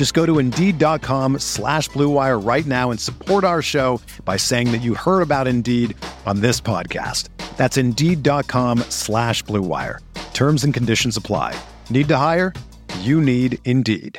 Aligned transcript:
Just 0.00 0.14
go 0.14 0.24
to 0.24 0.38
Indeed.com 0.38 1.40
slash 1.40 1.90
BlueWire 1.90 2.42
right 2.42 2.64
now 2.64 2.90
and 2.90 2.98
support 2.98 3.44
our 3.44 3.60
show 3.60 4.00
by 4.24 4.38
saying 4.38 4.72
that 4.72 4.78
you 4.78 4.94
heard 4.94 5.20
about 5.20 5.46
Indeed 5.46 5.94
on 6.24 6.40
this 6.40 6.58
podcast. 6.58 7.28
That's 7.58 7.76
Indeed.com 7.76 8.78
slash 8.88 9.44
BlueWire. 9.44 9.98
Terms 10.32 10.64
and 10.64 10.72
conditions 10.72 11.18
apply. 11.18 11.54
Need 11.90 12.08
to 12.08 12.16
hire? 12.16 12.54
You 13.00 13.20
need 13.20 13.58
Indeed. 13.66 14.18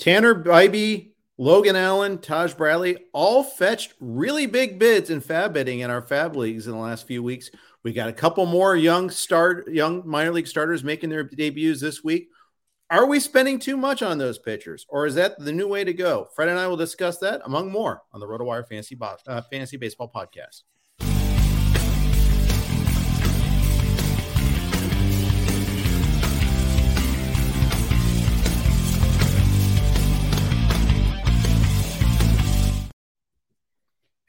Tanner 0.00 0.34
Bibee, 0.34 1.12
Logan 1.36 1.76
Allen, 1.76 2.18
Taj 2.18 2.54
Bradley 2.54 2.96
all 3.12 3.44
fetched 3.44 3.94
really 4.00 4.46
big 4.46 4.80
bids 4.80 5.10
in 5.10 5.20
fab 5.20 5.52
bidding 5.52 5.78
in 5.78 5.90
our 5.90 6.02
fab 6.02 6.34
leagues 6.34 6.66
in 6.66 6.72
the 6.72 6.78
last 6.80 7.06
few 7.06 7.22
weeks. 7.22 7.52
We 7.84 7.92
got 7.92 8.08
a 8.08 8.12
couple 8.12 8.44
more 8.46 8.76
young 8.76 9.10
start, 9.10 9.68
young 9.68 10.02
minor 10.06 10.32
league 10.32 10.48
starters 10.48 10.82
making 10.82 11.10
their 11.10 11.22
debuts 11.22 11.80
this 11.80 12.02
week. 12.02 12.28
Are 12.90 13.06
we 13.06 13.20
spending 13.20 13.58
too 13.58 13.76
much 13.76 14.02
on 14.02 14.16
those 14.16 14.38
pitchers, 14.38 14.86
or 14.88 15.06
is 15.06 15.14
that 15.16 15.38
the 15.38 15.52
new 15.52 15.68
way 15.68 15.84
to 15.84 15.92
go? 15.92 16.28
Fred 16.34 16.48
and 16.48 16.58
I 16.58 16.66
will 16.66 16.76
discuss 16.76 17.18
that 17.18 17.42
among 17.44 17.70
more 17.70 18.02
on 18.12 18.20
the 18.20 18.26
RotoWire 18.26 18.66
Fantasy 18.66 18.94
Bo- 18.94 19.16
uh, 19.26 19.42
Fantasy 19.50 19.76
Baseball 19.76 20.10
Podcast. 20.14 20.62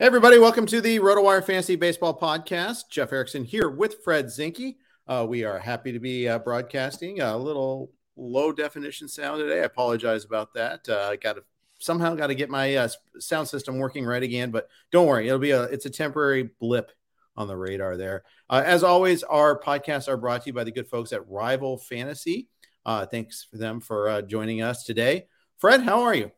Hey, 0.01 0.05
everybody, 0.05 0.39
welcome 0.39 0.65
to 0.67 0.79
the 0.79 0.97
RotoWire 0.99 1.43
Fantasy 1.43 1.75
Baseball 1.75 2.17
Podcast. 2.17 2.83
Jeff 2.89 3.11
Erickson 3.11 3.43
here 3.43 3.69
with 3.69 4.01
Fred 4.01 4.27
Zinkie. 4.27 4.77
Uh, 5.05 5.25
we 5.27 5.43
are 5.43 5.59
happy 5.59 5.91
to 5.91 5.99
be 5.99 6.25
uh, 6.25 6.39
broadcasting 6.39 7.19
a 7.19 7.35
little 7.37 7.91
low 8.15 8.53
definition 8.53 9.09
sound 9.09 9.41
today. 9.41 9.59
I 9.59 9.65
apologize 9.65 10.23
about 10.23 10.53
that. 10.53 10.87
Uh, 10.87 11.09
I 11.11 11.17
got 11.17 11.33
to 11.33 11.43
somehow 11.79 12.15
got 12.15 12.27
to 12.27 12.35
get 12.35 12.49
my 12.49 12.77
uh, 12.77 12.87
sound 13.19 13.49
system 13.49 13.77
working 13.77 14.05
right 14.05 14.23
again, 14.23 14.51
but 14.51 14.69
don't 14.89 15.05
worry, 15.05 15.27
it'll 15.27 15.37
be 15.37 15.51
a 15.51 15.63
it's 15.63 15.85
a 15.85 15.89
temporary 15.89 16.49
blip 16.61 16.93
on 17.35 17.49
the 17.49 17.57
radar 17.57 17.97
there. 17.97 18.23
Uh, 18.49 18.63
as 18.65 18.85
always, 18.85 19.23
our 19.23 19.59
podcasts 19.59 20.07
are 20.07 20.15
brought 20.15 20.43
to 20.43 20.47
you 20.47 20.53
by 20.53 20.63
the 20.63 20.71
good 20.71 20.87
folks 20.87 21.11
at 21.11 21.27
Rival 21.27 21.77
Fantasy. 21.77 22.47
Uh, 22.85 23.05
thanks 23.05 23.45
for 23.51 23.57
them 23.57 23.81
for 23.81 24.21
joining 24.21 24.61
us 24.61 24.85
today. 24.85 25.27
Fred, 25.57 25.81
how 25.81 26.03
are 26.03 26.15
you? 26.15 26.31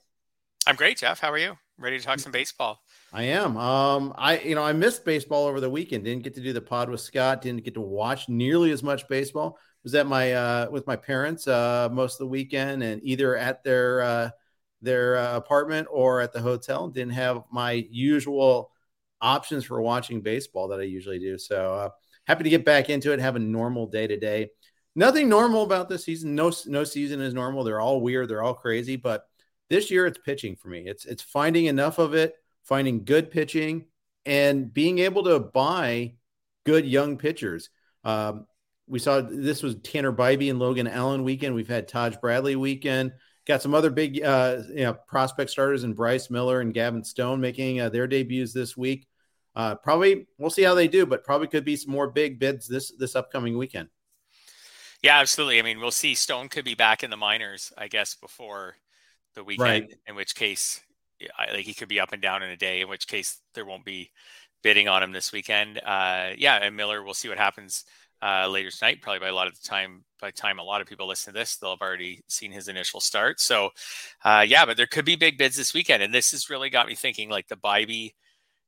I'm 0.65 0.75
great, 0.75 0.97
Jeff. 0.97 1.19
How 1.19 1.31
are 1.31 1.37
you? 1.37 1.59
Ready 1.77 1.99
to 1.99 2.03
talk 2.03 2.17
some 2.17 2.31
baseball? 2.31 2.81
I 3.13 3.23
am. 3.23 3.57
Um, 3.57 4.13
I 4.17 4.39
you 4.39 4.55
know 4.55 4.63
I 4.63 4.71
missed 4.73 5.03
baseball 5.03 5.45
over 5.45 5.59
the 5.59 5.69
weekend. 5.69 6.05
Didn't 6.05 6.23
get 6.23 6.35
to 6.35 6.41
do 6.41 6.53
the 6.53 6.61
pod 6.61 6.89
with 6.89 7.01
Scott. 7.01 7.41
Didn't 7.41 7.63
get 7.63 7.73
to 7.73 7.81
watch 7.81 8.29
nearly 8.29 8.71
as 8.71 8.83
much 8.83 9.07
baseball. 9.07 9.57
Was 9.83 9.95
at 9.95 10.07
my 10.07 10.33
uh, 10.33 10.69
with 10.71 10.87
my 10.87 10.95
parents 10.95 11.47
uh, 11.47 11.89
most 11.91 12.15
of 12.15 12.19
the 12.19 12.27
weekend, 12.27 12.83
and 12.83 13.01
either 13.03 13.35
at 13.35 13.63
their 13.63 14.01
uh, 14.01 14.29
their 14.81 15.17
uh, 15.17 15.35
apartment 15.35 15.87
or 15.91 16.21
at 16.21 16.31
the 16.31 16.39
hotel. 16.39 16.87
Didn't 16.87 17.13
have 17.13 17.43
my 17.51 17.85
usual 17.89 18.71
options 19.19 19.65
for 19.65 19.81
watching 19.81 20.21
baseball 20.21 20.69
that 20.69 20.79
I 20.79 20.83
usually 20.83 21.19
do. 21.19 21.37
So 21.37 21.73
uh, 21.73 21.89
happy 22.25 22.43
to 22.45 22.49
get 22.49 22.63
back 22.63 22.89
into 22.89 23.11
it. 23.11 23.19
Have 23.19 23.35
a 23.35 23.39
normal 23.39 23.87
day 23.87 24.07
to 24.07 24.17
day. 24.17 24.51
Nothing 24.95 25.27
normal 25.27 25.63
about 25.63 25.89
this 25.89 26.05
season. 26.05 26.33
No 26.33 26.51
no 26.65 26.85
season 26.85 27.19
is 27.19 27.33
normal. 27.33 27.65
They're 27.65 27.81
all 27.81 27.99
weird. 27.99 28.29
They're 28.29 28.43
all 28.43 28.53
crazy. 28.53 28.95
But 28.95 29.25
this 29.69 29.91
year 29.91 30.05
it's 30.05 30.19
pitching 30.23 30.55
for 30.55 30.69
me. 30.69 30.83
It's 30.85 31.03
it's 31.03 31.23
finding 31.23 31.65
enough 31.65 31.97
of 31.97 32.13
it 32.13 32.35
finding 32.63 33.03
good 33.03 33.31
pitching, 33.31 33.85
and 34.25 34.73
being 34.73 34.99
able 34.99 35.23
to 35.23 35.39
buy 35.39 36.13
good 36.65 36.85
young 36.85 37.17
pitchers. 37.17 37.69
Um, 38.03 38.45
we 38.87 38.99
saw 38.99 39.21
this 39.21 39.63
was 39.63 39.75
Tanner 39.83 40.11
Bibee 40.11 40.49
and 40.49 40.59
Logan 40.59 40.87
Allen 40.87 41.23
weekend. 41.23 41.55
We've 41.55 41.67
had 41.67 41.87
Taj 41.87 42.17
Bradley 42.17 42.55
weekend. 42.55 43.13
Got 43.47 43.61
some 43.61 43.73
other 43.73 43.89
big 43.89 44.21
uh, 44.21 44.57
you 44.69 44.83
know, 44.83 44.93
prospect 45.07 45.49
starters 45.49 45.83
and 45.83 45.95
Bryce 45.95 46.29
Miller 46.29 46.61
and 46.61 46.73
Gavin 46.73 47.03
Stone 47.03 47.41
making 47.41 47.79
uh, 47.79 47.89
their 47.89 48.05
debuts 48.05 48.53
this 48.53 48.77
week. 48.77 49.07
Uh, 49.55 49.75
probably 49.75 50.27
we'll 50.37 50.49
see 50.49 50.63
how 50.63 50.75
they 50.75 50.87
do, 50.87 51.05
but 51.05 51.23
probably 51.23 51.47
could 51.47 51.65
be 51.65 51.75
some 51.75 51.91
more 51.91 52.09
big 52.09 52.39
bids 52.39 52.67
this 52.67 52.91
this 52.97 53.15
upcoming 53.15 53.57
weekend. 53.57 53.89
Yeah, 55.01 55.19
absolutely. 55.19 55.57
I 55.57 55.63
mean, 55.63 55.79
we'll 55.79 55.91
see. 55.91 56.13
Stone 56.13 56.49
could 56.49 56.65
be 56.65 56.75
back 56.75 57.03
in 57.03 57.09
the 57.09 57.17
minors, 57.17 57.73
I 57.77 57.87
guess, 57.87 58.15
before 58.15 58.75
the 59.33 59.43
weekend. 59.43 59.69
Right. 59.69 59.93
In 60.07 60.15
which 60.15 60.35
case, 60.35 60.81
like 61.51 61.65
he 61.65 61.73
could 61.73 61.89
be 61.89 61.99
up 61.99 62.13
and 62.13 62.21
down 62.21 62.43
in 62.43 62.49
a 62.49 62.57
day, 62.57 62.81
in 62.81 62.89
which 62.89 63.07
case 63.07 63.39
there 63.53 63.65
won't 63.65 63.85
be 63.85 64.11
bidding 64.63 64.87
on 64.87 65.03
him 65.03 65.11
this 65.11 65.31
weekend. 65.31 65.79
Uh, 65.79 66.29
yeah, 66.37 66.55
and 66.55 66.75
Miller, 66.75 67.03
we'll 67.03 67.13
see 67.13 67.29
what 67.29 67.37
happens 67.37 67.85
uh, 68.21 68.47
later 68.47 68.69
tonight. 68.71 69.01
Probably 69.01 69.19
by 69.19 69.27
a 69.27 69.35
lot 69.35 69.47
of 69.47 69.59
the 69.59 69.67
time, 69.67 70.03
by 70.19 70.31
time 70.31 70.59
a 70.59 70.63
lot 70.63 70.81
of 70.81 70.87
people 70.87 71.07
listen 71.07 71.33
to 71.33 71.39
this, 71.39 71.57
they'll 71.57 71.71
have 71.71 71.81
already 71.81 72.23
seen 72.27 72.51
his 72.51 72.67
initial 72.67 72.99
start. 72.99 73.39
So, 73.39 73.69
uh, 74.23 74.45
yeah, 74.47 74.65
but 74.65 74.77
there 74.77 74.87
could 74.87 75.05
be 75.05 75.15
big 75.15 75.37
bids 75.37 75.57
this 75.57 75.73
weekend, 75.73 76.03
and 76.03 76.13
this 76.13 76.31
has 76.31 76.49
really 76.49 76.69
got 76.69 76.87
me 76.87 76.95
thinking. 76.95 77.29
Like 77.29 77.47
the 77.47 77.55
Bibee 77.55 78.13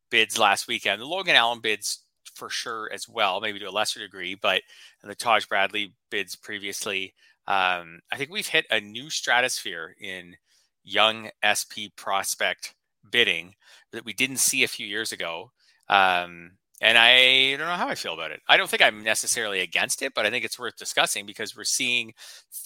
bids 0.10 0.38
last 0.38 0.68
weekend, 0.68 1.02
the 1.02 1.06
Logan 1.06 1.36
Allen 1.36 1.60
bids 1.60 2.00
for 2.36 2.50
sure 2.50 2.90
as 2.92 3.08
well, 3.08 3.42
maybe 3.42 3.60
to 3.60 3.70
a 3.70 3.72
lesser 3.72 4.00
degree, 4.00 4.36
but 4.36 4.62
the 5.04 5.16
Taj 5.16 5.46
Bradley 5.46 5.94
bids 6.10 6.36
previously. 6.36 7.14
Um, 7.48 8.00
I 8.12 8.18
think 8.18 8.32
we've 8.32 8.48
hit 8.48 8.66
a 8.72 8.80
new 8.80 9.10
stratosphere 9.10 9.96
in 10.00 10.36
young 10.84 11.30
SP 11.42 11.94
prospect 11.96 12.76
bidding 13.10 13.56
that 13.92 14.06
we 14.06 14.14
didn't 14.14 14.38
see 14.38 14.64
a 14.64 14.68
few 14.68 14.88
years 14.88 15.12
ago. 15.12 15.52
Um, 15.90 16.52
and 16.82 16.98
I 16.98 17.52
don't 17.52 17.68
know 17.68 17.76
how 17.76 17.88
I 17.88 17.96
feel 17.96 18.14
about 18.14 18.32
it. 18.32 18.42
I 18.48 18.58
don't 18.58 18.70
think 18.70 18.82
I'm 18.82 19.04
necessarily 19.04 19.62
against 19.62 20.02
it, 20.02 20.14
but 20.14 20.26
I 20.26 20.30
think 20.30 20.44
it's 20.44 20.60
worth 20.60 20.76
discussing 20.76 21.26
because 21.26 21.56
we're 21.56 21.64
seeing 21.64 22.14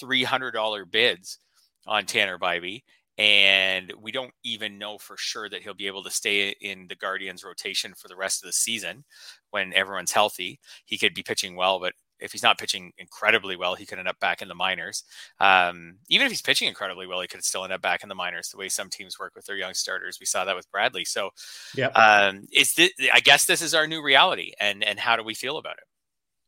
$300 0.01 0.89
bids 0.89 1.39
on 1.85 2.05
Tanner 2.05 2.39
Bibee. 2.39 2.81
And 3.19 3.91
we 3.99 4.11
don't 4.11 4.33
even 4.43 4.77
know 4.77 4.97
for 4.99 5.17
sure 5.17 5.49
that 5.49 5.63
he'll 5.63 5.73
be 5.73 5.87
able 5.87 6.03
to 6.03 6.11
stay 6.11 6.55
in 6.61 6.87
the 6.87 6.95
Guardians 6.95 7.43
rotation 7.43 7.93
for 7.95 8.07
the 8.07 8.15
rest 8.15 8.43
of 8.43 8.47
the 8.47 8.53
season 8.53 9.05
when 9.49 9.73
everyone's 9.73 10.11
healthy. 10.11 10.59
He 10.85 10.99
could 10.99 11.15
be 11.15 11.23
pitching 11.23 11.55
well, 11.55 11.79
but 11.79 11.93
if 12.19 12.31
he's 12.31 12.43
not 12.43 12.57
pitching 12.57 12.91
incredibly 12.97 13.55
well, 13.55 13.75
he 13.75 13.85
could 13.85 13.99
end 13.99 14.07
up 14.07 14.19
back 14.19 14.41
in 14.41 14.47
the 14.47 14.55
minors. 14.55 15.03
Um, 15.39 15.97
even 16.09 16.25
if 16.25 16.31
he's 16.31 16.41
pitching 16.41 16.67
incredibly 16.67 17.07
well, 17.07 17.21
he 17.21 17.27
could 17.27 17.43
still 17.43 17.63
end 17.63 17.73
up 17.73 17.81
back 17.81 18.03
in 18.03 18.09
the 18.09 18.15
minors. 18.15 18.49
The 18.49 18.57
way 18.57 18.69
some 18.69 18.89
teams 18.89 19.19
work 19.19 19.33
with 19.35 19.45
their 19.45 19.55
young 19.55 19.73
starters, 19.73 20.17
we 20.19 20.25
saw 20.25 20.45
that 20.45 20.55
with 20.55 20.69
Bradley. 20.71 21.05
So, 21.05 21.29
yeah, 21.75 21.87
um, 21.87 22.47
is 22.51 22.73
this, 22.73 22.91
I 23.13 23.19
guess 23.19 23.45
this 23.45 23.61
is 23.61 23.73
our 23.73 23.87
new 23.87 24.01
reality, 24.01 24.53
and 24.59 24.83
and 24.83 24.99
how 24.99 25.15
do 25.15 25.23
we 25.23 25.33
feel 25.33 25.57
about 25.57 25.77
it? 25.77 25.83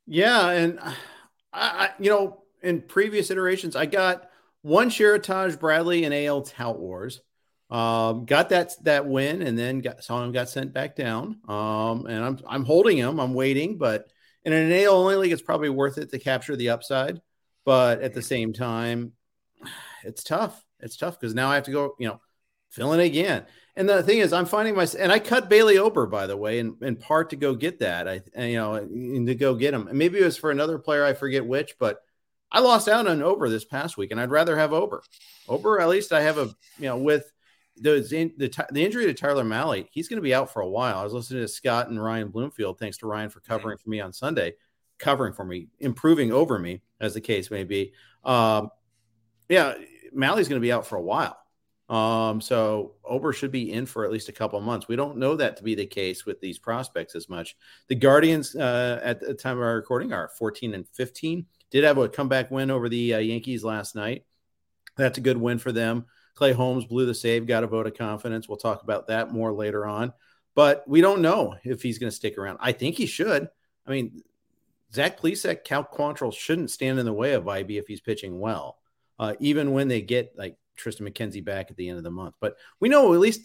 Yeah, 0.08 0.50
and 0.50 0.80
I, 0.80 0.94
I 1.54 1.90
you 2.00 2.10
know, 2.10 2.44
in 2.62 2.82
previous 2.82 3.32
iterations, 3.32 3.76
I 3.76 3.86
got 3.86 4.30
one 4.62 4.90
share 4.90 5.16
of 5.16 5.22
Taj 5.22 5.56
Bradley 5.56 6.04
in 6.04 6.14
AL 6.14 6.44
Tout 6.44 6.80
Wars. 6.80 7.22
Um, 7.70 8.26
got 8.26 8.50
that 8.50 8.74
that 8.84 9.06
win, 9.06 9.44
and 9.44 9.58
then 9.58 9.80
got, 9.80 10.04
saw 10.04 10.24
him 10.24 10.32
got 10.32 10.50
sent 10.50 10.74
back 10.74 10.96
down. 10.96 11.40
Um, 11.48 12.08
and 12.08 12.24
I'm 12.24 12.40
I'm 12.48 12.66
holding 12.66 12.98
him. 12.98 13.20
I'm 13.20 13.34
waiting, 13.36 13.78
but 13.78 14.08
in 14.46 14.54
an 14.54 14.72
AL 14.72 14.94
only 14.94 15.16
league, 15.16 15.32
it's 15.32 15.42
probably 15.42 15.70
worth 15.70 15.98
it 15.98 16.12
to 16.12 16.20
capture 16.20 16.56
the 16.56 16.70
upside. 16.70 17.22
But 17.66 18.02
at 18.02 18.14
the 18.14 18.22
same 18.22 18.54
time, 18.54 19.14
it's 20.04 20.24
tough. 20.24 20.64
It's 20.80 20.98
tough 20.98 21.20
because 21.20 21.36
now 21.36 21.50
I 21.50 21.56
have 21.56 21.66
to 21.66 21.72
go, 21.72 21.96
you 22.00 22.08
know, 22.08 22.22
fill 22.70 22.94
in 22.94 23.00
again. 23.00 23.46
And 23.76 23.88
the 23.88 24.04
thing 24.04 24.20
is, 24.20 24.34
I'm 24.34 24.46
finding 24.46 24.76
my 24.76 24.88
and 24.98 25.12
I 25.12 25.20
cut 25.20 25.50
Bailey 25.50 25.78
Ober 25.78 26.06
by 26.08 26.28
the 26.28 26.38
way, 26.38 26.60
in, 26.60 26.76
in 26.82 26.96
part 26.96 27.30
to 27.30 27.36
go 27.36 27.56
get 27.56 27.80
that. 27.80 28.08
I 28.08 28.22
you 28.38 28.58
know 28.58 28.80
to 28.80 29.36
go 29.36 29.56
get 29.56 29.74
him. 29.74 29.88
And 29.88 29.98
maybe 29.98 30.20
it 30.20 30.26
was 30.26 30.38
for 30.38 30.52
another 30.52 30.80
player, 30.80 31.06
I 31.06 31.14
forget 31.14 31.46
which, 31.46 31.76
but 31.80 32.02
I 32.52 32.60
lost 32.60 32.88
out 32.88 33.08
on 33.08 33.22
Ober 33.22 33.48
this 33.50 33.66
past 33.66 33.96
week, 33.96 34.12
and 34.12 34.20
I'd 34.20 34.32
rather 34.32 34.58
have 34.58 34.74
Ober. 34.74 35.04
Ober, 35.48 35.80
at 35.80 35.90
least 35.90 36.12
I 36.12 36.22
have 36.22 36.38
a 36.38 36.50
you 36.78 36.88
know 36.88 36.98
with 36.98 37.32
the, 37.82 38.32
the 38.38 38.66
the 38.72 38.86
injury 38.86 39.06
to 39.06 39.14
Tyler 39.14 39.44
Mahle, 39.44 39.88
he's 39.92 40.08
going 40.08 40.18
to 40.18 40.24
be 40.24 40.34
out 40.34 40.52
for 40.52 40.62
a 40.62 40.68
while. 40.68 41.00
I 41.00 41.04
was 41.04 41.14
listening 41.14 41.42
to 41.44 41.48
Scott 41.48 41.90
and 41.90 42.02
Ryan 42.02 42.30
Bloomfield. 42.30 42.80
Thanks 42.80 42.98
to 42.98 43.08
Ryan 43.08 43.30
for 43.30 43.40
covering 43.42 43.78
mm-hmm. 43.78 43.84
for 43.84 43.90
me 43.90 44.02
on 44.02 44.14
Sunday, 44.14 44.54
covering 44.98 45.34
for 45.34 45.46
me, 45.46 45.68
improving 45.80 46.32
over 46.32 46.60
me, 46.60 46.82
as 47.00 47.14
the 47.14 47.22
case 47.22 47.50
may 47.52 47.64
be. 47.64 47.94
Um, 48.24 48.70
yeah, 49.48 49.76
Mahle's 50.14 50.48
going 50.48 50.60
to 50.62 50.66
be 50.66 50.72
out 50.72 50.86
for 50.86 50.98
a 50.98 51.02
while. 51.02 51.38
Um, 51.90 52.40
so 52.40 52.94
Ober 53.04 53.34
should 53.34 53.52
be 53.52 53.74
in 53.74 53.88
for 53.88 54.06
at 54.06 54.12
least 54.12 54.30
a 54.30 54.34
couple 54.34 54.62
months. 54.62 54.88
We 54.88 54.96
don't 54.96 55.18
know 55.18 55.36
that 55.36 55.58
to 55.58 55.64
be 55.64 55.74
the 55.74 55.88
case 55.88 56.24
with 56.26 56.40
these 56.40 56.60
prospects 56.60 57.16
as 57.16 57.28
much. 57.28 57.58
The 57.88 57.96
Guardians, 57.96 58.56
uh, 58.56 59.00
at 59.04 59.20
the 59.20 59.34
time 59.34 59.58
of 59.58 59.64
our 59.64 59.76
recording, 59.76 60.14
are 60.14 60.30
14 60.38 60.76
and 60.76 60.88
15. 60.88 61.48
Did 61.72 61.84
have 61.84 61.98
a 61.98 62.08
comeback 62.08 62.52
win 62.52 62.70
over 62.70 62.90
the 62.90 63.16
uh, 63.16 63.20
Yankees 63.20 63.64
last 63.64 63.96
night. 63.96 64.26
That's 64.98 65.18
a 65.18 65.22
good 65.22 65.38
win 65.38 65.58
for 65.58 65.72
them. 65.72 66.06
Clay 66.40 66.54
Holmes 66.54 66.86
blew 66.86 67.06
the 67.06 67.14
save, 67.14 67.46
got 67.46 67.66
a 67.66 67.68
vote 67.68 67.86
of 67.86 67.98
confidence. 67.98 68.48
We'll 68.48 68.56
talk 68.56 68.82
about 68.82 69.08
that 69.08 69.34
more 69.34 69.52
later 69.52 69.86
on. 69.86 70.14
But 70.56 70.88
we 70.88 71.02
don't 71.02 71.22
know 71.22 71.58
if 71.66 71.84
he's 71.84 72.00
going 72.00 72.10
to 72.10 72.16
stick 72.16 72.38
around. 72.38 72.60
I 72.62 72.72
think 72.72 72.96
he 72.96 73.08
should. 73.08 73.50
I 73.86 73.92
mean, 73.92 74.24
Zach 74.94 75.20
Plesac, 75.20 75.66
Cal 75.66 75.84
Quantrill 75.84 76.34
shouldn't 76.34 76.72
stand 76.72 76.98
in 76.98 77.06
the 77.06 77.12
way 77.12 77.34
of 77.34 77.44
Bibee 77.44 77.78
if 77.78 77.88
he's 77.88 78.00
pitching 78.00 78.40
well, 78.40 78.80
uh, 79.20 79.34
even 79.42 79.74
when 79.74 79.90
they 79.90 80.02
get 80.02 80.32
like 80.38 80.56
Triston 80.78 81.02
McKenzie 81.02 81.44
back 81.44 81.72
at 81.72 81.76
the 81.76 81.90
end 81.90 81.98
of 81.98 82.06
the 82.06 82.10
month. 82.10 82.36
But 82.40 82.56
we 82.80 82.88
know 82.88 83.14
at 83.14 83.20
least 83.20 83.42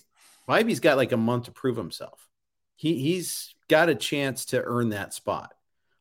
Bibee's 0.49 0.79
got 0.79 0.97
like 0.97 1.11
a 1.11 1.17
month 1.17 1.47
to 1.47 1.51
prove 1.51 1.77
himself. 1.77 2.29
He 2.77 2.95
he's 3.01 3.57
got 3.67 3.89
a 3.89 3.97
chance 3.97 4.45
to 4.47 4.63
earn 4.63 4.91
that 4.91 5.13
spot. 5.13 5.53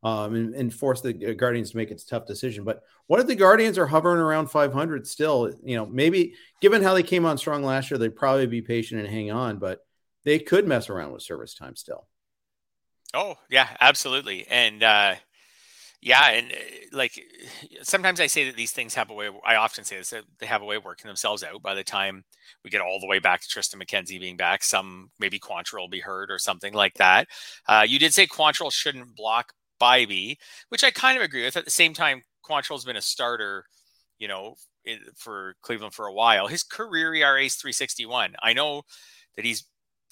Um, 0.04 0.36
and, 0.36 0.54
and, 0.54 0.74
force 0.74 1.00
the 1.00 1.13
Guardians 1.13 1.72
to 1.72 1.78
make 1.78 1.89
its 1.89 2.04
tough 2.04 2.25
decision. 2.25 2.66
But 2.66 2.84
what 3.07 3.19
if 3.19 3.27
the 3.27 3.35
Guardians 3.35 3.77
are 3.77 3.85
hovering 3.85 4.19
around 4.19 4.47
500 4.47 5.07
still? 5.07 5.51
You 5.63 5.75
know, 5.75 5.85
maybe 5.85 6.35
given 6.61 6.81
how 6.81 6.94
they 6.94 7.03
came 7.03 7.25
on 7.25 7.38
strong 7.38 7.63
last 7.63 7.91
year, 7.91 7.97
they'd 7.97 8.15
probably 8.15 8.47
be 8.47 8.61
patient 8.61 9.01
and 9.01 9.09
hang 9.09 9.31
on, 9.31 9.59
but 9.59 9.79
they 10.23 10.39
could 10.39 10.67
mess 10.67 10.89
around 10.89 11.11
with 11.11 11.21
service 11.21 11.53
time 11.53 11.75
still. 11.75 12.07
Oh, 13.13 13.35
yeah, 13.50 13.67
absolutely. 13.79 14.47
And 14.50 14.81
uh, 14.81 15.15
yeah, 16.01 16.31
and 16.31 16.51
uh, 16.51 16.55
like 16.91 17.23
sometimes 17.81 18.19
I 18.19 18.27
say 18.27 18.45
that 18.45 18.57
these 18.57 18.71
things 18.71 18.95
have 18.95 19.09
a 19.09 19.13
way. 19.13 19.29
I 19.45 19.55
often 19.55 19.83
say 19.83 19.97
this: 19.97 20.13
they 20.39 20.45
have 20.45 20.61
a 20.61 20.65
way 20.65 20.75
of 20.75 20.83
working 20.83 21.07
themselves 21.07 21.44
out. 21.44 21.61
By 21.61 21.75
the 21.75 21.83
time 21.83 22.25
we 22.63 22.69
get 22.69 22.81
all 22.81 23.00
the 23.00 23.07
way 23.07 23.19
back 23.19 23.41
to 23.41 23.47
Triston 23.47 23.81
McKenzie 23.81 24.19
being 24.19 24.35
back, 24.35 24.63
some 24.63 25.11
maybe 25.19 25.39
Quantrill 25.39 25.79
will 25.79 25.88
be 25.88 26.01
hurt 26.01 26.29
or 26.29 26.39
something 26.39 26.73
like 26.73 26.95
that. 26.95 27.27
Uh, 27.67 27.85
you 27.88 28.00
did 28.00 28.13
say 28.13 28.27
Quantrill 28.27 28.71
shouldn't 28.71 29.15
block 29.15 29.53
Bibee, 29.79 30.38
which 30.69 30.83
I 30.83 30.91
kind 30.91 31.17
of 31.17 31.23
agree 31.23 31.45
with. 31.45 31.55
At 31.55 31.65
the 31.65 31.71
same 31.71 31.94
time, 31.94 32.23
Quantrill's 32.44 32.86
been 32.86 32.95
a 32.95 33.01
starter, 33.01 33.66
you 34.19 34.28
know, 34.28 34.56
in, 34.86 35.00
for 35.16 35.56
Cleveland 35.62 35.94
for 35.94 36.07
a 36.07 36.13
while. 36.13 36.48
His 36.48 36.63
career 36.63 37.13
ERA 37.13 37.44
is 37.44 37.56
361. 37.56 38.36
I 38.42 38.54
know 38.54 38.84
that 39.36 39.45
he's 39.45 39.63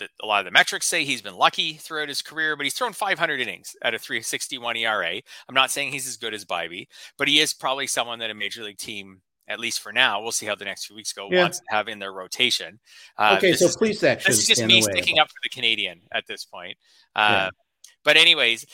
that 0.02 0.10
a 0.22 0.26
lot 0.26 0.40
of 0.40 0.46
the 0.46 0.52
metrics 0.52 0.88
say 0.88 1.06
he's 1.06 1.22
been 1.22 1.36
lucky 1.36 1.74
throughout 1.74 2.10
his 2.10 2.22
career, 2.22 2.56
but 2.56 2.66
he's 2.66 2.74
thrown 2.74 2.92
500 2.92 3.40
innings 3.40 3.76
at 3.84 3.94
a 3.94 4.00
361 4.00 4.76
ERA. 4.78 5.22
I'm 5.48 5.56
not 5.56 5.72
saying 5.72 5.92
he's 5.92 6.08
as 6.08 6.18
good 6.18 6.34
as 6.34 6.44
Bibee, 6.44 6.88
but 7.18 7.28
he 7.28 7.40
is 7.40 7.54
probably 7.54 7.88
someone 7.88 8.20
that 8.20 8.32
a 8.32 8.34
major 8.34 8.64
league 8.64 8.80
team, 8.80 9.22
at 9.48 9.60
least 9.60 9.80
for 9.80 9.94
now, 9.94 10.22
we'll 10.22 10.32
see 10.32 10.48
how 10.48 10.56
the 10.56 10.66
next 10.66 10.86
few 10.86 10.96
weeks 10.96 11.14
go, 11.14 11.30
yeah. 11.30 11.42
wants 11.42 11.60
to 11.60 11.66
have 11.70 11.88
in 11.88 12.00
their 12.00 12.14
rotation. 12.14 12.80
Uh, 13.18 13.36
okay, 13.38 13.54
so 13.54 13.68
please 13.78 14.00
section. 14.00 14.32
This 14.32 14.40
is 14.40 14.48
just 14.48 14.66
me 14.66 14.82
sticking 14.82 15.20
up 15.20 15.28
for 15.28 15.40
the 15.44 15.50
Canadian 15.50 16.02
at 16.12 16.26
this 16.28 16.46
point. 16.46 16.78
Uh, 17.16 17.30
yeah. 17.32 17.50
But 18.04 18.18
anyways, 18.18 18.66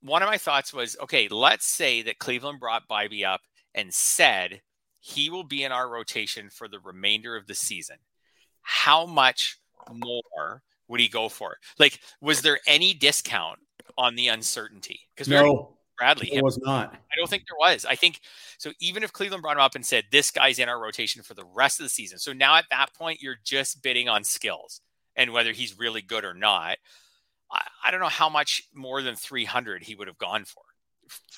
one 0.00 0.22
of 0.22 0.28
my 0.28 0.38
thoughts 0.38 0.72
was, 0.72 0.96
okay, 1.02 1.28
let's 1.28 1.66
say 1.66 2.02
that 2.02 2.18
Cleveland 2.18 2.60
brought 2.60 2.88
Bibee 2.88 3.26
up 3.26 3.40
and 3.74 3.92
said 3.92 4.62
he 5.00 5.30
will 5.30 5.44
be 5.44 5.64
in 5.64 5.72
our 5.72 5.88
rotation 5.88 6.50
for 6.50 6.68
the 6.68 6.80
remainder 6.80 7.36
of 7.36 7.46
the 7.46 7.54
season. 7.54 7.96
How 8.62 9.06
much 9.06 9.58
more 9.92 10.62
would 10.88 11.00
he 11.00 11.08
go 11.08 11.28
for? 11.28 11.56
Like, 11.78 12.00
was 12.20 12.42
there 12.42 12.58
any 12.66 12.94
discount 12.94 13.60
on 13.96 14.16
the 14.16 14.28
uncertainty? 14.28 15.00
Because 15.14 15.28
no, 15.28 15.76
Bradley 15.98 16.32
it 16.32 16.42
was 16.42 16.58
not. 16.58 16.92
I 16.92 17.16
don't 17.16 17.28
think 17.28 17.44
there 17.48 17.58
was. 17.58 17.84
I 17.84 17.94
think 17.94 18.20
so. 18.58 18.72
Even 18.80 19.02
if 19.02 19.12
Cleveland 19.12 19.42
brought 19.42 19.56
him 19.56 19.62
up 19.62 19.74
and 19.74 19.84
said 19.84 20.04
this 20.10 20.30
guy's 20.30 20.58
in 20.58 20.68
our 20.68 20.80
rotation 20.80 21.22
for 21.22 21.34
the 21.34 21.44
rest 21.44 21.80
of 21.80 21.84
the 21.84 21.90
season, 21.90 22.18
so 22.18 22.32
now 22.32 22.56
at 22.56 22.66
that 22.70 22.94
point 22.94 23.22
you're 23.22 23.38
just 23.44 23.82
bidding 23.82 24.08
on 24.08 24.24
skills 24.24 24.80
and 25.16 25.32
whether 25.32 25.52
he's 25.52 25.78
really 25.78 26.02
good 26.02 26.24
or 26.24 26.34
not. 26.34 26.78
I, 27.50 27.62
I 27.84 27.90
don't 27.90 28.00
know 28.00 28.08
how 28.08 28.28
much 28.28 28.64
more 28.74 29.02
than 29.02 29.14
300 29.14 29.82
he 29.82 29.94
would 29.94 30.08
have 30.08 30.18
gone 30.18 30.44
for. 30.44 30.62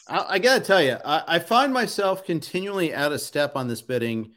I, 0.09 0.35
I 0.35 0.39
got 0.39 0.59
to 0.59 0.65
tell 0.65 0.83
you, 0.83 0.97
I, 1.05 1.23
I 1.27 1.39
find 1.39 1.73
myself 1.73 2.25
continually 2.25 2.95
out 2.95 3.13
of 3.13 3.21
step 3.21 3.57
on 3.57 3.69
this 3.69 3.83
bidding 3.83 4.33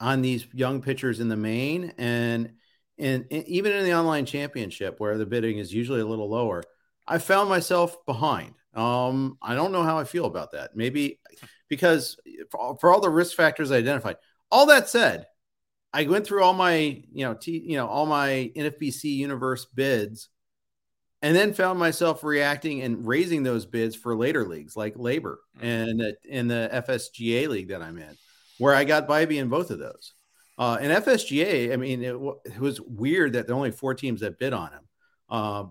on 0.00 0.22
these 0.22 0.46
young 0.52 0.80
pitchers 0.80 1.20
in 1.20 1.28
the 1.28 1.36
main 1.36 1.92
and 1.98 2.52
and, 3.00 3.26
even 3.30 3.72
in 3.72 3.84
the 3.84 3.94
online 3.94 4.26
championship 4.26 4.98
where 4.98 5.18
the 5.18 5.26
bidding 5.26 5.58
is 5.58 5.72
usually 5.72 6.00
a 6.00 6.06
little 6.06 6.28
lower, 6.28 6.64
I 7.06 7.18
found 7.18 7.48
myself 7.48 8.04
behind. 8.06 8.54
Um, 8.74 9.38
I 9.40 9.54
don't 9.54 9.70
know 9.70 9.84
how 9.84 9.98
I 9.98 10.04
feel 10.04 10.24
about 10.24 10.50
that. 10.52 10.74
Maybe 10.74 11.20
because 11.68 12.16
for, 12.50 12.76
for 12.78 12.92
all 12.92 13.00
the 13.00 13.08
risk 13.08 13.36
factors 13.36 13.70
I 13.70 13.76
identified. 13.76 14.16
All 14.50 14.66
that 14.66 14.88
said, 14.88 15.26
I 15.92 16.06
went 16.06 16.26
through 16.26 16.42
all 16.42 16.54
my, 16.54 16.74
you 17.12 17.24
know, 17.24 17.34
T, 17.34 17.62
you 17.64 17.76
know, 17.76 17.86
all 17.86 18.06
my 18.06 18.50
NFBC 18.56 19.04
universe 19.04 19.64
bids 19.66 20.28
and 21.22 21.34
then 21.34 21.52
found 21.52 21.78
myself 21.78 22.22
reacting 22.22 22.82
and 22.82 23.06
raising 23.06 23.42
those 23.42 23.66
bids 23.66 23.96
for 23.96 24.16
later 24.16 24.46
leagues 24.46 24.76
like 24.76 24.94
labor 24.96 25.40
mm-hmm. 25.56 25.66
and 25.66 26.16
in 26.24 26.48
the 26.48 26.70
FSGA 26.72 27.48
league 27.48 27.68
that 27.68 27.82
I'm 27.82 27.98
in, 27.98 28.16
where 28.58 28.74
I 28.74 28.84
got 28.84 29.08
Bibee 29.08 29.40
in 29.40 29.48
both 29.48 29.70
of 29.70 29.78
those. 29.78 30.14
Uh, 30.56 30.76
and 30.80 31.04
FSGA, 31.04 31.72
I 31.72 31.76
mean, 31.76 32.02
it, 32.02 32.16
it, 32.44 32.60
was 32.60 32.80
weird 32.80 33.34
that 33.34 33.46
there 33.46 33.54
are 33.54 33.58
only 33.58 33.70
four 33.70 33.94
teams 33.94 34.20
that 34.20 34.40
bid 34.40 34.52
on 34.52 34.72
him. 34.72 34.88
Uh, 35.30 35.64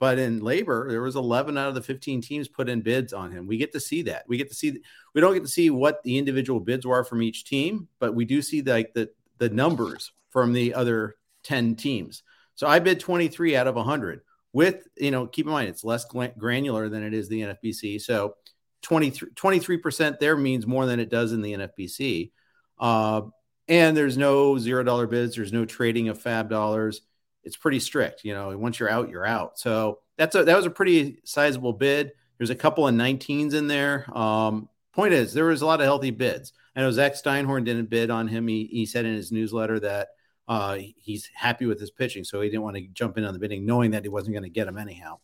but 0.00 0.18
in 0.18 0.40
labor, 0.40 0.90
there 0.90 1.00
was 1.00 1.14
11 1.14 1.56
out 1.56 1.68
of 1.68 1.76
the 1.76 1.82
15 1.82 2.22
teams 2.22 2.48
put 2.48 2.68
in 2.68 2.80
bids 2.80 3.12
on 3.12 3.30
him. 3.30 3.46
We 3.46 3.56
get 3.56 3.72
to 3.72 3.78
see 3.78 4.02
that. 4.02 4.24
We 4.26 4.36
get 4.36 4.48
to 4.48 4.54
see. 4.54 4.80
We 5.14 5.20
don't 5.20 5.34
get 5.34 5.44
to 5.44 5.48
see 5.48 5.70
what 5.70 6.02
the 6.02 6.18
individual 6.18 6.58
bids 6.58 6.84
were 6.84 7.04
from 7.04 7.22
each 7.22 7.44
team, 7.44 7.86
but 8.00 8.12
we 8.12 8.24
do 8.24 8.42
see 8.42 8.62
like 8.62 8.94
the 8.94 9.10
the 9.38 9.48
numbers 9.48 10.10
from 10.30 10.54
the 10.54 10.74
other 10.74 11.14
10 11.44 11.76
teams. 11.76 12.24
So 12.56 12.66
I 12.66 12.80
bid 12.80 12.98
23 12.98 13.54
out 13.54 13.68
of 13.68 13.76
100. 13.76 14.22
With 14.52 14.86
you 14.96 15.10
know, 15.10 15.26
keep 15.26 15.46
in 15.46 15.52
mind 15.52 15.68
it's 15.68 15.84
less 15.84 16.04
granular 16.38 16.88
than 16.88 17.02
it 17.02 17.14
is 17.14 17.28
the 17.28 17.40
NFBC. 17.40 18.00
So 18.00 18.34
23 18.82 19.76
percent 19.78 20.20
there 20.20 20.36
means 20.36 20.66
more 20.66 20.86
than 20.86 21.00
it 21.00 21.10
does 21.10 21.32
in 21.32 21.40
the 21.40 21.54
NFBC. 21.54 22.32
Uh, 22.78 23.22
and 23.68 23.96
there's 23.96 24.18
no 24.18 24.58
zero 24.58 24.82
dollar 24.82 25.06
bids 25.06 25.36
there's 25.36 25.52
no 25.52 25.64
trading 25.64 26.08
of 26.08 26.20
fab 26.20 26.50
dollars. 26.50 27.02
It's 27.44 27.56
pretty 27.56 27.80
strict 27.80 28.24
you 28.24 28.34
know 28.34 28.56
once 28.56 28.78
you're 28.78 28.90
out 28.90 29.08
you're 29.08 29.26
out. 29.26 29.58
So 29.58 30.00
that's 30.18 30.34
a 30.34 30.44
that 30.44 30.56
was 30.56 30.66
a 30.66 30.70
pretty 30.70 31.20
sizable 31.24 31.72
bid. 31.72 32.12
There's 32.38 32.50
a 32.50 32.56
couple 32.56 32.86
of 32.86 32.94
19s 32.94 33.54
in 33.54 33.68
there. 33.68 34.06
Um, 34.16 34.68
point 34.92 35.14
is 35.14 35.32
there 35.32 35.46
was 35.46 35.62
a 35.62 35.66
lot 35.66 35.80
of 35.80 35.86
healthy 35.86 36.10
bids. 36.10 36.52
I 36.74 36.80
know 36.80 36.90
zach 36.90 37.14
steinhorn 37.14 37.64
didn't 37.64 37.90
bid 37.90 38.10
on 38.10 38.28
him. 38.28 38.48
He, 38.48 38.64
he 38.64 38.86
said 38.86 39.04
in 39.04 39.14
his 39.14 39.32
newsletter 39.32 39.78
that 39.80 40.08
uh, 40.48 40.78
he's 40.96 41.30
happy 41.34 41.66
with 41.66 41.80
his 41.80 41.90
pitching 41.90 42.24
so 42.24 42.40
he 42.40 42.48
didn't 42.48 42.62
want 42.62 42.76
to 42.76 42.82
jump 42.92 43.18
in 43.18 43.24
on 43.24 43.32
the 43.32 43.38
bidding 43.38 43.64
knowing 43.64 43.90
that 43.90 44.02
he 44.02 44.08
wasn't 44.08 44.32
going 44.32 44.42
to 44.42 44.50
get 44.50 44.68
him 44.68 44.78
anyhow 44.78 45.18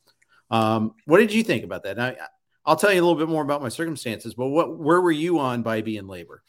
um, 0.50 0.94
what 1.06 1.18
did 1.18 1.32
you 1.32 1.42
think 1.42 1.64
about 1.64 1.82
that 1.82 1.96
now, 1.96 2.14
i'll 2.64 2.76
tell 2.76 2.92
you 2.92 3.00
a 3.00 3.04
little 3.04 3.18
bit 3.18 3.28
more 3.28 3.42
about 3.42 3.62
my 3.62 3.68
circumstances 3.68 4.34
but 4.34 4.48
what 4.48 4.78
where 4.78 5.00
were 5.00 5.10
you 5.10 5.38
on 5.38 5.62
by 5.62 5.80
being 5.82 6.06
labor 6.06 6.42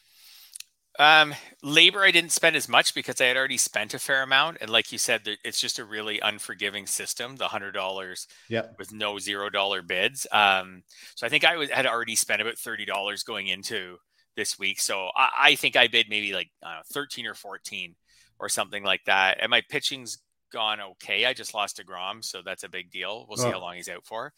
um, 1.00 1.34
labor, 1.64 2.04
I 2.04 2.12
didn't 2.12 2.34
spend 2.34 2.58
as 2.58 2.68
much 2.68 2.94
because 2.94 3.22
I 3.22 3.26
had 3.26 3.38
already 3.38 3.56
spent 3.56 3.94
a 3.94 4.00
fair 4.00 4.22
amount, 4.22 4.58
and 4.60 4.70
like 4.70 4.92
you 4.92 4.98
said, 4.98 5.22
it's 5.46 5.62
just 5.62 5.80
a 5.80 5.86
really 5.86 6.20
unforgiving 6.20 6.86
system. 6.86 7.38
The 7.38 7.48
hundred 7.48 7.72
dollars, 7.72 8.28
yeah, 8.50 8.64
with 8.78 8.92
no 8.92 9.18
zero 9.18 9.50
dollar 9.50 9.82
bids. 9.82 10.28
Um, 10.30 10.84
so 11.16 11.26
I 11.26 11.30
think 11.30 11.46
I 11.46 11.56
was, 11.56 11.70
had 11.70 11.86
already 11.86 12.16
spent 12.16 12.42
about 12.42 12.58
thirty 12.58 12.84
dollars 12.84 13.24
going 13.24 13.48
into 13.48 13.98
this 14.36 14.60
week. 14.60 14.82
So 14.82 15.10
I, 15.16 15.30
I 15.40 15.56
think 15.56 15.78
I 15.78 15.88
bid 15.88 16.08
maybe 16.10 16.34
like 16.34 16.50
know, 16.62 16.82
thirteen 16.92 17.28
or 17.28 17.34
fourteen 17.34 17.96
or 18.40 18.50
something 18.50 18.84
like 18.84 19.06
that. 19.06 19.38
And 19.42 19.50
my 19.50 19.62
pitching's 19.70 20.20
gone 20.52 20.80
okay. 20.82 21.26
I 21.26 21.34
just 21.34 21.54
lost 21.54 21.78
deGrom, 21.78 22.24
so 22.24 22.42
that's 22.44 22.64
a 22.64 22.70
big 22.70 22.92
deal. 22.92 23.26
We'll 23.28 23.38
see 23.38 23.48
oh. 23.48 23.52
how 23.52 23.62
long 23.62 23.76
he's 23.76 23.90
out 23.90 24.06
for. 24.06 24.34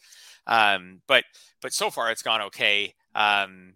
Um, 0.46 1.00
but 1.06 1.24
but 1.60 1.72
so 1.72 1.90
far 1.90 2.10
it's 2.10 2.22
gone 2.22 2.42
okay. 2.42 2.94
Um, 3.14 3.74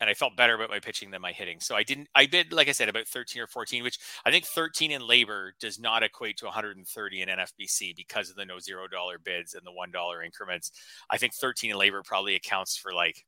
and 0.00 0.10
I 0.10 0.14
felt 0.14 0.36
better 0.36 0.54
about 0.54 0.70
my 0.70 0.80
pitching 0.80 1.10
than 1.10 1.22
my 1.22 1.32
hitting. 1.32 1.60
So 1.60 1.74
I 1.76 1.82
didn't. 1.82 2.08
I 2.14 2.26
bid, 2.26 2.52
like 2.52 2.68
I 2.68 2.72
said, 2.72 2.88
about 2.88 3.06
13 3.06 3.40
or 3.40 3.46
14, 3.46 3.82
which 3.82 3.98
I 4.24 4.30
think 4.30 4.44
13 4.44 4.90
in 4.90 5.06
labor 5.06 5.54
does 5.60 5.78
not 5.78 6.02
equate 6.02 6.36
to 6.38 6.46
130 6.46 7.22
in 7.22 7.28
NFBC 7.28 7.96
because 7.96 8.28
of 8.28 8.36
the 8.36 8.44
no 8.44 8.58
zero 8.58 8.88
dollar 8.88 9.18
bids 9.18 9.54
and 9.54 9.64
the 9.64 9.72
one 9.72 9.90
dollar 9.90 10.22
increments. 10.22 10.72
I 11.10 11.18
think 11.18 11.34
13 11.34 11.70
in 11.70 11.78
labor 11.78 12.02
probably 12.04 12.34
accounts 12.34 12.76
for 12.76 12.92
like, 12.92 13.24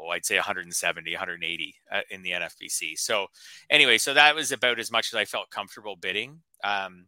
oh, 0.00 0.08
I'd 0.08 0.24
say 0.24 0.36
170, 0.36 1.12
180 1.12 1.74
uh, 1.92 2.00
in 2.10 2.22
the 2.22 2.30
NFBC. 2.30 2.98
So 2.98 3.26
anyway, 3.68 3.98
so 3.98 4.14
that 4.14 4.34
was 4.34 4.52
about 4.52 4.78
as 4.78 4.90
much 4.90 5.12
as 5.12 5.16
I 5.16 5.24
felt 5.24 5.50
comfortable 5.50 5.96
bidding. 5.96 6.40
Um, 6.64 7.06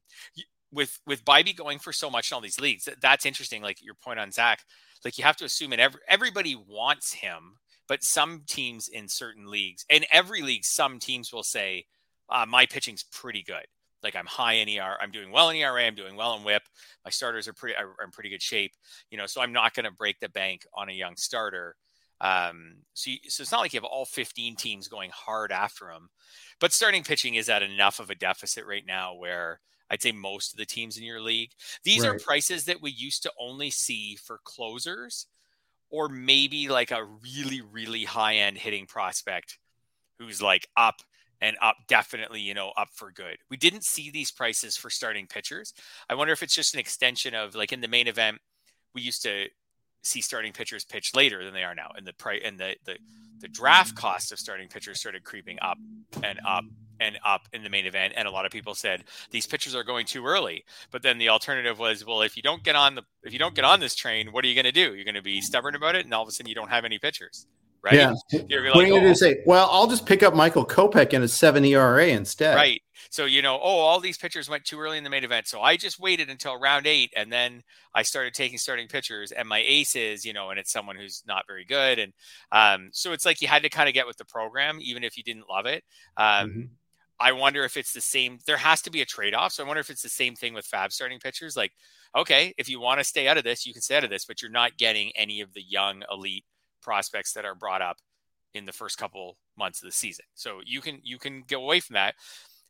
with 0.72 0.98
with 1.06 1.24
Bibee 1.24 1.56
going 1.56 1.78
for 1.78 1.92
so 1.92 2.10
much 2.10 2.30
in 2.30 2.34
all 2.34 2.40
these 2.40 2.60
leagues, 2.60 2.88
that's 3.00 3.26
interesting. 3.26 3.62
Like 3.62 3.82
your 3.82 3.94
point 3.94 4.18
on 4.18 4.32
Zach, 4.32 4.60
like 5.04 5.18
you 5.18 5.24
have 5.24 5.36
to 5.36 5.44
assume, 5.44 5.72
and 5.72 5.80
every, 5.80 6.00
everybody 6.08 6.56
wants 6.56 7.12
him 7.12 7.58
but 7.88 8.02
some 8.02 8.42
teams 8.46 8.88
in 8.88 9.06
certain 9.08 9.50
leagues, 9.50 9.84
in 9.90 10.04
every 10.10 10.40
league, 10.40 10.64
some 10.64 10.98
teams 10.98 11.30
will 11.30 11.42
say, 11.42 11.84
uh, 12.30 12.46
my 12.48 12.64
pitching's 12.66 13.04
pretty 13.04 13.42
good. 13.42 13.66
like 14.02 14.16
I'm 14.16 14.24
high 14.24 14.54
in 14.54 14.68
ER, 14.68 14.96
I'm 15.00 15.10
doing 15.10 15.30
well 15.30 15.50
in 15.50 15.56
ERA, 15.56 15.84
I'm 15.84 15.94
doing 15.94 16.16
well 16.16 16.34
in 16.34 16.42
WHIP. 16.42 16.62
My 17.04 17.10
starters 17.10 17.46
are 17.46 17.52
pretty, 17.52 17.76
in 17.78 18.10
pretty 18.10 18.30
good 18.30 18.40
shape, 18.42 18.72
you 19.10 19.18
know. 19.18 19.26
So 19.26 19.42
I'm 19.42 19.52
not 19.52 19.74
going 19.74 19.84
to 19.84 19.92
break 19.92 20.18
the 20.20 20.30
bank 20.30 20.66
on 20.74 20.88
a 20.88 20.92
young 20.92 21.16
starter. 21.16 21.76
Um, 22.22 22.76
so, 22.94 23.10
you, 23.10 23.18
so 23.28 23.42
it's 23.42 23.52
not 23.52 23.60
like 23.60 23.74
you 23.74 23.80
have 23.80 23.84
all 23.84 24.04
15 24.04 24.54
teams 24.56 24.88
going 24.88 25.10
hard 25.12 25.50
after 25.50 25.90
him, 25.90 26.08
but 26.60 26.72
starting 26.72 27.02
pitching 27.02 27.34
is 27.34 27.48
at 27.48 27.62
enough 27.62 27.98
of 27.98 28.10
a 28.10 28.14
deficit 28.14 28.64
right 28.64 28.86
now 28.86 29.14
where 29.14 29.60
I'd 29.90 30.00
say 30.00 30.12
most 30.12 30.52
of 30.52 30.58
the 30.58 30.64
teams 30.64 30.96
in 30.96 31.04
your 31.04 31.20
league. 31.20 31.50
These 31.84 32.02
right. 32.02 32.12
are 32.14 32.18
prices 32.18 32.64
that 32.66 32.80
we 32.80 32.92
used 32.92 33.24
to 33.24 33.32
only 33.38 33.70
see 33.70 34.16
for 34.16 34.40
closers 34.44 35.26
or 35.90 36.08
maybe 36.08 36.68
like 36.68 36.92
a 36.92 37.04
really, 37.04 37.60
really 37.60 38.04
high 38.04 38.36
end 38.36 38.56
hitting 38.56 38.86
prospect 38.86 39.58
who's 40.18 40.40
like 40.40 40.66
up 40.76 41.02
and 41.40 41.56
up 41.60 41.76
definitely, 41.88 42.40
you 42.40 42.54
know, 42.54 42.72
up 42.76 42.88
for 42.94 43.10
good. 43.10 43.36
We 43.50 43.56
didn't 43.56 43.84
see 43.84 44.10
these 44.10 44.30
prices 44.30 44.76
for 44.76 44.88
starting 44.88 45.26
pitchers. 45.26 45.74
I 46.08 46.14
wonder 46.14 46.32
if 46.32 46.42
it's 46.42 46.54
just 46.54 46.72
an 46.72 46.80
extension 46.80 47.34
of 47.34 47.56
like 47.56 47.72
in 47.72 47.80
the 47.80 47.88
main 47.88 48.06
event, 48.06 48.38
we 48.94 49.02
used 49.02 49.22
to 49.24 49.48
see 50.02 50.20
starting 50.20 50.52
pitchers 50.52 50.84
pitch 50.84 51.14
later 51.14 51.44
than 51.44 51.54
they 51.54 51.64
are 51.64 51.74
now. 51.74 51.92
And 51.96 52.06
the 52.06 52.12
price 52.12 52.42
and 52.44 52.58
the, 52.58 52.76
the 52.84 52.98
the 53.40 53.48
draft 53.48 53.96
cost 53.96 54.30
of 54.30 54.38
starting 54.38 54.68
pitchers 54.68 55.00
started 55.00 55.24
creeping 55.24 55.58
up 55.60 55.76
and 56.22 56.38
up 56.46 56.64
and 57.00 57.18
up 57.24 57.48
in 57.52 57.64
the 57.64 57.70
main 57.70 57.86
event. 57.86 58.14
And 58.16 58.28
a 58.28 58.30
lot 58.30 58.46
of 58.46 58.52
people 58.52 58.74
said 58.74 59.04
these 59.30 59.46
pitchers 59.46 59.74
are 59.74 59.82
going 59.82 60.06
too 60.06 60.24
early. 60.24 60.64
But 60.92 61.02
then 61.02 61.18
the 61.18 61.28
alternative 61.28 61.78
was, 61.78 62.06
well, 62.06 62.22
if 62.22 62.36
you 62.36 62.42
don't 62.42 62.62
get 62.62 62.76
on 62.76 62.94
the 62.94 63.02
if 63.22 63.32
you 63.32 63.38
don't 63.38 63.54
get 63.54 63.64
on 63.64 63.80
this 63.80 63.94
train, 63.94 64.32
what 64.32 64.44
are 64.44 64.48
you 64.48 64.54
going 64.54 64.64
to 64.64 64.72
do? 64.72 64.94
You're 64.94 65.04
going 65.04 65.16
to 65.16 65.22
be 65.22 65.40
stubborn 65.40 65.74
about 65.74 65.96
it, 65.96 66.04
and 66.04 66.14
all 66.14 66.22
of 66.22 66.28
a 66.28 66.32
sudden 66.32 66.48
you 66.48 66.54
don't 66.54 66.70
have 66.70 66.84
any 66.84 66.98
pitchers 66.98 67.46
right? 67.82 67.94
Yeah. 67.94 68.14
You're 68.48 68.64
like, 68.66 68.74
what 68.74 68.84
are 68.84 68.88
you 68.88 68.94
oh. 68.94 69.00
going 69.00 69.12
to 69.12 69.18
say? 69.18 69.42
Well, 69.44 69.68
I'll 69.70 69.88
just 69.88 70.06
pick 70.06 70.22
up 70.22 70.34
Michael 70.34 70.64
Kopech 70.64 71.12
in 71.12 71.22
a 71.22 71.28
seven 71.28 71.64
ERA 71.64 72.06
instead. 72.06 72.54
Right. 72.54 72.80
So, 73.12 73.26
you 73.26 73.42
know, 73.42 73.60
oh, 73.62 73.78
all 73.78 74.00
these 74.00 74.16
pitchers 74.16 74.48
went 74.48 74.64
too 74.64 74.80
early 74.80 74.96
in 74.96 75.04
the 75.04 75.10
main 75.10 75.22
event. 75.22 75.46
So 75.46 75.60
I 75.60 75.76
just 75.76 76.00
waited 76.00 76.30
until 76.30 76.58
round 76.58 76.86
eight 76.86 77.12
and 77.14 77.30
then 77.30 77.62
I 77.94 78.04
started 78.04 78.32
taking 78.32 78.56
starting 78.56 78.88
pitchers 78.88 79.32
and 79.32 79.46
my 79.46 79.62
ace 79.66 79.94
is, 79.94 80.24
you 80.24 80.32
know, 80.32 80.48
and 80.48 80.58
it's 80.58 80.72
someone 80.72 80.96
who's 80.96 81.22
not 81.26 81.46
very 81.46 81.66
good. 81.66 81.98
And 81.98 82.14
um, 82.52 82.88
so 82.90 83.12
it's 83.12 83.26
like 83.26 83.42
you 83.42 83.48
had 83.48 83.64
to 83.64 83.68
kind 83.68 83.86
of 83.86 83.92
get 83.92 84.06
with 84.06 84.16
the 84.16 84.24
program, 84.24 84.78
even 84.80 85.04
if 85.04 85.18
you 85.18 85.22
didn't 85.22 85.44
love 85.46 85.66
it. 85.66 85.84
Um, 86.16 86.48
mm-hmm. 86.48 86.62
I 87.20 87.32
wonder 87.32 87.64
if 87.64 87.76
it's 87.76 87.92
the 87.92 88.00
same. 88.00 88.38
There 88.46 88.56
has 88.56 88.80
to 88.80 88.90
be 88.90 89.02
a 89.02 89.04
trade 89.04 89.34
off. 89.34 89.52
So 89.52 89.62
I 89.62 89.66
wonder 89.66 89.80
if 89.80 89.90
it's 89.90 90.00
the 90.00 90.08
same 90.08 90.34
thing 90.34 90.54
with 90.54 90.64
Fab 90.64 90.90
starting 90.90 91.20
pitchers. 91.20 91.54
Like, 91.54 91.72
okay, 92.16 92.54
if 92.56 92.66
you 92.66 92.80
want 92.80 92.98
to 92.98 93.04
stay 93.04 93.28
out 93.28 93.36
of 93.36 93.44
this, 93.44 93.66
you 93.66 93.74
can 93.74 93.82
stay 93.82 93.98
out 93.98 94.04
of 94.04 94.10
this, 94.10 94.24
but 94.24 94.40
you're 94.40 94.50
not 94.50 94.78
getting 94.78 95.12
any 95.16 95.42
of 95.42 95.52
the 95.52 95.62
young 95.62 96.02
elite 96.10 96.46
prospects 96.80 97.34
that 97.34 97.44
are 97.44 97.54
brought 97.54 97.82
up 97.82 97.98
in 98.54 98.64
the 98.64 98.72
first 98.72 98.96
couple 98.96 99.36
months 99.58 99.82
of 99.82 99.86
the 99.86 99.92
season. 99.92 100.24
So 100.34 100.60
you 100.64 100.80
can 100.80 100.98
you 101.02 101.18
can 101.18 101.44
go 101.46 101.62
away 101.62 101.80
from 101.80 101.94
that. 101.94 102.14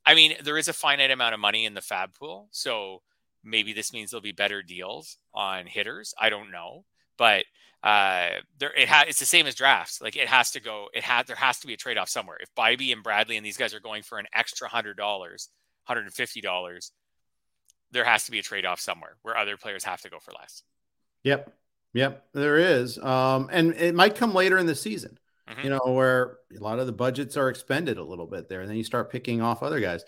I 0.04 0.14
mean, 0.14 0.34
there 0.42 0.58
is 0.58 0.68
a 0.68 0.72
finite 0.72 1.10
amount 1.10 1.34
of 1.34 1.40
money 1.40 1.64
in 1.64 1.74
the 1.74 1.80
fab 1.80 2.14
pool, 2.14 2.48
so 2.50 3.02
maybe 3.44 3.72
this 3.72 3.92
means 3.92 4.10
there'll 4.10 4.22
be 4.22 4.32
better 4.32 4.62
deals 4.62 5.18
on 5.34 5.66
hitters. 5.66 6.14
I 6.18 6.30
don't 6.30 6.50
know, 6.50 6.84
but 7.16 7.44
uh, 7.82 8.28
there 8.58 8.72
it 8.76 8.88
ha- 8.88 9.04
it's 9.08 9.20
the 9.20 9.26
same 9.26 9.46
as 9.46 9.54
drafts. 9.54 10.00
Like 10.00 10.16
it 10.16 10.28
has 10.28 10.50
to 10.52 10.60
go. 10.60 10.88
It 10.94 11.02
had 11.02 11.26
there 11.26 11.36
has 11.36 11.60
to 11.60 11.66
be 11.66 11.74
a 11.74 11.76
trade 11.76 11.98
off 11.98 12.08
somewhere. 12.08 12.38
If 12.40 12.54
Bibee 12.54 12.92
and 12.92 13.02
Bradley 13.02 13.36
and 13.36 13.46
these 13.46 13.56
guys 13.56 13.74
are 13.74 13.80
going 13.80 14.02
for 14.02 14.18
an 14.18 14.26
extra 14.32 14.68
hundred 14.68 14.96
dollars, 14.96 15.48
hundred 15.84 16.04
and 16.04 16.14
fifty 16.14 16.40
dollars, 16.40 16.92
there 17.90 18.04
has 18.04 18.24
to 18.24 18.30
be 18.30 18.38
a 18.38 18.42
trade 18.42 18.66
off 18.66 18.80
somewhere 18.80 19.16
where 19.22 19.36
other 19.36 19.56
players 19.56 19.84
have 19.84 20.00
to 20.02 20.10
go 20.10 20.18
for 20.18 20.32
less. 20.38 20.62
Yep, 21.24 21.52
yep, 21.92 22.24
there 22.32 22.56
is, 22.56 22.98
um, 22.98 23.48
and 23.52 23.74
it 23.74 23.94
might 23.94 24.16
come 24.16 24.34
later 24.34 24.58
in 24.58 24.66
the 24.66 24.74
season 24.74 25.18
mm-hmm. 25.52 25.64
you 25.64 25.70
know, 25.70 25.92
where 25.92 26.38
a 26.56 26.62
lot 26.62 26.78
of 26.78 26.86
the 26.86 26.92
budgets 26.92 27.36
are 27.36 27.48
expended 27.48 27.98
a 27.98 28.04
little 28.04 28.26
bit 28.26 28.48
there, 28.48 28.60
and 28.60 28.70
then 28.70 28.76
you 28.76 28.84
start 28.84 29.10
picking 29.10 29.40
off 29.40 29.62
other 29.62 29.80
guys. 29.80 30.04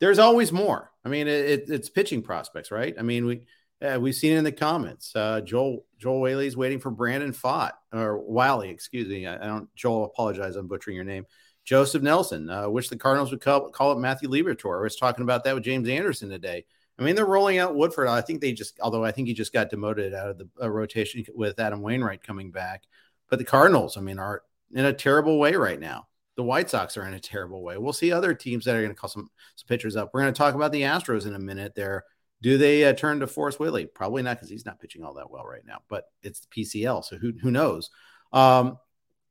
There's 0.00 0.18
always 0.18 0.52
more. 0.52 0.92
I 1.04 1.08
mean, 1.08 1.26
it, 1.26 1.44
it, 1.50 1.64
it's 1.70 1.88
pitching 1.88 2.22
prospects, 2.22 2.70
right? 2.70 2.94
I 2.98 3.02
mean, 3.02 3.26
we 3.26 3.42
uh, 3.80 3.98
we've 4.00 4.14
seen 4.14 4.36
in 4.36 4.44
the 4.44 4.52
comments. 4.52 5.14
Uh, 5.14 5.40
Joel 5.40 5.84
Joel 5.98 6.20
Whaley's 6.20 6.56
waiting 6.56 6.80
for 6.80 6.90
Brandon 6.90 7.32
Pfaadt 7.32 7.72
or 7.92 8.18
Wiley, 8.18 8.70
excuse 8.70 9.08
me. 9.08 9.26
I, 9.26 9.36
I, 9.36 9.46
don't. 9.46 9.74
Joel, 9.74 10.04
apologize. 10.04 10.56
I'm 10.56 10.68
butchering 10.68 10.96
your 10.96 11.04
name. 11.04 11.26
Joseph 11.64 12.02
Nelson. 12.02 12.48
Uh, 12.48 12.68
wish 12.68 12.88
the 12.88 12.96
Cardinals 12.96 13.30
would 13.30 13.42
call, 13.42 13.68
call 13.68 13.92
it 13.92 13.98
Matthew 13.98 14.30
Liberatore. 14.30 14.78
I 14.78 14.82
was 14.82 14.96
talking 14.96 15.22
about 15.22 15.44
that 15.44 15.54
with 15.54 15.64
James 15.64 15.88
Anderson 15.88 16.30
today. 16.30 16.64
I 16.98 17.02
mean, 17.02 17.14
they're 17.14 17.26
rolling 17.26 17.58
out 17.58 17.76
Woodford. 17.76 18.08
I 18.08 18.22
think 18.22 18.40
they 18.40 18.52
just, 18.52 18.80
although 18.80 19.04
I 19.04 19.12
think 19.12 19.28
he 19.28 19.34
just 19.34 19.52
got 19.52 19.70
demoted 19.70 20.14
out 20.14 20.30
of 20.30 20.38
the 20.38 20.48
uh, 20.62 20.68
rotation 20.70 21.24
with 21.34 21.60
Adam 21.60 21.82
Wainwright 21.82 22.22
coming 22.22 22.50
back. 22.50 22.84
But 23.28 23.38
the 23.38 23.44
Cardinals, 23.44 23.98
I 23.98 24.00
mean, 24.00 24.18
are 24.18 24.42
in 24.74 24.84
a 24.84 24.92
terrible 24.92 25.38
way 25.38 25.54
right 25.54 25.80
now. 25.80 26.06
The 26.36 26.42
White 26.44 26.70
Sox 26.70 26.96
are 26.96 27.06
in 27.06 27.14
a 27.14 27.20
terrible 27.20 27.62
way. 27.62 27.78
We'll 27.78 27.92
see 27.92 28.12
other 28.12 28.32
teams 28.32 28.64
that 28.64 28.76
are 28.76 28.80
going 28.80 28.94
to 28.94 28.94
call 28.94 29.10
some, 29.10 29.28
some 29.56 29.66
pitchers 29.66 29.96
up. 29.96 30.10
We're 30.12 30.20
going 30.20 30.32
to 30.32 30.38
talk 30.38 30.54
about 30.54 30.70
the 30.70 30.82
Astros 30.82 31.26
in 31.26 31.34
a 31.34 31.38
minute 31.38 31.74
there. 31.74 32.04
Do 32.40 32.56
they 32.58 32.84
uh, 32.84 32.92
turn 32.92 33.18
to 33.20 33.26
Forrest 33.26 33.58
Whitley? 33.58 33.86
Probably 33.86 34.22
not 34.22 34.36
because 34.36 34.48
he's 34.48 34.64
not 34.64 34.78
pitching 34.78 35.02
all 35.02 35.14
that 35.14 35.30
well 35.30 35.44
right 35.44 35.66
now, 35.66 35.78
but 35.88 36.04
it's 36.22 36.46
PCL. 36.56 37.04
So 37.04 37.16
who, 37.16 37.32
who 37.42 37.50
knows? 37.50 37.90
Um, 38.32 38.78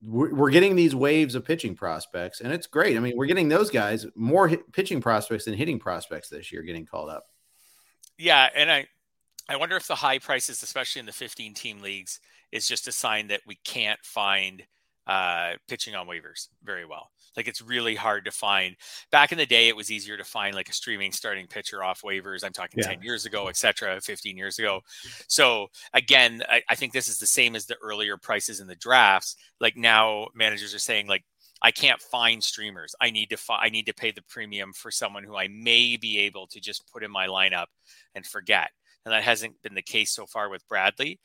we're, 0.01 0.34
we're 0.34 0.50
getting 0.50 0.75
these 0.75 0.94
waves 0.94 1.34
of 1.36 1.46
pitching 1.46 1.75
prospects, 1.75 2.41
and 2.41 2.51
it's 2.51 2.67
great. 2.67 2.98
I 2.98 3.00
mean, 3.00 3.13
we're 3.15 3.25
getting 3.25 3.48
those 3.48 3.70
guys 3.70 4.06
more 4.13 4.50
hit, 4.50 4.70
pitching 4.74 5.00
prospects 5.00 5.46
than 5.46 5.53
hitting 5.53 5.79
prospects 5.79 6.27
this 6.27 6.51
year 6.51 6.62
getting 6.63 6.86
called 6.86 7.10
up. 7.10 7.27
Yeah. 8.17 8.50
And 8.53 8.70
I, 8.70 8.88
I 9.48 9.56
wonder 9.56 9.77
if 9.77 9.88
the 9.88 9.96
high 9.96 10.20
prices, 10.20 10.62
especially 10.62 11.00
in 11.00 11.06
the 11.06 11.13
15 11.13 11.53
team 11.53 11.82
leagues, 11.82 12.20
is 12.51 12.67
just 12.67 12.89
a 12.89 12.91
sign 12.91 13.27
that 13.27 13.41
we 13.48 13.56
can't 13.63 14.03
find– 14.03 14.63
uh, 15.08 15.54
pitching 15.68 15.96
on 15.96 16.06
waivers 16.06 16.50
very 16.64 16.86
well. 16.86 17.10
Like 17.36 17.48
it's 17.48 17.62
really 17.62 17.96
hard 17.96 18.26
to 18.26 18.32
find. 18.32 18.76
Back 19.12 19.32
in 19.32 19.38
the 19.38 19.46
day, 19.46 19.68
it 19.68 19.76
was 19.76 19.92
easier 19.92 20.18
to 20.18 20.24
find 20.24 20.56
like 20.56 20.70
a 20.70 20.74
streaming 20.74 21.12
starting 21.12 21.48
pitcher 21.48 21.84
off 21.84 22.02
waivers. 22.02 22.44
I'm 22.44 22.52
talking 22.52 22.80
yeah. 22.82 22.90
10 22.90 23.02
years 23.02 23.26
ago, 23.26 23.48
etc., 23.48 24.02
15 24.02 24.38
years 24.38 24.60
ago. 24.60 24.82
So 25.28 25.68
again, 25.94 26.44
I, 26.50 26.62
I 26.70 26.76
think 26.76 26.94
this 26.94 27.08
is 27.08 27.20
the 27.20 27.26
same 27.26 27.56
as 27.56 27.66
the 27.66 27.78
earlier 27.82 28.18
prices 28.18 28.60
in 28.60 28.68
the 28.68 28.76
drafts. 28.76 29.36
Like 29.62 29.78
now, 29.78 30.28
managers 30.36 30.74
are 30.74 30.80
saying 30.80 31.08
like 31.08 31.24
I 31.62 31.72
can't 31.72 32.02
find 32.02 32.44
streamers. 32.44 32.94
I 33.00 33.12
need 33.12 33.30
to 33.30 33.38
fi- 33.38 33.62
I 33.62 33.70
need 33.70 33.86
to 33.86 33.94
pay 33.94 34.12
the 34.12 34.24
premium 34.24 34.74
for 34.74 34.92
someone 34.92 35.24
who 35.24 35.38
I 35.38 35.48
may 35.48 35.96
be 35.96 36.20
able 36.20 36.48
to 36.48 36.60
just 36.60 36.92
put 36.92 37.04
in 37.04 37.12
my 37.12 37.28
lineup 37.28 37.68
and 38.14 38.26
forget. 38.26 38.72
And 39.06 39.14
that 39.14 39.24
hasn't 39.24 39.62
been 39.62 39.76
the 39.76 39.82
case 39.82 40.12
so 40.12 40.26
far 40.26 40.50
with 40.50 40.68
Bradley. 40.68 41.20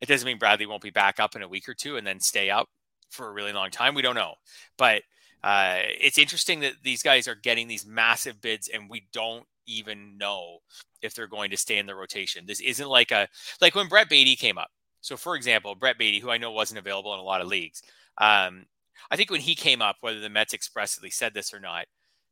It 0.00 0.06
doesn't 0.06 0.26
mean 0.26 0.38
Bradley 0.38 0.66
won't 0.66 0.82
be 0.82 0.90
back 0.90 1.20
up 1.20 1.36
in 1.36 1.42
a 1.42 1.48
week 1.48 1.68
or 1.68 1.74
two 1.74 1.96
and 1.96 2.06
then 2.06 2.20
stay 2.20 2.50
up 2.50 2.68
for 3.10 3.28
a 3.28 3.32
really 3.32 3.52
long 3.52 3.70
time. 3.70 3.94
We 3.94 4.02
don't 4.02 4.14
know, 4.14 4.34
but 4.76 5.02
uh, 5.42 5.78
it's 6.00 6.18
interesting 6.18 6.60
that 6.60 6.74
these 6.82 7.02
guys 7.02 7.28
are 7.28 7.34
getting 7.34 7.68
these 7.68 7.86
massive 7.86 8.40
bids, 8.40 8.68
and 8.68 8.90
we 8.90 9.06
don't 9.12 9.46
even 9.66 10.18
know 10.18 10.58
if 11.02 11.14
they're 11.14 11.26
going 11.26 11.50
to 11.50 11.56
stay 11.56 11.78
in 11.78 11.86
the 11.86 11.94
rotation. 11.94 12.44
This 12.46 12.60
isn't 12.60 12.88
like 12.88 13.10
a 13.10 13.28
like 13.60 13.74
when 13.74 13.88
Brett 13.88 14.08
Baty 14.08 14.36
came 14.36 14.58
up. 14.58 14.70
So, 15.00 15.16
for 15.16 15.36
example, 15.36 15.74
Brett 15.74 15.98
Baty, 15.98 16.18
who 16.18 16.30
I 16.30 16.38
know 16.38 16.50
wasn't 16.50 16.78
available 16.78 17.14
in 17.14 17.20
a 17.20 17.24
lot 17.24 17.40
of 17.40 17.46
leagues, 17.46 17.82
um, 18.18 18.66
I 19.10 19.16
think 19.16 19.30
when 19.30 19.40
he 19.40 19.54
came 19.54 19.80
up, 19.80 19.96
whether 20.00 20.18
the 20.18 20.28
Mets 20.28 20.54
expressly 20.54 21.10
said 21.10 21.34
this 21.34 21.54
or 21.54 21.60
not, 21.60 21.86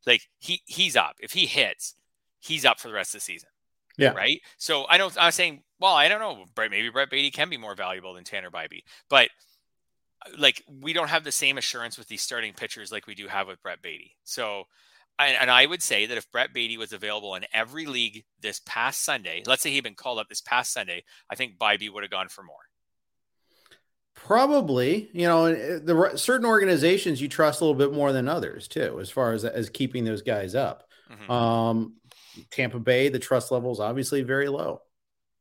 like 0.05 0.21
he 0.39 0.61
he's 0.65 0.95
up. 0.95 1.15
If 1.19 1.31
he 1.31 1.45
hits, 1.45 1.95
he's 2.39 2.65
up 2.65 2.79
for 2.79 2.89
the 2.89 2.93
rest 2.93 3.15
of 3.15 3.21
the 3.21 3.25
season. 3.25 3.49
Yeah. 3.97 4.11
Right. 4.11 4.41
So 4.57 4.85
I 4.89 4.97
don't. 4.97 5.15
I'm 5.19 5.31
saying, 5.31 5.63
well, 5.79 5.93
I 5.93 6.07
don't 6.07 6.19
know. 6.19 6.45
Brett, 6.53 6.69
maybe 6.69 6.89
Brett 6.89 7.09
Baty 7.09 7.31
can 7.31 7.49
be 7.49 7.57
more 7.57 7.73
valuable 7.73 8.13
than 8.13 8.23
Tanner 8.23 8.51
Bibee, 8.51 8.83
but 9.09 9.29
like 10.37 10.63
we 10.67 10.93
don't 10.93 11.09
have 11.09 11.23
the 11.23 11.31
same 11.31 11.57
assurance 11.57 11.97
with 11.97 12.07
these 12.07 12.21
starting 12.21 12.53
pitchers 12.53 12.91
like 12.91 13.07
we 13.07 13.15
do 13.15 13.27
have 13.27 13.47
with 13.47 13.61
Brett 13.61 13.81
Baty. 13.81 14.15
So, 14.23 14.63
and 15.19 15.49
I 15.49 15.65
would 15.65 15.81
say 15.81 16.05
that 16.05 16.17
if 16.17 16.29
Brett 16.31 16.53
Baty 16.53 16.77
was 16.77 16.93
available 16.93 17.35
in 17.35 17.45
every 17.51 17.87
league 17.87 18.23
this 18.39 18.61
past 18.65 19.03
Sunday, 19.03 19.41
let's 19.45 19.63
say 19.63 19.71
he'd 19.71 19.83
been 19.83 19.95
called 19.95 20.19
up 20.19 20.27
this 20.29 20.41
past 20.41 20.71
Sunday, 20.71 21.03
I 21.29 21.35
think 21.35 21.57
Bibee 21.57 21.91
would 21.91 22.03
have 22.03 22.11
gone 22.11 22.29
for 22.29 22.43
more. 22.43 22.55
Probably, 24.13 25.09
you 25.13 25.27
know, 25.27 25.45
eh, 25.45 25.79
the 25.83 26.11
certain 26.15 26.45
organizations 26.45 27.21
you 27.21 27.27
trust 27.27 27.61
a 27.61 27.65
little 27.65 27.77
bit 27.77 27.93
more 27.93 28.11
than 28.11 28.27
others 28.27 28.67
too, 28.67 28.99
as 28.99 29.09
far 29.09 29.33
as 29.33 29.45
as 29.45 29.69
keeping 29.69 30.03
those 30.03 30.21
guys 30.21 30.55
up. 30.55 30.83
Mm-hmm. 31.11 31.31
Um, 31.31 31.95
Tampa 32.51 32.79
Bay, 32.79 33.09
the 33.09 33.19
trust 33.19 33.51
level 33.51 33.71
is 33.71 33.79
obviously 33.79 34.21
very 34.23 34.49
low. 34.49 34.81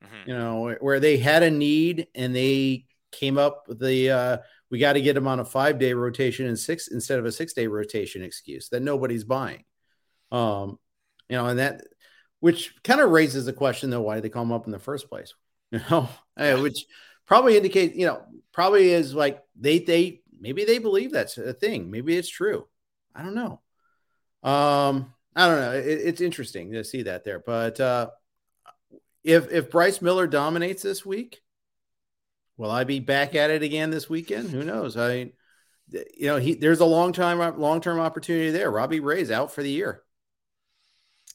Mm-hmm. 0.04 0.30
You 0.30 0.36
know, 0.36 0.76
where 0.80 1.00
they 1.00 1.16
had 1.16 1.42
a 1.42 1.50
need 1.50 2.06
and 2.14 2.34
they 2.34 2.86
came 3.12 3.38
up 3.38 3.64
with 3.66 3.78
the 3.78 4.10
uh, 4.10 4.38
we 4.70 4.78
got 4.78 4.94
to 4.94 5.00
get 5.00 5.16
him 5.16 5.28
on 5.28 5.40
a 5.40 5.44
five 5.44 5.78
day 5.78 5.92
rotation 5.92 6.46
and 6.46 6.58
six 6.58 6.88
instead 6.88 7.18
of 7.18 7.24
a 7.24 7.32
six 7.32 7.52
day 7.52 7.66
rotation 7.66 8.22
excuse 8.22 8.68
that 8.70 8.82
nobody's 8.82 9.24
buying. 9.24 9.64
Um, 10.32 10.78
you 11.28 11.36
know, 11.36 11.46
and 11.46 11.58
that 11.58 11.82
which 12.40 12.74
kind 12.82 13.00
of 13.00 13.10
raises 13.10 13.46
the 13.46 13.52
question 13.52 13.90
though, 13.90 14.02
why 14.02 14.16
did 14.16 14.24
they 14.24 14.28
call 14.28 14.42
him 14.42 14.52
up 14.52 14.66
in 14.66 14.72
the 14.72 14.78
first 14.78 15.08
place? 15.08 15.34
You 15.72 15.80
know, 15.90 16.08
which 16.62 16.86
probably 17.26 17.56
indicates, 17.56 17.96
you 17.96 18.06
know, 18.06 18.22
probably 18.52 18.90
is 18.90 19.12
like 19.12 19.42
they 19.58 19.80
they 19.80 20.22
maybe 20.40 20.64
they 20.64 20.78
believe 20.78 21.10
that's 21.10 21.36
a 21.38 21.52
thing. 21.52 21.90
Maybe 21.90 22.16
it's 22.16 22.28
true. 22.28 22.68
I 23.14 23.22
don't 23.22 23.34
know. 23.34 23.60
Um, 24.48 25.12
I 25.34 25.48
don't 25.48 25.60
know. 25.60 25.72
It, 25.72 25.86
it's 25.86 26.20
interesting 26.20 26.72
to 26.72 26.84
see 26.84 27.02
that 27.02 27.24
there, 27.24 27.40
but 27.40 27.80
uh, 27.80 28.10
if 29.24 29.50
if 29.50 29.70
Bryce 29.70 30.00
Miller 30.00 30.28
dominates 30.28 30.82
this 30.82 31.04
week, 31.04 31.42
Will 32.56 32.70
I 32.70 32.84
be 32.84 33.00
back 33.00 33.34
at 33.34 33.50
it 33.50 33.62
again 33.62 33.90
this 33.90 34.08
weekend? 34.08 34.50
Who 34.50 34.64
knows? 34.64 34.96
I, 34.96 35.32
you 35.90 36.26
know, 36.26 36.36
he 36.36 36.54
there's 36.54 36.80
a 36.80 36.86
long 36.86 37.12
time, 37.12 37.40
uh, 37.40 37.52
long 37.52 37.80
term 37.80 38.00
opportunity 38.00 38.50
there. 38.50 38.70
Robbie 38.70 39.00
Ray's 39.00 39.30
out 39.30 39.52
for 39.52 39.62
the 39.62 39.70
year. 39.70 40.02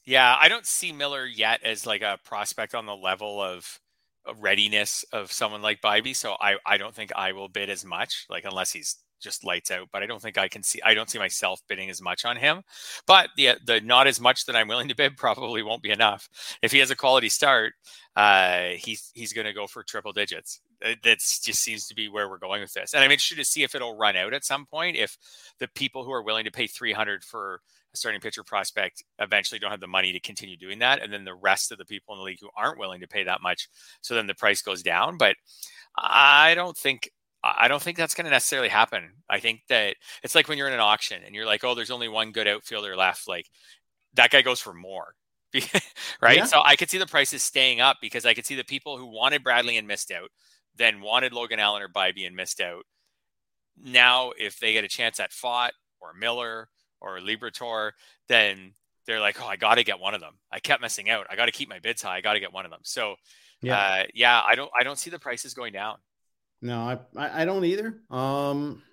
Yeah, 0.04 0.36
I 0.40 0.50
don't 0.50 0.66
see 0.66 0.92
Miller 0.92 1.26
yet 1.26 1.64
as 1.64 1.86
like 1.86 2.02
a 2.02 2.20
prospect 2.24 2.74
on 2.74 2.88
the 2.88 2.96
level 2.96 3.42
of, 3.42 3.80
of 4.26 4.42
readiness 4.42 5.06
of 5.14 5.32
someone 5.32 5.62
like 5.62 5.80
Bibee. 5.80 6.16
So 6.16 6.36
I, 6.42 6.56
I 6.66 6.78
don't 6.78 6.96
think 6.96 7.12
I 7.16 7.34
will 7.34 7.48
bid 7.48 7.70
as 7.70 7.86
much, 7.86 8.26
like 8.30 8.44
unless 8.44 8.72
he's 8.72 8.98
just 9.22 9.46
lights 9.46 9.72
out. 9.72 9.88
But 9.92 10.04
I 10.04 10.06
don't 10.06 10.22
think 10.22 10.38
I 10.38 10.48
can 10.48 10.64
see. 10.64 10.82
I 10.84 10.94
don't 10.94 11.10
see 11.10 11.20
myself 11.20 11.62
bidding 11.68 11.90
as 11.90 12.02
much 12.02 12.26
on 12.26 12.38
him. 12.38 12.64
But 13.06 13.30
the 13.38 13.56
the 13.66 13.82
not 13.82 14.08
as 14.08 14.20
much 14.20 14.46
that 14.46 14.56
I'm 14.56 14.68
willing 14.68 14.90
to 14.90 14.96
bid 14.96 15.18
probably 15.18 15.64
won't 15.64 15.84
be 15.84 15.92
enough. 15.92 16.28
If 16.62 16.72
he 16.72 16.80
has 16.80 16.92
a 16.92 16.96
quality 16.96 17.30
start, 17.30 17.74
uh, 18.16 18.70
he's 18.76 19.12
he's 19.14 19.34
going 19.34 19.48
to 19.48 19.54
go 19.54 19.68
for 19.68 19.84
triple 19.84 20.12
digits. 20.12 20.62
That 20.82 21.20
just 21.20 21.62
seems 21.62 21.88
to 21.88 21.96
be 21.96 22.10
where 22.10 22.28
we're 22.28 22.40
going 22.40 22.62
with 22.62 22.74
this. 22.74 22.94
And 22.94 23.04
I'm 23.04 23.12
interested 23.12 23.38
to 23.38 23.46
see 23.46 23.64
if 23.64 23.76
it'll 23.76 23.98
run 23.98 24.16
out 24.16 24.34
at 24.34 24.44
some 24.44 24.66
point. 24.66 24.98
If 24.98 25.16
the 25.60 25.68
people 25.68 26.04
who 26.04 26.12
are 26.12 26.24
willing 26.24 26.46
to 26.46 26.52
pay 26.52 26.66
300 26.66 27.24
for 27.24 27.62
a 27.94 27.98
starting 27.98 28.20
pitcher 28.20 28.44
prospect 28.44 29.04
eventually 29.20 29.60
don't 29.60 29.70
have 29.70 29.80
the 29.80 29.88
money 29.88 30.12
to 30.12 30.20
continue 30.20 30.58
doing 30.58 30.80
that, 30.80 31.02
and 31.02 31.14
then 31.14 31.24
the 31.24 31.36
rest 31.36 31.72
of 31.72 31.78
the 31.78 31.86
people 31.86 32.16
in 32.16 32.20
the 32.20 32.26
league 32.26 32.40
who 32.42 32.50
aren't 32.58 32.80
willing 32.80 33.02
to 33.02 33.08
pay 33.08 33.24
that 33.24 33.42
much, 33.42 33.70
so 34.02 34.16
then 34.16 34.28
the 34.28 34.34
price 34.34 34.62
goes 34.62 34.82
down. 34.82 35.18
But 35.18 35.36
I 35.96 36.56
don't 36.56 36.78
think 36.78 37.12
I 37.44 37.68
don't 37.68 37.82
think 37.82 37.98
that's 37.98 38.14
going 38.14 38.26
to 38.26 38.32
necessarily 38.32 38.70
happen. 38.70 39.04
I 39.30 39.40
think 39.40 39.62
that 39.70 39.96
it's 40.24 40.36
like 40.36 40.48
when 40.48 40.58
you're 40.58 40.68
in 40.68 40.74
an 40.74 40.80
auction 40.80 41.24
and 41.26 41.34
you're 41.34 41.46
like, 41.46 41.64
oh, 41.64 41.74
there's 41.74 41.92
only 41.92 42.08
one 42.08 42.32
good 42.32 42.48
outfielder 42.48 42.96
left. 42.96 43.28
Like 43.28 43.48
that 44.14 44.30
guy 44.30 44.42
goes 44.42 44.60
for 44.60 44.74
more. 44.74 45.16
right. 46.22 46.38
Yeah. 46.38 46.46
So 46.46 46.62
I 46.64 46.76
could 46.76 46.90
see 46.90 46.98
the 46.98 47.08
prices 47.08 47.42
staying 47.42 47.82
up 47.82 47.98
because 48.00 48.26
I 48.26 48.34
could 48.34 48.46
see 48.46 48.56
the 48.56 48.64
people 48.64 48.98
who 48.98 49.08
wanted 49.08 49.44
Bradley 49.44 49.78
and 49.78 49.88
missed 49.88 50.12
out, 50.12 50.30
then 50.76 51.02
wanted 51.02 51.34
Logan 51.34 51.60
Allen 51.60 51.82
or 51.82 51.90
Bibee 51.90 52.28
and 52.28 52.36
missed 52.36 52.62
out. 52.62 52.84
Now, 53.84 54.32
if 54.38 54.60
they 54.60 54.74
get 54.74 54.84
a 54.84 54.90
chance 54.90 55.20
at 55.20 55.32
Pfaadt 55.32 55.72
or 56.00 56.14
Miller 56.14 56.70
or 57.00 57.20
Liberatore, 57.20 57.92
then 58.28 58.74
they're 59.08 59.20
like, 59.20 59.42
oh, 59.42 59.48
I 59.48 59.56
got 59.56 59.76
to 59.76 59.84
get 59.84 60.00
one 60.00 60.14
of 60.14 60.22
them. 60.22 60.36
I 60.52 60.60
kept 60.60 60.82
missing 60.82 61.10
out. 61.10 61.26
I 61.30 61.36
got 61.36 61.48
to 61.48 61.52
keep 61.52 61.70
my 61.70 61.80
bids 61.80 62.02
high. 62.02 62.18
I 62.18 62.22
got 62.22 62.34
to 62.34 62.40
get 62.40 62.54
one 62.54 62.66
of 62.66 62.72
them. 62.72 62.82
So, 62.84 63.16
yeah, 63.62 63.78
uh, 63.78 64.04
yeah, 64.14 64.42
I 64.46 64.56
don't, 64.56 64.72
I 64.80 64.84
don't 64.84 65.00
see 65.00 65.10
the 65.10 65.20
prices 65.20 65.54
going 65.54 65.74
down. 65.74 65.98
No, 66.62 66.80
I, 66.80 67.00
I, 67.16 67.42
I 67.42 67.46
don't 67.46 67.66
either. 67.66 68.02
Um, 68.10 68.84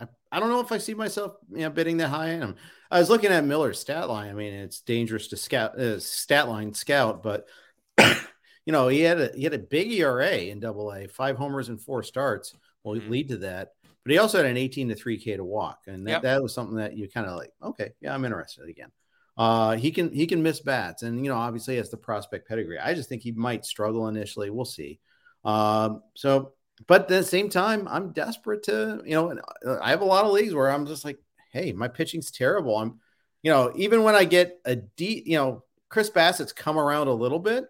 I, 0.00 0.06
I 0.30 0.40
don't 0.40 0.48
know 0.48 0.60
if 0.60 0.72
I 0.72 0.78
see 0.78 0.94
myself, 0.94 1.34
you 1.50 1.60
know, 1.60 1.70
bidding 1.70 1.98
that 1.98 2.08
high. 2.08 2.28
And 2.28 2.54
I 2.90 2.98
was 2.98 3.10
looking 3.10 3.30
at 3.30 3.44
Miller's 3.44 3.78
stat 3.78 4.08
line. 4.08 4.30
I 4.30 4.34
mean, 4.34 4.54
it's 4.54 4.80
dangerous 4.80 5.28
to 5.28 5.36
scout 5.36 5.78
uh, 5.78 6.00
stat 6.00 6.48
line 6.48 6.74
scout, 6.74 7.22
but 7.22 7.46
you 8.00 8.72
know, 8.72 8.88
he 8.88 9.00
had 9.00 9.20
a 9.20 9.30
he 9.34 9.44
had 9.44 9.54
a 9.54 9.58
big 9.58 9.92
ERA 9.92 10.36
in 10.36 10.60
Double 10.60 10.92
A, 10.92 11.06
five 11.06 11.36
homers 11.36 11.68
and 11.68 11.80
four 11.80 12.02
starts 12.02 12.54
will 12.82 12.96
mm-hmm. 12.96 13.10
lead 13.10 13.28
to 13.28 13.38
that. 13.38 13.72
But 14.04 14.12
he 14.12 14.18
also 14.18 14.38
had 14.38 14.46
an 14.46 14.56
18 14.56 14.88
to 14.88 14.94
3K 14.96 15.36
to 15.36 15.44
walk, 15.44 15.82
and 15.86 16.06
that, 16.06 16.10
yep. 16.10 16.22
that 16.22 16.42
was 16.42 16.52
something 16.52 16.76
that 16.76 16.96
you 16.96 17.08
kind 17.08 17.26
of 17.26 17.36
like, 17.36 17.52
okay, 17.62 17.92
yeah, 18.00 18.12
I'm 18.12 18.24
interested 18.24 18.68
again. 18.68 18.90
Uh, 19.36 19.76
he 19.76 19.92
can 19.92 20.12
he 20.12 20.26
can 20.26 20.42
miss 20.42 20.60
bats, 20.60 21.02
and 21.02 21.24
you 21.24 21.30
know, 21.30 21.38
obviously 21.38 21.76
has 21.76 21.90
the 21.90 21.96
prospect 21.96 22.48
pedigree. 22.48 22.78
I 22.78 22.94
just 22.94 23.08
think 23.08 23.22
he 23.22 23.32
might 23.32 23.64
struggle 23.64 24.08
initially. 24.08 24.50
We'll 24.50 24.64
see. 24.64 24.98
Um, 25.44 26.02
so 26.14 26.52
but 26.86 27.02
at 27.02 27.08
the 27.08 27.22
same 27.22 27.48
time, 27.48 27.86
I'm 27.88 28.12
desperate 28.12 28.64
to, 28.64 29.02
you 29.04 29.14
know, 29.14 29.38
uh, 29.66 29.78
I 29.80 29.90
have 29.90 30.00
a 30.00 30.06
lot 30.06 30.24
of 30.24 30.32
leagues 30.32 30.54
where 30.54 30.70
I'm 30.70 30.86
just 30.86 31.04
like, 31.04 31.18
hey, 31.52 31.72
my 31.72 31.88
pitching's 31.88 32.30
terrible. 32.30 32.76
I'm, 32.76 33.00
you 33.42 33.50
know, 33.50 33.72
even 33.76 34.02
when 34.02 34.14
I 34.14 34.24
get 34.24 34.60
a 34.64 34.76
deep, 34.76 35.26
you 35.26 35.36
know, 35.36 35.64
Chris 35.88 36.10
Bassitt's 36.10 36.52
come 36.52 36.78
around 36.78 37.08
a 37.08 37.12
little 37.12 37.38
bit, 37.38 37.64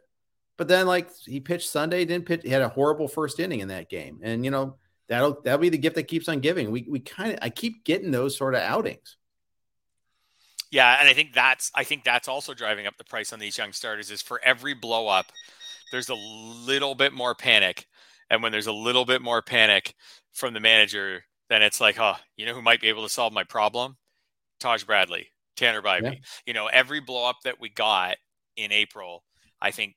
but 0.56 0.68
then 0.68 0.86
like 0.86 1.10
he 1.16 1.40
pitched 1.40 1.68
Sunday, 1.68 2.04
didn't 2.04 2.26
pitch, 2.26 2.42
he 2.44 2.50
had 2.50 2.62
a 2.62 2.68
horrible 2.68 3.08
first 3.08 3.40
inning 3.40 3.60
in 3.60 3.68
that 3.68 3.90
game. 3.90 4.20
And, 4.22 4.44
you 4.44 4.50
know, 4.50 4.76
that'll, 5.08 5.40
that'll 5.42 5.58
be 5.58 5.68
the 5.68 5.78
gift 5.78 5.96
that 5.96 6.04
keeps 6.04 6.28
on 6.28 6.40
giving. 6.40 6.70
We, 6.70 6.86
we 6.88 7.00
kind 7.00 7.32
of, 7.32 7.38
I 7.42 7.50
keep 7.50 7.84
getting 7.84 8.12
those 8.12 8.36
sort 8.36 8.54
of 8.54 8.60
outings. 8.60 9.16
Yeah. 10.70 10.96
And 11.00 11.08
I 11.08 11.12
think 11.12 11.34
that's, 11.34 11.70
I 11.74 11.84
think 11.84 12.04
that's 12.04 12.28
also 12.28 12.54
driving 12.54 12.86
up 12.86 12.96
the 12.96 13.04
price 13.04 13.32
on 13.32 13.40
these 13.40 13.58
young 13.58 13.72
starters 13.72 14.10
is 14.10 14.22
for 14.22 14.40
every 14.44 14.74
blow 14.74 15.08
up, 15.08 15.26
there's 15.90 16.08
a 16.08 16.14
little 16.14 16.94
bit 16.94 17.12
more 17.12 17.34
panic 17.34 17.86
and 18.32 18.42
when 18.42 18.50
there's 18.50 18.66
a 18.66 18.72
little 18.72 19.04
bit 19.04 19.20
more 19.20 19.42
panic 19.42 19.94
from 20.32 20.54
the 20.54 20.60
manager, 20.60 21.22
then 21.50 21.62
it's 21.62 21.82
like, 21.82 22.00
oh, 22.00 22.14
you 22.34 22.46
know 22.46 22.54
who 22.54 22.62
might 22.62 22.80
be 22.80 22.88
able 22.88 23.02
to 23.02 23.08
solve 23.08 23.32
my 23.32 23.44
problem? 23.44 23.96
Taj 24.58 24.84
Bradley, 24.84 25.28
Tanner 25.54 25.82
Bibee. 25.82 26.02
Yeah. 26.02 26.18
You 26.46 26.54
know, 26.54 26.66
every 26.66 27.00
blow 27.00 27.28
up 27.28 27.36
that 27.44 27.60
we 27.60 27.68
got 27.68 28.16
in 28.56 28.72
April, 28.72 29.22
I 29.60 29.70
think 29.70 29.96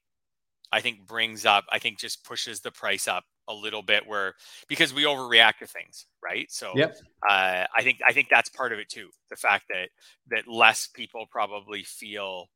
I 0.69 0.82
think 0.82 1.08
brings 1.08 1.45
up, 1.45 1.63
I 1.71 1.80
think 1.80 1.98
just 1.98 2.26
pushes 2.26 2.60
the 2.60 2.71
price 2.71 3.08
up 3.08 3.24
a 3.48 3.54
little 3.54 3.82
bit 3.82 4.06
where 4.06 4.34
because 4.67 4.93
we 4.93 5.04
overreact 5.04 5.60
to 5.60 5.67
things, 5.67 6.06
right? 6.21 6.52
So 6.52 6.74
yep. 6.76 6.98
uh, 7.28 7.63
I 7.74 7.84
think 7.84 8.00
I 8.06 8.12
think 8.12 8.28
that's 8.30 8.50
part 8.50 8.74
of 8.74 8.80
it 8.80 8.89
too. 8.89 9.08
The 9.30 9.38
fact 9.38 9.65
that 9.69 9.88
that 10.32 10.52
less 10.52 10.88
people 10.88 11.26
probably 11.32 11.84
feel 11.84 12.48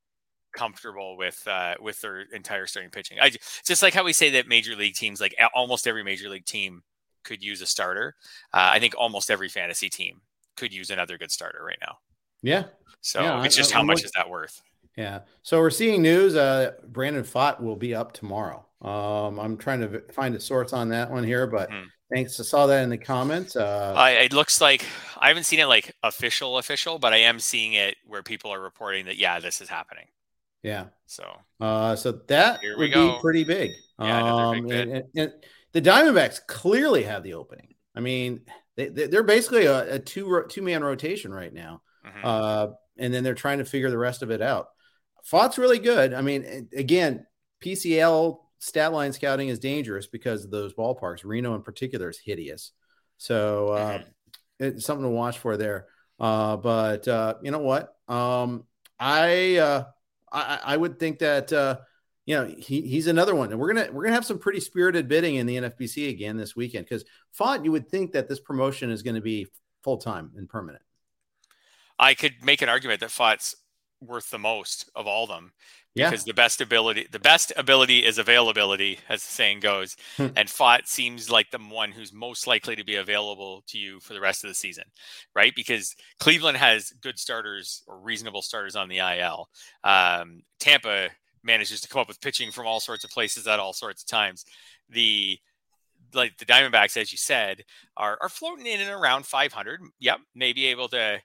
comfortable 0.54 1.18
with 1.18 1.42
uh, 1.48 1.76
with 1.80 2.02
their 2.02 2.22
entire 2.34 2.66
starting 2.68 2.92
pitching. 2.92 3.20
I 3.20 3.32
just 3.66 3.84
like 3.84 3.94
how 3.94 4.04
we 4.04 4.14
say 4.14 4.32
that 4.32 4.48
major 4.48 4.76
league 4.76 4.96
teams, 4.96 5.22
like 5.22 5.36
almost 5.54 5.88
every 5.88 6.04
major 6.04 6.30
league 6.30 6.46
team, 6.46 6.84
could 7.24 7.44
use 7.44 7.62
a 7.62 7.66
starter. 7.66 8.16
Uh, 8.54 8.70
I 8.74 8.80
think 8.80 8.96
almost 8.98 9.30
every 9.30 9.50
fantasy 9.50 9.90
team 9.90 10.22
could 10.58 10.74
use 10.74 10.90
another 10.90 11.18
good 11.18 11.32
starter 11.32 11.64
right 11.64 11.78
now. 11.82 11.98
Yeah. 12.42 12.66
So 13.02 13.22
yeah, 13.22 13.44
it's 13.44 13.56
just 13.56 13.74
I, 13.74 13.78
how 13.78 13.84
much 13.84 14.04
is 14.04 14.12
that 14.16 14.30
worth? 14.30 14.62
Yeah. 14.98 15.22
So 15.44 15.60
we're 15.60 15.70
seeing 15.70 16.02
news. 16.02 16.36
Uh, 16.36 16.74
Brandon 16.88 17.24
Pfaadt 17.24 17.62
will 17.62 17.76
be 17.76 17.96
up 17.96 18.12
tomorrow. 18.12 18.66
Um, 18.82 19.40
I'm 19.40 19.58
trying 19.58 19.82
to 19.82 20.02
find 20.12 20.36
a 20.36 20.40
source 20.40 20.74
on 20.74 20.90
that 20.90 21.12
one 21.12 21.24
here, 21.24 21.48
but 21.48 21.70
mm. 21.70 21.86
thanks. 22.14 22.40
I 22.40 22.44
saw 22.44 22.66
that 22.68 22.84
in 22.84 22.90
the 22.90 22.98
comments. 22.98 23.56
Uh, 23.56 23.94
uh, 23.98 24.10
it 24.10 24.34
looks 24.34 24.62
like 24.62 24.86
I 25.18 25.28
haven't 25.28 25.44
seen 25.44 25.60
it 25.60 25.66
like 25.66 25.96
official, 26.04 26.58
official, 26.58 27.00
but 27.00 27.14
I 27.14 27.18
am 27.18 27.40
seeing 27.40 27.74
it 27.74 27.96
where 28.06 28.24
people 28.24 28.54
are 28.54 28.62
reporting 28.62 29.06
that 29.06 29.18
yeah, 29.18 29.40
this 29.40 29.62
is 29.62 29.70
happening. 29.70 30.06
Yeah. 30.64 30.86
So, 31.06 31.26
uh, 31.60 31.96
so 31.96 32.12
that 32.28 32.60
would 32.78 32.94
go. 32.94 33.14
be 33.14 33.22
pretty 33.22 33.44
big. 33.44 33.72
Yeah, 34.00 34.34
um, 34.34 34.68
big 34.68 34.80
and, 34.80 34.92
and, 34.92 35.06
and, 35.16 35.34
the 35.72 35.82
Diamondbacks 35.82 36.40
clearly 36.48 37.04
have 37.04 37.24
the 37.24 37.36
opening. 37.36 37.76
I 37.96 38.00
mean, 38.00 38.42
they, 38.76 38.90
they're 38.90 39.24
basically 39.24 39.66
a, 39.66 39.96
a 39.96 40.00
two 40.00 40.46
two 40.50 40.62
man 40.62 40.84
rotation 40.84 41.32
right 41.32 41.54
now, 41.54 41.82
mm-hmm. 42.06 42.26
uh, 42.26 42.68
and 42.98 43.14
then 43.14 43.24
they're 43.24 43.36
trying 43.36 43.60
to 43.60 43.66
figure 43.66 43.90
the 43.90 43.98
rest 43.98 44.24
of 44.24 44.32
it 44.32 44.42
out. 44.42 44.70
Pfaadt's 45.30 45.58
really 45.58 45.80
good. 45.80 46.14
I 46.14 46.22
mean, 46.22 46.70
again, 46.76 47.26
PCL 47.64 48.40
stat 48.60 48.94
line 48.94 49.14
scouting 49.14 49.50
is 49.50 49.60
dangerous 49.60 50.08
because 50.08 50.44
of 50.44 50.52
those 50.52 50.74
ballparks. 50.74 51.24
Reno, 51.24 51.56
in 51.56 51.62
particular, 51.62 52.10
is 52.10 52.20
hideous. 52.20 52.72
So 53.18 53.70
uh, 53.70 53.98
mm-hmm. 54.00 54.66
it's 54.66 54.86
something 54.86 55.06
to 55.06 55.10
watch 55.10 55.40
for 55.40 55.58
there. 55.58 55.88
Uh, 56.20 56.58
but 56.58 57.08
uh, 57.08 57.36
you 57.42 57.52
know 57.52 57.60
what? 57.60 57.96
Um, 58.08 58.66
I 59.00 59.58
uh, 59.58 59.84
I, 60.32 60.60
I 60.64 60.78
would 60.78 61.00
think 61.00 61.20
that 61.20 61.52
uh, 61.52 61.78
you 62.26 62.36
know 62.36 62.46
he, 62.46 62.82
he's 62.82 63.08
another 63.08 63.36
one, 63.36 63.52
and 63.52 63.60
we're 63.60 63.74
gonna 63.74 63.90
we're 63.92 64.04
gonna 64.04 64.16
have 64.16 64.26
some 64.26 64.40
pretty 64.40 64.60
spirited 64.60 65.08
bidding 65.08 65.36
in 65.36 65.46
the 65.46 65.58
NFBC 65.58 66.10
again 66.10 66.38
this 66.38 66.56
weekend 66.56 66.86
because 66.86 67.06
Pfaadt, 67.38 67.64
you 67.66 67.72
would 67.72 67.90
think 67.90 68.14
that 68.14 68.28
this 68.28 68.40
promotion 68.40 68.90
is 68.90 69.02
going 69.02 69.16
to 69.16 69.22
be 69.22 69.48
full 69.84 69.98
time 69.98 70.32
and 70.36 70.48
permanent. 70.48 70.84
I 71.98 72.14
could 72.14 72.44
make 72.44 72.62
an 72.62 72.70
argument 72.70 73.02
that 73.02 73.10
Pfaadt's 73.10 73.56
worth 74.02 74.30
the 74.30 74.40
most 74.40 74.90
of 74.96 75.08
all 75.08 75.28
them 75.28 75.52
because 75.96 76.26
yeah. 76.26 76.32
the 76.32 76.34
best 76.34 76.62
ability 76.62 77.08
the 77.12 77.20
best 77.20 77.52
ability 77.58 78.06
is 78.06 78.18
availability 78.18 79.00
as 79.10 79.24
the 79.24 79.32
saying 79.32 79.60
goes 79.60 79.98
hmm. 80.18 80.28
and 80.36 80.48
Pfaadt 80.48 80.88
seems 80.88 81.30
like 81.30 81.50
the 81.52 81.60
one 81.60 81.92
who's 81.92 82.14
most 82.14 82.48
likely 82.48 82.76
to 82.76 82.84
be 82.84 82.96
available 82.96 83.64
to 83.68 83.78
you 83.78 84.00
for 84.00 84.14
the 84.14 84.22
rest 84.22 84.44
of 84.44 84.50
the 84.50 84.54
season 84.54 84.86
right 85.36 85.54
because 85.56 85.96
Cleveland 86.20 86.58
has 86.58 86.92
good 87.02 87.20
starters 87.20 87.84
or 87.88 88.00
reasonable 88.00 88.42
starters 88.42 88.76
on 88.76 88.88
the 88.88 89.00
IL 89.00 89.50
um, 89.84 90.44
Tampa 90.60 91.10
manages 91.44 91.82
to 91.82 91.90
come 91.90 92.02
up 92.02 92.08
with 92.08 92.22
pitching 92.22 92.52
from 92.52 92.68
all 92.68 92.80
sorts 92.80 93.04
of 93.04 93.10
places 93.10 93.48
at 93.48 93.60
all 93.60 93.74
sorts 93.74 94.04
of 94.04 94.08
times 94.08 94.46
the 94.90 95.38
like 96.14 96.38
the 96.38 96.46
Diamondbacks 96.46 96.98
as 96.98 97.12
you 97.12 97.18
said 97.18 97.64
are 97.98 98.18
are 98.22 98.30
floating 98.30 98.66
in 98.66 98.80
and 98.80 98.90
around 98.90 99.26
500 99.26 99.82
yep 100.00 100.20
maybe 100.36 100.68
able 100.68 100.88
to 100.90 101.20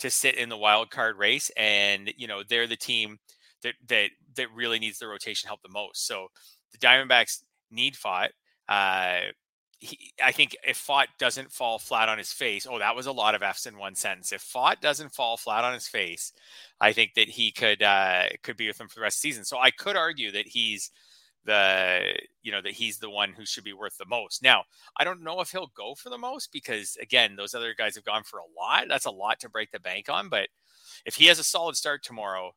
to 0.00 0.10
sit 0.10 0.34
in 0.34 0.48
the 0.48 0.56
wild 0.56 0.90
card 0.90 1.18
race 1.18 1.50
and 1.56 2.12
you 2.16 2.26
know 2.26 2.42
they're 2.46 2.66
the 2.66 2.76
team 2.76 3.18
that 3.62 3.74
that 3.88 4.10
that 4.36 4.48
really 4.54 4.78
needs 4.78 4.98
the 4.98 5.06
rotation 5.06 5.46
help 5.46 5.62
the 5.62 5.68
most. 5.68 6.06
So 6.06 6.28
the 6.72 6.78
Diamondbacks 6.78 7.42
need 7.70 7.94
Pfaadt. 7.94 8.30
Uh, 8.68 9.32
he, 9.78 10.12
I 10.22 10.32
think 10.32 10.56
if 10.66 10.84
Pfaadt 10.86 11.06
doesn't 11.18 11.52
fall 11.52 11.78
flat 11.78 12.08
on 12.08 12.18
his 12.18 12.32
face, 12.32 12.66
oh, 12.68 12.78
that 12.78 12.94
was 12.94 13.06
a 13.06 13.12
lot 13.12 13.34
of 13.34 13.42
F's 13.42 13.66
in 13.66 13.78
one 13.78 13.94
sentence. 13.94 14.32
If 14.32 14.42
Pfaadt 14.42 14.80
doesn't 14.80 15.14
fall 15.14 15.36
flat 15.36 15.64
on 15.64 15.72
his 15.72 15.88
face, 15.88 16.32
I 16.80 16.92
think 16.92 17.14
that 17.14 17.28
he 17.28 17.50
could 17.50 17.82
uh, 17.82 18.24
could 18.42 18.56
be 18.56 18.68
with 18.68 18.78
them 18.78 18.88
for 18.88 18.96
the 18.96 19.02
rest 19.02 19.18
of 19.18 19.22
the 19.22 19.28
season. 19.28 19.44
So 19.44 19.58
I 19.58 19.70
could 19.70 19.96
argue 19.96 20.32
that 20.32 20.48
he's 20.48 20.90
the 21.44 22.14
you 22.42 22.52
know 22.52 22.60
that 22.60 22.72
he's 22.72 22.98
the 22.98 23.10
one 23.10 23.32
who 23.32 23.46
should 23.46 23.64
be 23.64 23.72
worth 23.72 23.96
the 23.98 24.06
most. 24.06 24.42
Now 24.42 24.64
I 24.96 25.04
don't 25.04 25.22
know 25.22 25.40
if 25.40 25.50
he'll 25.50 25.72
go 25.74 25.94
for 25.94 26.10
the 26.10 26.18
most 26.18 26.52
because 26.52 26.96
again 27.00 27.36
those 27.36 27.54
other 27.54 27.74
guys 27.74 27.94
have 27.94 28.04
gone 28.04 28.22
for 28.24 28.38
a 28.38 28.60
lot. 28.60 28.84
That's 28.88 29.06
a 29.06 29.10
lot 29.10 29.40
to 29.40 29.48
break 29.48 29.70
the 29.70 29.80
bank 29.80 30.08
on. 30.08 30.28
But 30.28 30.48
if 31.06 31.14
he 31.14 31.26
has 31.26 31.38
a 31.38 31.44
solid 31.44 31.76
start 31.76 32.02
tomorrow, 32.02 32.52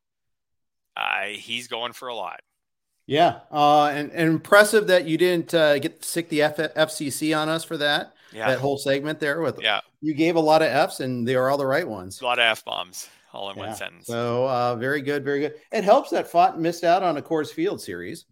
uh, 0.97 1.25
he's 1.27 1.67
going 1.67 1.93
for 1.93 2.07
a 2.07 2.15
lot. 2.15 2.41
Yeah, 3.05 3.39
uh, 3.51 3.87
and, 3.87 4.11
and 4.11 4.29
impressive 4.29 4.87
that 4.87 5.05
you 5.05 5.17
didn't 5.17 5.53
uh, 5.53 5.77
get 5.79 6.05
sick 6.05 6.29
the 6.29 6.43
F- 6.43 6.55
FCC 6.57 7.37
on 7.37 7.49
us 7.49 7.63
for 7.63 7.75
that. 7.77 8.13
Yeah. 8.31 8.47
That 8.47 8.59
whole 8.59 8.77
segment 8.77 9.19
there 9.19 9.41
with 9.41 9.61
yeah, 9.61 9.81
you 10.01 10.13
gave 10.13 10.35
a 10.35 10.39
lot 10.39 10.61
of 10.61 10.69
Fs 10.69 11.01
and 11.01 11.27
they 11.27 11.35
are 11.35 11.49
all 11.49 11.57
the 11.57 11.65
right 11.65 11.87
ones. 11.87 12.21
A 12.21 12.25
lot 12.25 12.39
of 12.39 12.43
F 12.43 12.65
bombs. 12.65 13.09
all 13.33 13.49
in 13.51 13.57
yeah. 13.57 13.67
one 13.67 13.75
sentence. 13.75 14.07
So 14.07 14.47
uh, 14.47 14.75
very 14.75 15.01
good, 15.01 15.23
very 15.23 15.41
good. 15.41 15.55
It 15.71 15.83
helps 15.83 16.09
that 16.11 16.31
Pfaadt 16.31 16.57
missed 16.57 16.83
out 16.83 17.03
on 17.03 17.17
a 17.17 17.21
Coors 17.21 17.51
Field 17.51 17.81
series. 17.81 18.25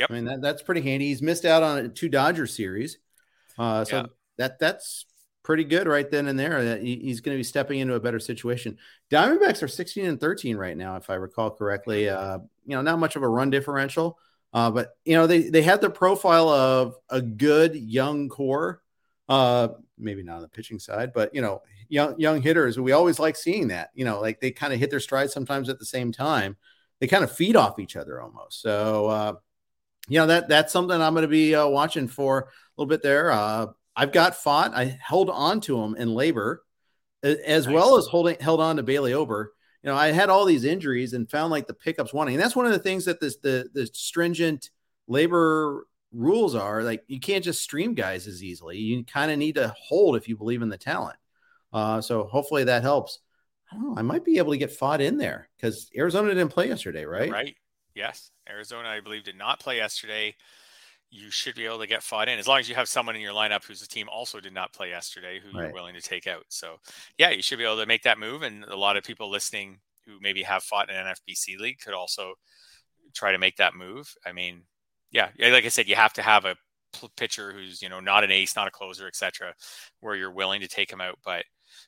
Yep. 0.00 0.10
I 0.10 0.14
mean 0.14 0.24
that, 0.24 0.40
that's 0.40 0.62
pretty 0.62 0.80
handy. 0.80 1.08
He's 1.08 1.20
missed 1.20 1.44
out 1.44 1.62
on 1.62 1.92
two 1.92 2.08
Dodger 2.08 2.46
series. 2.46 2.98
Uh, 3.58 3.84
so 3.84 3.96
yeah. 3.96 4.06
that 4.38 4.58
that's 4.58 5.04
pretty 5.42 5.64
good 5.64 5.86
right 5.86 6.10
then 6.10 6.26
and 6.26 6.38
there. 6.38 6.64
That 6.64 6.82
he's 6.82 7.20
going 7.20 7.36
to 7.36 7.38
be 7.38 7.44
stepping 7.44 7.80
into 7.80 7.94
a 7.94 8.00
better 8.00 8.18
situation. 8.18 8.78
Diamondbacks 9.10 9.62
are 9.62 9.68
16 9.68 10.06
and 10.06 10.18
13 10.18 10.56
right 10.56 10.76
now, 10.76 10.96
if 10.96 11.10
I 11.10 11.14
recall 11.14 11.50
correctly. 11.50 12.08
Uh, 12.08 12.38
you 12.64 12.76
know, 12.76 12.80
not 12.80 12.98
much 12.98 13.16
of 13.16 13.22
a 13.22 13.28
run 13.28 13.50
differential, 13.50 14.18
uh, 14.54 14.70
but 14.70 14.96
you 15.04 15.14
know 15.14 15.26
they 15.26 15.50
they 15.50 15.62
had 15.62 15.82
the 15.82 15.90
profile 15.90 16.48
of 16.48 16.94
a 17.10 17.20
good 17.20 17.74
young 17.74 18.30
core. 18.30 18.82
Uh, 19.28 19.68
maybe 19.98 20.22
not 20.22 20.36
on 20.36 20.42
the 20.42 20.48
pitching 20.48 20.78
side, 20.78 21.12
but 21.12 21.34
you 21.34 21.42
know, 21.42 21.60
young 21.90 22.18
young 22.18 22.40
hitters. 22.40 22.80
We 22.80 22.92
always 22.92 23.18
like 23.18 23.36
seeing 23.36 23.68
that. 23.68 23.90
You 23.94 24.06
know, 24.06 24.18
like 24.18 24.40
they 24.40 24.50
kind 24.50 24.72
of 24.72 24.80
hit 24.80 24.88
their 24.88 24.98
stride 24.98 25.30
sometimes 25.30 25.68
at 25.68 25.78
the 25.78 25.84
same 25.84 26.10
time. 26.10 26.56
They 27.00 27.06
kind 27.06 27.22
of 27.22 27.30
feed 27.30 27.56
off 27.56 27.78
each 27.78 27.96
other 27.96 28.20
almost. 28.20 28.62
So, 28.62 29.06
uh, 29.06 29.32
you 30.10 30.18
know 30.18 30.26
that 30.26 30.48
that's 30.48 30.72
something 30.72 31.00
I'm 31.00 31.14
going 31.14 31.22
to 31.22 31.28
be 31.28 31.54
uh, 31.54 31.68
watching 31.68 32.08
for 32.08 32.40
a 32.40 32.46
little 32.76 32.88
bit 32.88 33.00
there. 33.00 33.30
Uh, 33.30 33.66
I've 33.94 34.10
got 34.10 34.32
Pfaadt. 34.32 34.74
I 34.74 34.98
held 35.00 35.30
on 35.30 35.60
to 35.62 35.80
him 35.80 35.94
in 35.94 36.12
labor, 36.12 36.64
as 37.22 37.66
nice. 37.66 37.72
well 37.72 37.96
as 37.96 38.06
holding 38.06 38.36
held 38.40 38.60
on 38.60 38.76
to 38.76 38.82
Bailey 38.82 39.14
Ober. 39.14 39.52
You 39.84 39.90
know, 39.90 39.96
I 39.96 40.10
had 40.10 40.28
all 40.28 40.44
these 40.46 40.64
injuries 40.64 41.12
and 41.12 41.30
found 41.30 41.52
like 41.52 41.68
the 41.68 41.74
pickups 41.74 42.12
wanting. 42.12 42.34
And 42.34 42.42
that's 42.42 42.56
one 42.56 42.66
of 42.66 42.72
the 42.72 42.80
things 42.80 43.04
that 43.04 43.20
this 43.20 43.36
the 43.36 43.70
the 43.72 43.86
stringent 43.86 44.70
labor 45.06 45.86
rules 46.12 46.56
are 46.56 46.82
like 46.82 47.04
you 47.06 47.20
can't 47.20 47.44
just 47.44 47.62
stream 47.62 47.94
guys 47.94 48.26
as 48.26 48.42
easily. 48.42 48.78
You 48.78 49.04
kind 49.04 49.30
of 49.30 49.38
need 49.38 49.54
to 49.54 49.72
hold 49.80 50.16
if 50.16 50.28
you 50.28 50.36
believe 50.36 50.62
in 50.62 50.70
the 50.70 50.76
talent. 50.76 51.18
Uh, 51.72 52.00
so 52.00 52.24
hopefully 52.24 52.64
that 52.64 52.82
helps. 52.82 53.20
I 53.70 53.76
don't 53.76 53.90
know. 53.90 53.94
I 53.96 54.02
might 54.02 54.24
be 54.24 54.38
able 54.38 54.50
to 54.50 54.58
get 54.58 54.76
Pfaadt 54.76 54.98
in 54.98 55.18
there 55.18 55.48
because 55.56 55.88
Arizona 55.96 56.30
didn't 56.30 56.48
play 56.48 56.66
yesterday, 56.66 57.04
right? 57.04 57.30
Right. 57.30 57.54
Yes. 57.94 58.30
Arizona, 58.48 58.88
I 58.88 59.00
believe, 59.00 59.24
did 59.24 59.38
not 59.38 59.60
play 59.60 59.76
yesterday. 59.76 60.34
You 61.10 61.30
should 61.30 61.56
be 61.56 61.66
able 61.66 61.80
to 61.80 61.86
get 61.86 62.02
Pfaadt 62.02 62.28
in 62.28 62.38
as 62.38 62.46
long 62.46 62.60
as 62.60 62.68
you 62.68 62.74
have 62.76 62.88
someone 62.88 63.16
in 63.16 63.22
your 63.22 63.32
lineup 63.34 63.64
whose 63.64 63.86
team 63.88 64.08
also 64.08 64.38
did 64.38 64.54
not 64.54 64.72
play 64.72 64.90
yesterday 64.90 65.40
who 65.40 65.56
right. 65.56 65.64
you're 65.64 65.74
willing 65.74 65.94
to 65.94 66.00
take 66.00 66.26
out. 66.26 66.44
So, 66.48 66.76
yeah, 67.18 67.30
you 67.30 67.42
should 67.42 67.58
be 67.58 67.64
able 67.64 67.78
to 67.78 67.86
make 67.86 68.04
that 68.04 68.18
move. 68.18 68.42
And 68.42 68.64
a 68.64 68.76
lot 68.76 68.96
of 68.96 69.02
people 69.02 69.28
listening 69.28 69.80
who 70.06 70.18
maybe 70.20 70.42
have 70.42 70.62
Pfaadt 70.62 70.88
in 70.88 70.94
an 70.94 71.06
NFBC 71.06 71.58
league 71.58 71.80
could 71.80 71.94
also 71.94 72.34
try 73.14 73.32
to 73.32 73.38
make 73.38 73.56
that 73.56 73.74
move. 73.74 74.14
I 74.24 74.32
mean, 74.32 74.62
yeah, 75.10 75.30
like 75.38 75.64
I 75.64 75.68
said, 75.68 75.88
you 75.88 75.96
have 75.96 76.12
to 76.14 76.22
have 76.22 76.44
a 76.44 76.56
pitcher 77.16 77.52
who's 77.52 77.82
you 77.82 77.88
know 77.88 78.00
not 78.00 78.24
an 78.24 78.30
ace, 78.30 78.56
not 78.56 78.68
a 78.68 78.70
closer, 78.70 79.06
etc., 79.06 79.54
where 80.00 80.14
you're 80.14 80.32
willing 80.32 80.60
to 80.60 80.68
take 80.68 80.90
him 80.90 81.00
out. 81.00 81.18
But 81.24 81.44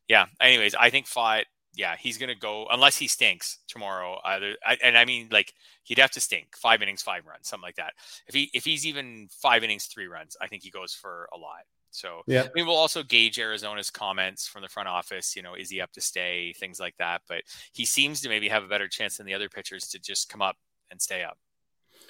yeah, 0.08 0.26
anyways, 0.40 0.74
I 0.74 0.90
think 0.90 1.06
Pfaadt, 1.06 1.44
yeah, 1.74 1.96
he's 1.98 2.18
gonna 2.18 2.34
go 2.34 2.66
unless 2.70 2.96
he 2.96 3.08
stinks 3.08 3.58
tomorrow. 3.66 4.18
Either 4.24 4.56
I, 4.64 4.76
and 4.82 4.96
I 4.96 5.04
mean 5.04 5.28
like 5.30 5.52
he'd 5.84 5.98
have 5.98 6.10
to 6.12 6.20
stink 6.20 6.56
five 6.56 6.82
innings, 6.82 7.02
five 7.02 7.26
runs, 7.26 7.48
something 7.48 7.66
like 7.66 7.76
that. 7.76 7.94
If 8.26 8.34
he 8.34 8.50
if 8.52 8.64
he's 8.64 8.86
even 8.86 9.28
five 9.30 9.64
innings, 9.64 9.86
three 9.86 10.06
runs, 10.06 10.36
I 10.40 10.48
think 10.48 10.62
he 10.62 10.70
goes 10.70 10.94
for 10.94 11.28
a 11.34 11.38
lot. 11.38 11.62
So 11.90 12.22
yeah, 12.26 12.42
I 12.42 12.50
mean 12.54 12.66
we'll 12.66 12.76
also 12.76 13.02
gauge 13.02 13.38
Arizona's 13.38 13.90
comments 13.90 14.46
from 14.46 14.62
the 14.62 14.68
front 14.68 14.88
office. 14.88 15.34
You 15.34 15.42
know, 15.42 15.54
is 15.54 15.70
he 15.70 15.80
up 15.80 15.92
to 15.92 16.00
stay? 16.00 16.52
Things 16.58 16.78
like 16.78 16.96
that. 16.98 17.22
But 17.28 17.42
he 17.72 17.84
seems 17.84 18.20
to 18.22 18.28
maybe 18.28 18.48
have 18.48 18.64
a 18.64 18.68
better 18.68 18.88
chance 18.88 19.16
than 19.16 19.26
the 19.26 19.34
other 19.34 19.48
pitchers 19.48 19.88
to 19.88 19.98
just 19.98 20.28
come 20.28 20.42
up 20.42 20.56
and 20.90 21.00
stay 21.00 21.22
up. 21.22 21.38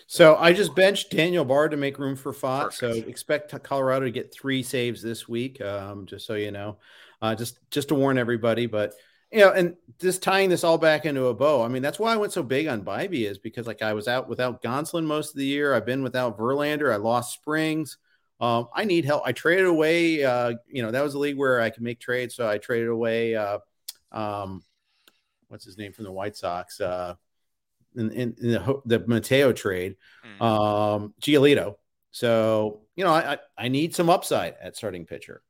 So 0.07 0.37
I 0.37 0.53
just 0.53 0.75
benched 0.75 1.11
Daniel 1.11 1.45
Bard 1.45 1.71
to 1.71 1.77
make 1.77 1.99
room 1.99 2.17
for 2.17 2.33
Pfaadt. 2.33 2.73
So 2.73 2.91
expect 2.91 3.63
Colorado 3.63 4.07
to 4.07 4.11
get 4.11 4.33
three 4.33 4.63
saves 4.63 5.03
this 5.03 5.29
week, 5.29 5.61
um, 5.61 6.07
just 6.07 6.27
so 6.27 6.35
you 6.35 6.51
know, 6.51 6.79
uh, 7.21 7.35
just 7.35 7.59
just 7.71 7.89
to 7.89 7.95
warn 7.95 8.19
everybody. 8.19 8.67
But 8.67 8.95
you 9.33 9.41
know, 9.41 9.51
and 9.51 9.77
just 9.99 10.23
tying 10.23 10.51
this 10.51 10.63
all 10.63 10.79
back 10.79 11.07
into 11.07 11.27
a 11.27 11.35
bow. 11.35 11.63
I 11.63 11.69
mean, 11.69 11.83
that's 11.83 11.99
why 11.99 12.13
I 12.13 12.17
went 12.17 12.33
so 12.33 12.43
big 12.43 12.67
on 12.67 12.85
Bibee 12.85 13.29
is 13.29 13.39
because 13.39 13.67
like 13.67 13.83
I 13.83 13.95
was 13.95 14.07
out 14.07 14.29
without 14.29 14.63
Gonsolin 14.63 15.05
most 15.05 15.31
of 15.31 15.37
the 15.37 15.47
year. 15.47 15.75
I've 15.75 15.87
been 15.87 16.03
without 16.03 16.39
Verlander. 16.39 16.93
I 16.93 16.97
lost 16.97 17.33
Springs. 17.33 17.97
Um, 18.41 18.69
I 18.75 18.85
need 18.85 19.05
help. 19.05 19.23
I 19.25 19.33
traded 19.33 19.67
away. 19.67 20.23
Uh, 20.25 20.55
you 20.69 20.83
know, 20.83 20.91
that 20.91 21.03
was 21.03 21.15
a 21.15 21.19
league 21.19 21.39
where 21.39 21.61
I 21.61 21.71
could 21.71 21.83
make 21.83 22.01
trades, 22.01 22.35
so 22.35 22.47
I 22.47 22.59
traded 22.59 22.89
away. 22.89 23.37
Uh, 23.37 23.59
um, 24.11 24.63
what's 25.49 25.65
his 25.65 25.79
name 25.79 25.93
from 25.93 26.05
the 26.05 26.13
White 26.13 26.37
Sox? 26.37 26.81
Uh, 26.81 27.15
in, 27.95 28.11
in, 28.11 28.37
in 28.41 28.53
the, 28.53 28.81
the 28.85 28.99
Mateo 29.07 29.53
trade, 29.53 29.97
mm. 30.27 30.45
um, 30.45 31.15
Giolito. 31.21 31.77
So, 32.11 32.81
you 32.97 33.05
know, 33.05 33.13
I, 33.13 33.39
I 33.57 33.69
need 33.69 33.95
some 33.95 34.11
upside 34.11 34.57
at 34.61 34.77
starting 34.77 35.07
pitcher. 35.07 35.43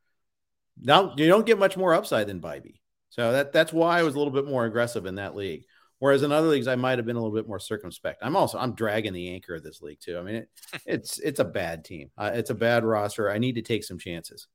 Now, 0.81 1.15
you 1.17 1.29
don't 1.29 1.47
get 1.47 1.59
much 1.59 1.77
more 1.77 1.95
upside 1.95 2.27
than 2.27 2.41
Bibee. 2.41 2.81
So 3.13 3.31
that 3.31 3.53
that's 3.53 3.75
why 3.75 3.99
I 3.99 4.05
was 4.05 4.15
a 4.15 4.19
little 4.19 4.33
bit 4.33 4.47
more 4.47 4.65
aggressive 4.65 5.05
in 5.05 5.17
that 5.17 5.37
league. 5.37 5.67
Whereas 5.99 6.23
in 6.23 6.33
other 6.33 6.49
leagues, 6.49 6.67
I 6.67 6.77
might 6.77 6.99
have 6.99 7.05
been 7.05 7.17
a 7.17 7.23
little 7.23 7.37
bit 7.37 7.47
more 7.47 7.59
circumspect. 7.59 8.23
I'm 8.23 8.37
also 8.37 8.57
I'm 8.57 8.75
dragging 8.75 9.13
the 9.13 9.35
anchor 9.35 9.55
of 9.55 9.63
this 9.63 9.83
league 9.83 10.01
too. 10.01 10.17
I 10.17 10.23
mean, 10.23 10.35
it, 10.37 10.49
it's 10.87 11.19
it's 11.19 11.39
a 11.39 11.45
bad 11.45 11.85
team. 11.85 12.11
Uh, 12.17 12.31
it's 12.33 12.49
a 12.49 12.55
bad 12.55 12.85
roster. 12.85 13.31
I 13.31 13.37
need 13.37 13.57
to 13.57 13.63
take 13.63 13.85
some 13.85 13.99
chances. 13.99 14.47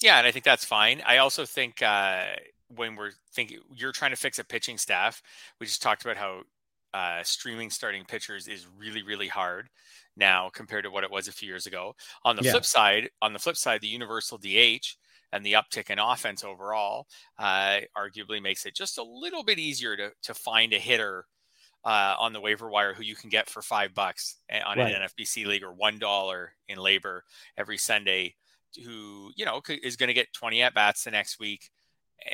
Yeah, 0.00 0.18
and 0.18 0.26
I 0.26 0.30
think 0.30 0.44
that's 0.44 0.64
fine. 0.64 1.02
I 1.04 1.18
also 1.18 1.44
think 1.44 1.82
uh, 1.82 2.26
when 2.68 2.94
we're 2.94 3.10
thinking 3.34 3.58
you're 3.74 3.90
trying 3.90 4.12
to 4.12 4.16
fix 4.16 4.38
a 4.38 4.44
pitching 4.44 4.78
staff, 4.78 5.20
we 5.58 5.66
just 5.66 5.82
talked 5.82 6.04
about 6.04 6.16
how 6.16 6.42
uh, 6.94 7.24
streaming 7.24 7.70
starting 7.70 8.04
pitchers 8.04 8.46
is 8.46 8.68
really 8.78 9.02
really 9.02 9.28
hard 9.28 9.68
now 10.16 10.48
compared 10.54 10.84
to 10.84 10.92
what 10.92 11.02
it 11.02 11.10
was 11.10 11.26
a 11.26 11.32
few 11.32 11.48
years 11.48 11.66
ago. 11.66 11.96
On 12.24 12.36
the 12.36 12.44
yeah. 12.44 12.52
flip 12.52 12.64
side, 12.64 13.10
on 13.20 13.32
the 13.32 13.40
flip 13.40 13.56
side, 13.56 13.80
the 13.80 13.88
universal 13.88 14.38
DH 14.38 14.94
and 15.32 15.44
the 15.44 15.54
uptick 15.54 15.90
in 15.90 15.98
offense 15.98 16.44
overall 16.44 17.06
uh, 17.38 17.80
arguably 17.96 18.42
makes 18.42 18.66
it 18.66 18.74
just 18.74 18.98
a 18.98 19.02
little 19.02 19.42
bit 19.42 19.58
easier 19.58 19.96
to 19.96 20.10
to 20.22 20.34
find 20.34 20.72
a 20.72 20.78
hitter 20.78 21.26
uh, 21.84 22.14
on 22.18 22.32
the 22.32 22.40
waiver 22.40 22.68
wire 22.68 22.94
who 22.94 23.02
you 23.02 23.16
can 23.16 23.30
get 23.30 23.48
for 23.48 23.60
five 23.62 23.94
bucks 23.94 24.36
eh, 24.48 24.60
on 24.64 24.78
right. 24.78 24.94
an 24.94 25.02
NFBC 25.02 25.46
league 25.46 25.64
or 25.64 25.72
one 25.72 25.98
dollar 25.98 26.52
in 26.68 26.78
labor 26.78 27.24
every 27.56 27.78
Sunday, 27.78 28.34
who 28.84 29.32
you 29.36 29.44
know 29.44 29.60
is 29.82 29.96
going 29.96 30.08
to 30.08 30.14
get 30.14 30.32
twenty 30.32 30.62
at 30.62 30.74
bats 30.74 31.04
the 31.04 31.10
next 31.10 31.38
week 31.40 31.70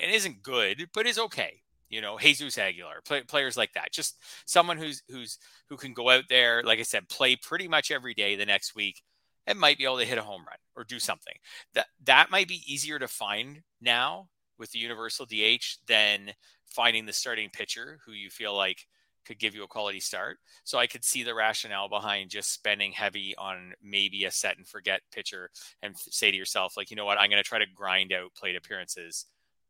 and 0.00 0.12
isn't 0.12 0.42
good, 0.42 0.88
but 0.92 1.06
is 1.06 1.18
okay 1.18 1.62
you 1.90 2.02
know, 2.02 2.18
Jesus 2.18 2.58
Aguilar, 2.58 3.00
play, 3.04 3.22
players 3.22 3.56
like 3.56 3.72
that. 3.72 3.92
Just 3.92 4.18
someone 4.44 4.76
who's 4.76 5.02
who's 5.08 5.38
who 5.68 5.76
can 5.76 5.94
go 5.94 6.10
out 6.10 6.24
there, 6.28 6.62
like 6.62 6.78
I 6.78 6.82
said, 6.82 7.08
play 7.08 7.36
pretty 7.36 7.66
much 7.66 7.90
every 7.90 8.14
day 8.14 8.36
the 8.36 8.46
next 8.46 8.74
week 8.74 9.02
and 9.48 9.58
might 9.58 9.78
be 9.78 9.84
able 9.84 9.98
to 9.98 10.04
hit 10.04 10.18
a 10.18 10.22
home 10.22 10.42
run 10.46 10.58
or 10.76 10.84
do 10.84 11.00
something. 11.00 11.34
That 11.74 11.86
that 12.04 12.30
might 12.30 12.46
be 12.46 12.62
easier 12.66 12.98
to 13.00 13.08
find 13.08 13.62
now 13.80 14.28
with 14.58 14.70
the 14.70 14.78
universal 14.78 15.26
DH 15.26 15.78
than 15.88 16.32
finding 16.66 17.06
the 17.06 17.12
starting 17.12 17.48
pitcher 17.50 17.98
who 18.04 18.12
you 18.12 18.30
feel 18.30 18.54
like 18.54 18.86
could 19.24 19.38
give 19.38 19.54
you 19.54 19.62
a 19.62 19.68
quality 19.68 20.00
start. 20.00 20.38
So 20.64 20.78
I 20.78 20.86
could 20.86 21.04
see 21.04 21.22
the 21.22 21.34
rationale 21.34 21.88
behind 21.88 22.30
just 22.30 22.52
spending 22.52 22.92
heavy 22.92 23.34
on 23.36 23.72
maybe 23.82 24.24
a 24.24 24.30
set 24.30 24.56
and 24.56 24.66
forget 24.66 25.02
pitcher 25.12 25.50
and 25.82 25.94
say 25.96 26.30
to 26.30 26.36
yourself, 26.36 26.76
like, 26.76 26.90
you 26.90 26.96
know 26.96 27.04
what, 27.04 27.18
I'm 27.18 27.28
going 27.28 27.42
to 27.42 27.48
try 27.48 27.58
to 27.58 27.66
grind 27.74 28.12
out 28.12 28.34
plate 28.34 28.56
appearances 28.56 29.26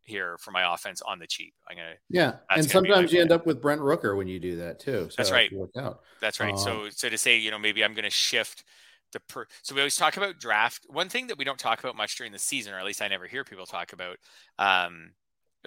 here 0.09 0.39
for 0.39 0.53
my 0.53 0.73
offense 0.73 1.03
on 1.03 1.19
the 1.19 1.27
cheap. 1.27 1.55
I'm 1.69 1.77
gonna 1.77 1.95
yeah, 2.09 2.37
and 2.51 2.69
sometimes 2.69 3.13
you 3.13 3.21
end 3.21 3.31
up 3.31 3.47
with 3.47 3.61
Brent 3.61 3.81
Rooker 3.81 4.17
when 4.17 4.27
you 4.27 4.41
do 4.41 4.57
that 4.57 4.81
too. 4.81 5.09
So 5.11 5.15
that's 5.19 5.31
right. 5.31 5.53
That's 6.21 6.41
right. 6.41 6.59
so 6.59 6.85
um, 6.85 6.91
so 6.91 7.11
to 7.11 7.19
say, 7.19 7.37
you 7.37 7.51
know, 7.51 7.59
maybe 7.59 7.85
I'm 7.85 7.93
gonna 7.93 8.09
shift 8.09 8.65
the 9.13 9.21
per. 9.21 9.47
So 9.63 9.75
we 9.75 9.81
always 9.81 9.97
talk 9.97 10.17
about 10.17 10.39
draft. 10.39 10.87
One 10.89 11.09
thing 11.09 11.29
that 11.29 11.39
we 11.39 11.45
don't 11.45 11.59
talk 11.59 11.81
about 11.81 11.97
much 11.97 12.17
during 12.17 12.33
the 12.33 12.39
season, 12.39 12.73
or 12.73 12.79
at 12.79 12.85
least 12.85 13.03
I 13.03 13.09
never 13.09 13.27
hear 13.27 13.45
people 13.45 13.67
talk 13.67 13.93
about, 13.93 14.17
um, 14.59 15.13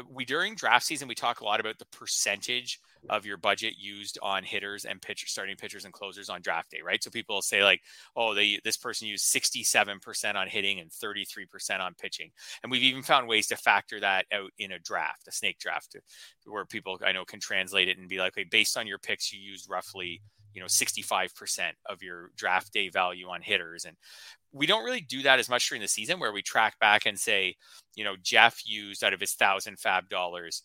we 0.10 0.26
during 0.26 0.56
draft 0.56 0.86
season 0.86 1.08
we 1.08 1.16
talk 1.16 1.42
a 1.42 1.46
lot 1.46 1.60
about 1.60 1.78
the 1.78 1.86
percentage 1.86 2.80
of 3.10 3.26
your 3.26 3.38
budget 3.38 3.74
used 3.78 4.18
on 4.22 4.44
hitters 4.44 4.86
and 4.86 5.02
pitcher 5.02 5.28
starting 5.28 5.56
pitchers 5.56 5.86
and 5.86 5.94
closers 5.94 6.30
on 6.30 6.42
draft 6.42 6.72
day 6.72 6.80
right 6.84 7.04
so 7.04 7.10
people 7.10 7.42
say 7.42 7.64
like 7.64 7.82
oh 8.16 8.34
they 8.34 8.60
this 8.64 8.78
person 8.78 9.08
used 9.08 9.34
67% 9.34 10.36
on 10.36 10.48
hitting 10.48 10.80
and 10.80 10.90
33% 10.92 11.80
on 11.80 11.94
pitching 11.96 12.32
and 12.64 12.72
we've 12.72 12.84
even 12.84 13.04
found 13.04 13.28
ways 13.28 13.48
to 13.48 13.58
factor 13.58 14.00
that 14.00 14.26
out 14.32 14.52
in 14.58 14.72
a 14.72 14.80
draft 14.80 15.28
a 15.28 15.32
snake 15.32 15.60
draft 15.60 15.98
where 16.46 16.66
people 16.66 16.98
i 17.06 17.12
know 17.12 17.26
can 17.26 17.40
translate 17.40 17.88
it 17.88 17.98
and 17.98 18.08
be 18.08 18.18
like 18.18 18.34
okay, 18.38 18.46
based 18.50 18.78
on 18.78 18.88
your 18.88 19.00
picks 19.00 19.34
you 19.34 19.40
used 19.40 19.70
roughly 19.70 20.22
you 20.54 20.62
know 20.62 20.68
65% 20.68 21.72
of 21.88 22.02
your 22.02 22.32
draft 22.36 22.74
day 22.74 22.90
value 22.90 23.28
on 23.28 23.42
hitters. 23.42 23.86
And 23.86 23.96
we 24.52 24.66
don't 24.66 24.84
really 24.84 25.02
do 25.02 25.24
that 25.24 25.40
as 25.40 25.50
much 25.50 25.68
during 25.68 25.82
the 25.82 25.88
season 25.88 26.20
where 26.20 26.34
we 26.34 26.42
track 26.42 26.78
back 26.80 27.06
and 27.06 27.18
say 27.20 27.56
you 27.96 28.04
know 28.04 28.16
jeff 28.22 28.62
used 28.66 29.04
out 29.04 29.14
of 29.14 29.20
his 29.20 29.34
thousand 29.34 29.80
fab 29.80 30.10
dollars 30.10 30.64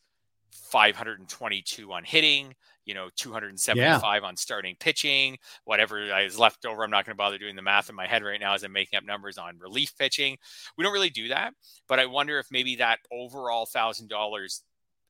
522 0.70 1.92
on 1.92 2.05
hitting 2.05 2.55
you 2.85 2.94
know 2.94 3.09
275 3.16 3.77
yeah. 3.77 4.27
on 4.27 4.37
starting 4.37 4.77
pitching 4.79 5.37
whatever 5.64 6.18
is 6.20 6.38
left 6.38 6.64
over. 6.64 6.83
I'm 6.83 6.90
not 6.90 7.05
going 7.05 7.14
to 7.14 7.18
bother 7.18 7.38
doing 7.38 7.57
the 7.57 7.62
math 7.62 7.90
in 7.90 7.96
my 7.96 8.07
head 8.07 8.22
right 8.22 8.40
now 8.40 8.55
as 8.55 8.62
i'm 8.62 8.72
making 8.72 8.96
up 8.96 9.05
numbers 9.05 9.38
on 9.38 9.59
relief 9.59 9.92
pitching. 9.99 10.37
We 10.77 10.85
don't 10.85 10.92
really 10.92 11.11
do 11.11 11.29
that 11.29 11.53
but 11.88 11.99
i 11.99 12.07
wonder 12.07 12.38
if 12.38 12.46
maybe 12.51 12.77
that 12.77 13.01
overall 13.12 13.66
thousand 13.66 14.09
dollars 14.09 14.62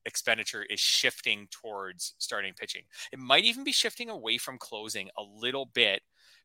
expenditure 0.07 0.63
is 0.63 0.79
shifting 0.79 1.47
towards 1.51 2.15
starting 2.17 2.53
pitching. 2.53 2.83
It 3.11 3.19
might 3.19 3.43
even 3.43 3.63
be 3.63 3.71
shifting 3.71 4.09
away 4.09 4.39
from 4.39 4.57
closing 4.57 5.09
a 5.17 5.21
little 5.21 5.65
bit 5.65 6.01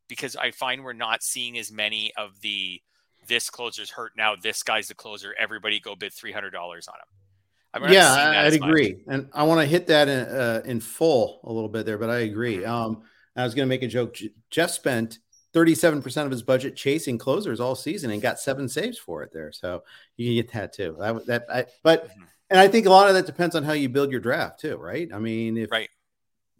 because 0.08 0.36
I 0.36 0.50
find 0.50 0.84
we're 0.84 0.92
not 0.92 1.22
seeing 1.22 1.56
as 1.56 1.72
many 1.72 2.12
of 2.18 2.40
the 2.42 2.82
this 3.28 3.48
closer's 3.48 3.90
hurt 3.90 4.12
now. 4.16 4.34
This 4.36 4.62
guy's 4.62 4.88
the 4.88 4.94
closer. 4.94 5.34
Everybody 5.38 5.80
go 5.80 5.94
bid 5.94 6.12
three 6.12 6.32
hundred 6.32 6.50
dollars 6.50 6.88
on 6.88 6.94
him. 7.82 7.90
yeah, 7.90 8.42
I'd 8.44 8.52
agree, 8.52 9.02
and 9.06 9.30
I 9.32 9.44
want 9.44 9.60
to 9.60 9.66
hit 9.66 9.86
that 9.86 10.08
in, 10.08 10.20
uh, 10.20 10.62
in 10.66 10.80
full 10.80 11.40
a 11.44 11.52
little 11.52 11.70
bit 11.70 11.86
there, 11.86 11.96
but 11.96 12.10
I 12.10 12.18
agree. 12.18 12.58
Mm-hmm. 12.58 12.70
Um, 12.70 13.02
I 13.34 13.44
was 13.44 13.54
going 13.54 13.66
to 13.66 13.70
make 13.70 13.82
a 13.82 13.88
joke. 13.88 14.18
Jeff 14.50 14.70
spent 14.70 15.20
37% 15.54 16.24
of 16.24 16.30
his 16.30 16.42
budget 16.42 16.76
chasing 16.76 17.18
closers 17.18 17.60
all 17.60 17.74
season 17.74 18.10
and 18.10 18.22
got 18.22 18.38
seven 18.38 18.68
saves 18.68 18.98
for 18.98 19.22
it 19.22 19.32
there. 19.32 19.52
So 19.52 19.84
you 20.16 20.26
can 20.26 20.34
get 20.34 20.52
that 20.52 20.72
too. 20.72 20.96
That, 20.98 21.26
that 21.26 21.46
I, 21.52 21.66
but, 21.82 22.08
mm-hmm. 22.08 22.22
And 22.52 22.60
I 22.60 22.68
think 22.68 22.86
a 22.86 22.90
lot 22.90 23.08
of 23.08 23.14
that 23.14 23.24
depends 23.24 23.56
on 23.56 23.64
how 23.64 23.72
you 23.72 23.88
build 23.88 24.10
your 24.10 24.20
draft 24.20 24.60
too, 24.60 24.76
right? 24.76 25.08
I 25.12 25.18
mean, 25.18 25.56
if, 25.56 25.70
right. 25.70 25.88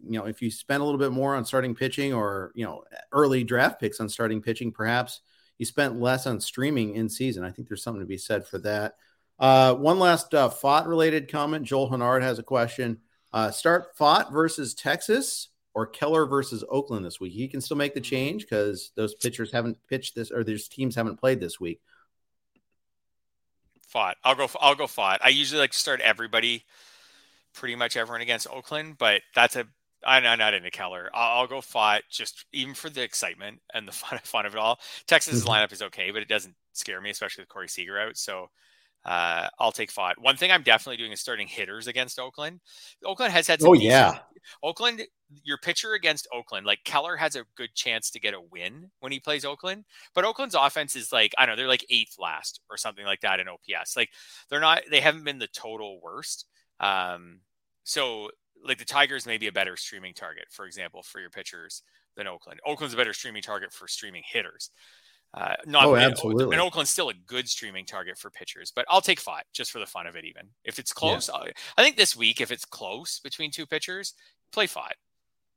you 0.03 0.17
know, 0.17 0.25
if 0.25 0.41
you 0.41 0.49
spend 0.49 0.81
a 0.81 0.83
little 0.83 0.99
bit 0.99 1.11
more 1.11 1.35
on 1.35 1.45
starting 1.45 1.75
pitching 1.75 2.13
or, 2.13 2.51
you 2.55 2.65
know, 2.65 2.83
early 3.11 3.43
draft 3.43 3.79
picks 3.79 3.99
on 3.99 4.09
starting 4.09 4.41
pitching, 4.41 4.71
perhaps 4.71 5.21
you 5.59 5.65
spent 5.67 5.99
less 5.99 6.25
on 6.25 6.41
streaming 6.41 6.95
in 6.95 7.07
season. 7.09 7.43
I 7.43 7.51
think 7.51 7.67
there's 7.67 7.83
something 7.83 8.01
to 8.01 8.07
be 8.07 8.17
said 8.17 8.47
for 8.47 8.57
that. 8.59 8.95
Uh, 9.37 9.75
one 9.75 9.99
last 9.99 10.33
uh, 10.33 10.49
related 10.85 11.31
comment. 11.31 11.65
Joel 11.65 11.89
Hennard 11.89 12.23
has 12.23 12.39
a 12.39 12.43
question. 12.43 12.99
Uh, 13.31 13.51
start 13.51 13.95
Pfaadt 13.95 14.31
versus 14.31 14.73
Texas 14.73 15.49
or 15.75 15.85
Keller 15.85 16.25
versus 16.25 16.63
Oakland 16.69 17.05
this 17.05 17.19
week. 17.19 17.33
He 17.33 17.47
can 17.47 17.61
still 17.61 17.77
make 17.77 17.93
the 17.93 18.01
change 18.01 18.43
because 18.43 18.91
those 18.95 19.15
pitchers 19.15 19.51
haven't 19.51 19.77
pitched 19.87 20.15
this 20.15 20.31
or 20.31 20.43
those 20.43 20.67
teams 20.67 20.95
haven't 20.95 21.19
played 21.19 21.39
this 21.39 21.59
week. 21.59 21.81
Pfaadt. 23.93 24.13
I'll 24.23 24.35
go. 24.35 24.49
I'll 24.59 24.75
go 24.75 24.85
Pfaadt. 24.85 25.19
I 25.21 25.29
usually 25.29 25.59
like 25.59 25.71
to 25.71 25.79
start 25.79 26.01
everybody, 26.01 26.63
pretty 27.53 27.75
much 27.75 27.97
everyone 27.97 28.21
against 28.21 28.47
Oakland, 28.49 28.97
but 28.97 29.21
that's 29.35 29.55
a. 29.55 29.65
I'm 30.05 30.23
not 30.37 30.53
into 30.53 30.69
Keller. 30.69 31.09
I'll, 31.13 31.39
I'll 31.39 31.47
go 31.47 31.59
Pfaadt 31.59 32.01
just 32.09 32.45
even 32.51 32.73
for 32.73 32.89
the 32.89 33.01
excitement 33.01 33.61
and 33.73 33.87
the 33.87 33.91
fun, 33.93 34.19
fun 34.23 34.45
of 34.45 34.53
it 34.53 34.59
all. 34.59 34.79
Texas' 35.07 35.41
mm-hmm. 35.41 35.49
lineup 35.49 35.71
is 35.71 35.81
okay, 35.81 36.11
but 36.11 36.21
it 36.21 36.27
doesn't 36.27 36.55
scare 36.73 36.99
me, 36.99 37.09
especially 37.09 37.43
with 37.43 37.49
Corey 37.49 37.69
Seager 37.69 37.99
out. 37.99 38.17
So 38.17 38.49
uh, 39.05 39.47
I'll 39.59 39.71
take 39.71 39.91
Pfaadt. 39.91 40.13
One 40.17 40.37
thing 40.37 40.51
I'm 40.51 40.63
definitely 40.63 40.97
doing 40.97 41.11
is 41.11 41.19
starting 41.19 41.47
hitters 41.47 41.87
against 41.87 42.19
Oakland. 42.19 42.61
Oakland 43.03 43.33
has 43.33 43.47
had 43.47 43.61
some. 43.61 43.69
Oh 43.69 43.73
decent, 43.73 43.91
yeah. 43.91 44.19
Oakland, 44.61 45.01
your 45.43 45.57
pitcher 45.57 45.93
against 45.93 46.27
Oakland, 46.33 46.65
like 46.65 46.83
Keller 46.83 47.15
has 47.15 47.35
a 47.35 47.45
good 47.55 47.73
chance 47.75 48.11
to 48.11 48.19
get 48.19 48.33
a 48.33 48.41
win 48.41 48.91
when 48.99 49.11
he 49.11 49.19
plays 49.19 49.45
Oakland. 49.45 49.85
But 50.15 50.25
Oakland's 50.25 50.55
offense 50.55 50.95
is 50.95 51.11
like 51.11 51.33
I 51.37 51.45
don't 51.45 51.55
know, 51.55 51.61
they're 51.61 51.67
like 51.67 51.85
eighth 51.89 52.15
last 52.17 52.61
or 52.69 52.77
something 52.77 53.05
like 53.05 53.21
that 53.21 53.39
in 53.39 53.47
OPS. 53.47 53.97
Like 53.97 54.09
they're 54.49 54.59
not, 54.59 54.83
they 54.89 55.01
haven't 55.01 55.25
been 55.25 55.39
the 55.39 55.47
total 55.47 55.99
worst. 56.01 56.45
Um, 56.79 57.41
so 57.83 58.29
like 58.65 58.77
the 58.77 58.85
Tigers 58.85 59.25
may 59.25 59.37
be 59.37 59.47
a 59.47 59.51
better 59.51 59.75
streaming 59.75 60.13
target, 60.13 60.45
for 60.49 60.65
example, 60.65 61.03
for 61.03 61.19
your 61.19 61.29
pitchers 61.29 61.83
than 62.15 62.27
Oakland. 62.27 62.59
Oakland's 62.65 62.93
a 62.93 62.97
better 62.97 63.13
streaming 63.13 63.41
target 63.41 63.73
for 63.73 63.87
streaming 63.87 64.23
hitters. 64.25 64.69
Uh, 65.33 65.55
not 65.65 65.85
oh, 65.85 65.95
absolutely. 65.95 66.55
And 66.55 66.61
Oakland's 66.61 66.91
still 66.91 67.09
a 67.09 67.13
good 67.13 67.49
streaming 67.49 67.85
target 67.85 68.17
for 68.17 68.29
pitchers, 68.29 68.71
but 68.75 68.85
I'll 68.87 69.01
take 69.01 69.19
Pfaadt 69.19 69.43
just 69.51 69.71
for 69.71 69.79
the 69.79 69.85
fun 69.85 70.05
of 70.05 70.15
it. 70.15 70.25
Even 70.25 70.49
if 70.63 70.77
it's 70.77 70.93
close, 70.93 71.29
yeah. 71.33 71.51
I 71.75 71.83
think 71.83 71.97
this 71.97 72.15
week 72.15 72.39
if 72.39 72.51
it's 72.51 72.65
close 72.65 73.19
between 73.19 73.49
two 73.49 73.65
pitchers, 73.65 74.13
play 74.51 74.67
Pfaadt. 74.67 74.93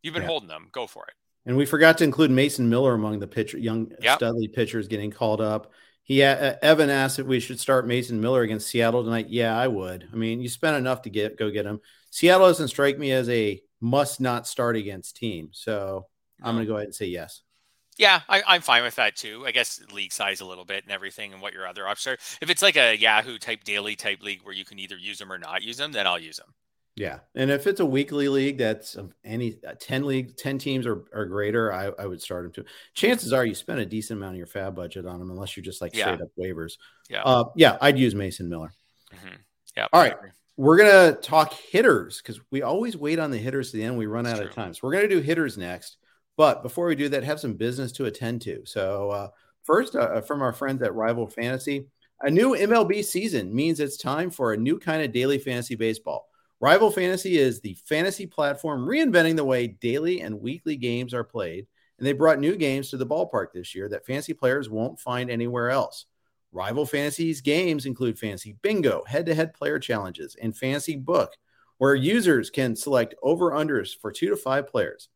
You've 0.02 0.14
been 0.14 0.22
yeah. 0.22 0.28
holding 0.28 0.48
them, 0.48 0.68
go 0.72 0.86
for 0.86 1.04
it. 1.06 1.14
And 1.44 1.56
we 1.56 1.66
forgot 1.66 1.98
to 1.98 2.04
include 2.04 2.30
Mason 2.30 2.68
Miller 2.68 2.94
among 2.94 3.18
the 3.18 3.26
pitcher, 3.26 3.58
young 3.58 3.92
yep. 4.00 4.16
Studley 4.16 4.48
pitchers 4.48 4.88
getting 4.88 5.10
called 5.10 5.40
up. 5.40 5.72
He 6.02 6.22
uh, 6.22 6.54
Evan 6.62 6.88
asked 6.88 7.18
if 7.18 7.26
we 7.26 7.40
should 7.40 7.60
start 7.60 7.86
Mason 7.86 8.20
Miller 8.20 8.42
against 8.42 8.68
Seattle 8.68 9.04
tonight. 9.04 9.28
Yeah, 9.28 9.56
I 9.56 9.68
would. 9.68 10.08
I 10.12 10.16
mean, 10.16 10.40
you 10.40 10.48
spent 10.48 10.76
enough 10.76 11.02
to 11.02 11.10
get 11.10 11.36
go 11.36 11.50
get 11.50 11.66
him. 11.66 11.80
Seattle 12.10 12.46
doesn't 12.46 12.68
strike 12.68 12.98
me 12.98 13.12
as 13.12 13.28
a 13.28 13.60
must 13.80 14.20
not 14.20 14.46
start 14.46 14.76
against 14.76 15.16
team, 15.16 15.50
so 15.52 16.06
no. 16.40 16.48
I'm 16.48 16.54
going 16.54 16.64
to 16.64 16.70
go 16.70 16.76
ahead 16.76 16.86
and 16.86 16.94
say 16.94 17.06
yes. 17.06 17.42
Yeah, 17.98 18.20
I, 18.28 18.56
am 18.56 18.60
fine 18.60 18.82
with 18.82 18.96
that 18.96 19.16
too. 19.16 19.44
I 19.46 19.52
guess 19.52 19.80
league 19.92 20.12
size 20.12 20.40
a 20.40 20.44
little 20.44 20.64
bit 20.64 20.84
and 20.84 20.92
everything, 20.92 21.32
and 21.32 21.40
what 21.40 21.54
your 21.54 21.66
other 21.66 21.88
options 21.88 22.14
are. 22.14 22.38
If 22.42 22.50
it's 22.50 22.62
like 22.62 22.76
a 22.76 22.96
Yahoo 22.96 23.38
type 23.38 23.64
daily 23.64 23.96
type 23.96 24.22
league 24.22 24.40
where 24.42 24.54
you 24.54 24.64
can 24.64 24.78
either 24.78 24.96
use 24.96 25.18
them 25.18 25.32
or 25.32 25.38
not 25.38 25.62
use 25.62 25.78
them, 25.78 25.92
then 25.92 26.06
I'll 26.06 26.18
use 26.18 26.36
them. 26.36 26.52
Yeah, 26.96 27.18
and 27.34 27.50
if 27.50 27.66
it's 27.66 27.80
a 27.80 27.86
weekly 27.86 28.28
league 28.28 28.56
that's 28.56 28.96
any 29.22 29.58
uh, 29.66 29.74
ten 29.78 30.06
league, 30.06 30.36
ten 30.36 30.56
teams 30.56 30.86
or, 30.86 31.04
or 31.12 31.26
greater, 31.26 31.70
I, 31.70 31.90
I 31.98 32.06
would 32.06 32.22
start 32.22 32.44
them 32.44 32.52
too. 32.52 32.64
Chances 32.94 33.34
are 33.34 33.44
you 33.44 33.54
spend 33.54 33.80
a 33.80 33.86
decent 33.86 34.18
amount 34.18 34.32
of 34.32 34.38
your 34.38 34.46
fab 34.46 34.74
budget 34.74 35.04
on 35.04 35.18
them, 35.18 35.30
unless 35.30 35.56
you're 35.56 35.64
just 35.64 35.82
like 35.82 35.94
straight 35.94 36.22
up 36.22 36.28
waivers. 36.38 36.78
Yeah, 37.10 37.22
uh, 37.22 37.44
yeah, 37.54 37.76
I'd 37.82 37.98
use 37.98 38.14
Mason 38.14 38.48
Miller. 38.48 38.72
Mm-hmm. 39.14 39.36
Yeah. 39.76 39.88
All 39.92 40.00
right, 40.00 40.16
we're 40.56 40.78
gonna 40.78 41.12
talk 41.12 41.52
hitters 41.52 42.22
because 42.22 42.40
we 42.50 42.62
always 42.62 42.96
wait 42.96 43.18
on 43.18 43.30
the 43.30 43.38
hitters 43.38 43.72
to 43.72 43.76
the 43.76 43.84
end. 43.84 43.98
We 43.98 44.06
run 44.06 44.26
out 44.26 44.40
of 44.40 44.52
time, 44.52 44.72
so 44.72 44.80
we're 44.82 44.92
gonna 44.92 45.08
do 45.08 45.20
hitters 45.20 45.58
next. 45.58 45.98
But 46.36 46.62
before 46.62 46.86
we 46.86 46.94
do 46.94 47.08
that, 47.08 47.24
have 47.24 47.40
some 47.40 47.54
business 47.54 47.92
to 47.92 48.04
attend 48.04 48.42
to. 48.42 48.62
So, 48.64 49.10
uh, 49.10 49.28
first, 49.64 49.96
uh, 49.96 50.20
from 50.20 50.42
our 50.42 50.52
friends 50.52 50.82
at 50.82 50.94
Rival 50.94 51.26
Fantasy, 51.26 51.86
a 52.20 52.30
new 52.30 52.54
MLB 52.54 53.04
season 53.04 53.54
means 53.54 53.80
it's 53.80 53.96
time 53.96 54.30
for 54.30 54.52
a 54.52 54.56
new 54.56 54.78
kind 54.78 55.02
of 55.02 55.12
daily 55.12 55.38
fantasy 55.38 55.74
baseball. 55.74 56.28
Rival 56.60 56.90
Fantasy 56.90 57.36
is 57.36 57.60
the 57.60 57.76
fantasy 57.84 58.26
platform 58.26 58.86
reinventing 58.86 59.36
the 59.36 59.44
way 59.44 59.66
daily 59.66 60.22
and 60.22 60.40
weekly 60.40 60.76
games 60.76 61.12
are 61.12 61.24
played. 61.24 61.66
And 61.98 62.06
they 62.06 62.12
brought 62.12 62.38
new 62.38 62.56
games 62.56 62.90
to 62.90 62.96
the 62.96 63.06
ballpark 63.06 63.52
this 63.52 63.74
year 63.74 63.88
that 63.88 64.06
fantasy 64.06 64.34
players 64.34 64.68
won't 64.68 65.00
find 65.00 65.30
anywhere 65.30 65.70
else. 65.70 66.06
Rival 66.52 66.86
Fantasy's 66.86 67.40
games 67.40 67.84
include 67.84 68.18
Fantasy 68.18 68.56
Bingo, 68.62 69.04
head 69.06 69.26
to 69.26 69.34
head 69.34 69.52
player 69.52 69.78
challenges, 69.78 70.36
and 70.40 70.56
Fantasy 70.56 70.96
Book, 70.96 71.32
where 71.78 71.94
users 71.94 72.48
can 72.48 72.74
select 72.76 73.14
over 73.22 73.50
unders 73.50 73.90
for 73.94 74.10
two 74.10 74.30
to 74.30 74.36
five 74.36 74.66
players. 74.66 75.08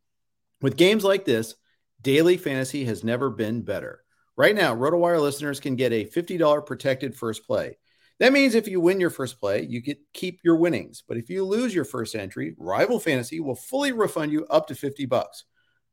With 0.63 0.77
games 0.77 1.05
like 1.05 1.25
this, 1.25 1.55
daily 2.03 2.37
fantasy 2.37 2.85
has 2.85 3.03
never 3.03 3.31
been 3.31 3.63
better. 3.63 4.05
Right 4.37 4.55
now, 4.55 4.75
RotoWire 4.75 5.21
listeners 5.21 5.61
can 5.61 5.77
get 5.77 5.93
a 5.93 6.05
$50 6.05 6.67
protected 6.67 7.15
first 7.15 7.47
play. 7.47 7.79
That 8.19 8.33
means 8.35 8.55
if 8.55 8.69
you 8.69 8.81
win 8.81 9.01
your 9.01 9.11
first 9.11 9.41
play, 9.41 9.63
you 9.63 9.81
get 9.81 9.99
keep 10.13 10.41
your 10.45 10.57
winnings. 10.57 11.03
But 11.07 11.17
if 11.17 11.31
you 11.31 11.45
lose 11.45 11.75
your 11.75 11.87
first 11.87 12.15
entry, 12.15 12.55
Rival 12.59 13.01
Fantasy 13.01 13.41
will 13.41 13.55
fully 13.55 13.93
refund 13.93 14.33
you 14.33 14.45
up 14.47 14.67
to 14.69 14.75
50 14.75 15.07
bucks. 15.07 15.45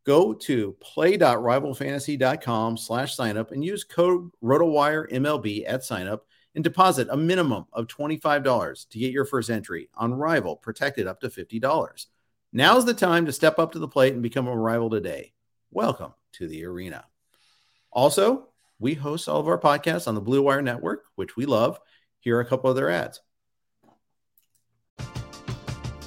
Go 0.06 0.34
to 0.34 0.76
play.rivalfantasy.com 0.82 2.78
slash 2.78 3.16
signup 3.16 3.52
and 3.52 3.64
use 3.64 3.86
code 3.86 4.30
RotoWire 4.44 5.12
MLB 5.12 5.64
at 5.68 5.82
signup 5.82 6.20
and 6.56 6.64
deposit 6.64 7.08
a 7.12 7.18
minimum 7.18 7.66
of 7.72 7.88
$25 7.88 8.90
to 8.90 9.00
get 9.00 9.12
your 9.12 9.26
first 9.26 9.50
entry 9.50 9.90
on 9.94 10.14
Rival 10.14 10.56
protected 10.58 11.08
up 11.08 11.22
to 11.22 11.30
$50. 11.30 12.06
Now's 12.54 12.86
the 12.86 12.94
time 12.94 13.26
to 13.26 13.34
step 13.34 13.60
up 13.60 13.74
to 13.74 13.80
the 13.80 13.90
plate 13.90 14.14
and 14.14 14.24
become 14.24 14.48
a 14.48 14.56
rival 14.56 14.90
today. 14.90 15.34
Welcome 15.70 16.14
to 16.34 16.48
the 16.48 16.64
arena. 16.64 17.04
Also, 17.92 18.48
we 18.80 18.94
host 18.94 19.28
all 19.28 19.42
of 19.42 19.50
our 19.50 19.60
podcasts 19.60 20.08
on 20.08 20.16
the 20.16 20.22
Blue 20.22 20.42
Wire 20.42 20.62
Network, 20.62 21.04
which 21.16 21.36
we 21.36 21.46
love. 21.46 21.78
Here 22.20 22.38
are 22.38 22.42
a 22.42 22.46
couple 22.46 22.70
of 22.70 22.78
their 22.78 22.90
ads. 22.90 23.20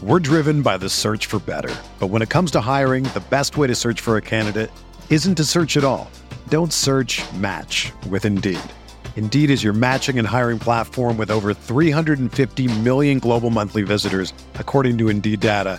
We're 0.02 0.18
driven 0.18 0.62
by 0.62 0.78
the 0.78 0.88
search 0.88 1.26
for 1.26 1.40
better. 1.40 1.76
But 1.98 2.06
when 2.06 2.22
it 2.22 2.30
comes 2.30 2.50
to 2.52 2.60
hiring, 2.62 3.04
the 3.04 3.22
best 3.28 3.58
way 3.58 3.66
to 3.66 3.74
search 3.74 4.00
for 4.00 4.16
a 4.16 4.22
candidate 4.22 4.70
isn't 5.10 5.34
to 5.34 5.44
search 5.44 5.76
at 5.76 5.84
all. 5.84 6.10
Don't 6.48 6.72
search 6.72 7.20
match 7.34 7.92
with 8.08 8.24
Indeed. 8.24 8.60
Indeed 9.16 9.50
is 9.50 9.62
your 9.62 9.74
matching 9.74 10.18
and 10.18 10.26
hiring 10.26 10.58
platform 10.58 11.18
with 11.18 11.30
over 11.30 11.52
350 11.52 12.80
million 12.80 13.18
global 13.18 13.50
monthly 13.50 13.82
visitors, 13.82 14.32
according 14.54 14.96
to 14.98 15.10
Indeed 15.10 15.40
data 15.40 15.78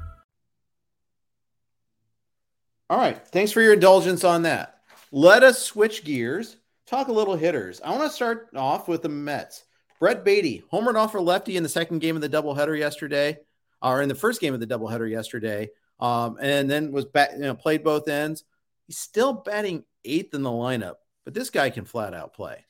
All 2.91 2.97
right. 2.97 3.25
Thanks 3.29 3.53
for 3.53 3.61
your 3.61 3.71
indulgence 3.71 4.25
on 4.25 4.41
that. 4.41 4.81
Let 5.13 5.43
us 5.43 5.63
switch 5.63 6.03
gears, 6.03 6.57
talk 6.85 7.07
a 7.07 7.13
little 7.13 7.37
hitters. 7.37 7.79
I 7.79 7.91
want 7.91 8.03
to 8.03 8.09
start 8.09 8.49
off 8.53 8.89
with 8.89 9.01
the 9.01 9.07
Mets. 9.07 9.63
Brett 10.01 10.25
Baty 10.25 10.61
homered 10.73 10.95
off 10.95 11.13
for 11.13 11.21
lefty 11.21 11.55
in 11.55 11.63
the 11.63 11.69
second 11.69 11.99
game 11.99 12.17
of 12.17 12.21
the 12.21 12.27
doubleheader 12.27 12.77
yesterday, 12.77 13.37
or 13.81 14.01
in 14.01 14.09
the 14.09 14.15
first 14.15 14.41
game 14.41 14.53
of 14.53 14.59
the 14.59 14.67
doubleheader 14.67 15.09
yesterday, 15.09 15.69
um, 16.01 16.37
and 16.41 16.69
then 16.69 16.91
was 16.91 17.05
back, 17.05 17.31
you 17.31 17.39
know, 17.39 17.55
played 17.55 17.81
both 17.81 18.09
ends. 18.09 18.43
He's 18.87 18.97
still 18.97 19.31
batting 19.31 19.85
eighth 20.03 20.33
in 20.33 20.43
the 20.43 20.49
lineup, 20.49 20.95
but 21.23 21.33
this 21.33 21.49
guy 21.49 21.69
can 21.69 21.85
flat 21.85 22.13
out 22.13 22.33
play. 22.33 22.65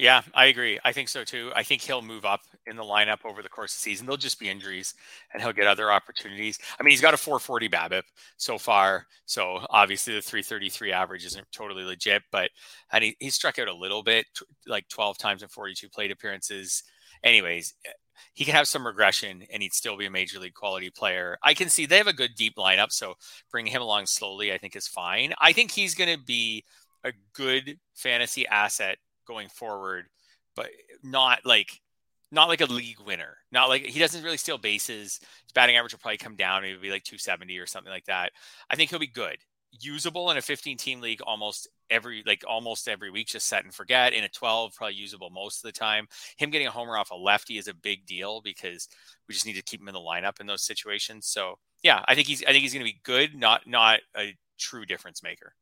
Yeah, 0.00 0.22
I 0.32 0.46
agree. 0.46 0.78
I 0.82 0.92
think 0.92 1.10
so 1.10 1.24
too. 1.24 1.52
I 1.54 1.62
think 1.62 1.82
he'll 1.82 2.00
move 2.00 2.24
up 2.24 2.40
in 2.66 2.74
the 2.76 2.82
lineup 2.82 3.18
over 3.26 3.42
the 3.42 3.50
course 3.50 3.74
of 3.74 3.80
the 3.80 3.82
season. 3.82 4.06
There'll 4.06 4.16
just 4.16 4.40
be 4.40 4.48
injuries 4.48 4.94
and 5.30 5.42
he'll 5.42 5.52
get 5.52 5.66
other 5.66 5.92
opportunities. 5.92 6.58
I 6.78 6.82
mean, 6.82 6.92
he's 6.92 7.02
got 7.02 7.12
a 7.12 7.18
440 7.18 7.68
BABIP 7.68 8.04
so 8.38 8.56
far. 8.56 9.04
So 9.26 9.60
obviously 9.68 10.14
the 10.14 10.22
333 10.22 10.90
average 10.90 11.26
isn't 11.26 11.46
totally 11.52 11.84
legit, 11.84 12.22
but 12.32 12.48
and 12.90 13.04
he, 13.04 13.16
he 13.20 13.28
struck 13.28 13.58
out 13.58 13.68
a 13.68 13.74
little 13.74 14.02
bit, 14.02 14.24
like 14.66 14.88
12 14.88 15.18
times 15.18 15.42
in 15.42 15.50
42 15.50 15.90
plate 15.90 16.10
appearances. 16.10 16.82
Anyways, 17.22 17.74
eh, 17.84 17.90
he 18.32 18.46
can 18.46 18.54
have 18.54 18.68
some 18.68 18.86
regression 18.86 19.42
and 19.52 19.62
he'd 19.62 19.74
still 19.74 19.98
be 19.98 20.06
a 20.06 20.10
major 20.10 20.38
league 20.38 20.54
quality 20.54 20.88
player. 20.88 21.36
I 21.42 21.52
can 21.52 21.68
see 21.68 21.84
they 21.84 21.98
have 21.98 22.06
a 22.06 22.14
good 22.14 22.36
deep 22.38 22.56
lineup. 22.56 22.90
So 22.90 23.16
bringing 23.50 23.72
him 23.72 23.82
along 23.82 24.06
slowly, 24.06 24.50
I 24.50 24.56
think 24.56 24.76
is 24.76 24.88
fine. 24.88 25.34
I 25.38 25.52
think 25.52 25.72
he's 25.72 25.94
going 25.94 26.16
to 26.16 26.24
be 26.24 26.64
a 27.04 27.12
good 27.34 27.78
fantasy 27.94 28.46
asset 28.46 28.96
going 29.30 29.48
forward, 29.48 30.06
but 30.56 30.68
not 31.02 31.40
like 31.44 31.80
not 32.32 32.48
like 32.48 32.60
a 32.60 32.66
league 32.66 33.00
winner. 33.04 33.36
Not 33.50 33.68
like 33.68 33.82
he 33.82 33.98
doesn't 33.98 34.22
really 34.22 34.36
steal 34.36 34.58
bases. 34.58 35.18
His 35.18 35.52
batting 35.54 35.76
average 35.76 35.92
will 35.92 36.00
probably 36.00 36.18
come 36.18 36.36
down. 36.36 36.62
Maybe 36.62 36.78
be 36.78 36.90
like 36.90 37.04
270 37.04 37.58
or 37.58 37.66
something 37.66 37.92
like 37.92 38.06
that. 38.06 38.32
I 38.68 38.76
think 38.76 38.90
he'll 38.90 38.98
be 38.98 39.06
good. 39.06 39.38
Usable 39.80 40.30
in 40.30 40.36
a 40.36 40.42
15 40.42 40.76
team 40.76 41.00
league 41.00 41.20
almost 41.22 41.68
every 41.90 42.22
like 42.26 42.42
almost 42.48 42.88
every 42.88 43.10
week, 43.10 43.28
just 43.28 43.46
set 43.46 43.64
and 43.64 43.74
forget. 43.74 44.12
In 44.12 44.24
a 44.24 44.28
12, 44.28 44.74
probably 44.74 44.94
usable 44.94 45.30
most 45.30 45.64
of 45.64 45.68
the 45.68 45.78
time. 45.78 46.06
Him 46.38 46.50
getting 46.50 46.66
a 46.66 46.72
homer 46.72 46.96
off 46.96 47.10
a 47.10 47.16
lefty 47.16 47.58
is 47.58 47.68
a 47.68 47.74
big 47.74 48.06
deal 48.06 48.40
because 48.40 48.88
we 49.28 49.32
just 49.32 49.46
need 49.46 49.56
to 49.56 49.62
keep 49.62 49.80
him 49.80 49.88
in 49.88 49.94
the 49.94 50.00
lineup 50.00 50.40
in 50.40 50.46
those 50.46 50.64
situations. 50.64 51.26
So 51.26 51.56
yeah, 51.82 52.04
I 52.06 52.14
think 52.14 52.26
he's 52.26 52.42
I 52.44 52.50
think 52.50 52.62
he's 52.62 52.72
gonna 52.72 52.84
be 52.84 53.00
good, 53.04 53.34
not 53.34 53.66
not 53.66 54.00
a 54.16 54.36
true 54.58 54.86
difference 54.86 55.22
maker. 55.22 55.54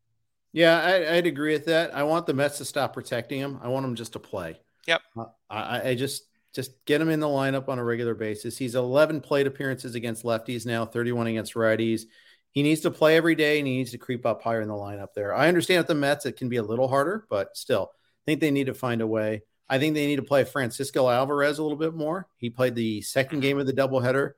Yeah, 0.52 0.80
I, 0.80 1.16
would 1.16 1.26
agree 1.26 1.52
with 1.52 1.66
that. 1.66 1.94
I 1.94 2.04
want 2.04 2.26
the 2.26 2.34
Mets 2.34 2.58
to 2.58 2.64
stop 2.64 2.94
protecting 2.94 3.40
him. 3.40 3.58
I 3.62 3.68
want 3.68 3.84
him 3.84 3.94
just 3.94 4.14
to 4.14 4.18
play. 4.18 4.58
Yep. 4.86 5.02
Uh, 5.16 5.26
I, 5.50 5.90
I, 5.90 5.94
just 5.94 6.24
just 6.54 6.84
get 6.86 7.00
him 7.00 7.10
in 7.10 7.20
the 7.20 7.26
lineup 7.26 7.68
on 7.68 7.78
a 7.78 7.84
regular 7.84 8.14
basis. 8.14 8.56
He's 8.56 8.74
11 8.74 9.20
plate 9.20 9.46
appearances 9.46 9.94
against 9.94 10.24
lefties 10.24 10.64
now, 10.64 10.86
31 10.86 11.26
against 11.26 11.54
righties. 11.54 12.02
He 12.50 12.62
needs 12.62 12.80
to 12.80 12.90
play 12.90 13.16
every 13.16 13.34
day 13.34 13.58
and 13.58 13.68
he 13.68 13.76
needs 13.76 13.90
to 13.90 13.98
creep 13.98 14.24
up 14.24 14.42
higher 14.42 14.62
in 14.62 14.68
the 14.68 14.74
lineup 14.74 15.12
there. 15.14 15.34
I 15.34 15.48
understand 15.48 15.80
at 15.80 15.86
the 15.86 15.94
Mets 15.94 16.24
it 16.24 16.38
can 16.38 16.48
be 16.48 16.56
a 16.56 16.62
little 16.62 16.88
harder, 16.88 17.26
but 17.28 17.56
still, 17.56 17.90
I 17.92 18.24
think 18.24 18.40
they 18.40 18.50
need 18.50 18.66
to 18.66 18.74
find 18.74 19.02
a 19.02 19.06
way. 19.06 19.42
I 19.68 19.78
think 19.78 19.94
they 19.94 20.06
need 20.06 20.16
to 20.16 20.22
play 20.22 20.44
Francisco 20.44 21.10
Alvarez 21.10 21.58
a 21.58 21.62
little 21.62 21.76
bit 21.76 21.94
more. 21.94 22.26
He 22.38 22.48
played 22.48 22.74
the 22.74 23.02
second 23.02 23.40
game 23.40 23.58
of 23.58 23.66
the 23.66 23.74
doubleheader. 23.74 24.32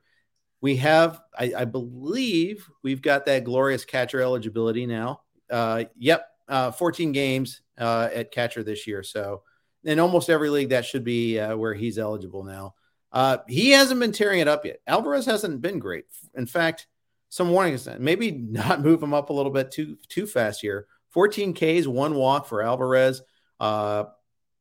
We 0.59 0.75
have, 0.75 1.21
I, 1.39 1.53
I 1.59 1.65
believe, 1.65 2.69
we've 2.83 3.01
got 3.01 3.25
that 3.25 3.45
glorious 3.45 3.85
catcher 3.85 4.21
eligibility 4.21 4.85
now 4.85 5.21
uh, 5.51 5.85
yep, 5.97 6.27
uh, 6.47 6.71
14 6.71 7.11
games 7.11 7.61
uh, 7.77 8.09
at 8.13 8.31
catcher 8.31 8.63
this 8.63 8.87
year. 8.87 9.03
So 9.03 9.43
in 9.83 9.99
almost 9.99 10.29
every 10.29 10.49
league, 10.49 10.69
that 10.69 10.85
should 10.85 11.03
be 11.03 11.39
uh, 11.39 11.55
where 11.55 11.73
he's 11.73 11.97
eligible 11.97 12.43
now. 12.43 12.75
Uh, 13.11 13.39
he 13.47 13.71
hasn't 13.71 13.99
been 13.99 14.11
tearing 14.11 14.39
it 14.39 14.47
up 14.47 14.65
yet. 14.65 14.79
Alvarez 14.87 15.25
hasn't 15.25 15.61
been 15.61 15.79
great. 15.79 16.05
In 16.35 16.45
fact, 16.45 16.87
some 17.29 17.49
warnings. 17.51 17.87
Maybe 17.99 18.31
not 18.49 18.81
move 18.81 19.01
him 19.01 19.13
up 19.13 19.29
a 19.29 19.33
little 19.33 19.51
bit 19.51 19.71
too 19.71 19.97
too 20.07 20.27
fast 20.27 20.61
here. 20.61 20.87
14 21.09 21.53
Ks, 21.53 21.87
one 21.87 22.15
walk 22.15 22.47
for 22.47 22.61
Alvarez. 22.61 23.21
Uh, 23.59 24.05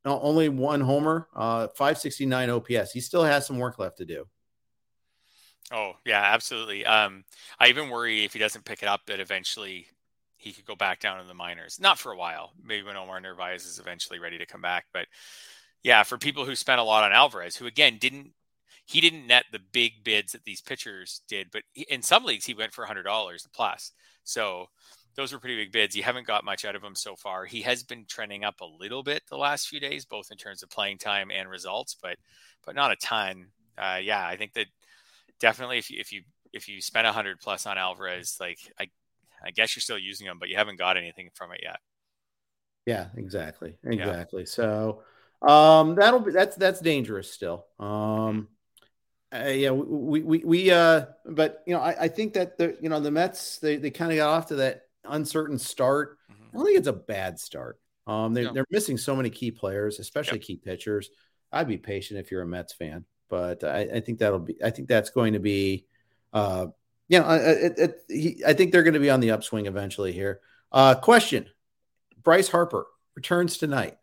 only 0.04 0.48
one 0.48 0.80
homer, 0.80 1.28
uh, 1.34 1.68
569 1.68 2.50
OPS. 2.50 2.92
He 2.92 3.00
still 3.00 3.22
has 3.22 3.46
some 3.46 3.58
work 3.58 3.78
left 3.78 3.98
to 3.98 4.04
do. 4.04 4.26
Oh 5.72 5.92
yeah, 6.04 6.22
absolutely. 6.22 6.84
Um, 6.84 7.24
I 7.58 7.68
even 7.68 7.90
worry 7.90 8.24
if 8.24 8.32
he 8.32 8.38
doesn't 8.38 8.64
pick 8.64 8.82
it 8.82 8.88
up 8.88 9.02
that 9.06 9.20
eventually 9.20 9.86
he 10.40 10.52
could 10.52 10.64
go 10.64 10.74
back 10.74 11.00
down 11.00 11.20
in 11.20 11.28
the 11.28 11.34
minors. 11.34 11.78
Not 11.78 11.98
for 11.98 12.12
a 12.12 12.16
while. 12.16 12.52
Maybe 12.64 12.82
when 12.82 12.96
Omar 12.96 13.20
Narvaez 13.20 13.66
is 13.66 13.78
eventually 13.78 14.18
ready 14.18 14.38
to 14.38 14.46
come 14.46 14.62
back. 14.62 14.86
But 14.92 15.06
yeah, 15.82 16.02
for 16.02 16.16
people 16.16 16.46
who 16.46 16.56
spent 16.56 16.80
a 16.80 16.84
lot 16.84 17.04
on 17.04 17.12
Alvarez, 17.12 17.56
who 17.56 17.66
again 17.66 17.98
didn't 18.00 18.32
he 18.86 19.00
didn't 19.00 19.26
net 19.26 19.44
the 19.52 19.60
big 19.72 20.02
bids 20.02 20.32
that 20.32 20.44
these 20.44 20.60
pitchers 20.60 21.20
did, 21.28 21.48
but 21.52 21.62
in 21.88 22.02
some 22.02 22.24
leagues 22.24 22.46
he 22.46 22.54
went 22.54 22.72
for 22.72 22.86
hundred 22.86 23.04
dollars 23.04 23.46
plus. 23.52 23.92
So 24.24 24.66
those 25.14 25.32
were 25.32 25.38
pretty 25.38 25.56
big 25.56 25.72
bids. 25.72 25.94
You 25.94 26.02
haven't 26.02 26.26
got 26.26 26.44
much 26.44 26.64
out 26.64 26.74
of 26.74 26.82
him 26.82 26.94
so 26.94 27.16
far. 27.16 27.44
He 27.44 27.62
has 27.62 27.82
been 27.82 28.06
trending 28.08 28.44
up 28.44 28.60
a 28.60 28.64
little 28.64 29.02
bit 29.02 29.22
the 29.28 29.36
last 29.36 29.68
few 29.68 29.78
days, 29.78 30.04
both 30.06 30.30
in 30.30 30.38
terms 30.38 30.62
of 30.62 30.70
playing 30.70 30.98
time 30.98 31.30
and 31.30 31.50
results, 31.50 31.96
but 32.00 32.16
but 32.64 32.74
not 32.74 32.92
a 32.92 32.96
ton. 32.96 33.46
Uh, 33.76 33.98
yeah, 34.02 34.26
I 34.26 34.36
think 34.36 34.54
that 34.54 34.66
definitely 35.38 35.78
if 35.78 35.90
you 35.90 35.98
if 36.00 36.12
you 36.12 36.22
if 36.52 36.68
you 36.68 36.80
spend 36.80 37.06
a 37.06 37.12
hundred 37.12 37.40
plus 37.40 37.66
on 37.66 37.78
Alvarez, 37.78 38.38
like 38.40 38.58
I 38.78 38.88
I 39.44 39.50
guess 39.50 39.74
you're 39.74 39.80
still 39.80 39.98
using 39.98 40.26
them, 40.26 40.38
but 40.38 40.48
you 40.48 40.56
haven't 40.56 40.78
got 40.78 40.96
anything 40.96 41.30
from 41.34 41.52
it 41.52 41.60
yet. 41.62 41.78
Yeah, 42.86 43.08
exactly, 43.16 43.74
exactly. 43.84 44.42
Yeah. 44.42 44.46
So 44.46 45.02
um, 45.42 45.94
that'll 45.94 46.20
be 46.20 46.32
that's 46.32 46.56
that's 46.56 46.80
dangerous 46.80 47.32
still. 47.32 47.66
Um, 47.78 48.48
uh, 49.32 49.48
yeah, 49.48 49.70
we 49.70 50.22
we 50.22 50.38
we 50.44 50.70
uh, 50.70 51.06
but 51.24 51.62
you 51.66 51.74
know, 51.74 51.80
I, 51.80 52.04
I 52.04 52.08
think 52.08 52.34
that 52.34 52.58
the 52.58 52.76
you 52.80 52.88
know 52.88 53.00
the 53.00 53.10
Mets 53.10 53.58
they 53.58 53.76
they 53.76 53.90
kind 53.90 54.10
of 54.10 54.16
got 54.16 54.30
off 54.30 54.46
to 54.48 54.56
that 54.56 54.82
uncertain 55.04 55.58
start. 55.58 56.18
Mm-hmm. 56.30 56.48
I 56.48 56.56
don't 56.56 56.66
think 56.66 56.78
it's 56.78 56.88
a 56.88 56.92
bad 56.92 57.38
start. 57.38 57.78
Um, 58.06 58.34
they, 58.34 58.44
no. 58.44 58.52
they're 58.52 58.66
missing 58.70 58.98
so 58.98 59.14
many 59.14 59.30
key 59.30 59.50
players, 59.50 60.00
especially 60.00 60.38
yep. 60.38 60.46
key 60.46 60.56
pitchers. 60.56 61.10
I'd 61.52 61.68
be 61.68 61.78
patient 61.78 62.18
if 62.18 62.30
you're 62.30 62.42
a 62.42 62.46
Mets 62.46 62.72
fan, 62.72 63.04
but 63.28 63.62
I, 63.62 63.80
I 63.94 64.00
think 64.00 64.18
that'll 64.18 64.40
be. 64.40 64.56
I 64.62 64.70
think 64.70 64.88
that's 64.88 65.10
going 65.10 65.34
to 65.34 65.40
be 65.40 65.86
uh, 66.32 66.66
yeah, 67.10 67.34
it, 67.34 67.74
it, 67.76 68.04
he, 68.08 68.42
I 68.46 68.52
think 68.52 68.70
they're 68.70 68.84
going 68.84 68.94
to 68.94 69.00
be 69.00 69.10
on 69.10 69.18
the 69.18 69.32
upswing 69.32 69.66
eventually 69.66 70.12
here. 70.12 70.40
Uh, 70.70 70.94
question: 70.94 71.46
Bryce 72.22 72.46
Harper 72.46 72.86
returns 73.16 73.58
tonight 73.58 73.98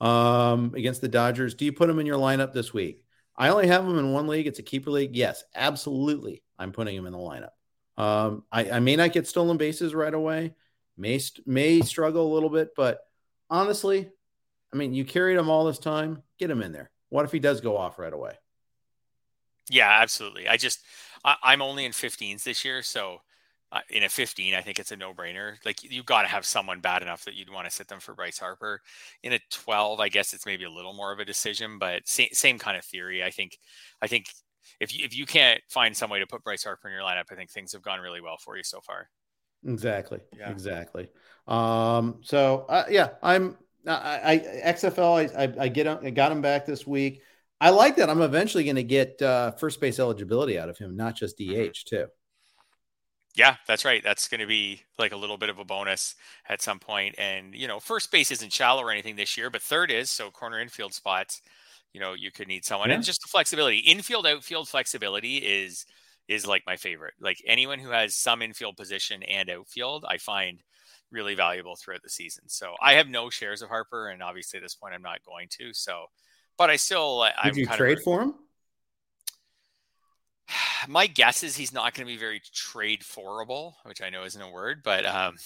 um, 0.00 0.72
against 0.76 1.00
the 1.00 1.08
Dodgers. 1.08 1.54
Do 1.54 1.64
you 1.64 1.72
put 1.72 1.90
him 1.90 1.98
in 1.98 2.06
your 2.06 2.18
lineup 2.18 2.52
this 2.52 2.72
week? 2.72 3.04
I 3.36 3.48
only 3.48 3.66
have 3.66 3.84
him 3.84 3.98
in 3.98 4.12
one 4.12 4.28
league. 4.28 4.46
It's 4.46 4.60
a 4.60 4.62
keeper 4.62 4.92
league. 4.92 5.16
Yes, 5.16 5.42
absolutely. 5.56 6.44
I'm 6.56 6.70
putting 6.70 6.94
him 6.94 7.06
in 7.06 7.12
the 7.12 7.18
lineup. 7.18 7.50
Um, 8.00 8.44
I, 8.52 8.70
I, 8.70 8.78
may 8.78 8.94
not 8.94 9.12
get 9.12 9.26
stolen 9.26 9.56
bases 9.56 9.92
right 9.92 10.14
away. 10.14 10.54
May 10.96 11.18
may 11.44 11.80
struggle 11.80 12.32
a 12.32 12.32
little 12.32 12.48
bit, 12.48 12.76
but 12.76 13.00
honestly, 13.50 14.08
I 14.72 14.76
mean, 14.76 14.94
you 14.94 15.04
carried 15.04 15.36
him 15.36 15.50
all 15.50 15.64
this 15.64 15.78
time. 15.80 16.22
Get 16.38 16.48
him 16.48 16.62
in 16.62 16.70
there. 16.70 16.92
What 17.08 17.24
if 17.24 17.32
he 17.32 17.40
does 17.40 17.60
go 17.60 17.76
off 17.76 17.98
right 17.98 18.12
away? 18.12 18.34
Yeah, 19.68 19.90
absolutely. 20.00 20.48
I 20.48 20.56
just 20.56 20.80
I, 21.24 21.52
am 21.52 21.62
only 21.62 21.84
in 21.84 21.92
15s 21.92 22.42
this 22.42 22.64
year, 22.64 22.82
so 22.82 23.18
uh, 23.70 23.80
in 23.88 24.02
a 24.02 24.08
15, 24.08 24.54
I 24.54 24.60
think 24.60 24.78
it's 24.78 24.92
a 24.92 24.96
no 24.96 25.14
brainer. 25.14 25.54
Like 25.64 25.82
you 25.82 26.02
got 26.02 26.22
to 26.22 26.28
have 26.28 26.44
someone 26.44 26.80
bad 26.80 27.02
enough 27.02 27.24
that 27.24 27.34
you'd 27.34 27.50
want 27.50 27.66
to 27.66 27.70
sit 27.70 27.88
them 27.88 28.00
for 28.00 28.14
Bryce 28.14 28.38
Harper. 28.38 28.80
In 29.22 29.32
a 29.32 29.40
12, 29.50 29.98
I 29.98 30.08
guess 30.08 30.34
it's 30.34 30.44
maybe 30.44 30.64
a 30.64 30.70
little 30.70 30.92
more 30.92 31.12
of 31.12 31.20
a 31.20 31.24
decision, 31.24 31.78
but 31.78 32.06
same, 32.06 32.28
same 32.32 32.58
kind 32.58 32.76
of 32.76 32.84
theory. 32.84 33.24
I 33.24 33.30
think 33.30 33.58
I 34.02 34.08
think 34.08 34.26
if 34.78 34.96
you, 34.96 35.04
if 35.04 35.16
you 35.16 35.24
can't 35.24 35.60
find 35.68 35.96
some 35.96 36.10
way 36.10 36.18
to 36.18 36.26
put 36.26 36.44
Bryce 36.44 36.64
Harper 36.64 36.88
in 36.88 36.94
your 36.94 37.02
lineup, 37.02 37.30
I 37.30 37.34
think 37.34 37.50
things 37.50 37.72
have 37.72 37.82
gone 37.82 38.00
really 38.00 38.20
well 38.20 38.36
for 38.36 38.56
you 38.56 38.62
so 38.62 38.80
far. 38.80 39.08
Exactly. 39.66 40.20
Yeah. 40.36 40.50
Exactly. 40.50 41.08
Um, 41.46 42.18
so 42.22 42.66
uh, 42.68 42.84
yeah, 42.90 43.10
I'm 43.22 43.56
I, 43.86 44.20
I 44.64 44.72
XFL. 44.72 45.34
I, 45.36 45.44
I, 45.44 45.64
I 45.64 45.68
get 45.68 45.86
I 45.86 46.10
got 46.10 46.30
him 46.32 46.42
back 46.42 46.66
this 46.66 46.86
week. 46.86 47.22
I 47.62 47.70
like 47.70 47.94
that. 47.96 48.10
I'm 48.10 48.22
eventually 48.22 48.64
going 48.64 48.74
to 48.74 48.82
get 48.82 49.22
uh, 49.22 49.52
first 49.52 49.80
base 49.80 50.00
eligibility 50.00 50.58
out 50.58 50.68
of 50.68 50.76
him, 50.76 50.96
not 50.96 51.14
just 51.14 51.38
DH 51.38 51.42
mm-hmm. 51.42 51.70
too. 51.86 52.06
Yeah, 53.36 53.54
that's 53.68 53.84
right. 53.84 54.02
That's 54.02 54.26
going 54.26 54.40
to 54.40 54.48
be 54.48 54.82
like 54.98 55.12
a 55.12 55.16
little 55.16 55.38
bit 55.38 55.48
of 55.48 55.60
a 55.60 55.64
bonus 55.64 56.16
at 56.48 56.60
some 56.60 56.80
point. 56.80 57.14
And 57.18 57.54
you 57.54 57.68
know, 57.68 57.78
first 57.78 58.10
base 58.10 58.32
isn't 58.32 58.52
shallow 58.52 58.82
or 58.82 58.90
anything 58.90 59.14
this 59.14 59.36
year, 59.36 59.48
but 59.48 59.62
third 59.62 59.92
is. 59.92 60.10
So 60.10 60.28
corner 60.28 60.60
infield 60.60 60.92
spots, 60.92 61.40
you 61.92 62.00
know, 62.00 62.14
you 62.14 62.32
could 62.32 62.48
need 62.48 62.64
someone, 62.64 62.88
yeah. 62.88 62.96
and 62.96 63.04
just 63.04 63.22
the 63.22 63.28
flexibility. 63.28 63.78
Infield 63.78 64.26
outfield 64.26 64.68
flexibility 64.68 65.36
is 65.36 65.86
is 66.26 66.44
like 66.44 66.64
my 66.66 66.76
favorite. 66.76 67.14
Like 67.20 67.38
anyone 67.46 67.78
who 67.78 67.90
has 67.90 68.16
some 68.16 68.42
infield 68.42 68.76
position 68.76 69.22
and 69.22 69.48
outfield, 69.48 70.04
I 70.06 70.18
find 70.18 70.60
really 71.12 71.36
valuable 71.36 71.76
throughout 71.76 72.02
the 72.02 72.10
season. 72.10 72.48
So 72.48 72.74
I 72.82 72.94
have 72.94 73.08
no 73.08 73.30
shares 73.30 73.62
of 73.62 73.68
Harper, 73.68 74.08
and 74.08 74.20
obviously 74.20 74.58
at 74.58 74.64
this 74.64 74.74
point 74.74 74.94
I'm 74.94 75.02
not 75.02 75.24
going 75.24 75.46
to. 75.58 75.72
So 75.72 76.06
but 76.58 76.70
I 76.70 76.76
still 76.76 77.24
Did 77.24 77.32
I'm 77.42 77.56
you 77.56 77.66
trade 77.66 77.98
of, 77.98 78.04
for 78.04 78.22
him? 78.22 78.34
My 80.88 81.06
guess 81.06 81.42
is 81.42 81.56
he's 81.56 81.72
not 81.72 81.94
going 81.94 82.06
to 82.06 82.12
be 82.12 82.18
very 82.18 82.40
trade 82.52 83.04
forable, 83.04 83.76
which 83.84 84.02
I 84.02 84.10
know 84.10 84.24
isn't 84.24 84.40
a 84.40 84.50
word, 84.50 84.82
but 84.84 85.06
um, 85.06 85.36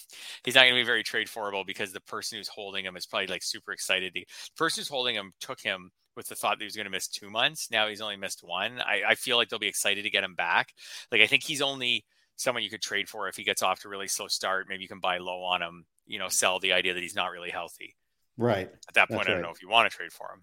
he's 0.45 0.55
not 0.55 0.63
going 0.63 0.75
to 0.75 0.81
be 0.81 0.87
very 0.87 1.03
trade 1.03 1.29
forable 1.29 1.65
because 1.65 1.93
the 1.93 2.01
person 2.01 2.39
who's 2.39 2.49
holding 2.49 2.85
him 2.85 2.97
is 2.97 3.07
probably 3.07 3.27
like 3.27 3.43
super 3.43 3.73
excited. 3.73 4.15
To, 4.15 4.21
the 4.21 4.27
person 4.57 4.81
who's 4.81 4.89
holding 4.89 5.15
him 5.15 5.33
took 5.41 5.61
him 5.61 5.91
with 6.17 6.29
the 6.29 6.35
thought 6.35 6.59
that 6.59 6.63
he 6.63 6.67
was 6.67 6.77
going 6.77 6.87
to 6.87 6.91
miss 6.91 7.09
two 7.09 7.31
months. 7.31 7.71
Now 7.71 7.89
he's 7.89 8.01
only 8.01 8.17
missed 8.17 8.41
one. 8.43 8.81
I, 8.81 9.03
I 9.09 9.15
feel 9.15 9.37
like 9.37 9.49
they'll 9.49 9.59
be 9.59 9.69
excited 9.69 10.03
to 10.03 10.11
get 10.11 10.25
him 10.25 10.35
back. 10.35 10.73
Like 11.13 11.21
I 11.21 11.27
think 11.27 11.43
he's 11.43 11.63
only 11.63 12.05
someone 12.37 12.63
you 12.63 12.71
could 12.71 12.83
trade 12.83 13.09
for 13.09 13.29
if 13.29 13.37
he 13.37 13.45
gets 13.45 13.63
off 13.63 13.81
to 13.81 13.89
a 13.89 13.91
really 13.91 14.09
slow 14.09 14.29
start. 14.29 14.67
Maybe 14.69 14.83
you 14.83 14.89
can 14.89 15.01
buy 15.01 15.19
low 15.19 15.43
on 15.43 15.63
him. 15.63 15.85
You 16.07 16.19
know, 16.19 16.29
sell 16.29 16.59
the 16.59 16.73
idea 16.73 16.95
that 16.95 17.03
he's 17.03 17.17
not 17.17 17.33
really 17.33 17.51
healthy. 17.51 17.97
Right. 18.39 18.71
At 18.89 18.95
that 18.95 19.09
point, 19.09 19.21
That's 19.21 19.29
I 19.29 19.31
don't 19.33 19.43
right. 19.43 19.49
know 19.49 19.53
if 19.55 19.63
you 19.63 19.69
want 19.69 19.91
to 19.91 19.97
trade 19.97 20.13
for 20.13 20.27
him. 20.33 20.43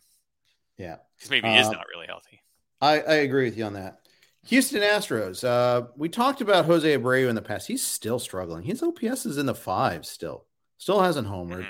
Yeah. 0.78 0.98
Because 1.16 1.30
maybe 1.30 1.48
he 1.48 1.58
uh, 1.58 1.62
is 1.62 1.70
not 1.70 1.86
really 1.94 2.08
healthy. 2.08 2.42
I, 2.82 3.00
I 3.00 3.14
agree 3.16 3.46
with 3.46 3.58
you 3.58 3.66
on 3.66 3.74
that. 3.74 4.00
Houston 4.48 4.82
Astros. 4.82 5.44
Uh, 5.44 5.88
we 5.96 6.10
talked 6.10 6.42
about 6.42 6.66
Jose 6.66 6.98
Abreu 6.98 7.30
in 7.30 7.36
the 7.36 7.42
past. 7.42 7.68
He's 7.68 7.86
still 7.86 8.20
struggling. 8.20 8.64
His 8.64 8.84
OPS 8.84 9.26
is 9.26 9.38
in 9.38 9.46
the 9.46 9.56
fives 9.56 10.10
still. 10.10 10.46
Still 10.78 11.02
hasn't 11.02 11.28
homered. 11.28 11.66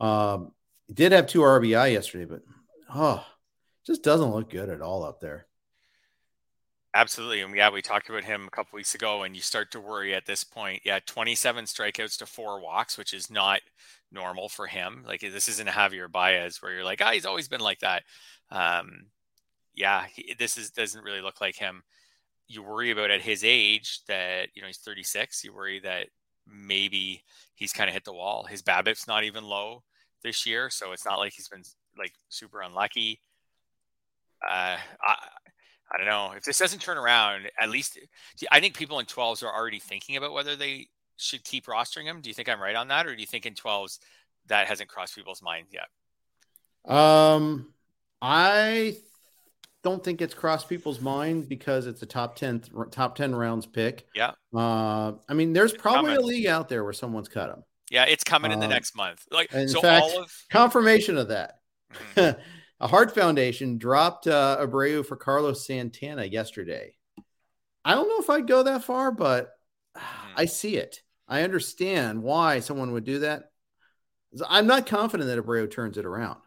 Mm-hmm. 0.00 0.06
Um, 0.06 0.52
did 0.92 1.12
have 1.12 1.26
two 1.26 1.40
RBI 1.40 1.92
yesterday, 1.92 2.26
but 2.26 2.42
oh, 2.94 3.24
just 3.84 4.04
doesn't 4.04 4.30
look 4.30 4.50
good 4.50 4.68
at 4.68 4.80
all 4.80 5.04
up 5.04 5.20
there. 5.20 5.46
Absolutely. 6.94 7.40
And 7.40 7.56
yeah, 7.56 7.70
we 7.70 7.80
talked 7.80 8.10
about 8.10 8.24
him 8.24 8.46
a 8.46 8.50
couple 8.50 8.76
weeks 8.76 8.94
ago, 8.94 9.22
and 9.22 9.34
you 9.34 9.40
start 9.40 9.70
to 9.72 9.80
worry 9.80 10.14
at 10.14 10.26
this 10.26 10.44
point. 10.44 10.82
Yeah, 10.84 11.00
27 11.04 11.64
strikeouts 11.64 12.18
to 12.18 12.26
four 12.26 12.60
walks, 12.60 12.98
which 12.98 13.14
is 13.14 13.30
not 13.30 13.62
normal 14.12 14.48
for 14.48 14.66
him. 14.66 15.04
Like 15.06 15.20
this 15.20 15.48
isn't 15.48 15.68
Javier 15.68 16.10
Baez 16.10 16.60
where 16.60 16.72
you're 16.72 16.84
like, 16.84 17.00
ah, 17.02 17.12
he's 17.12 17.26
always 17.26 17.48
been 17.48 17.60
like 17.60 17.80
that. 17.80 18.02
Um, 18.50 19.06
yeah, 19.74 20.06
he, 20.14 20.34
this 20.38 20.56
is 20.56 20.70
doesn't 20.70 21.04
really 21.04 21.20
look 21.20 21.40
like 21.40 21.56
him. 21.56 21.82
You 22.48 22.62
worry 22.62 22.90
about 22.90 23.10
at 23.10 23.22
his 23.22 23.42
age 23.44 24.00
that 24.08 24.48
you 24.54 24.62
know 24.62 24.68
he's 24.68 24.78
36. 24.78 25.44
You 25.44 25.54
worry 25.54 25.80
that 25.80 26.08
maybe 26.46 27.22
he's 27.54 27.72
kind 27.72 27.88
of 27.88 27.94
hit 27.94 28.04
the 28.04 28.12
wall. 28.12 28.44
His 28.44 28.62
BABIP's 28.62 29.06
not 29.06 29.24
even 29.24 29.44
low 29.44 29.82
this 30.22 30.46
year, 30.46 30.70
so 30.70 30.92
it's 30.92 31.04
not 31.04 31.18
like 31.18 31.32
he's 31.32 31.48
been 31.48 31.62
like 31.98 32.12
super 32.28 32.60
unlucky. 32.60 33.20
Uh, 34.46 34.76
I, 35.02 35.16
I 35.92 35.98
don't 35.98 36.06
know 36.06 36.32
if 36.36 36.44
this 36.44 36.58
doesn't 36.58 36.80
turn 36.80 36.98
around. 36.98 37.50
At 37.60 37.70
least 37.70 37.98
I 38.50 38.60
think 38.60 38.76
people 38.76 38.98
in 38.98 39.06
12s 39.06 39.42
are 39.42 39.54
already 39.54 39.78
thinking 39.78 40.16
about 40.16 40.32
whether 40.32 40.56
they 40.56 40.88
should 41.22 41.44
keep 41.44 41.66
rostering 41.66 42.04
him. 42.04 42.20
Do 42.20 42.28
you 42.28 42.34
think 42.34 42.48
I'm 42.48 42.60
right 42.60 42.76
on 42.76 42.88
that, 42.88 43.06
or 43.06 43.14
do 43.14 43.20
you 43.20 43.26
think 43.26 43.46
in 43.46 43.54
12s 43.54 43.98
that 44.46 44.66
hasn't 44.66 44.88
crossed 44.88 45.14
people's 45.14 45.42
minds 45.42 45.72
yet? 45.72 45.88
Um, 46.92 47.72
I 48.20 48.96
don't 49.82 50.02
think 50.02 50.22
it's 50.22 50.34
crossed 50.34 50.68
people's 50.68 51.00
mind 51.00 51.48
because 51.48 51.86
it's 51.86 52.02
a 52.02 52.06
top 52.06 52.36
10 52.36 52.64
top 52.90 53.16
10 53.16 53.34
rounds 53.34 53.66
pick. 53.66 54.06
Yeah. 54.14 54.32
Uh, 54.54 55.12
I 55.28 55.34
mean, 55.34 55.52
there's 55.52 55.72
it's 55.72 55.82
probably 55.82 56.12
coming. 56.12 56.24
a 56.24 56.26
league 56.26 56.46
out 56.46 56.68
there 56.68 56.84
where 56.84 56.92
someone's 56.92 57.28
cut 57.28 57.50
him. 57.50 57.64
Yeah, 57.90 58.06
it's 58.06 58.24
coming 58.24 58.52
in 58.52 58.60
the 58.60 58.66
uh, 58.66 58.70
next 58.70 58.96
month. 58.96 59.24
Like 59.30 59.52
in 59.52 59.68
so 59.68 59.80
fact, 59.80 60.04
all 60.04 60.22
of 60.22 60.32
confirmation 60.50 61.18
of 61.18 61.28
that. 61.28 61.58
Mm-hmm. 62.14 62.40
a 62.80 62.86
Heart 62.86 63.14
Foundation 63.14 63.76
dropped 63.76 64.26
uh, 64.26 64.58
Abreu 64.60 65.04
for 65.04 65.16
Carlos 65.16 65.66
Santana 65.66 66.24
yesterday. 66.24 66.94
I 67.84 67.94
don't 67.94 68.08
know 68.08 68.20
if 68.20 68.30
I'd 68.30 68.46
go 68.46 68.62
that 68.62 68.84
far, 68.84 69.10
but 69.10 69.50
mm-hmm. 69.96 70.32
I 70.36 70.44
see 70.46 70.76
it. 70.76 71.02
I 71.28 71.42
understand 71.42 72.22
why 72.22 72.60
someone 72.60 72.92
would 72.92 73.04
do 73.04 73.20
that. 73.20 73.50
I'm 74.48 74.66
not 74.66 74.86
confident 74.86 75.28
that 75.28 75.44
Abreu 75.44 75.70
turns 75.70 75.98
it 75.98 76.04
around. 76.04 76.38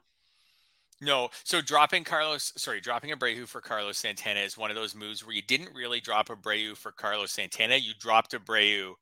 No, 1.02 1.30
so 1.44 1.62
dropping 1.62 2.04
Carlos, 2.04 2.54
sorry, 2.58 2.80
dropping 2.80 3.12
Abreu 3.12 3.48
for 3.48 3.62
Carlos 3.62 3.98
Santana 3.98 4.40
is 4.40 4.58
one 4.58 4.70
of 4.70 4.76
those 4.76 4.96
moves 4.96 5.26
where 5.26 5.36
you 5.36 5.42
didn't 5.42 5.70
really 5.76 6.00
drop 6.00 6.30
Abreu 6.30 6.76
for 6.76 6.92
Carlos 6.92 7.32
Santana. 7.32 7.76
You 7.76 7.92
dropped 8.00 8.32
Abreu 8.32 8.94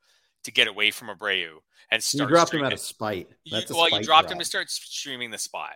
to 0.44 0.52
get 0.52 0.68
away 0.68 0.92
from 0.92 1.10
Abreu 1.10 1.58
and 1.92 2.04
start. 2.04 2.30
You 2.30 2.36
dropped 2.36 2.54
him 2.54 2.64
out 2.64 2.74
of 2.74 2.80
spite. 2.80 3.30
That's 3.50 3.70
you, 3.70 3.76
well, 3.76 3.88
spite 3.88 4.02
you 4.02 4.06
dropped 4.06 4.28
drop. 4.28 4.34
him 4.34 4.40
to 4.40 4.46
start 4.46 4.72
streaming 4.72 5.30
the 5.30 5.38
spot, 5.38 5.76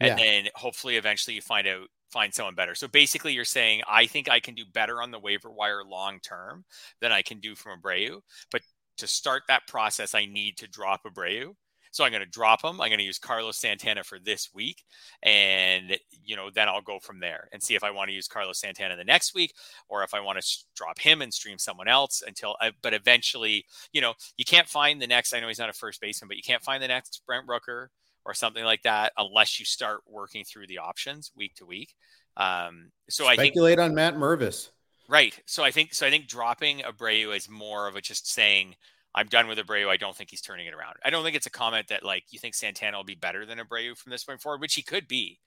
and 0.00 0.18
yeah. 0.18 0.24
then 0.24 0.48
hopefully 0.54 0.96
eventually 0.96 1.34
you 1.34 1.42
find 1.42 1.66
out 1.66 1.88
find 2.12 2.32
someone 2.32 2.54
better. 2.54 2.74
So 2.74 2.86
basically, 2.86 3.32
you're 3.32 3.44
saying 3.44 3.82
I 3.88 4.06
think 4.06 4.30
I 4.30 4.40
can 4.40 4.54
do 4.54 4.64
better 4.72 5.02
on 5.02 5.10
the 5.10 5.18
waiver 5.18 5.50
wire 5.50 5.82
long 5.82 6.20
term 6.20 6.64
than 7.00 7.10
I 7.10 7.22
can 7.22 7.40
do 7.40 7.54
from 7.54 7.80
Abreu, 7.80 8.20
but 8.52 8.60
to 8.98 9.06
start 9.06 9.42
that 9.48 9.66
process, 9.66 10.14
I 10.14 10.26
need 10.26 10.58
to 10.58 10.68
drop 10.68 11.04
Abreu. 11.04 11.54
So 11.90 12.02
I'm 12.02 12.10
going 12.10 12.24
to 12.24 12.28
drop 12.28 12.64
him. 12.64 12.80
I'm 12.80 12.88
going 12.88 12.98
to 12.98 13.04
use 13.04 13.20
Carlos 13.20 13.56
Santana 13.56 14.02
for 14.02 14.18
this 14.18 14.50
week, 14.52 14.82
and 15.22 15.96
you 16.24 16.34
know 16.34 16.50
then 16.52 16.68
I'll 16.68 16.82
go 16.82 16.98
from 16.98 17.20
there 17.20 17.48
and 17.52 17.62
see 17.62 17.76
if 17.76 17.84
I 17.84 17.92
want 17.92 18.08
to 18.08 18.14
use 18.14 18.26
Carlos 18.26 18.58
Santana 18.58 18.96
the 18.96 19.04
next 19.04 19.32
week 19.32 19.54
or 19.88 20.02
if 20.02 20.12
I 20.12 20.18
want 20.18 20.40
to 20.40 20.58
drop 20.74 20.98
him 20.98 21.22
and 21.22 21.32
stream 21.32 21.56
someone 21.56 21.86
else 21.86 22.20
until. 22.26 22.56
I, 22.60 22.68
uh, 22.68 22.70
but 22.82 22.94
eventually, 22.94 23.64
you 23.92 24.00
know, 24.00 24.14
you 24.36 24.44
can't 24.44 24.68
find 24.68 25.00
the 25.00 25.06
next. 25.06 25.32
I 25.32 25.38
know 25.38 25.46
he's 25.46 25.60
not 25.60 25.70
a 25.70 25.72
first 25.72 26.00
baseman, 26.00 26.26
but 26.26 26.36
you 26.36 26.42
can't 26.42 26.64
find 26.64 26.82
the 26.82 26.88
next 26.88 27.22
Brent 27.28 27.46
Rooker 27.46 27.86
or 28.24 28.34
something 28.34 28.64
like 28.64 28.82
that 28.82 29.12
unless 29.16 29.60
you 29.60 29.64
start 29.64 30.00
working 30.08 30.44
through 30.44 30.66
the 30.66 30.78
options 30.78 31.30
week 31.36 31.54
to 31.56 31.66
week. 31.66 31.94
Um, 32.36 32.90
so 33.08 33.24
Speculate 33.24 33.38
I 33.38 33.44
speculate 33.44 33.78
on 33.78 33.94
Matt 33.94 34.16
Mervis. 34.16 34.70
Right. 35.08 35.38
So 35.46 35.62
I 35.62 35.70
think 35.70 35.94
so. 35.94 36.06
I 36.06 36.10
think 36.10 36.28
dropping 36.28 36.78
Abreu 36.78 37.36
is 37.36 37.48
more 37.48 37.86
of 37.86 37.96
a 37.96 38.00
just 38.00 38.30
saying 38.30 38.74
I'm 39.14 39.26
done 39.26 39.46
with 39.46 39.58
Abreu. 39.58 39.88
I 39.88 39.96
don't 39.96 40.16
think 40.16 40.30
he's 40.30 40.40
turning 40.40 40.66
it 40.66 40.74
around. 40.74 40.94
I 41.04 41.10
don't 41.10 41.22
think 41.22 41.36
it's 41.36 41.46
a 41.46 41.50
comment 41.50 41.88
that 41.88 42.04
like 42.04 42.24
you 42.30 42.38
think 42.38 42.54
Santana 42.54 42.96
will 42.96 43.04
be 43.04 43.14
better 43.14 43.46
than 43.46 43.58
Abreu 43.58 43.96
from 43.96 44.10
this 44.10 44.24
point 44.24 44.40
forward, 44.40 44.60
which 44.60 44.74
he 44.74 44.82
could 44.82 45.06
be, 45.06 45.38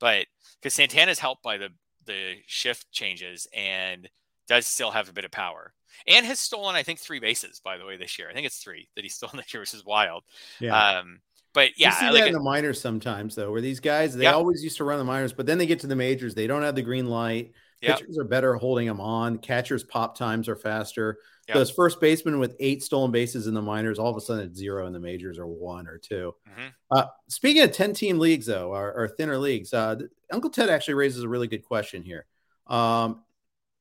but 0.00 0.26
because 0.60 0.74
Santana's 0.74 1.18
helped 1.18 1.42
by 1.42 1.56
the 1.56 1.68
the 2.04 2.34
shift 2.46 2.90
changes 2.90 3.46
and 3.54 4.08
does 4.48 4.66
still 4.66 4.90
have 4.90 5.08
a 5.08 5.12
bit 5.12 5.24
of 5.24 5.30
power 5.30 5.72
and 6.06 6.26
has 6.26 6.40
stolen 6.40 6.74
I 6.74 6.82
think 6.82 6.98
three 6.98 7.20
bases 7.20 7.60
by 7.62 7.78
the 7.78 7.84
way 7.84 7.96
this 7.96 8.18
year. 8.18 8.28
I 8.28 8.34
think 8.34 8.46
it's 8.46 8.58
three 8.58 8.88
that 8.96 9.02
he's 9.02 9.14
stolen 9.14 9.36
this 9.36 9.52
year, 9.52 9.60
which 9.60 9.74
is 9.74 9.84
wild. 9.84 10.24
Yeah. 10.58 10.76
Um, 10.76 11.20
but 11.54 11.70
yeah, 11.76 11.90
you 11.90 11.94
see 11.94 12.06
like 12.06 12.22
that 12.22 12.28
in 12.28 12.32
the 12.32 12.40
minors 12.40 12.80
sometimes 12.80 13.34
though, 13.34 13.52
where 13.52 13.60
these 13.60 13.80
guys 13.80 14.16
they 14.16 14.26
always 14.26 14.64
used 14.64 14.78
to 14.78 14.84
run 14.84 14.98
the 14.98 15.04
minors, 15.04 15.34
but 15.34 15.46
then 15.46 15.58
they 15.58 15.66
get 15.66 15.80
to 15.80 15.86
the 15.86 15.96
majors, 15.96 16.34
they 16.34 16.46
don't 16.46 16.62
have 16.62 16.74
the 16.74 16.82
green 16.82 17.06
light. 17.06 17.52
Yep. 17.82 17.98
Pitchers 17.98 18.18
are 18.18 18.24
better 18.24 18.54
holding 18.54 18.86
them 18.86 19.00
on. 19.00 19.38
Catchers' 19.38 19.82
pop 19.82 20.16
times 20.16 20.48
are 20.48 20.56
faster. 20.56 21.18
Yep. 21.48 21.56
Those 21.56 21.70
first 21.70 22.00
basemen 22.00 22.38
with 22.38 22.54
eight 22.60 22.82
stolen 22.82 23.10
bases 23.10 23.48
in 23.48 23.54
the 23.54 23.62
minors, 23.62 23.98
all 23.98 24.10
of 24.10 24.16
a 24.16 24.20
sudden 24.20 24.46
it's 24.46 24.58
zero 24.58 24.86
in 24.86 24.92
the 24.92 25.00
majors 25.00 25.38
or 25.38 25.46
one 25.46 25.88
or 25.88 25.98
2 25.98 26.32
mm-hmm. 26.48 26.68
uh, 26.92 27.06
speaking 27.28 27.62
of 27.62 27.72
10 27.72 27.94
team 27.94 28.20
leagues, 28.20 28.46
though, 28.46 28.72
or, 28.72 28.92
or 28.92 29.08
thinner 29.08 29.36
leagues, 29.36 29.74
uh, 29.74 29.96
Uncle 30.30 30.50
Ted 30.50 30.70
actually 30.70 30.94
raises 30.94 31.24
a 31.24 31.28
really 31.28 31.48
good 31.48 31.64
question 31.64 32.02
here. 32.02 32.26
Um, 32.68 33.24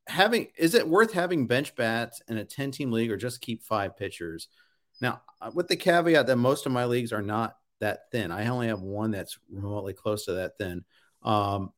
having 0.08 0.48
is 0.58 0.74
it 0.74 0.88
worth 0.88 1.14
having 1.14 1.46
bench 1.46 1.76
bats 1.76 2.22
in 2.28 2.38
a 2.38 2.44
10 2.44 2.72
team 2.72 2.92
league 2.92 3.12
or 3.12 3.18
just 3.18 3.42
keep 3.42 3.62
five 3.62 3.96
pitchers? 3.96 4.48
Now, 5.00 5.22
uh, 5.40 5.52
with 5.54 5.68
the 5.68 5.76
caveat 5.76 6.26
that 6.26 6.36
most 6.38 6.66
of 6.66 6.72
my 6.72 6.86
leagues 6.86 7.14
are 7.14 7.22
not 7.22 7.58
that 7.80 8.12
thin, 8.12 8.32
I 8.32 8.48
only 8.48 8.68
have 8.68 8.82
one 8.82 9.12
that's 9.12 9.38
remotely 9.52 9.94
close 9.94 10.26
to 10.26 10.34
that 10.34 10.58
thin. 10.58 10.84
Um, 11.22 11.72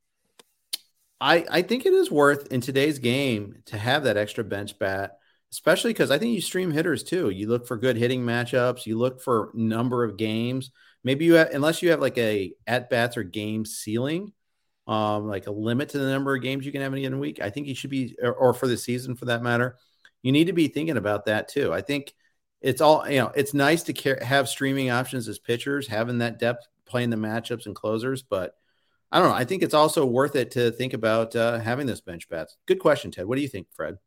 I, 1.24 1.46
I 1.50 1.62
think 1.62 1.86
it 1.86 1.94
is 1.94 2.12
worth 2.12 2.52
in 2.52 2.60
today's 2.60 3.00
game 3.00 3.56
to 3.68 3.78
have 3.78 4.04
that 4.04 4.18
extra 4.18 4.44
bench 4.44 4.78
bat, 4.78 5.20
especially 5.54 5.94
because 5.94 6.12
I 6.12 6.18
think 6.18 6.36
you 6.36 6.42
stream 6.42 6.70
hitters 6.70 7.02
too. 7.02 7.30
You 7.30 7.48
look 7.48 7.66
for 7.66 7.78
good 7.78 7.96
hitting 7.96 8.24
matchups. 8.24 8.86
You 8.86 8.98
look 8.98 9.22
for 9.22 9.50
number 9.54 10.04
of 10.04 10.18
games. 10.18 10.72
Maybe 11.02 11.24
you 11.24 11.36
have, 11.36 11.52
unless 11.52 11.82
you 11.82 11.92
have 11.92 12.02
like 12.02 12.18
a 12.18 12.52
at 12.68 12.90
bats 12.90 13.16
or 13.16 13.24
game 13.24 13.64
ceiling, 13.64 14.34
um, 14.86 15.26
like 15.26 15.48
a 15.48 15.52
limit 15.52 15.88
to 15.90 15.98
the 15.98 16.12
number 16.12 16.36
of 16.36 16.42
games 16.42 16.66
you 16.66 16.74
can 16.74 16.82
have 16.82 16.92
in 16.92 17.00
a 17.00 17.02
given 17.02 17.20
week. 17.20 17.40
I 17.42 17.50
think 17.50 17.68
you 17.68 17.76
should 17.76 17.90
be, 17.90 18.18
or, 18.22 18.34
or 18.34 18.54
for 18.54 18.68
the 18.68 18.76
season 18.76 19.16
for 19.16 19.24
that 19.26 19.42
matter. 19.42 19.78
You 20.24 20.34
need 20.34 20.48
to 20.48 20.54
be 20.54 20.68
thinking 20.68 20.98
about 20.98 21.28
that 21.28 21.48
too. 21.48 21.72
I 21.74 21.80
think 21.80 22.14
it's 22.60 22.82
all 22.82 23.10
you 23.10 23.20
know. 23.20 23.32
It's 23.34 23.54
nice 23.54 23.84
to 23.84 23.94
care, 23.94 24.20
have 24.22 24.50
streaming 24.50 24.90
options 24.90 25.30
as 25.30 25.40
pitchers, 25.40 25.88
having 25.88 26.18
that 26.18 26.38
depth, 26.38 26.68
playing 26.86 27.12
the 27.12 27.16
matchups 27.16 27.66
and 27.66 27.74
closers, 27.74 28.24
but 28.24 28.56
I 29.14 29.20
don't 29.20 29.30
know. 29.30 29.36
I 29.36 29.46
think 29.46 29.62
it's 29.62 29.76
also 29.76 30.08
worth 30.08 30.36
it 30.36 30.50
to 30.52 30.72
think 30.72 30.94
about 30.94 31.36
uh, 31.36 31.60
having 31.60 31.86
those 31.86 32.02
bench 32.02 32.28
bats. 32.30 32.58
Good 32.66 32.80
question, 32.80 33.12
Ted. 33.12 33.28
What 33.28 33.36
do 33.36 33.44
you 33.44 33.48
think, 33.48 33.68
Fred? 33.72 34.00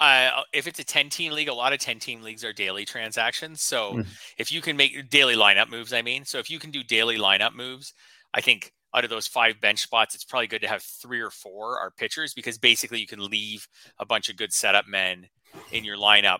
Uh, 0.00 0.42
if 0.52 0.66
it's 0.66 0.80
a 0.80 0.84
10 0.84 1.10
team 1.10 1.30
league, 1.30 1.46
a 1.46 1.54
lot 1.54 1.72
of 1.72 1.78
10 1.78 2.00
team 2.00 2.22
leagues 2.22 2.44
are 2.44 2.52
daily 2.52 2.84
transactions. 2.84 3.62
So 3.62 3.94
mm. 3.94 4.06
if 4.36 4.50
you 4.50 4.60
can 4.60 4.76
make 4.76 5.10
daily 5.10 5.36
lineup 5.36 5.70
moves, 5.70 5.92
I 5.92 6.02
mean, 6.02 6.24
so 6.24 6.38
if 6.38 6.50
you 6.50 6.58
can 6.58 6.72
do 6.72 6.82
daily 6.82 7.18
lineup 7.18 7.54
moves, 7.54 7.94
I 8.34 8.40
think 8.40 8.72
out 8.92 9.04
of 9.04 9.10
those 9.10 9.28
five 9.28 9.60
bench 9.60 9.80
spots, 9.80 10.16
it's 10.16 10.24
probably 10.24 10.48
good 10.48 10.62
to 10.62 10.68
have 10.68 10.82
three 10.82 11.20
or 11.20 11.30
four 11.30 11.78
are 11.78 11.92
pitchers 11.92 12.34
because 12.34 12.58
basically 12.58 12.98
you 12.98 13.06
can 13.06 13.24
leave 13.24 13.68
a 14.00 14.04
bunch 14.04 14.28
of 14.28 14.36
good 14.36 14.52
setup 14.52 14.88
men 14.88 15.28
in 15.70 15.84
your 15.84 15.96
lineup 15.96 16.38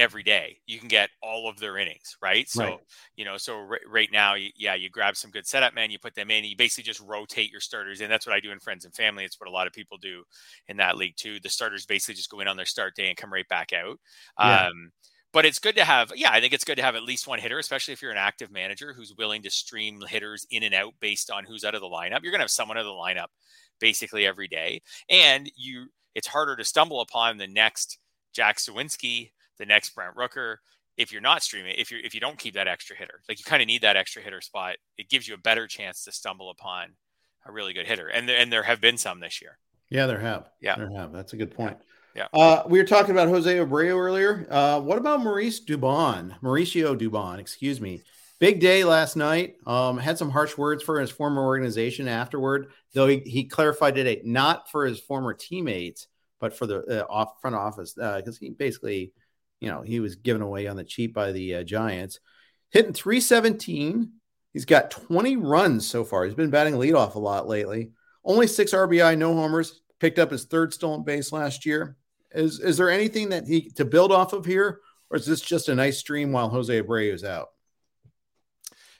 every 0.00 0.22
day. 0.22 0.56
You 0.66 0.78
can 0.78 0.88
get 0.88 1.10
all 1.22 1.48
of 1.48 1.58
their 1.58 1.76
innings, 1.76 2.16
right? 2.22 2.48
So, 2.48 2.64
right. 2.64 2.78
you 3.16 3.26
know, 3.26 3.36
so 3.36 3.54
r- 3.56 3.78
right 3.86 4.08
now, 4.10 4.34
you, 4.34 4.48
yeah, 4.56 4.74
you 4.74 4.88
grab 4.88 5.14
some 5.14 5.30
good 5.30 5.46
setup 5.46 5.74
men, 5.74 5.90
you 5.90 5.98
put 5.98 6.14
them 6.14 6.30
in, 6.30 6.42
you 6.42 6.56
basically 6.56 6.84
just 6.84 7.00
rotate 7.00 7.52
your 7.52 7.60
starters. 7.60 8.00
And 8.00 8.10
that's 8.10 8.26
what 8.26 8.34
I 8.34 8.40
do 8.40 8.50
in 8.50 8.58
friends 8.60 8.86
and 8.86 8.94
family. 8.94 9.24
It's 9.24 9.38
what 9.38 9.48
a 9.48 9.52
lot 9.52 9.66
of 9.66 9.74
people 9.74 9.98
do 9.98 10.24
in 10.68 10.78
that 10.78 10.96
league 10.96 11.16
too. 11.16 11.38
The 11.38 11.50
starters 11.50 11.84
basically 11.84 12.14
just 12.14 12.30
go 12.30 12.40
in 12.40 12.48
on 12.48 12.56
their 12.56 12.64
start 12.64 12.96
day 12.96 13.08
and 13.08 13.16
come 13.16 13.32
right 13.32 13.46
back 13.48 13.72
out. 13.74 13.98
Yeah. 14.38 14.68
Um, 14.68 14.90
but 15.32 15.44
it's 15.44 15.58
good 15.58 15.76
to 15.76 15.84
have, 15.84 16.10
yeah, 16.16 16.30
I 16.32 16.40
think 16.40 16.54
it's 16.54 16.64
good 16.64 16.76
to 16.76 16.82
have 16.82 16.96
at 16.96 17.04
least 17.04 17.28
one 17.28 17.38
hitter, 17.38 17.58
especially 17.58 17.92
if 17.92 18.00
you're 18.00 18.10
an 18.10 18.16
active 18.16 18.50
manager 18.50 18.94
who's 18.94 19.14
willing 19.16 19.42
to 19.42 19.50
stream 19.50 20.00
hitters 20.08 20.46
in 20.50 20.62
and 20.62 20.74
out 20.74 20.94
based 20.98 21.30
on 21.30 21.44
who's 21.44 21.62
out 21.62 21.74
of 21.74 21.82
the 21.82 21.86
lineup. 21.86 22.20
You're 22.22 22.32
going 22.32 22.40
to 22.40 22.44
have 22.44 22.50
someone 22.50 22.78
out 22.78 22.86
of 22.86 22.86
the 22.86 22.92
lineup 22.92 23.28
basically 23.78 24.26
every 24.26 24.48
day. 24.48 24.80
And 25.08 25.52
you, 25.56 25.88
it's 26.14 26.26
harder 26.26 26.56
to 26.56 26.64
stumble 26.64 27.00
upon 27.00 27.36
the 27.36 27.46
next 27.46 27.98
Jack 28.32 28.58
Suwinski 28.58 29.30
the 29.60 29.66
next 29.66 29.94
Brent 29.94 30.16
Rooker. 30.16 30.56
If 30.96 31.12
you're 31.12 31.22
not 31.22 31.44
streaming, 31.44 31.76
if 31.78 31.92
you 31.92 32.00
if 32.02 32.14
you 32.14 32.20
don't 32.20 32.36
keep 32.36 32.54
that 32.54 32.66
extra 32.66 32.96
hitter, 32.96 33.22
like 33.28 33.38
you 33.38 33.44
kind 33.44 33.62
of 33.62 33.68
need 33.68 33.82
that 33.82 33.96
extra 33.96 34.20
hitter 34.20 34.40
spot, 34.40 34.76
it 34.98 35.08
gives 35.08 35.28
you 35.28 35.34
a 35.34 35.38
better 35.38 35.68
chance 35.68 36.04
to 36.04 36.12
stumble 36.12 36.50
upon 36.50 36.88
a 37.46 37.52
really 37.52 37.72
good 37.72 37.86
hitter. 37.86 38.08
And 38.08 38.28
there, 38.28 38.36
and 38.36 38.52
there 38.52 38.64
have 38.64 38.80
been 38.80 38.98
some 38.98 39.20
this 39.20 39.40
year. 39.40 39.56
Yeah, 39.88 40.06
there 40.06 40.18
have. 40.18 40.50
Yeah, 40.60 40.76
there 40.76 40.90
have. 40.90 41.12
That's 41.12 41.32
a 41.32 41.36
good 41.36 41.54
point. 41.54 41.78
Yeah. 42.14 42.26
Uh, 42.34 42.64
we 42.66 42.78
were 42.78 42.84
talking 42.84 43.12
about 43.12 43.28
Jose 43.28 43.56
Abreu 43.56 43.96
earlier. 43.96 44.46
Uh, 44.50 44.80
what 44.80 44.98
about 44.98 45.22
Maurice 45.22 45.64
Dubon? 45.64 46.38
Mauricio 46.40 46.98
Dubon, 46.98 47.38
excuse 47.38 47.80
me. 47.80 48.02
Big 48.40 48.58
day 48.58 48.84
last 48.84 49.16
night. 49.16 49.56
Um, 49.66 49.96
had 49.96 50.18
some 50.18 50.30
harsh 50.30 50.58
words 50.58 50.82
for 50.82 51.00
his 51.00 51.10
former 51.10 51.44
organization 51.44 52.08
afterward, 52.08 52.72
though 52.94 53.06
he, 53.06 53.18
he 53.18 53.44
clarified 53.44 53.94
today, 53.94 54.22
not 54.24 54.70
for 54.70 54.86
his 54.86 54.98
former 54.98 55.34
teammates, 55.34 56.08
but 56.40 56.56
for 56.56 56.66
the 56.66 57.04
uh, 57.04 57.06
off 57.08 57.40
front 57.40 57.54
office, 57.54 57.94
because 57.94 58.36
uh, 58.36 58.40
he 58.40 58.50
basically 58.50 59.12
you 59.60 59.68
know, 59.68 59.82
he 59.82 60.00
was 60.00 60.16
given 60.16 60.42
away 60.42 60.66
on 60.66 60.76
the 60.76 60.84
cheap 60.84 61.14
by 61.14 61.32
the 61.32 61.56
uh, 61.56 61.62
Giants. 61.62 62.18
Hitting 62.70 62.92
317. 62.92 64.12
He's 64.52 64.64
got 64.64 64.90
20 64.90 65.36
runs 65.36 65.86
so 65.86 66.02
far. 66.04 66.24
He's 66.24 66.34
been 66.34 66.50
batting 66.50 66.74
leadoff 66.74 67.14
a 67.14 67.18
lot 67.18 67.46
lately. 67.46 67.92
Only 68.24 68.46
six 68.46 68.72
RBI, 68.72 69.16
no 69.16 69.34
homers. 69.34 69.82
Picked 70.00 70.18
up 70.18 70.30
his 70.30 70.44
third 70.44 70.72
stolen 70.72 71.04
base 71.04 71.30
last 71.30 71.66
year. 71.66 71.96
Is 72.32 72.60
is 72.60 72.76
there 72.76 72.90
anything 72.90 73.30
that 73.30 73.46
he 73.46 73.70
to 73.72 73.84
build 73.84 74.12
off 74.12 74.32
of 74.32 74.44
here, 74.44 74.80
or 75.10 75.16
is 75.16 75.26
this 75.26 75.40
just 75.40 75.68
a 75.68 75.74
nice 75.74 75.98
stream 75.98 76.32
while 76.32 76.48
Jose 76.48 76.80
Abreu 76.80 77.12
is 77.12 77.24
out? 77.24 77.48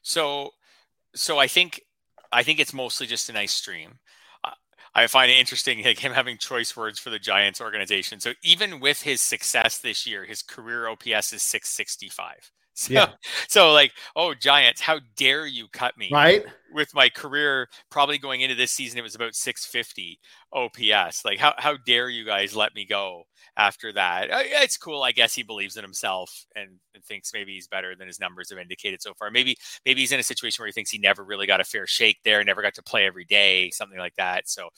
So, 0.02 0.50
so 1.14 1.38
I 1.38 1.46
think 1.46 1.80
I 2.32 2.42
think 2.42 2.58
it's 2.58 2.74
mostly 2.74 3.06
just 3.06 3.28
a 3.30 3.32
nice 3.32 3.52
stream. 3.52 3.98
I 4.95 5.07
find 5.07 5.30
it 5.30 5.38
interesting, 5.38 5.84
like 5.84 5.99
him 5.99 6.12
having 6.12 6.36
choice 6.36 6.76
words 6.76 6.99
for 6.99 7.11
the 7.11 7.18
Giants 7.18 7.61
organization. 7.61 8.20
So 8.20 8.32
even 8.43 8.80
with 8.80 9.03
his 9.03 9.20
success 9.20 9.78
this 9.78 10.07
year, 10.07 10.24
his 10.24 10.43
career 10.43 10.88
OPS 10.88 11.32
is 11.32 11.43
665. 11.43 12.51
So, 12.72 12.95
yeah. 12.95 13.09
so 13.47 13.72
like, 13.72 13.93
oh, 14.16 14.32
Giants, 14.32 14.80
how 14.80 15.01
dare 15.16 15.45
you 15.45 15.66
cut 15.70 15.99
me? 15.99 16.09
Right. 16.11 16.47
With 16.73 16.95
my 16.95 17.09
career, 17.09 17.68
probably 17.91 18.18
going 18.18 18.41
into 18.43 18.55
this 18.55 18.71
season, 18.71 18.99
it 18.99 19.03
was 19.03 19.14
about 19.14 19.35
650 19.35 20.18
OPS. 20.53 21.25
Like, 21.25 21.39
how, 21.39 21.55
how 21.59 21.77
dare 21.87 22.09
you 22.09 22.25
guys 22.25 22.55
let 22.55 22.75
me 22.75 22.85
go 22.85 23.25
after 23.57 23.93
that? 23.93 24.29
It's 24.31 24.77
cool. 24.77 25.03
I 25.03 25.12
guess 25.12 25.35
he 25.35 25.43
believes 25.43 25.77
in 25.77 25.85
himself 25.85 26.47
and, 26.55 26.79
and 26.95 27.05
thinks 27.05 27.33
maybe 27.33 27.55
he's 27.55 27.68
better 27.68 27.95
than 27.97 28.07
his 28.07 28.21
numbers 28.21 28.51
have 28.51 28.59
indicated 28.59 29.03
so 29.03 29.14
far. 29.14 29.31
Maybe, 29.31 29.57
maybe 29.85 30.01
he's 30.01 30.12
in 30.12 30.21
a 30.21 30.25
situation 30.25 30.62
where 30.62 30.68
he 30.68 30.73
thinks 30.73 30.91
he 30.91 30.99
never 30.99 31.25
really 31.25 31.47
got 31.47 31.61
a 31.61 31.64
fair 31.64 31.87
shake 31.87 32.18
there, 32.25 32.43
never 32.45 32.62
got 32.62 32.75
to 32.75 32.83
play 32.83 33.07
every 33.07 33.25
day, 33.25 33.71
something 33.71 33.99
like 33.99 34.14
that. 34.16 34.49
So, 34.49 34.68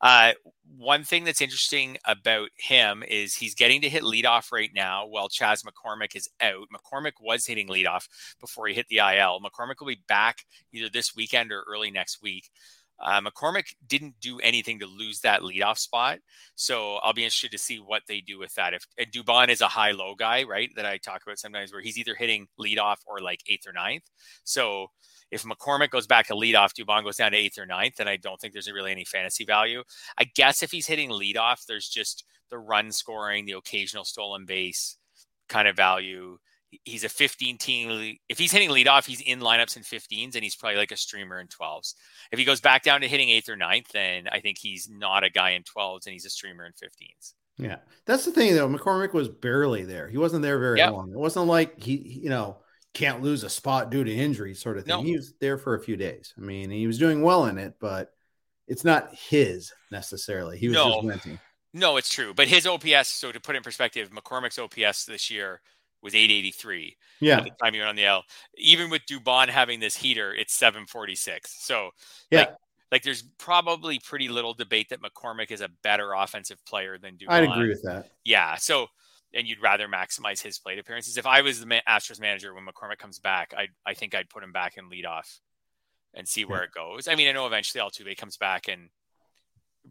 uh, 0.00 0.32
one 0.78 1.04
thing 1.04 1.24
that's 1.24 1.40
interesting 1.42 1.98
about 2.06 2.48
him 2.56 3.02
is 3.06 3.34
he's 3.34 3.54
getting 3.54 3.80
to 3.82 3.88
hit 3.88 4.02
leadoff 4.02 4.52
right 4.52 4.70
now 4.74 5.06
while 5.06 5.28
Chas 5.28 5.62
McCormick 5.62 6.16
is 6.16 6.28
out. 6.40 6.68
McCormick 6.74 7.12
was 7.20 7.44
hitting 7.44 7.68
leadoff 7.68 8.08
before 8.40 8.66
he 8.66 8.74
hit 8.74 8.86
the 8.88 8.98
IL. 8.98 9.40
McCormick 9.40 9.74
will 9.80 9.88
be 9.88 10.02
back 10.08 10.44
either 10.72 10.88
this 10.88 11.14
weekend 11.14 11.39
or 11.48 11.64
early 11.68 11.90
next 11.90 12.22
week. 12.22 12.50
Uh, 13.02 13.20
McCormick 13.22 13.74
didn't 13.86 14.20
do 14.20 14.38
anything 14.40 14.78
to 14.78 14.86
lose 14.86 15.20
that 15.20 15.40
leadoff 15.40 15.78
spot, 15.78 16.18
so 16.54 16.96
I'll 16.96 17.14
be 17.14 17.24
interested 17.24 17.50
to 17.52 17.58
see 17.58 17.78
what 17.78 18.02
they 18.06 18.20
do 18.20 18.38
with 18.38 18.54
that. 18.56 18.74
If 18.74 19.10
Dubon 19.10 19.48
is 19.48 19.62
a 19.62 19.68
high-low 19.68 20.16
guy, 20.16 20.42
right, 20.42 20.70
that 20.76 20.84
I 20.84 20.98
talk 20.98 21.22
about 21.22 21.38
sometimes, 21.38 21.72
where 21.72 21.80
he's 21.80 21.96
either 21.96 22.14
hitting 22.14 22.48
leadoff 22.60 22.96
or 23.06 23.20
like 23.20 23.40
eighth 23.48 23.66
or 23.66 23.72
ninth. 23.72 24.02
So 24.44 24.88
if 25.30 25.44
McCormick 25.44 25.88
goes 25.88 26.06
back 26.06 26.26
to 26.26 26.34
leadoff, 26.34 26.74
Dubon 26.78 27.02
goes 27.02 27.16
down 27.16 27.32
to 27.32 27.38
eighth 27.38 27.58
or 27.58 27.64
ninth, 27.64 27.94
then 27.96 28.08
I 28.08 28.16
don't 28.16 28.38
think 28.38 28.52
there's 28.52 28.70
really 28.70 28.92
any 28.92 29.06
fantasy 29.06 29.46
value. 29.46 29.82
I 30.18 30.24
guess 30.24 30.62
if 30.62 30.70
he's 30.70 30.86
hitting 30.86 31.08
leadoff, 31.08 31.64
there's 31.66 31.88
just 31.88 32.24
the 32.50 32.58
run 32.58 32.92
scoring, 32.92 33.46
the 33.46 33.52
occasional 33.52 34.04
stolen 34.04 34.44
base 34.44 34.98
kind 35.48 35.68
of 35.68 35.76
value. 35.76 36.36
He's 36.84 37.04
a 37.04 37.08
15 37.08 37.58
team. 37.58 38.16
If 38.28 38.38
he's 38.38 38.52
hitting 38.52 38.70
leadoff, 38.70 39.06
he's 39.06 39.20
in 39.20 39.40
lineups 39.40 39.76
in 39.76 39.82
15s, 39.82 40.34
and 40.34 40.44
he's 40.44 40.54
probably 40.54 40.78
like 40.78 40.92
a 40.92 40.96
streamer 40.96 41.40
in 41.40 41.48
12s. 41.48 41.94
If 42.30 42.38
he 42.38 42.44
goes 42.44 42.60
back 42.60 42.82
down 42.82 43.00
to 43.00 43.08
hitting 43.08 43.28
eighth 43.28 43.48
or 43.48 43.56
ninth, 43.56 43.88
then 43.92 44.28
I 44.30 44.40
think 44.40 44.58
he's 44.58 44.88
not 44.88 45.24
a 45.24 45.30
guy 45.30 45.50
in 45.50 45.62
12s, 45.64 46.06
and 46.06 46.12
he's 46.12 46.26
a 46.26 46.30
streamer 46.30 46.64
in 46.64 46.72
15s. 46.72 47.34
Yeah, 47.58 47.76
that's 48.06 48.24
the 48.24 48.32
thing 48.32 48.54
though. 48.54 48.68
McCormick 48.68 49.12
was 49.12 49.28
barely 49.28 49.84
there. 49.84 50.08
He 50.08 50.16
wasn't 50.16 50.42
there 50.42 50.58
very 50.58 50.78
yep. 50.78 50.92
long. 50.92 51.10
It 51.10 51.18
wasn't 51.18 51.46
like 51.46 51.82
he, 51.82 51.96
you 51.96 52.30
know, 52.30 52.56
can't 52.94 53.22
lose 53.22 53.44
a 53.44 53.50
spot 53.50 53.90
due 53.90 54.02
to 54.02 54.12
injury 54.12 54.54
sort 54.54 54.78
of 54.78 54.84
thing. 54.84 54.96
No. 54.96 55.02
He 55.02 55.16
was 55.16 55.34
there 55.40 55.58
for 55.58 55.74
a 55.74 55.80
few 55.80 55.96
days. 55.96 56.32
I 56.38 56.40
mean, 56.40 56.70
he 56.70 56.86
was 56.86 56.98
doing 56.98 57.22
well 57.22 57.46
in 57.46 57.58
it, 57.58 57.74
but 57.78 58.12
it's 58.66 58.84
not 58.84 59.14
his 59.14 59.72
necessarily. 59.90 60.58
He 60.58 60.68
was 60.68 60.76
no. 60.76 60.94
just 60.94 61.06
renting. 61.06 61.38
No, 61.72 61.98
it's 61.98 62.12
true. 62.12 62.34
But 62.34 62.48
his 62.48 62.66
OPS, 62.66 63.08
so 63.08 63.30
to 63.30 63.40
put 63.40 63.56
in 63.56 63.62
perspective, 63.62 64.10
McCormick's 64.10 64.58
OPS 64.58 65.04
this 65.04 65.30
year 65.30 65.60
was 66.02 66.14
883. 66.14 66.96
Yeah. 67.20 67.38
At 67.38 67.44
the 67.44 67.50
time 67.62 67.74
you 67.74 67.82
were 67.82 67.86
on 67.86 67.96
the 67.96 68.06
L. 68.06 68.24
Even 68.56 68.90
with 68.90 69.02
Dubon 69.08 69.48
having 69.48 69.80
this 69.80 69.96
heater, 69.96 70.34
it's 70.34 70.54
746. 70.54 71.64
So 71.64 71.90
yeah. 72.30 72.40
Like, 72.40 72.54
like 72.92 73.02
there's 73.02 73.22
probably 73.38 74.00
pretty 74.00 74.28
little 74.28 74.54
debate 74.54 74.88
that 74.90 75.00
McCormick 75.00 75.50
is 75.50 75.60
a 75.60 75.68
better 75.82 76.12
offensive 76.12 76.64
player 76.64 76.98
than 76.98 77.14
Dubon. 77.14 77.28
I'd 77.28 77.44
agree 77.44 77.68
with 77.68 77.82
that. 77.82 78.10
Yeah. 78.24 78.56
So 78.56 78.88
and 79.32 79.46
you'd 79.46 79.62
rather 79.62 79.86
maximize 79.86 80.42
his 80.42 80.58
plate 80.58 80.78
appearances. 80.78 81.16
If 81.16 81.26
I 81.26 81.42
was 81.42 81.60
the 81.60 81.82
Astros 81.88 82.20
manager 82.20 82.52
when 82.54 82.66
McCormick 82.66 82.98
comes 82.98 83.18
back, 83.18 83.54
I 83.56 83.68
I 83.86 83.94
think 83.94 84.14
I'd 84.14 84.28
put 84.28 84.42
him 84.42 84.52
back 84.52 84.76
in 84.76 84.88
lead 84.88 85.06
off 85.06 85.40
and 86.14 86.26
see 86.26 86.44
where 86.44 86.60
yeah. 86.60 86.64
it 86.64 86.72
goes. 86.72 87.08
I 87.08 87.14
mean, 87.14 87.28
I 87.28 87.32
know 87.32 87.46
eventually 87.46 87.82
Altuve 87.82 88.16
comes 88.16 88.36
back 88.36 88.68
and 88.68 88.88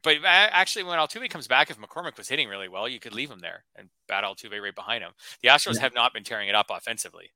but 0.04 0.18
actually 0.26 0.84
when 0.84 1.00
Altuve 1.00 1.30
comes 1.30 1.48
back, 1.48 1.70
if 1.70 1.80
McCormick 1.80 2.18
was 2.18 2.28
hitting 2.28 2.48
really 2.48 2.70
well, 2.70 2.88
you 2.88 3.00
could 3.00 3.14
leave 3.14 3.30
him 3.30 3.40
there 3.40 3.64
and 3.76 3.90
bat 4.08 4.24
Altuve 4.24 4.62
right 4.62 4.76
behind 4.76 5.04
him. 5.04 5.12
The 5.42 5.50
Astros 5.50 5.76
yeah. 5.76 5.82
have 5.82 5.94
not 5.94 6.14
been 6.14 6.24
tearing 6.24 6.50
it 6.50 6.56
up 6.56 6.68
offensively. 6.70 7.32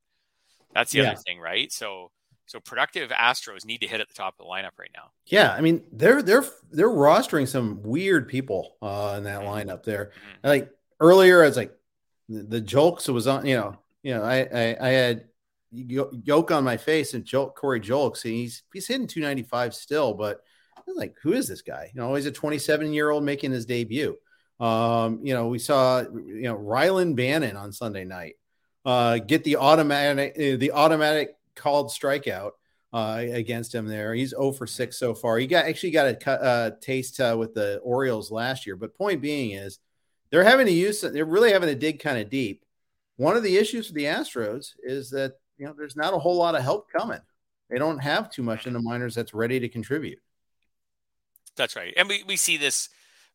That's 0.74 0.92
the 0.92 1.00
yeah. 1.00 1.12
other 1.12 1.22
thing, 1.22 1.40
right? 1.40 1.72
So 1.72 2.12
so 2.46 2.60
productive 2.60 3.10
Astros 3.10 3.66
need 3.66 3.80
to 3.82 3.88
hit 3.88 4.02
at 4.02 4.10
the 4.10 4.14
top 4.14 4.36
of 4.40 4.46
the 4.46 4.52
lineup 4.52 4.78
right 4.78 4.92
now. 4.96 5.12
Yeah, 5.26 5.52
I 5.52 5.62
mean 5.62 5.84
they're 5.92 6.22
they're 6.22 6.46
they're 6.72 6.90
rostering 6.90 7.48
some 7.48 7.82
weird 7.84 8.28
people 8.28 8.78
uh, 8.82 9.16
in 9.18 9.24
that 9.24 9.42
mm-hmm. 9.42 9.70
lineup 9.70 9.84
there. 9.84 10.06
Mm-hmm. 10.06 10.48
Like 10.48 10.72
earlier, 11.00 11.44
I 11.44 11.48
was 11.48 11.58
like, 11.58 11.74
the, 12.30 12.44
the 12.44 12.62
jokes 12.62 13.08
was 13.08 13.28
on, 13.28 13.46
you 13.46 13.56
know, 13.56 13.78
you 14.02 14.14
know, 14.14 14.24
I, 14.24 14.48
I, 14.54 14.78
I 14.80 14.90
had 14.90 15.26
yoke 15.72 16.52
on 16.52 16.64
my 16.64 16.78
face 16.78 17.14
and 17.14 17.26
joke 17.26 17.56
Corey 17.56 17.80
Julks. 17.80 18.22
He's 18.22 18.64
he's 18.74 18.88
hitting 18.88 19.08
295 19.08 19.74
still, 19.74 20.14
but 20.14 20.42
like, 20.96 21.16
who 21.22 21.34
is 21.34 21.48
this 21.48 21.62
guy? 21.62 21.92
You 21.94 22.02
know, 22.02 22.16
he's 22.16 22.26
a 22.26 22.32
27 22.32 22.94
year 22.94 23.10
old 23.10 23.24
making 23.24 23.52
his 23.52 23.66
debut. 23.66 24.18
Um, 24.60 25.20
you 25.24 25.34
know, 25.34 25.48
we 25.48 25.60
saw 25.60 26.02
you 26.02 26.44
know 26.44 26.58
Rylan 26.58 27.16
Bannon 27.16 27.58
on 27.58 27.72
Sunday 27.72 28.06
night 28.06 28.36
uh, 28.86 29.18
get 29.18 29.44
the 29.44 29.58
automatic 29.58 30.34
uh, 30.38 30.58
the 30.58 30.72
automatic 30.74 31.36
called 31.56 31.90
strikeout 31.90 32.52
uh, 32.92 33.24
against 33.32 33.74
him 33.74 33.88
there. 33.88 34.14
He's 34.14 34.30
0 34.32 34.52
for 34.52 34.68
6 34.68 34.98
so 34.98 35.14
far. 35.14 35.38
He 35.38 35.48
got 35.48 35.66
actually 35.66 35.92
got 35.92 36.08
a 36.08 36.16
cut, 36.16 36.42
uh, 36.42 36.72
taste 36.82 37.20
uh, 37.20 37.36
with 37.38 37.54
the 37.54 37.80
Orioles 37.80 38.32
last 38.32 38.66
year. 38.66 38.76
But 38.76 38.96
point 38.96 39.22
being 39.22 39.52
is 39.52 39.80
they're 40.30 40.44
having 40.44 40.68
to 40.68 40.72
use 40.72 41.02
they're 41.02 41.26
really 41.26 41.52
having 41.52 41.70
to 41.70 41.76
dig 41.76 42.00
kind 42.00 42.20
of 42.20 42.30
deep. 42.30 42.64
One 43.18 43.36
of 43.36 43.44
the 43.44 43.58
issues 43.58 43.88
for 43.88 43.94
the 43.94 44.06
Astros 44.06 44.74
is 44.84 45.10
that 45.12 45.34
you 45.58 45.66
know 45.66 45.74
there's 45.78 45.96
not 45.96 46.14
a 46.14 46.20
whole 46.20 46.38
lot 46.38 46.56
of 46.56 46.62
help 46.62 46.92
coming. 46.92 47.22
They 47.70 47.80
don't 47.80 48.00
have 48.00 48.30
too 48.30 48.44
much 48.44 48.68
in 48.68 48.74
the 48.74 48.82
minors 48.82 49.16
that's 49.16 49.34
ready 49.34 49.60
to 49.60 49.70
contribute. 49.70 50.20
That's 51.56 51.76
right. 51.76 51.94
And 51.98 52.08
we, 52.10 52.24
we 52.24 52.38
see 52.38 52.58
this 52.58 52.90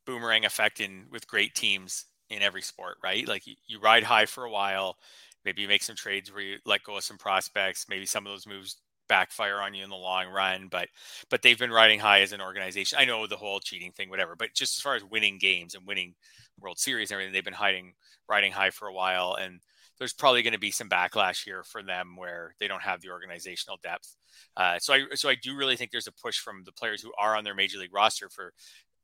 boomerang 0.06 0.44
effect 0.44 0.80
in 0.80 1.06
with 1.10 1.26
great 1.28 1.54
teams 1.54 2.04
in 2.30 2.42
every 2.42 2.62
sport, 2.62 2.96
right? 3.02 3.26
Like 3.26 3.46
you, 3.46 3.54
you 3.66 3.80
ride 3.80 4.04
high 4.04 4.26
for 4.26 4.44
a 4.44 4.50
while, 4.50 4.96
maybe 5.44 5.62
you 5.62 5.68
make 5.68 5.82
some 5.82 5.96
trades 5.96 6.32
where 6.32 6.42
you 6.42 6.56
let 6.66 6.82
go 6.82 6.96
of 6.96 7.04
some 7.04 7.18
prospects, 7.18 7.86
maybe 7.88 8.06
some 8.06 8.26
of 8.26 8.32
those 8.32 8.46
moves 8.46 8.76
backfire 9.08 9.60
on 9.60 9.72
you 9.72 9.82
in 9.82 9.88
the 9.90 9.96
long 9.96 10.26
run, 10.28 10.68
but 10.70 10.88
but 11.30 11.40
they've 11.40 11.58
been 11.58 11.70
riding 11.70 11.98
high 11.98 12.20
as 12.20 12.32
an 12.32 12.42
organization. 12.42 12.98
I 13.00 13.06
know 13.06 13.26
the 13.26 13.36
whole 13.36 13.60
cheating 13.60 13.92
thing, 13.92 14.10
whatever, 14.10 14.36
but 14.36 14.52
just 14.54 14.76
as 14.78 14.82
far 14.82 14.96
as 14.96 15.04
winning 15.04 15.38
games 15.38 15.74
and 15.74 15.86
winning 15.86 16.14
World 16.60 16.78
Series 16.78 17.10
and 17.10 17.16
everything, 17.16 17.32
they've 17.32 17.44
been 17.44 17.54
hiding 17.54 17.94
riding 18.28 18.52
high 18.52 18.70
for 18.70 18.88
a 18.88 18.92
while 18.92 19.36
and 19.40 19.60
there's 19.98 20.12
probably 20.12 20.42
going 20.42 20.52
to 20.52 20.58
be 20.58 20.70
some 20.70 20.88
backlash 20.88 21.44
here 21.44 21.62
for 21.62 21.82
them 21.82 22.16
where 22.16 22.54
they 22.60 22.68
don't 22.68 22.82
have 22.82 23.00
the 23.00 23.10
organizational 23.10 23.78
depth. 23.82 24.16
Uh, 24.56 24.78
so 24.78 24.94
I 24.94 25.04
so 25.14 25.28
I 25.28 25.34
do 25.34 25.56
really 25.56 25.76
think 25.76 25.90
there's 25.90 26.06
a 26.06 26.12
push 26.12 26.38
from 26.38 26.62
the 26.64 26.72
players 26.72 27.02
who 27.02 27.12
are 27.18 27.36
on 27.36 27.44
their 27.44 27.54
major 27.54 27.78
league 27.78 27.94
roster 27.94 28.28
for 28.28 28.52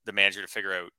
the 0.04 0.12
manager 0.12 0.40
to 0.40 0.46
figure 0.46 0.74
out 0.74 0.90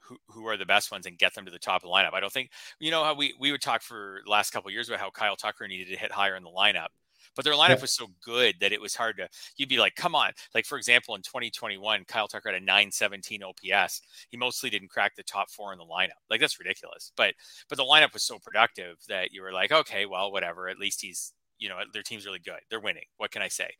who, 0.00 0.16
who 0.28 0.46
are 0.46 0.56
the 0.56 0.66
best 0.66 0.90
ones 0.90 1.06
and 1.06 1.18
get 1.18 1.34
them 1.34 1.44
to 1.44 1.50
the 1.50 1.58
top 1.58 1.82
of 1.82 1.88
the 1.88 1.94
lineup. 1.94 2.14
I 2.14 2.20
don't 2.20 2.32
think 2.32 2.50
you 2.80 2.90
know 2.90 3.04
how 3.04 3.14
we 3.14 3.34
we 3.38 3.52
would 3.52 3.62
talk 3.62 3.82
for 3.82 4.20
the 4.24 4.30
last 4.30 4.50
couple 4.50 4.70
years 4.70 4.88
about 4.88 5.00
how 5.00 5.10
Kyle 5.10 5.36
Tucker 5.36 5.68
needed 5.68 5.88
to 5.88 5.96
hit 5.96 6.12
higher 6.12 6.36
in 6.36 6.42
the 6.42 6.50
lineup. 6.50 6.88
But 7.34 7.44
their 7.44 7.54
lineup 7.54 7.76
yeah. 7.76 7.82
was 7.82 7.92
so 7.92 8.08
good 8.22 8.56
that 8.60 8.72
it 8.72 8.80
was 8.80 8.94
hard 8.94 9.16
to. 9.18 9.28
You'd 9.56 9.68
be 9.68 9.78
like, 9.78 9.94
"Come 9.94 10.14
on!" 10.14 10.32
Like 10.54 10.66
for 10.66 10.78
example, 10.78 11.14
in 11.14 11.22
2021, 11.22 12.04
Kyle 12.06 12.28
Tucker 12.28 12.50
had 12.50 12.62
a 12.62 12.64
917 12.64 13.42
OPS. 13.42 14.02
He 14.30 14.36
mostly 14.36 14.70
didn't 14.70 14.88
crack 14.90 15.14
the 15.16 15.22
top 15.22 15.50
four 15.50 15.72
in 15.72 15.78
the 15.78 15.84
lineup. 15.84 16.20
Like 16.30 16.40
that's 16.40 16.58
ridiculous. 16.58 17.12
But 17.16 17.34
but 17.68 17.76
the 17.76 17.84
lineup 17.84 18.12
was 18.12 18.24
so 18.24 18.38
productive 18.38 18.96
that 19.08 19.32
you 19.32 19.42
were 19.42 19.52
like, 19.52 19.72
"Okay, 19.72 20.06
well, 20.06 20.32
whatever. 20.32 20.68
At 20.68 20.78
least 20.78 21.00
he's 21.02 21.32
you 21.58 21.68
know 21.68 21.78
their 21.92 22.02
team's 22.02 22.26
really 22.26 22.38
good. 22.38 22.60
They're 22.70 22.80
winning. 22.80 23.06
What 23.16 23.30
can 23.30 23.42
I 23.42 23.48
say?" 23.48 23.70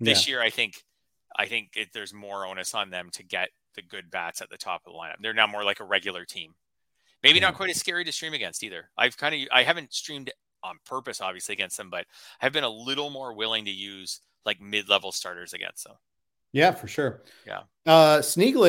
This 0.00 0.26
yeah. 0.26 0.34
year, 0.34 0.42
I 0.42 0.50
think 0.50 0.82
I 1.36 1.46
think 1.46 1.70
it, 1.76 1.88
there's 1.92 2.12
more 2.12 2.46
onus 2.46 2.74
on 2.74 2.90
them 2.90 3.10
to 3.12 3.22
get 3.22 3.50
the 3.74 3.82
good 3.82 4.10
bats 4.10 4.40
at 4.40 4.50
the 4.50 4.58
top 4.58 4.82
of 4.86 4.92
the 4.92 4.98
lineup. 4.98 5.16
They're 5.20 5.34
now 5.34 5.46
more 5.46 5.64
like 5.64 5.80
a 5.80 5.84
regular 5.84 6.24
team. 6.24 6.54
Maybe 7.22 7.38
not 7.38 7.54
quite 7.54 7.70
as 7.70 7.76
scary 7.76 8.04
to 8.04 8.12
stream 8.12 8.34
against 8.34 8.64
either. 8.64 8.90
I've 8.98 9.16
kind 9.16 9.34
of 9.34 9.48
I 9.52 9.62
haven't 9.62 9.94
streamed 9.94 10.32
on 10.62 10.78
purpose, 10.86 11.20
obviously, 11.20 11.52
against 11.54 11.76
them, 11.76 11.90
but 11.90 12.06
I've 12.40 12.52
been 12.52 12.64
a 12.64 12.68
little 12.68 13.10
more 13.10 13.34
willing 13.34 13.64
to 13.66 13.70
use 13.70 14.20
like 14.44 14.60
mid 14.60 14.88
level 14.88 15.12
starters 15.12 15.52
against 15.52 15.84
them. 15.84 15.94
Yeah, 16.52 16.72
for 16.72 16.86
sure. 16.86 17.22
Yeah. 17.46 17.62
Uh 17.86 18.22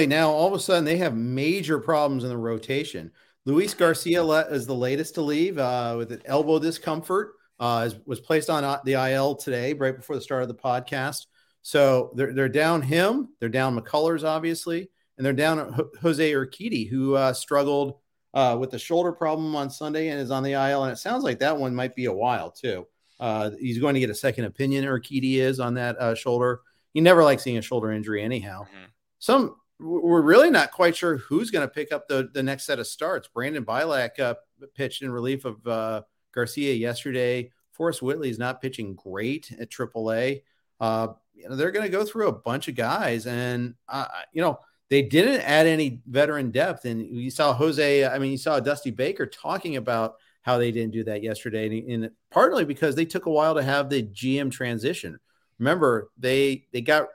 now 0.07 0.29
all 0.29 0.47
of 0.47 0.53
a 0.53 0.59
sudden 0.59 0.85
they 0.85 0.97
have 0.97 1.15
major 1.15 1.79
problems 1.79 2.23
in 2.23 2.29
the 2.29 2.37
rotation. 2.37 3.11
Luis 3.45 3.73
Garcia 3.73 4.23
is 4.23 4.65
the 4.65 4.75
latest 4.75 5.15
to 5.15 5.21
leave 5.21 5.57
uh, 5.57 5.95
with 5.97 6.13
an 6.13 6.21
elbow 6.25 6.59
discomfort. 6.59 7.33
Uh, 7.59 7.89
was 8.05 8.19
placed 8.19 8.49
on 8.49 8.63
uh, 8.63 8.79
the 8.83 8.93
IL 8.93 9.35
today, 9.35 9.73
right 9.73 9.95
before 9.95 10.15
the 10.15 10.21
start 10.21 10.41
of 10.41 10.47
the 10.47 10.55
podcast. 10.55 11.27
So 11.61 12.11
they're, 12.15 12.33
they're 12.33 12.49
down 12.49 12.81
him. 12.81 13.29
They're 13.39 13.49
down 13.49 13.77
McCullers, 13.77 14.23
obviously, 14.23 14.89
and 15.17 15.25
they're 15.25 15.33
down 15.33 15.79
Jose 16.01 16.31
Urquidy, 16.31 16.89
who 16.89 17.15
uh, 17.15 17.33
struggled 17.33 17.99
uh, 18.33 18.57
with 18.59 18.71
the 18.71 18.79
shoulder 18.79 19.11
problem 19.11 19.55
on 19.55 19.69
Sunday 19.69 20.09
and 20.09 20.19
is 20.19 20.31
on 20.31 20.43
the 20.43 20.53
IL. 20.53 20.83
And 20.83 20.91
it 20.91 20.97
sounds 20.97 21.23
like 21.23 21.39
that 21.39 21.57
one 21.57 21.75
might 21.75 21.95
be 21.95 22.05
a 22.05 22.13
while 22.13 22.51
too. 22.51 22.87
Uh, 23.19 23.51
he's 23.59 23.79
going 23.79 23.93
to 23.93 23.99
get 23.99 24.09
a 24.09 24.15
second 24.15 24.45
opinion, 24.45 24.85
Urquidy 24.85 25.35
is 25.35 25.59
on 25.59 25.75
that 25.75 25.97
uh, 25.97 26.15
shoulder. 26.15 26.61
You 26.93 27.01
never 27.01 27.23
like 27.23 27.39
seeing 27.39 27.57
a 27.57 27.61
shoulder 27.61 27.91
injury, 27.91 28.23
anyhow. 28.23 28.63
Mm-hmm. 28.63 28.85
Some 29.19 29.55
we're 29.79 30.21
really 30.21 30.49
not 30.49 30.71
quite 30.71 30.95
sure 30.95 31.17
who's 31.17 31.51
going 31.51 31.67
to 31.67 31.73
pick 31.73 31.91
up 31.91 32.07
the, 32.07 32.29
the 32.33 32.43
next 32.43 32.65
set 32.65 32.79
of 32.79 32.87
starts. 32.87 33.27
Brandon 33.27 33.65
Bielak 33.65 34.19
uh, 34.19 34.35
pitched 34.75 35.01
in 35.01 35.11
relief 35.11 35.45
of 35.45 35.65
uh, 35.67 36.01
Garcia 36.33 36.73
yesterday. 36.73 37.51
Forrest 37.71 38.01
Whitley 38.01 38.29
is 38.29 38.39
not 38.39 38.61
pitching 38.61 38.95
great 38.95 39.51
at 39.59 39.69
AAA. 39.69 40.43
Uh, 40.79 41.07
you 41.33 41.49
know, 41.49 41.55
they're 41.55 41.71
going 41.71 41.85
to 41.85 41.91
go 41.91 42.05
through 42.05 42.27
a 42.27 42.33
bunch 42.33 42.67
of 42.67 42.75
guys, 42.75 43.25
and 43.25 43.73
uh, 43.87 44.05
you 44.31 44.41
know 44.41 44.59
they 44.93 45.01
didn't 45.01 45.41
add 45.41 45.65
any 45.65 46.01
veteran 46.05 46.51
depth. 46.51 46.85
And 46.85 47.03
you 47.03 47.31
saw 47.31 47.51
Jose, 47.51 48.05
I 48.05 48.19
mean, 48.19 48.29
you 48.29 48.37
saw 48.37 48.59
Dusty 48.59 48.91
Baker 48.91 49.25
talking 49.25 49.75
about 49.75 50.17
how 50.43 50.59
they 50.59 50.71
didn't 50.71 50.91
do 50.93 51.03
that 51.05 51.23
yesterday, 51.23 51.65
and, 51.65 52.03
and 52.03 52.11
partly 52.29 52.63
because 52.63 52.93
they 52.93 53.05
took 53.05 53.25
a 53.25 53.31
while 53.31 53.55
to 53.55 53.63
have 53.63 53.89
the 53.89 54.03
GM 54.03 54.51
transition. 54.51 55.19
Remember, 55.57 56.11
they 56.19 56.67
they 56.71 56.81
got 56.81 57.07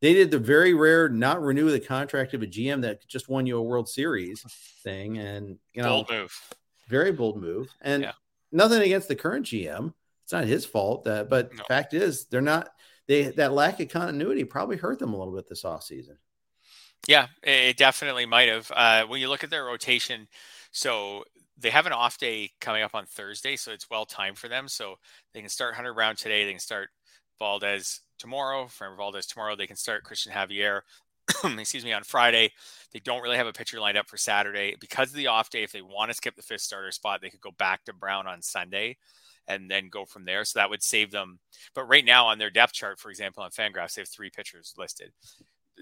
they 0.00 0.14
did 0.14 0.30
the 0.30 0.38
very 0.38 0.72
rare 0.72 1.10
not 1.10 1.42
renew 1.42 1.70
the 1.70 1.78
contract 1.78 2.32
of 2.32 2.42
a 2.42 2.46
GM 2.46 2.80
that 2.80 3.06
just 3.06 3.28
won 3.28 3.44
you 3.44 3.58
a 3.58 3.62
World 3.62 3.90
Series 3.90 4.40
thing, 4.82 5.18
and 5.18 5.58
you 5.74 5.82
know, 5.82 5.88
bold 5.88 6.10
move, 6.10 6.54
very 6.88 7.12
bold 7.12 7.36
move, 7.36 7.68
and 7.82 8.04
yeah. 8.04 8.12
nothing 8.50 8.80
against 8.80 9.08
the 9.08 9.14
current 9.14 9.44
GM. 9.44 9.92
It's 10.24 10.32
not 10.32 10.44
his 10.44 10.64
fault 10.64 11.04
that, 11.04 11.28
but 11.28 11.52
no. 11.52 11.64
fact 11.68 11.92
is, 11.92 12.28
they're 12.28 12.40
not. 12.40 12.70
They 13.08 13.24
that 13.32 13.52
lack 13.52 13.78
of 13.80 13.90
continuity 13.90 14.44
probably 14.44 14.78
hurt 14.78 15.00
them 15.00 15.12
a 15.12 15.18
little 15.18 15.34
bit 15.34 15.46
this 15.46 15.64
offseason. 15.64 16.16
Yeah, 17.08 17.28
it 17.42 17.76
definitely 17.76 18.26
might 18.26 18.48
have. 18.48 18.70
Uh, 18.74 19.04
when 19.06 19.20
you 19.20 19.28
look 19.28 19.44
at 19.44 19.50
their 19.50 19.64
rotation, 19.64 20.26
so 20.72 21.24
they 21.56 21.70
have 21.70 21.86
an 21.86 21.92
off 21.92 22.18
day 22.18 22.50
coming 22.60 22.82
up 22.82 22.94
on 22.94 23.06
Thursday, 23.06 23.56
so 23.56 23.70
it's 23.72 23.88
well 23.88 24.04
timed 24.04 24.38
for 24.38 24.48
them. 24.48 24.68
So 24.68 24.96
they 25.32 25.40
can 25.40 25.48
start 25.48 25.74
Hunter 25.76 25.94
Brown 25.94 26.16
today. 26.16 26.44
They 26.44 26.50
can 26.50 26.60
start 26.60 26.88
Valdez 27.38 28.00
tomorrow. 28.18 28.66
From 28.66 28.96
Valdez 28.96 29.26
tomorrow, 29.26 29.54
they 29.54 29.66
can 29.68 29.76
start 29.76 30.02
Christian 30.04 30.32
Javier. 30.32 30.80
excuse 31.58 31.84
me, 31.84 31.92
on 31.92 32.02
Friday. 32.04 32.52
They 32.92 32.98
don't 33.00 33.22
really 33.22 33.36
have 33.36 33.46
a 33.46 33.52
pitcher 33.52 33.80
lined 33.80 33.98
up 33.98 34.08
for 34.08 34.16
Saturday 34.16 34.76
because 34.80 35.10
of 35.10 35.16
the 35.16 35.28
off 35.28 35.50
day. 35.50 35.62
If 35.62 35.72
they 35.72 35.82
want 35.82 36.10
to 36.10 36.16
skip 36.16 36.34
the 36.36 36.42
fifth 36.42 36.62
starter 36.62 36.90
spot, 36.92 37.20
they 37.20 37.30
could 37.30 37.40
go 37.40 37.52
back 37.52 37.84
to 37.84 37.92
Brown 37.92 38.26
on 38.26 38.42
Sunday 38.42 38.96
and 39.48 39.70
then 39.70 39.88
go 39.90 40.04
from 40.04 40.24
there. 40.24 40.44
So 40.44 40.58
that 40.58 40.70
would 40.70 40.82
save 40.82 41.12
them. 41.12 41.38
But 41.74 41.84
right 41.88 42.04
now 42.04 42.26
on 42.26 42.38
their 42.38 42.50
depth 42.50 42.72
chart, 42.72 42.98
for 42.98 43.10
example, 43.10 43.42
on 43.44 43.50
Fangraphs, 43.50 43.94
they 43.94 44.02
have 44.02 44.08
three 44.08 44.30
pitchers 44.30 44.74
listed. 44.76 45.12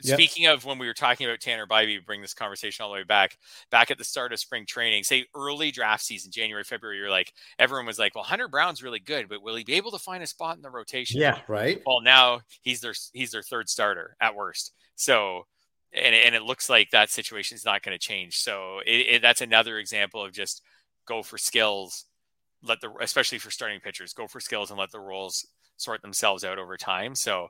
Yep. 0.03 0.19
Speaking 0.19 0.47
of 0.47 0.65
when 0.65 0.79
we 0.79 0.87
were 0.87 0.95
talking 0.95 1.27
about 1.27 1.41
Tanner 1.41 1.67
Bibee, 1.67 2.05
bring 2.05 2.21
this 2.21 2.35
conversation 2.35 2.83
all 2.83 2.91
the 2.91 2.97
way 2.97 3.05
back, 3.05 3.39
back 3.71 3.91
at 3.91 3.99
the 3.99 4.05
start 4.05 4.33
of 4.33 4.41
spring 4.41 4.67
training, 4.67 5.05
say 5.05 5.25
early 5.37 5.71
draft 5.71 6.05
season, 6.05 6.33
January, 6.33 6.65
February, 6.65 6.99
you're 6.99 7.11
like, 7.11 7.33
everyone 7.59 7.87
was 7.87 7.99
like, 7.99 8.15
well, 8.15 8.25
Hunter 8.25 8.49
Brown's 8.49 8.83
really 8.83 8.99
good, 8.99 9.29
but 9.29 9.43
will 9.43 9.55
he 9.55 9.63
be 9.63 9.75
able 9.75 9.93
to 9.93 9.99
find 9.99 10.23
a 10.23 10.27
spot 10.27 10.57
in 10.57 10.63
the 10.63 10.71
rotation? 10.71 11.21
Yeah, 11.21 11.41
right. 11.47 11.81
Well, 11.87 12.01
now 12.01 12.41
he's 12.63 12.81
their 12.81 12.95
he's 13.13 13.31
their 13.31 13.43
third 13.43 13.69
starter 13.69 14.17
at 14.21 14.35
worst. 14.35 14.73
So, 14.97 15.47
and 15.93 16.15
and 16.15 16.35
it 16.35 16.43
looks 16.43 16.69
like 16.69 16.91
that 16.91 17.11
situation 17.11 17.55
is 17.55 17.65
not 17.65 17.83
going 17.83 17.95
to 17.95 18.05
change. 18.05 18.39
So 18.39 18.81
it, 18.85 19.07
it, 19.15 19.23
that's 19.23 19.43
another 19.43 19.79
example 19.79 20.25
of 20.25 20.33
just 20.33 20.63
go 21.07 21.23
for 21.23 21.39
skills, 21.39 22.07
let 22.65 22.81
the 22.81 22.91
especially 23.01 23.39
for 23.39 23.51
starting 23.51 23.81
pitchers, 23.81 24.13
go 24.13 24.27
for 24.27 24.41
skills 24.41 24.71
and 24.71 24.79
let 24.79 24.91
the 24.91 25.01
roles 25.01 25.47
sort 25.77 26.03
themselves 26.03 26.45
out 26.45 26.59
over 26.59 26.77
time. 26.77 27.15
So, 27.15 27.49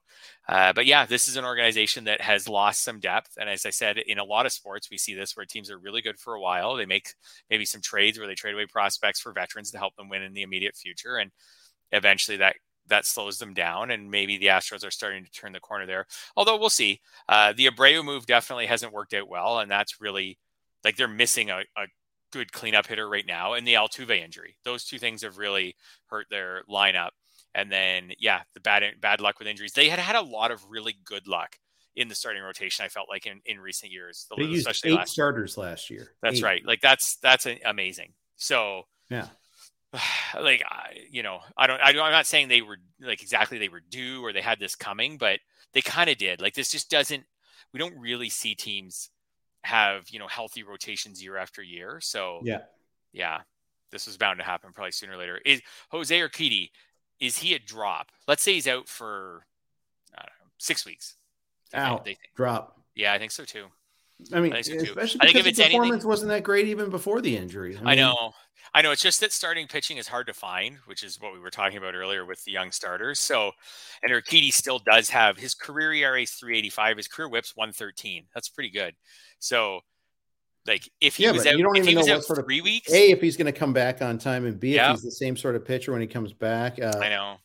uh, 0.48 0.72
but 0.72 0.86
yeah, 0.86 1.06
this 1.06 1.28
is 1.28 1.36
an 1.36 1.44
organization 1.44 2.04
that 2.04 2.20
has 2.20 2.48
lost 2.48 2.82
some 2.82 3.00
depth. 3.00 3.32
And 3.38 3.48
as 3.48 3.66
I 3.66 3.70
said, 3.70 3.98
in 3.98 4.18
a 4.18 4.24
lot 4.24 4.46
of 4.46 4.52
sports, 4.52 4.90
we 4.90 4.98
see 4.98 5.14
this 5.14 5.36
where 5.36 5.46
teams 5.46 5.70
are 5.70 5.78
really 5.78 6.02
good 6.02 6.18
for 6.18 6.34
a 6.34 6.40
while. 6.40 6.74
They 6.74 6.86
make 6.86 7.14
maybe 7.50 7.64
some 7.64 7.80
trades 7.80 8.18
where 8.18 8.26
they 8.26 8.34
trade 8.34 8.54
away 8.54 8.66
prospects 8.66 9.20
for 9.20 9.32
veterans 9.32 9.70
to 9.72 9.78
help 9.78 9.94
them 9.96 10.08
win 10.08 10.22
in 10.22 10.32
the 10.32 10.42
immediate 10.42 10.76
future. 10.76 11.16
And 11.16 11.30
eventually 11.92 12.38
that 12.38 12.56
that 12.86 13.06
slows 13.06 13.38
them 13.38 13.54
down. 13.54 13.90
And 13.90 14.10
maybe 14.10 14.36
the 14.36 14.46
Astros 14.46 14.86
are 14.86 14.90
starting 14.90 15.24
to 15.24 15.30
turn 15.30 15.52
the 15.52 15.60
corner 15.60 15.86
there. 15.86 16.06
Although 16.36 16.58
we'll 16.58 16.70
see. 16.70 17.00
Uh, 17.28 17.52
the 17.54 17.66
Abreu 17.66 18.04
move 18.04 18.26
definitely 18.26 18.66
hasn't 18.66 18.92
worked 18.92 19.14
out 19.14 19.28
well. 19.28 19.58
And 19.58 19.70
that's 19.70 20.00
really 20.00 20.38
like 20.84 20.96
they're 20.96 21.08
missing 21.08 21.50
a, 21.50 21.60
a 21.76 21.86
good 22.34 22.52
cleanup 22.52 22.86
hitter 22.86 23.08
right 23.08 23.26
now 23.26 23.52
and 23.52 23.66
the 23.66 23.74
Altuve 23.74 24.10
injury. 24.10 24.56
Those 24.64 24.84
two 24.84 24.98
things 24.98 25.22
have 25.22 25.38
really 25.38 25.76
hurt 26.06 26.26
their 26.30 26.62
lineup. 26.68 27.10
And 27.54 27.70
then, 27.70 28.12
yeah, 28.18 28.40
the 28.54 28.60
bad 28.60 28.82
bad 29.00 29.20
luck 29.20 29.38
with 29.38 29.46
injuries. 29.46 29.72
They 29.72 29.88
had 29.88 30.00
had 30.00 30.16
a 30.16 30.22
lot 30.22 30.50
of 30.50 30.68
really 30.68 30.96
good 31.04 31.28
luck 31.28 31.56
in 31.94 32.08
the 32.08 32.14
starting 32.16 32.42
rotation. 32.42 32.84
I 32.84 32.88
felt 32.88 33.08
like 33.08 33.26
in, 33.26 33.40
in 33.46 33.60
recent 33.60 33.92
years, 33.92 34.26
they 34.36 34.42
used 34.42 34.68
eight 34.84 34.92
last 34.92 35.12
starters 35.12 35.56
year. 35.56 35.66
last 35.66 35.90
year. 35.90 36.08
That's 36.20 36.38
eight. 36.38 36.42
right. 36.42 36.66
Like 36.66 36.80
that's 36.80 37.16
that's 37.16 37.46
amazing. 37.64 38.12
So 38.34 38.82
yeah, 39.08 39.28
like 40.40 40.64
you 41.08 41.22
know, 41.22 41.38
I 41.56 41.68
don't, 41.68 41.80
I 41.80 41.92
don't. 41.92 42.02
I'm 42.02 42.10
not 42.10 42.26
saying 42.26 42.48
they 42.48 42.62
were 42.62 42.78
like 43.00 43.22
exactly 43.22 43.58
they 43.58 43.68
were 43.68 43.82
due 43.88 44.24
or 44.24 44.32
they 44.32 44.40
had 44.40 44.58
this 44.58 44.74
coming, 44.74 45.16
but 45.16 45.38
they 45.74 45.80
kind 45.80 46.10
of 46.10 46.18
did. 46.18 46.40
Like 46.40 46.54
this 46.54 46.72
just 46.72 46.90
doesn't. 46.90 47.22
We 47.72 47.78
don't 47.78 47.96
really 47.96 48.30
see 48.30 48.56
teams 48.56 49.10
have 49.64 50.08
you 50.10 50.18
know 50.18 50.28
healthy 50.28 50.62
rotations 50.62 51.22
year 51.22 51.36
after 51.36 51.62
year. 51.62 51.98
So 52.00 52.40
yeah, 52.44 52.60
yeah, 53.12 53.40
this 53.90 54.06
was 54.06 54.16
bound 54.16 54.38
to 54.38 54.44
happen 54.44 54.72
probably 54.72 54.92
sooner 54.92 55.14
or 55.14 55.16
later. 55.16 55.40
Is 55.44 55.60
Jose 55.90 56.16
Urquidy 56.16 56.70
is 57.20 57.38
he 57.38 57.54
a 57.54 57.58
drop? 57.58 58.10
Let's 58.28 58.42
say 58.42 58.54
he's 58.54 58.68
out 58.68 58.88
for 58.88 59.46
know, 60.16 60.24
six 60.58 60.84
weeks. 60.84 61.16
Out, 61.72 62.08
drop. 62.36 62.80
Yeah, 62.94 63.12
I 63.12 63.18
think 63.18 63.32
so 63.32 63.44
too. 63.44 63.66
I 64.32 64.40
mean, 64.40 64.52
especially 64.52 65.20
I 65.20 65.26
think 65.26 65.36
if 65.36 65.46
his 65.46 65.58
performance 65.58 65.92
anything, 65.92 66.08
wasn't 66.08 66.28
that 66.30 66.42
great 66.42 66.68
even 66.68 66.90
before 66.90 67.20
the 67.20 67.36
injury. 67.36 67.76
I, 67.76 67.80
mean, 67.80 67.88
I, 67.88 67.94
know, 67.94 68.32
I 68.72 68.82
know. 68.82 68.92
It's 68.92 69.02
just 69.02 69.20
that 69.20 69.32
starting 69.32 69.66
pitching 69.66 69.96
is 69.96 70.06
hard 70.06 70.26
to 70.28 70.34
find, 70.34 70.78
which 70.86 71.02
is 71.02 71.20
what 71.20 71.32
we 71.32 71.40
were 71.40 71.50
talking 71.50 71.78
about 71.78 71.94
earlier 71.94 72.24
with 72.24 72.42
the 72.44 72.52
young 72.52 72.70
starters. 72.70 73.18
So, 73.18 73.50
and 74.02 74.12
Urquidy 74.12 74.52
still 74.52 74.78
does 74.78 75.10
have 75.10 75.36
his 75.36 75.54
career 75.54 75.92
ERA 75.92 76.22
is 76.22 76.30
385, 76.32 76.96
his 76.96 77.08
career 77.08 77.28
WHIP's 77.28 77.56
113. 77.56 78.24
That's 78.34 78.48
pretty 78.48 78.70
good. 78.70 78.94
So, 79.40 79.80
like 80.66 80.88
if 81.00 81.16
he 81.16 81.24
yeah, 81.24 81.32
was 81.32 81.46
out, 81.46 81.58
you 81.58 81.64
don't 81.64 81.76
even 81.76 81.94
know 81.94 82.14
what 82.14 82.24
sort 82.24 82.38
of 82.38 82.46
three 82.46 82.60
weeks. 82.60 82.92
A, 82.92 83.10
if 83.10 83.20
he's 83.20 83.36
going 83.36 83.52
to 83.52 83.58
come 83.58 83.72
back 83.72 84.00
on 84.00 84.16
time, 84.16 84.46
and 84.46 84.58
B, 84.58 84.76
if 84.76 84.90
he's 84.92 85.02
the 85.02 85.10
same 85.10 85.36
sort 85.36 85.56
of 85.56 85.64
pitcher 85.64 85.92
when 85.92 86.00
he 86.00 86.06
comes 86.06 86.32
back. 86.32 86.80
Uh, 86.80 86.98
I 87.00 87.08
know. 87.08 87.36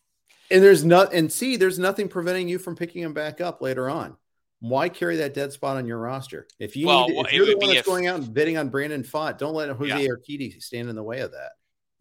And 0.52 0.64
there's 0.64 0.84
not, 0.84 1.14
and 1.14 1.32
C, 1.32 1.58
there's 1.58 1.78
nothing 1.78 2.08
preventing 2.08 2.48
you 2.48 2.58
from 2.58 2.76
picking 2.76 3.04
him 3.04 3.14
back 3.14 3.42
up 3.42 3.62
later 3.62 3.90
on. 3.90 4.16
Why 4.60 4.90
carry 4.90 5.16
that 5.18 5.34
dead 5.34 5.54
spot 5.54 5.78
on 5.78 5.86
your 5.86 6.00
roster? 6.00 6.48
If 6.60 6.76
you 6.76 6.88
well, 6.88 7.08
need, 7.08 7.26
if 7.26 7.34
you're 7.34 7.46
the 7.46 7.58
one 7.58 7.68
that's 7.68 7.80
if, 7.80 7.86
going 7.86 8.08
out 8.08 8.20
and 8.20 8.34
bidding 8.34 8.58
on 8.58 8.70
Brandon 8.70 9.04
Pfaadt, 9.04 9.38
don't 9.38 9.54
let 9.54 9.70
Jose 9.70 10.04
yeah. 10.04 10.10
Urquidy 10.10 10.62
stand 10.62 10.90
in 10.90 10.96
the 10.96 11.04
way 11.04 11.20
of 11.22 11.32
that. 11.32 11.52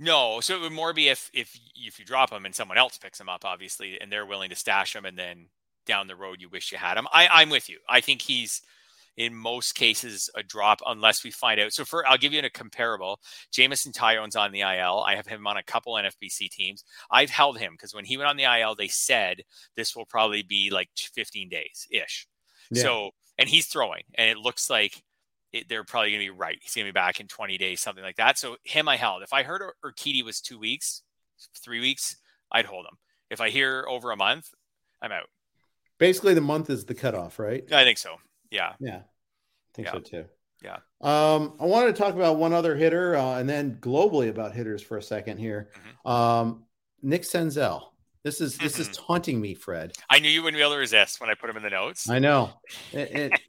No, 0.01 0.41
so 0.41 0.57
it 0.57 0.61
would 0.61 0.73
more 0.73 0.93
be 0.93 1.09
if 1.09 1.31
if 1.33 1.59
if 1.75 1.99
you 1.99 2.05
drop 2.05 2.33
him 2.33 2.47
and 2.47 2.55
someone 2.55 2.79
else 2.79 2.99
picks 2.99 3.21
him 3.21 3.29
up, 3.29 3.45
obviously, 3.45 4.01
and 4.01 4.11
they're 4.11 4.27
willing 4.27 4.51
to 4.51 4.57
stash 4.57 4.95
him, 4.95 5.05
and 5.05 5.19
then 5.19 5.47
down 5.87 6.07
the 6.07 6.17
road 6.17 6.41
you 6.41 6.49
wish 6.49 6.71
you 6.71 6.79
had 6.79 6.97
him. 6.97 7.09
I 7.13 7.29
I'm 7.29 7.51
with 7.51 7.69
you. 7.69 7.79
I 7.89 8.01
think 8.01 8.23
he's 8.23 8.61
in 9.17 9.35
most 9.35 9.73
cases 9.75 10.31
a 10.37 10.43
drop 10.45 10.81
unless 10.87 11.25
we 11.25 11.33
find 11.33 11.61
out. 11.61 11.73
So 11.73 11.85
for 11.85 12.07
I'll 12.07 12.19
give 12.19 12.33
you 12.33 12.41
a 12.41 12.51
comparable. 12.51 13.21
Jameson 13.53 13.93
Taillon's 13.93 14.37
on 14.37 14.53
the 14.53 14.61
IL. 14.61 15.05
I 15.07 15.17
have 15.17 15.27
him 15.27 15.47
on 15.47 15.57
a 15.57 15.63
couple 15.65 15.95
NFBC 15.95 16.51
teams. 16.51 16.85
I've 17.11 17.31
held 17.31 17.59
him 17.59 17.73
because 17.73 17.93
when 17.93 18.05
he 18.05 18.17
went 18.17 18.31
on 18.31 18.37
the 18.37 18.45
IL, 18.45 18.77
they 18.77 18.89
said 18.89 19.43
this 19.77 19.97
will 19.97 20.07
probably 20.07 20.43
be 20.43 20.71
like 20.71 20.89
15 20.97 21.49
days 21.49 21.87
ish. 21.91 22.29
Yeah. 22.71 22.83
So 22.83 23.11
and 23.39 23.49
he's 23.49 23.67
throwing, 23.67 24.03
and 24.15 24.29
it 24.31 24.39
looks 24.39 24.69
like 24.69 25.03
it, 25.53 25.69
they're 25.69 25.85
probably 25.85 26.11
going 26.11 26.27
to 26.27 26.33
be 26.33 26.39
right. 26.39 26.59
He's 26.61 26.75
going 26.75 26.87
to 26.87 26.93
be 26.93 26.95
back 26.95 27.21
in 27.21 27.27
20 27.27 27.57
days, 27.59 27.81
something 27.81 28.05
like 28.05 28.17
that. 28.17 28.39
So 28.39 28.57
him, 28.65 28.89
I 28.89 28.97
held. 28.97 29.23
If 29.23 29.33
I 29.33 29.43
heard 29.43 29.63
Ur- 29.63 29.75
Urquidy 29.85 30.25
was 30.25 30.41
two 30.41 30.59
weeks, 30.59 31.03
three 31.63 31.81
weeks, 31.81 32.17
I'd 32.53 32.67
hold 32.67 32.87
him. 32.87 32.99
If 33.31 33.41
I 33.41 33.51
hear 33.51 33.85
over 33.89 34.11
a 34.11 34.17
month, 34.17 34.51
I'm 35.01 35.13
out. 35.13 35.29
Basically, 35.99 36.35
the 36.35 36.41
month 36.41 36.71
is 36.71 36.85
the 36.85 36.95
cutoff, 36.95 37.39
right? 37.39 37.65
I 37.73 37.85
think 37.85 37.99
so. 37.99 38.17
Yeah. 38.51 38.75
Yeah. 38.81 38.99
I 38.99 39.75
think 39.75 39.87
yeah. 39.87 39.93
so 39.93 40.01
too. 40.01 40.25
Yeah. 40.63 40.79
Um, 41.01 41.55
I 41.61 41.65
wanted 41.67 41.95
to 41.95 42.03
talk 42.03 42.15
about 42.15 42.37
one 42.37 42.53
other 42.53 42.75
hitter 42.75 43.17
uh, 43.17 43.39
and 43.39 43.49
then 43.49 43.79
globally 43.81 44.29
about 44.29 44.55
hitters 44.55 44.83
for 44.83 44.97
a 44.97 45.03
second 45.03 45.39
here. 45.39 45.71
Mm-hmm. 45.75 46.11
Um, 46.11 46.65
Nick 47.03 47.23
Senzel. 47.23 47.83
This 48.25 48.41
is 48.41 48.59
this 48.59 48.79
is 48.79 48.89
mm-hmm. 48.89 49.07
taunting 49.07 49.41
me, 49.41 49.55
Fred. 49.55 49.93
I 50.11 50.19
knew 50.19 50.29
you 50.29 50.43
wouldn't 50.43 50.59
be 50.59 50.63
able 50.63 50.73
to 50.73 50.79
resist 50.79 51.21
when 51.21 51.31
I 51.31 51.35
put 51.35 51.51
him 51.51 51.57
in 51.57 51.63
the 51.63 51.71
notes. 51.71 52.09
I 52.09 52.19
know. 52.19 52.51
It, 52.93 53.11
it, 53.11 53.41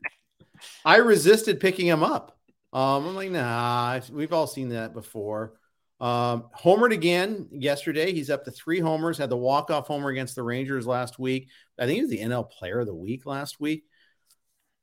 I 0.85 0.97
resisted 0.97 1.59
picking 1.59 1.87
him 1.87 2.03
up. 2.03 2.37
Um, 2.71 3.07
I'm 3.07 3.15
like, 3.15 3.31
nah, 3.31 3.99
we've 4.11 4.33
all 4.33 4.47
seen 4.47 4.69
that 4.69 4.93
before. 4.93 5.53
Um, 5.99 6.45
homered 6.57 6.93
again 6.93 7.47
yesterday. 7.51 8.13
He's 8.13 8.29
up 8.29 8.45
to 8.45 8.51
three 8.51 8.79
homers. 8.79 9.17
Had 9.17 9.29
the 9.29 9.37
walk 9.37 9.69
off 9.69 9.87
homer 9.87 10.09
against 10.09 10.35
the 10.35 10.43
Rangers 10.43 10.87
last 10.87 11.19
week. 11.19 11.49
I 11.77 11.85
think 11.85 11.95
he 11.95 12.01
was 12.01 12.11
the 12.11 12.19
NL 12.19 12.49
Player 12.49 12.79
of 12.79 12.87
the 12.87 12.95
Week 12.95 13.25
last 13.25 13.59
week. 13.59 13.85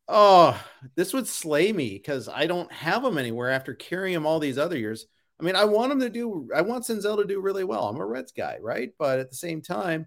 Oh, 0.09 0.61
this 0.95 1.13
would 1.13 1.27
slay 1.27 1.73
me 1.73 1.91
because 1.91 2.29
I 2.29 2.47
don't 2.47 2.71
have 2.73 3.05
him 3.05 3.19
anywhere 3.19 3.51
after 3.51 3.75
carrying 3.75 4.15
him 4.15 4.27
all 4.27 4.39
these 4.39 4.59
other 4.59 4.77
years. 4.77 5.07
I 5.39 5.45
mean, 5.45 5.57
I 5.57 5.65
want 5.65 5.93
him 5.93 6.01
to 6.01 6.09
do. 6.09 6.49
I 6.55 6.63
want 6.63 6.85
Senzel 6.85 7.19
to 7.19 7.27
do 7.27 7.41
really 7.41 7.65
well. 7.65 7.89
I'm 7.89 8.01
a 8.01 8.07
Reds 8.07 8.33
guy, 8.33 8.59
right? 8.61 8.93
But 8.99 9.19
at 9.19 9.31
the 9.31 9.37
same 9.37 9.61
time, 9.61 10.07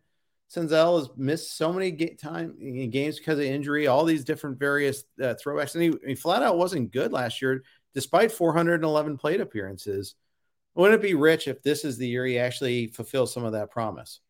Senzel 0.54 1.00
has 1.00 1.10
missed 1.16 1.56
so 1.56 1.72
many 1.72 1.92
ga- 1.92 2.16
time 2.16 2.56
games 2.90 3.20
because 3.20 3.38
of 3.38 3.46
injury, 3.46 3.88
all 3.88 4.06
these 4.06 4.24
different 4.24 4.58
various 4.58 5.04
uh, 5.22 5.36
throwbacks, 5.36 5.76
and 5.76 5.84
he, 5.84 5.94
he, 6.08 6.16
flat 6.16 6.42
out 6.42 6.58
wasn't 6.58 6.92
good 6.92 7.14
last 7.14 7.42
year, 7.42 7.64
despite 7.94 8.32
411 8.32 9.18
plate 9.18 9.42
appearances. 9.42 10.16
Wouldn't 10.74 11.00
it 11.00 11.08
be 11.08 11.14
rich 11.14 11.48
if 11.48 11.62
this 11.62 11.86
is 11.86 11.98
the 11.98 12.08
year 12.08 12.26
he 12.26 12.40
actually 12.40 12.88
fulfills 12.88 13.34
some 13.34 13.46
of 13.46 13.52
that 13.52 13.70
promise? 13.70 14.22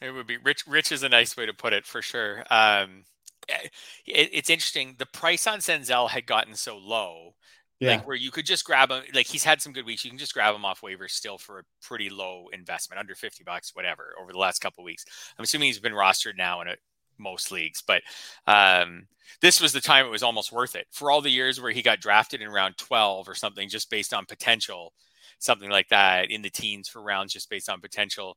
It 0.00 0.10
would 0.12 0.26
be 0.26 0.38
rich. 0.38 0.66
Rich 0.66 0.92
is 0.92 1.02
a 1.02 1.08
nice 1.08 1.36
way 1.36 1.46
to 1.46 1.52
put 1.52 1.72
it 1.72 1.84
for 1.84 2.00
sure. 2.00 2.44
Um, 2.50 3.04
it, 3.48 3.70
it's 4.06 4.50
interesting. 4.50 4.96
The 4.98 5.06
price 5.06 5.46
on 5.46 5.58
Senzel 5.58 6.08
had 6.08 6.26
gotten 6.26 6.54
so 6.54 6.78
low 6.78 7.34
yeah. 7.82 7.96
Like 7.96 8.06
where 8.06 8.16
you 8.16 8.30
could 8.30 8.46
just 8.46 8.64
grab 8.64 8.92
him, 8.92 9.02
like 9.12 9.26
he's 9.26 9.42
had 9.42 9.60
some 9.60 9.72
good 9.72 9.84
weeks. 9.84 10.04
You 10.04 10.10
can 10.10 10.18
just 10.18 10.34
grab 10.34 10.54
him 10.54 10.64
off 10.64 10.82
waivers 10.82 11.10
still 11.10 11.36
for 11.36 11.58
a 11.58 11.62
pretty 11.82 12.10
low 12.10 12.46
investment, 12.52 13.00
under 13.00 13.16
50 13.16 13.42
bucks, 13.42 13.74
whatever, 13.74 14.14
over 14.22 14.30
the 14.30 14.38
last 14.38 14.60
couple 14.60 14.84
weeks. 14.84 15.04
I'm 15.36 15.42
assuming 15.42 15.66
he's 15.66 15.80
been 15.80 15.92
rostered 15.92 16.36
now 16.38 16.60
in 16.60 16.68
a, 16.68 16.76
most 17.18 17.50
leagues, 17.50 17.82
but 17.84 18.02
um, 18.46 19.08
this 19.40 19.60
was 19.60 19.72
the 19.72 19.80
time 19.80 20.06
it 20.06 20.10
was 20.10 20.22
almost 20.22 20.52
worth 20.52 20.76
it. 20.76 20.86
For 20.92 21.10
all 21.10 21.20
the 21.20 21.30
years 21.30 21.60
where 21.60 21.72
he 21.72 21.82
got 21.82 22.00
drafted 22.00 22.40
in 22.40 22.50
round 22.50 22.78
12 22.78 23.28
or 23.28 23.34
something, 23.34 23.68
just 23.68 23.90
based 23.90 24.14
on 24.14 24.26
potential, 24.26 24.92
something 25.40 25.68
like 25.68 25.88
that 25.88 26.30
in 26.30 26.42
the 26.42 26.50
teens 26.50 26.88
for 26.88 27.02
rounds, 27.02 27.32
just 27.32 27.50
based 27.50 27.68
on 27.68 27.80
potential. 27.80 28.36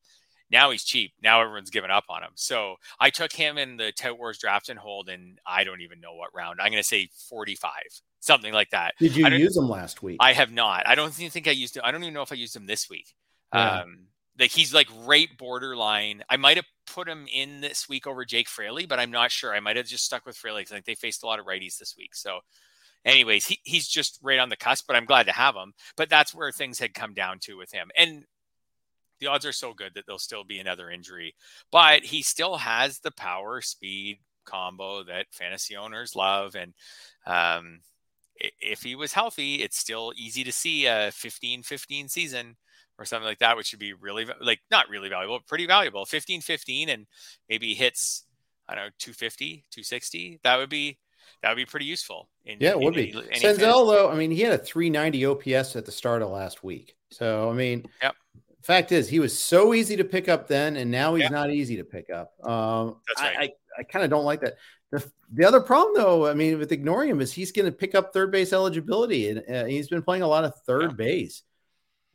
Now 0.49 0.71
he's 0.71 0.83
cheap. 0.83 1.11
Now 1.21 1.41
everyone's 1.41 1.69
given 1.69 1.91
up 1.91 2.05
on 2.09 2.23
him. 2.23 2.31
So 2.33 2.77
I 2.99 3.11
took 3.11 3.31
him 3.31 3.59
in 3.59 3.77
the 3.77 3.91
Tout 3.91 4.17
Wars 4.17 4.39
draft 4.39 4.69
and 4.69 4.79
hold, 4.79 5.07
and 5.07 5.39
I 5.45 5.63
don't 5.63 5.81
even 5.81 6.01
know 6.01 6.15
what 6.15 6.33
round. 6.33 6.59
I'm 6.59 6.71
going 6.71 6.81
to 6.81 6.87
say 6.87 7.09
45 7.29 7.71
something 8.25 8.53
like 8.53 8.71
that. 8.71 8.95
Did 8.99 9.15
you 9.15 9.27
use 9.27 9.53
them 9.53 9.69
last 9.69 10.01
week? 10.01 10.17
I 10.19 10.33
have 10.33 10.51
not. 10.51 10.87
I 10.87 10.95
don't 10.95 11.17
even 11.19 11.29
think 11.29 11.47
I 11.47 11.51
used 11.51 11.77
him. 11.77 11.83
I 11.85 11.91
don't 11.91 12.01
even 12.03 12.13
know 12.13 12.23
if 12.23 12.31
I 12.31 12.35
used 12.35 12.55
him 12.55 12.65
this 12.65 12.89
week. 12.89 13.13
Yeah. 13.53 13.81
Um, 13.81 14.07
like 14.39 14.51
he's 14.51 14.73
like 14.73 14.87
right 15.05 15.29
borderline. 15.37 16.23
I 16.29 16.37
might 16.37 16.57
have 16.57 16.65
put 16.87 17.07
him 17.07 17.27
in 17.31 17.61
this 17.61 17.87
week 17.87 18.07
over 18.07 18.25
Jake 18.25 18.49
Fraley, 18.49 18.85
but 18.85 18.99
I'm 18.99 19.11
not 19.11 19.31
sure. 19.31 19.53
I 19.53 19.59
might 19.59 19.77
have 19.77 19.85
just 19.85 20.03
stuck 20.03 20.25
with 20.25 20.35
Fraley 20.35 20.61
because 20.61 20.73
like 20.73 20.85
they 20.85 20.95
faced 20.95 21.23
a 21.23 21.25
lot 21.25 21.39
of 21.39 21.45
righties 21.45 21.77
this 21.77 21.95
week. 21.97 22.15
So, 22.15 22.39
anyways, 23.05 23.45
he, 23.45 23.59
he's 23.63 23.87
just 23.87 24.19
right 24.21 24.39
on 24.39 24.49
the 24.49 24.57
cusp. 24.57 24.85
But 24.87 24.95
I'm 24.95 25.05
glad 25.05 25.27
to 25.27 25.31
have 25.31 25.55
him. 25.55 25.73
But 25.95 26.09
that's 26.09 26.33
where 26.33 26.51
things 26.51 26.79
had 26.79 26.93
come 26.93 27.13
down 27.13 27.39
to 27.43 27.57
with 27.57 27.71
him, 27.71 27.89
and 27.97 28.25
the 29.19 29.27
odds 29.27 29.45
are 29.45 29.53
so 29.53 29.73
good 29.73 29.93
that 29.95 30.05
there'll 30.05 30.19
still 30.19 30.43
be 30.43 30.59
another 30.59 30.89
injury. 30.89 31.35
But 31.71 32.03
he 32.03 32.21
still 32.23 32.57
has 32.57 32.99
the 32.99 33.11
power 33.11 33.61
speed 33.61 34.19
combo 34.43 35.03
that 35.03 35.27
fantasy 35.31 35.77
owners 35.77 36.15
love, 36.15 36.55
and 36.55 36.73
um, 37.25 37.79
if 38.37 38.83
he 38.83 38.95
was 38.95 39.13
healthy, 39.13 39.55
it's 39.55 39.77
still 39.77 40.13
easy 40.15 40.43
to 40.43 40.51
see 40.51 40.85
a 40.85 41.11
15 41.13 41.63
15 41.63 42.07
season 42.09 42.57
or 42.97 43.05
something 43.05 43.27
like 43.27 43.39
that, 43.39 43.57
which 43.57 43.71
would 43.71 43.79
be 43.79 43.93
really 43.93 44.25
like 44.41 44.59
not 44.71 44.89
really 44.89 45.09
valuable, 45.09 45.39
pretty 45.47 45.65
valuable. 45.65 46.05
15 46.05 46.41
15 46.41 46.89
and 46.89 47.07
maybe 47.49 47.73
hits, 47.73 48.25
I 48.67 48.75
don't 48.75 48.85
know, 48.85 48.89
250, 48.99 49.65
260. 49.71 50.39
That 50.43 50.57
would 50.57 50.69
be 50.69 50.97
that 51.41 51.49
would 51.49 51.57
be 51.57 51.65
pretty 51.65 51.85
useful. 51.85 52.29
In, 52.45 52.57
yeah, 52.59 52.71
it 52.71 52.79
would 52.79 52.93
be. 52.93 53.11
Any, 53.31 53.39
Senzel, 53.39 53.87
though, 53.87 54.09
I 54.09 54.15
mean, 54.15 54.31
he 54.31 54.41
had 54.41 54.53
a 54.53 54.57
390 54.57 55.25
OPS 55.25 55.75
at 55.75 55.85
the 55.85 55.91
start 55.91 56.21
of 56.21 56.29
last 56.29 56.63
week. 56.63 56.95
So, 57.11 57.49
I 57.49 57.53
mean, 57.53 57.85
yep. 58.01 58.15
fact 58.61 58.91
is, 58.91 59.07
he 59.07 59.19
was 59.19 59.37
so 59.37 59.73
easy 59.73 59.95
to 59.95 60.03
pick 60.03 60.29
up 60.29 60.47
then, 60.47 60.77
and 60.77 60.89
now 60.89 61.15
he's 61.15 61.29
not 61.29 61.51
easy 61.51 61.77
to 61.77 61.83
pick 61.83 62.09
up. 62.09 62.33
Um, 62.47 62.97
That's 63.07 63.21
right. 63.21 63.37
I, 63.37 63.49
I, 63.77 63.83
kind 63.83 64.03
of 64.03 64.09
don't 64.09 64.25
like 64.25 64.41
that. 64.41 64.55
The, 64.91 65.03
the 65.31 65.45
other 65.45 65.59
problem, 65.59 65.95
though, 65.95 66.27
I 66.27 66.33
mean, 66.33 66.59
with 66.59 66.71
ignoring 66.71 67.09
him 67.09 67.21
is 67.21 67.33
he's 67.33 67.51
going 67.51 67.65
to 67.65 67.71
pick 67.71 67.95
up 67.95 68.13
third 68.13 68.31
base 68.31 68.53
eligibility, 68.53 69.29
and 69.29 69.43
uh, 69.49 69.65
he's 69.65 69.89
been 69.89 70.03
playing 70.03 70.23
a 70.23 70.27
lot 70.27 70.43
of 70.43 70.53
third 70.65 70.91
yeah. 70.91 70.95
base. 70.95 71.43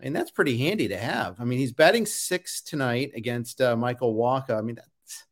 and 0.03 0.15
that's 0.15 0.31
pretty 0.31 0.57
handy 0.57 0.89
to 0.89 0.97
have. 0.97 1.41
I 1.41 1.45
mean, 1.45 1.59
he's 1.59 1.73
batting 1.73 2.07
six 2.07 2.63
tonight 2.63 3.13
against 3.15 3.61
uh, 3.61 3.77
Michael 3.77 4.15
Walker. 4.15 4.55
I 4.55 4.63
mean, 4.63 4.77
that's 4.77 5.25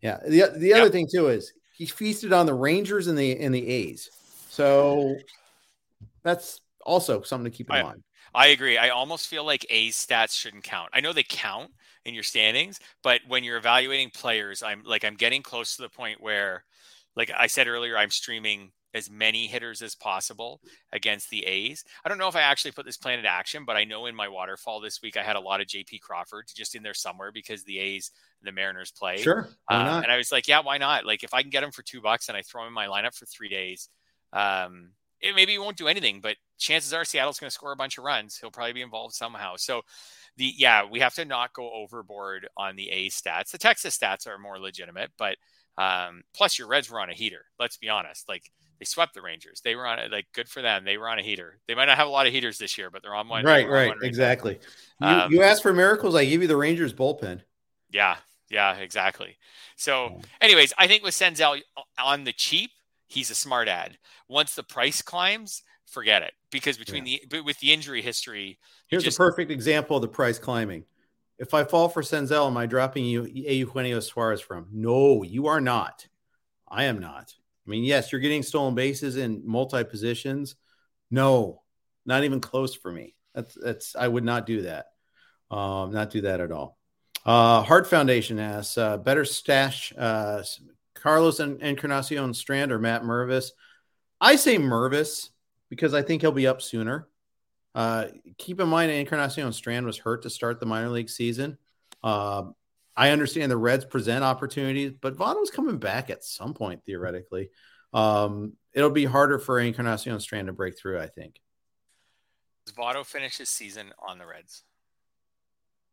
yeah. 0.00 0.18
The 0.26 0.52
the 0.56 0.74
other 0.74 0.90
thing 0.90 1.08
too 1.12 1.28
is 1.28 1.52
he 1.74 1.86
feasted 1.86 2.32
on 2.32 2.46
the 2.46 2.54
Rangers 2.54 3.06
and 3.06 3.18
the 3.18 3.38
and 3.38 3.54
the 3.54 3.66
A's, 3.68 4.10
so 4.48 5.16
that's 6.22 6.60
also 6.84 7.22
something 7.22 7.50
to 7.50 7.56
keep 7.56 7.70
in 7.70 7.76
I, 7.76 7.82
mind. 7.82 8.02
I 8.34 8.48
agree. 8.48 8.78
I 8.78 8.90
almost 8.90 9.28
feel 9.28 9.44
like 9.44 9.66
A's 9.68 9.96
stats 9.96 10.36
shouldn't 10.38 10.64
count. 10.64 10.90
I 10.92 11.00
know 11.00 11.12
they 11.12 11.22
count, 11.22 11.70
in 12.04 12.14
your 12.14 12.22
standings. 12.22 12.80
But 13.02 13.20
when 13.26 13.44
you're 13.44 13.56
evaluating 13.56 14.10
players, 14.10 14.62
I'm 14.62 14.82
like 14.84 15.04
I'm 15.04 15.14
getting 15.14 15.42
close 15.42 15.76
to 15.76 15.82
the 15.82 15.88
point 15.88 16.20
where, 16.20 16.64
like 17.16 17.30
I 17.36 17.46
said 17.46 17.68
earlier, 17.68 17.96
I'm 17.96 18.10
streaming 18.10 18.72
as 18.94 19.10
many 19.10 19.46
hitters 19.46 19.80
as 19.80 19.94
possible 19.94 20.60
against 20.92 21.30
the 21.30 21.44
A's. 21.46 21.82
I 22.04 22.10
don't 22.10 22.18
know 22.18 22.28
if 22.28 22.36
I 22.36 22.42
actually 22.42 22.72
put 22.72 22.84
this 22.84 22.98
plan 22.98 23.18
into 23.18 23.30
action, 23.30 23.64
but 23.64 23.74
I 23.74 23.84
know 23.84 24.04
in 24.04 24.14
my 24.14 24.28
waterfall 24.28 24.80
this 24.80 25.00
week 25.00 25.16
I 25.16 25.22
had 25.22 25.36
a 25.36 25.40
lot 25.40 25.62
of 25.62 25.66
JP 25.66 26.02
Crawford 26.02 26.44
just 26.54 26.74
in 26.74 26.82
there 26.82 26.92
somewhere 26.92 27.32
because 27.32 27.64
the 27.64 27.78
A's 27.78 28.10
and 28.40 28.46
the 28.48 28.52
Mariners 28.52 28.90
play. 28.90 29.16
Sure. 29.16 29.48
Uh, 29.70 30.02
and 30.02 30.12
I 30.12 30.18
was 30.18 30.30
like, 30.30 30.46
yeah, 30.46 30.60
why 30.60 30.76
not? 30.76 31.06
Like 31.06 31.24
if 31.24 31.32
I 31.32 31.40
can 31.40 31.50
get 31.50 31.62
him 31.62 31.70
for 31.70 31.82
two 31.82 32.02
bucks 32.02 32.28
and 32.28 32.36
I 32.36 32.42
throw 32.42 32.62
him 32.62 32.68
in 32.68 32.74
my 32.74 32.86
lineup 32.86 33.16
for 33.16 33.24
three 33.24 33.48
days, 33.48 33.88
um, 34.34 34.90
it 35.22 35.34
maybe 35.34 35.56
won't 35.56 35.78
do 35.78 35.88
anything, 35.88 36.20
but 36.20 36.36
chances 36.62 36.92
are 36.92 37.04
Seattle's 37.04 37.38
going 37.38 37.48
to 37.48 37.54
score 37.54 37.72
a 37.72 37.76
bunch 37.76 37.98
of 37.98 38.04
runs. 38.04 38.38
He'll 38.38 38.50
probably 38.50 38.72
be 38.72 38.82
involved 38.82 39.14
somehow. 39.14 39.56
So 39.56 39.82
the 40.36 40.52
yeah, 40.56 40.84
we 40.88 41.00
have 41.00 41.14
to 41.14 41.24
not 41.24 41.52
go 41.52 41.70
overboard 41.72 42.48
on 42.56 42.76
the 42.76 42.88
A 42.90 43.10
stats. 43.10 43.50
The 43.50 43.58
Texas 43.58 43.96
stats 43.96 44.26
are 44.26 44.38
more 44.38 44.58
legitimate, 44.58 45.10
but 45.18 45.36
um, 45.78 46.22
plus 46.34 46.58
your 46.58 46.68
Reds 46.68 46.90
were 46.90 47.00
on 47.00 47.10
a 47.10 47.14
heater. 47.14 47.44
Let's 47.58 47.76
be 47.76 47.88
honest. 47.88 48.28
Like 48.28 48.50
they 48.78 48.84
swept 48.84 49.14
the 49.14 49.22
Rangers. 49.22 49.60
They 49.62 49.74
were 49.74 49.86
on 49.86 49.98
a, 49.98 50.08
like 50.08 50.26
good 50.34 50.48
for 50.48 50.62
them. 50.62 50.84
They 50.84 50.96
were 50.96 51.08
on 51.08 51.18
a 51.18 51.22
heater. 51.22 51.60
They 51.66 51.74
might 51.74 51.86
not 51.86 51.98
have 51.98 52.08
a 52.08 52.10
lot 52.10 52.26
of 52.26 52.32
heaters 52.32 52.58
this 52.58 52.76
year, 52.78 52.90
but 52.90 53.02
they're 53.02 53.14
on 53.14 53.28
one. 53.28 53.44
Right, 53.44 53.68
right, 53.68 53.88
one 53.88 53.98
exactly. 54.02 54.58
You, 55.00 55.06
um, 55.06 55.32
you 55.32 55.42
asked 55.42 55.62
for 55.62 55.72
miracles. 55.72 56.14
I 56.14 56.24
give 56.24 56.42
you 56.42 56.48
the 56.48 56.56
Rangers 56.56 56.92
bullpen. 56.92 57.42
Yeah, 57.90 58.16
yeah, 58.50 58.74
exactly. 58.76 59.36
So, 59.76 60.20
anyways, 60.40 60.72
I 60.78 60.86
think 60.86 61.02
with 61.02 61.14
Senzel 61.14 61.60
on 61.98 62.24
the 62.24 62.32
cheap, 62.32 62.70
he's 63.06 63.30
a 63.30 63.34
smart 63.34 63.68
ad. 63.68 63.98
Once 64.28 64.54
the 64.54 64.62
price 64.62 65.02
climbs, 65.02 65.62
forget 65.92 66.22
it 66.22 66.32
because 66.50 66.78
between 66.78 67.06
yeah. 67.06 67.18
the 67.28 67.40
with 67.42 67.58
the 67.60 67.72
injury 67.72 68.02
history, 68.02 68.58
here's 68.88 69.04
just, 69.04 69.18
a 69.18 69.22
perfect 69.22 69.50
example 69.50 69.96
of 69.96 70.02
the 70.02 70.08
price 70.08 70.38
climbing. 70.38 70.84
If 71.38 71.54
I 71.54 71.64
fall 71.64 71.88
for 71.88 72.02
Senzel, 72.02 72.46
am 72.46 72.56
I 72.56 72.66
dropping 72.66 73.04
you 73.04 73.24
A 73.24 73.54
Eugenio 73.54 74.00
Suarez 74.00 74.40
from? 74.40 74.66
No, 74.72 75.22
you 75.22 75.46
are 75.48 75.60
not. 75.60 76.06
I 76.68 76.84
am 76.84 77.00
not. 77.00 77.34
I 77.66 77.70
mean, 77.70 77.84
yes, 77.84 78.10
you're 78.10 78.20
getting 78.20 78.42
stolen 78.42 78.74
bases 78.74 79.16
in 79.16 79.42
multi 79.44 79.84
positions. 79.84 80.56
No, 81.10 81.62
not 82.06 82.24
even 82.24 82.40
close 82.40 82.74
for 82.74 82.90
me. 82.90 83.16
That's 83.34 83.54
that's 83.54 83.96
I 83.96 84.08
would 84.08 84.24
not 84.24 84.46
do 84.46 84.62
that. 84.62 84.86
Um, 85.50 85.92
not 85.92 86.10
do 86.10 86.22
that 86.22 86.40
at 86.40 86.50
all. 86.50 86.78
Uh, 87.24 87.62
Heart 87.62 87.86
Foundation 87.86 88.40
asks, 88.40 88.76
uh, 88.76 88.96
better 88.96 89.24
stash 89.24 89.92
uh, 89.96 90.42
Carlos 90.94 91.40
and 91.40 91.60
Encarnacion 91.62 92.34
Strand 92.34 92.72
or 92.72 92.78
Matt 92.78 93.02
Mervis. 93.02 93.50
I 94.20 94.36
say 94.36 94.56
Mervis 94.56 95.30
because 95.72 95.94
I 95.94 96.02
think 96.02 96.20
he'll 96.20 96.32
be 96.32 96.46
up 96.46 96.60
sooner. 96.60 97.08
Uh, 97.74 98.08
keep 98.36 98.60
in 98.60 98.68
mind, 98.68 98.92
Encarnacion 98.92 99.50
Strand 99.54 99.86
was 99.86 99.96
hurt 99.96 100.20
to 100.24 100.28
start 100.28 100.60
the 100.60 100.66
minor 100.66 100.90
league 100.90 101.08
season. 101.08 101.56
Uh, 102.04 102.42
I 102.94 103.08
understand 103.08 103.50
the 103.50 103.56
Reds 103.56 103.86
present 103.86 104.22
opportunities, 104.22 104.92
but 105.00 105.16
Votto's 105.16 105.50
coming 105.50 105.78
back 105.78 106.10
at 106.10 106.24
some 106.24 106.52
point 106.52 106.84
theoretically. 106.84 107.48
Um, 107.94 108.52
it'll 108.74 108.90
be 108.90 109.06
harder 109.06 109.38
for 109.38 109.58
Encarnacion 109.58 110.20
Strand 110.20 110.48
to 110.48 110.52
break 110.52 110.78
through, 110.78 111.00
I 111.00 111.06
think. 111.06 111.40
Does 112.66 112.74
Votto 112.74 113.02
finish 113.02 113.38
his 113.38 113.48
season 113.48 113.94
on 113.98 114.18
the 114.18 114.26
Reds? 114.26 114.64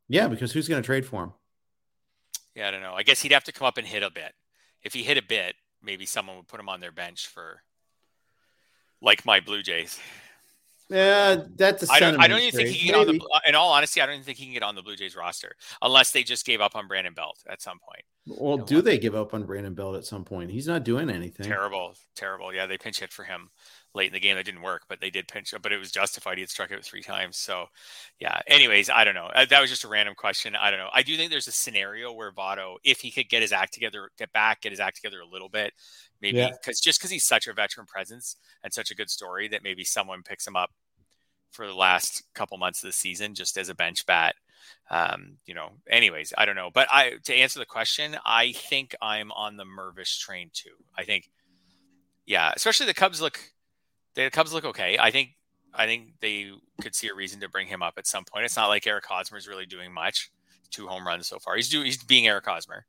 Yeah, 0.10 0.28
because 0.28 0.52
who's 0.52 0.68
going 0.68 0.82
to 0.82 0.86
trade 0.86 1.06
for 1.06 1.24
him? 1.24 1.32
Yeah, 2.54 2.68
I 2.68 2.72
don't 2.72 2.82
know. 2.82 2.96
I 2.96 3.04
guess 3.04 3.22
he'd 3.22 3.32
have 3.32 3.46
to 3.46 3.54
come 3.54 3.66
up 3.66 3.78
and 3.78 3.88
hit 3.88 4.04
a 4.04 4.12
bit. 4.12 4.34
If 4.84 4.94
he 4.94 5.04
hit 5.04 5.18
a 5.18 5.24
bit, 5.24 5.56
maybe 5.82 6.06
someone 6.06 6.36
would 6.36 6.50
put 6.50 6.60
him 6.60 6.68
on 6.68 6.82
their 6.82 6.92
bench 6.92 7.28
for, 7.28 7.62
like 9.02 9.26
my 9.26 9.40
Blue 9.40 9.62
Jays. 9.62 10.00
Yeah, 10.90 11.44
that's 11.56 11.88
I 11.88 12.00
don't. 12.00 12.20
I 12.20 12.28
don't 12.28 12.40
even 12.40 12.52
think 12.52 12.70
he 12.70 12.80
can 12.80 12.88
get 12.88 13.08
Maybe. 13.08 13.20
on 13.22 13.42
the. 13.44 13.50
In 13.50 13.54
all 13.54 13.72
honesty, 13.72 14.02
I 14.02 14.08
don't 14.08 14.16
even 14.16 14.26
think 14.26 14.40
he 14.40 14.46
can 14.46 14.54
get 14.54 14.64
on 14.64 14.74
the 14.74 14.82
Blue 14.82 14.96
Jays 14.96 15.16
roster 15.16 15.56
unless 15.84 16.12
they 16.12 16.24
just 16.24 16.48
gave 16.48 16.62
up 16.62 16.76
on 16.76 16.88
Brandon 16.88 17.14
Belt 17.14 17.44
at 17.48 17.62
some 17.62 17.78
point. 17.78 18.04
Well, 18.26 18.54
you 18.54 18.58
know, 18.58 18.66
do 18.66 18.82
they 18.82 18.98
give 18.98 19.14
up 19.14 19.36
on 19.36 19.44
Brandon 19.44 19.76
Belt 19.76 19.96
at 19.96 20.06
some 20.06 20.24
point? 20.24 20.50
He's 20.50 20.68
not 20.68 20.84
doing 20.84 21.12
anything. 21.12 21.46
Terrible, 21.46 21.94
terrible. 22.16 22.52
Yeah, 22.52 22.66
they 22.66 22.80
pinch 22.80 23.00
hit 23.02 23.14
for 23.14 23.24
him 23.24 23.52
late 23.94 24.08
in 24.08 24.14
the 24.14 24.20
game. 24.20 24.36
That 24.36 24.46
didn't 24.46 24.64
work, 24.64 24.84
but 24.90 25.00
they 25.00 25.12
did 25.12 25.28
pinch, 25.28 25.54
but 25.62 25.72
it 25.72 25.78
was 25.78 25.92
justified. 25.92 26.38
He 26.38 26.42
had 26.42 26.50
struck 26.50 26.72
out 26.72 26.84
three 26.84 27.04
times. 27.04 27.38
So, 27.38 27.66
yeah. 28.20 28.40
Anyways, 28.48 28.90
I 28.90 29.04
don't 29.04 29.16
know. 29.16 29.30
Uh, 29.34 29.46
that 29.46 29.62
was 29.62 29.70
just 29.70 29.84
a 29.84 29.88
random 29.88 30.16
question. 30.16 30.56
I 30.56 30.70
don't 30.72 30.80
know. 30.80 30.90
I 30.94 31.04
do 31.04 31.16
think 31.18 31.30
there's 31.30 31.48
a 31.48 31.52
scenario 31.52 32.12
where 32.12 32.32
Votto, 32.32 32.78
if 32.84 33.00
he 33.00 33.12
could 33.12 33.30
get 33.30 33.42
his 33.42 33.52
act 33.52 33.74
together, 33.74 34.10
get 34.18 34.32
back, 34.34 34.62
get 34.62 34.72
his 34.72 34.80
act 34.80 34.96
together 34.98 35.22
a 35.22 35.28
little 35.28 35.50
bit, 35.50 35.74
maybe 36.22 36.38
because 36.38 36.80
yeah. 36.82 36.90
just 36.90 37.00
because 37.00 37.12
he's 37.12 37.26
such 37.26 37.48
a 37.48 37.54
veteran 37.54 37.86
presence 37.86 38.36
and 38.64 38.74
such 38.74 38.92
a 38.92 38.96
good 38.96 39.10
story 39.10 39.48
that 39.48 39.64
maybe 39.64 39.84
someone 39.84 40.24
picks 40.24 40.46
him 40.46 40.56
up 40.56 40.72
for 41.52 41.66
the 41.66 41.74
last 41.74 42.24
couple 42.34 42.58
months 42.58 42.84
of 42.84 42.88
the 42.88 42.94
season 42.94 43.34
just 43.34 43.58
as 43.58 43.70
a 43.70 43.76
bench 43.76 44.06
bat. 44.06 44.36
Um, 44.92 45.38
you 45.46 45.54
know, 45.54 45.70
anyways, 45.90 46.34
I 46.38 46.46
don't 46.46 46.56
know. 46.56 46.70
But 46.74 46.88
I 46.92 47.14
to 47.24 47.36
answer 47.36 47.60
the 47.60 47.66
question, 47.66 48.18
I 48.26 48.52
think 48.52 48.96
I'm 49.02 49.32
on 49.32 49.58
the 49.58 49.66
Mervis 49.66 50.20
train 50.20 50.52
too. 50.54 50.76
I 50.98 51.04
think, 51.04 51.30
yeah, 52.26 52.52
especially 52.56 52.86
the 52.86 52.94
Cubs 52.94 53.22
look 53.22 53.40
the 54.16 54.30
Cubs 54.30 54.54
look 54.54 54.66
okay. 54.66 54.98
I 55.00 55.12
think 55.12 55.32
I 55.74 55.86
think 55.86 56.14
they 56.20 56.52
could 56.82 56.96
see 56.96 57.08
a 57.08 57.14
reason 57.14 57.40
to 57.42 57.50
bring 57.50 57.68
him 57.68 57.82
up 57.82 57.96
at 57.98 58.08
some 58.08 58.26
point. 58.26 58.46
It's 58.46 58.58
not 58.58 58.68
like 58.68 58.86
Eric 58.86 59.06
Hosmer 59.06 59.38
is 59.38 59.48
really 59.48 59.66
doing 59.66 59.94
much. 59.94 60.32
Two 60.72 60.88
home 60.88 61.08
runs 61.08 61.28
so 61.28 61.40
far. 61.40 61.56
He's 61.56 61.70
doing 61.70 61.86
he's 61.86 62.04
being 62.04 62.28
Eric 62.28 62.46
Hosmer. 62.46 62.86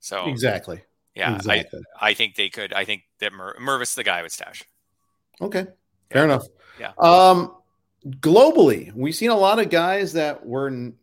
So 0.00 0.28
exactly. 0.28 0.82
Yeah, 1.16 1.34
exactly. 1.34 1.80
I, 1.98 2.10
I 2.10 2.14
think 2.14 2.36
they 2.36 2.50
could. 2.50 2.72
I 2.74 2.84
think 2.84 3.02
that 3.20 3.32
Mer- 3.32 3.56
Mervis 3.58 3.94
the 3.94 4.04
guy 4.04 4.22
would 4.22 4.30
stash. 4.30 4.62
Okay, 5.40 5.66
fair 6.10 6.24
enough. 6.24 6.46
Yeah. 6.78 6.92
Um, 6.98 7.56
globally, 8.06 8.92
we've 8.92 9.14
seen 9.14 9.30
a 9.30 9.36
lot 9.36 9.58
of 9.58 9.70
guys 9.70 10.12
that 10.12 10.44
were 10.44 10.68
n- 10.68 10.94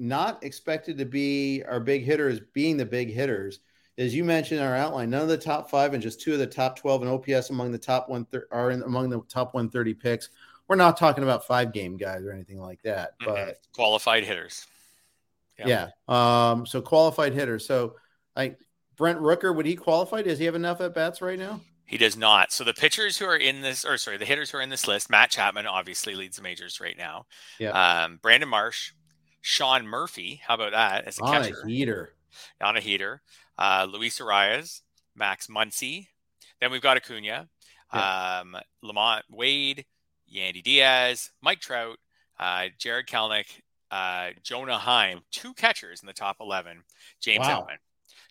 not 0.00 0.42
expected 0.42 0.98
to 0.98 1.04
be 1.04 1.62
our 1.62 1.78
big 1.78 2.02
hitters 2.02 2.40
being 2.52 2.76
the 2.76 2.84
big 2.84 3.12
hitters. 3.12 3.60
As 3.98 4.14
you 4.14 4.24
mentioned 4.24 4.60
in 4.60 4.66
our 4.66 4.74
outline, 4.74 5.10
none 5.10 5.22
of 5.22 5.28
the 5.28 5.38
top 5.38 5.70
five 5.70 5.94
and 5.94 6.02
just 6.02 6.20
two 6.20 6.32
of 6.32 6.38
the 6.38 6.46
top 6.46 6.76
12 6.76 7.02
and 7.02 7.10
OPS 7.10 7.50
among 7.50 7.70
the 7.70 7.78
top 7.78 8.08
one 8.08 8.24
thir- 8.24 8.48
are 8.50 8.70
in, 8.72 8.82
among 8.82 9.10
the 9.10 9.20
top 9.28 9.54
130 9.54 9.94
picks. 9.94 10.30
We're 10.66 10.76
not 10.76 10.96
talking 10.96 11.22
about 11.22 11.46
five 11.46 11.72
game 11.72 11.96
guys 11.96 12.24
or 12.24 12.32
anything 12.32 12.58
like 12.58 12.82
that, 12.82 13.18
mm-hmm. 13.20 13.32
but 13.32 13.58
qualified 13.74 14.24
hitters. 14.24 14.66
Yeah. 15.58 15.88
yeah. 16.08 16.50
Um, 16.50 16.66
so 16.66 16.80
qualified 16.80 17.34
hitters. 17.34 17.66
So 17.66 17.96
I 18.34 18.56
Brent 18.96 19.18
Rooker, 19.18 19.54
would 19.54 19.66
he 19.66 19.76
qualify? 19.76 20.22
Does 20.22 20.38
he 20.38 20.44
have 20.44 20.54
enough 20.54 20.80
at 20.80 20.94
bats 20.94 21.22
right 21.22 21.38
now? 21.38 21.60
He 21.86 21.98
does 21.98 22.16
not. 22.16 22.52
So 22.52 22.64
the 22.64 22.72
pitchers 22.72 23.18
who 23.18 23.26
are 23.26 23.36
in 23.36 23.60
this, 23.60 23.84
or 23.84 23.98
sorry, 23.98 24.16
the 24.16 24.24
hitters 24.24 24.50
who 24.50 24.58
are 24.58 24.62
in 24.62 24.70
this 24.70 24.88
list, 24.88 25.10
Matt 25.10 25.30
Chapman 25.30 25.66
obviously 25.66 26.14
leads 26.14 26.36
the 26.36 26.42
majors 26.42 26.80
right 26.80 26.96
now. 26.96 27.26
Yeah. 27.58 27.70
Um, 28.04 28.18
Brandon 28.22 28.48
Marsh, 28.48 28.92
Sean 29.42 29.86
Murphy. 29.86 30.40
How 30.46 30.54
about 30.54 30.72
that 30.72 31.06
as 31.06 31.18
a 31.18 31.22
on 31.22 31.42
catcher? 31.42 31.62
A 31.64 31.68
heater. 31.68 32.14
On 32.60 32.76
a 32.76 32.80
heater. 32.80 33.20
Uh, 33.58 33.86
Luis 33.90 34.18
Arraez, 34.20 34.80
Max 35.14 35.48
Muncy. 35.48 36.06
Then 36.60 36.70
we've 36.70 36.80
got 36.80 36.96
Acuna, 36.96 37.48
yeah. 37.92 38.40
um, 38.40 38.56
LaMonte 38.84 39.22
Wade, 39.28 39.84
Yandy 40.32 40.62
Diaz, 40.62 41.30
Mike 41.42 41.60
Trout, 41.60 41.98
uh, 42.38 42.68
Jarred 42.78 43.06
Kelenic, 43.06 43.60
uh, 43.90 44.30
Jonah 44.42 44.78
Heim, 44.78 45.22
two 45.30 45.52
catchers 45.54 46.00
in 46.00 46.06
the 46.06 46.12
top 46.12 46.36
11. 46.40 46.84
James 47.20 47.40
wow. 47.40 47.66
Outman. 47.68 47.78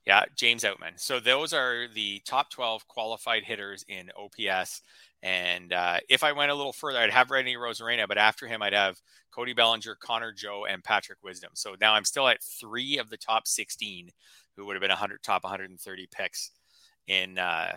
Yeah, 0.05 0.23
James 0.35 0.63
Outman. 0.63 0.97
So 0.97 1.19
those 1.19 1.53
are 1.53 1.87
the 1.93 2.21
top 2.25 2.49
12 2.49 2.87
qualified 2.87 3.43
hitters 3.43 3.85
in 3.87 4.09
OPS. 4.17 4.81
And 5.21 5.71
uh, 5.71 5.99
if 6.09 6.23
I 6.23 6.31
went 6.31 6.51
a 6.51 6.55
little 6.55 6.73
further, 6.73 6.97
I'd 6.97 7.11
have 7.11 7.29
Randy 7.29 7.55
Arozarena, 7.55 8.07
but 8.07 8.17
after 8.17 8.47
him, 8.47 8.63
I'd 8.63 8.73
have 8.73 8.99
Cody 9.31 9.53
Bellinger, 9.53 9.95
Connor 10.01 10.31
Joe, 10.31 10.65
and 10.67 10.83
Patrick 10.83 11.19
Wisdom. 11.23 11.51
So 11.53 11.75
now 11.79 11.93
I'm 11.93 12.05
still 12.05 12.27
at 12.27 12.41
three 12.41 12.97
of 12.97 13.09
the 13.09 13.17
top 13.17 13.47
16 13.47 14.09
who 14.57 14.65
would 14.65 14.75
have 14.75 14.81
been 14.81 14.89
100 14.89 15.21
top 15.21 15.43
130 15.43 16.07
picks 16.11 16.51
in 17.07 17.37
uh, 17.37 17.73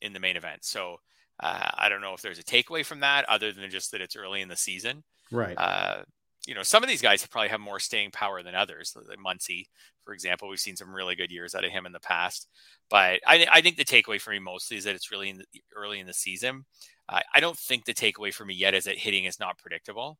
in 0.00 0.12
the 0.12 0.20
main 0.20 0.36
event. 0.36 0.64
So 0.64 0.96
uh, 1.40 1.70
I 1.74 1.88
don't 1.88 2.00
know 2.00 2.14
if 2.14 2.22
there's 2.22 2.38
a 2.38 2.44
takeaway 2.44 2.84
from 2.84 3.00
that 3.00 3.24
other 3.28 3.52
than 3.52 3.70
just 3.70 3.92
that 3.92 4.00
it's 4.00 4.16
early 4.16 4.40
in 4.40 4.48
the 4.48 4.56
season. 4.56 5.02
Right. 5.30 5.56
Uh, 5.56 6.02
you 6.46 6.54
know, 6.54 6.62
some 6.62 6.82
of 6.82 6.88
these 6.88 7.02
guys 7.02 7.26
probably 7.26 7.48
have 7.48 7.60
more 7.60 7.80
staying 7.80 8.12
power 8.12 8.42
than 8.42 8.54
others. 8.54 8.96
Like 9.08 9.18
Muncy, 9.18 9.66
for 10.04 10.14
example, 10.14 10.48
we've 10.48 10.60
seen 10.60 10.76
some 10.76 10.94
really 10.94 11.16
good 11.16 11.32
years 11.32 11.54
out 11.54 11.64
of 11.64 11.72
him 11.72 11.86
in 11.86 11.92
the 11.92 12.00
past. 12.00 12.46
But 12.88 13.20
I, 13.26 13.46
I 13.52 13.60
think 13.60 13.76
the 13.76 13.84
takeaway 13.84 14.20
for 14.20 14.30
me 14.30 14.38
mostly 14.38 14.76
is 14.76 14.84
that 14.84 14.94
it's 14.94 15.10
really 15.10 15.30
in 15.30 15.38
the, 15.38 15.44
early 15.74 15.98
in 15.98 16.06
the 16.06 16.14
season. 16.14 16.64
Uh, 17.08 17.20
I 17.34 17.40
don't 17.40 17.58
think 17.58 17.84
the 17.84 17.92
takeaway 17.92 18.32
for 18.32 18.44
me 18.44 18.54
yet 18.54 18.74
is 18.74 18.84
that 18.84 18.96
hitting 18.96 19.24
is 19.24 19.40
not 19.40 19.58
predictable. 19.58 20.18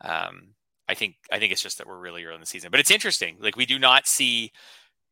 Um, 0.00 0.54
I 0.88 0.94
think 0.94 1.16
I 1.30 1.38
think 1.38 1.52
it's 1.52 1.62
just 1.62 1.78
that 1.78 1.86
we're 1.88 1.98
really 1.98 2.24
early 2.24 2.36
in 2.36 2.40
the 2.40 2.46
season. 2.46 2.70
But 2.70 2.80
it's 2.80 2.90
interesting. 2.90 3.36
Like 3.40 3.56
we 3.56 3.66
do 3.66 3.78
not 3.78 4.06
see 4.06 4.52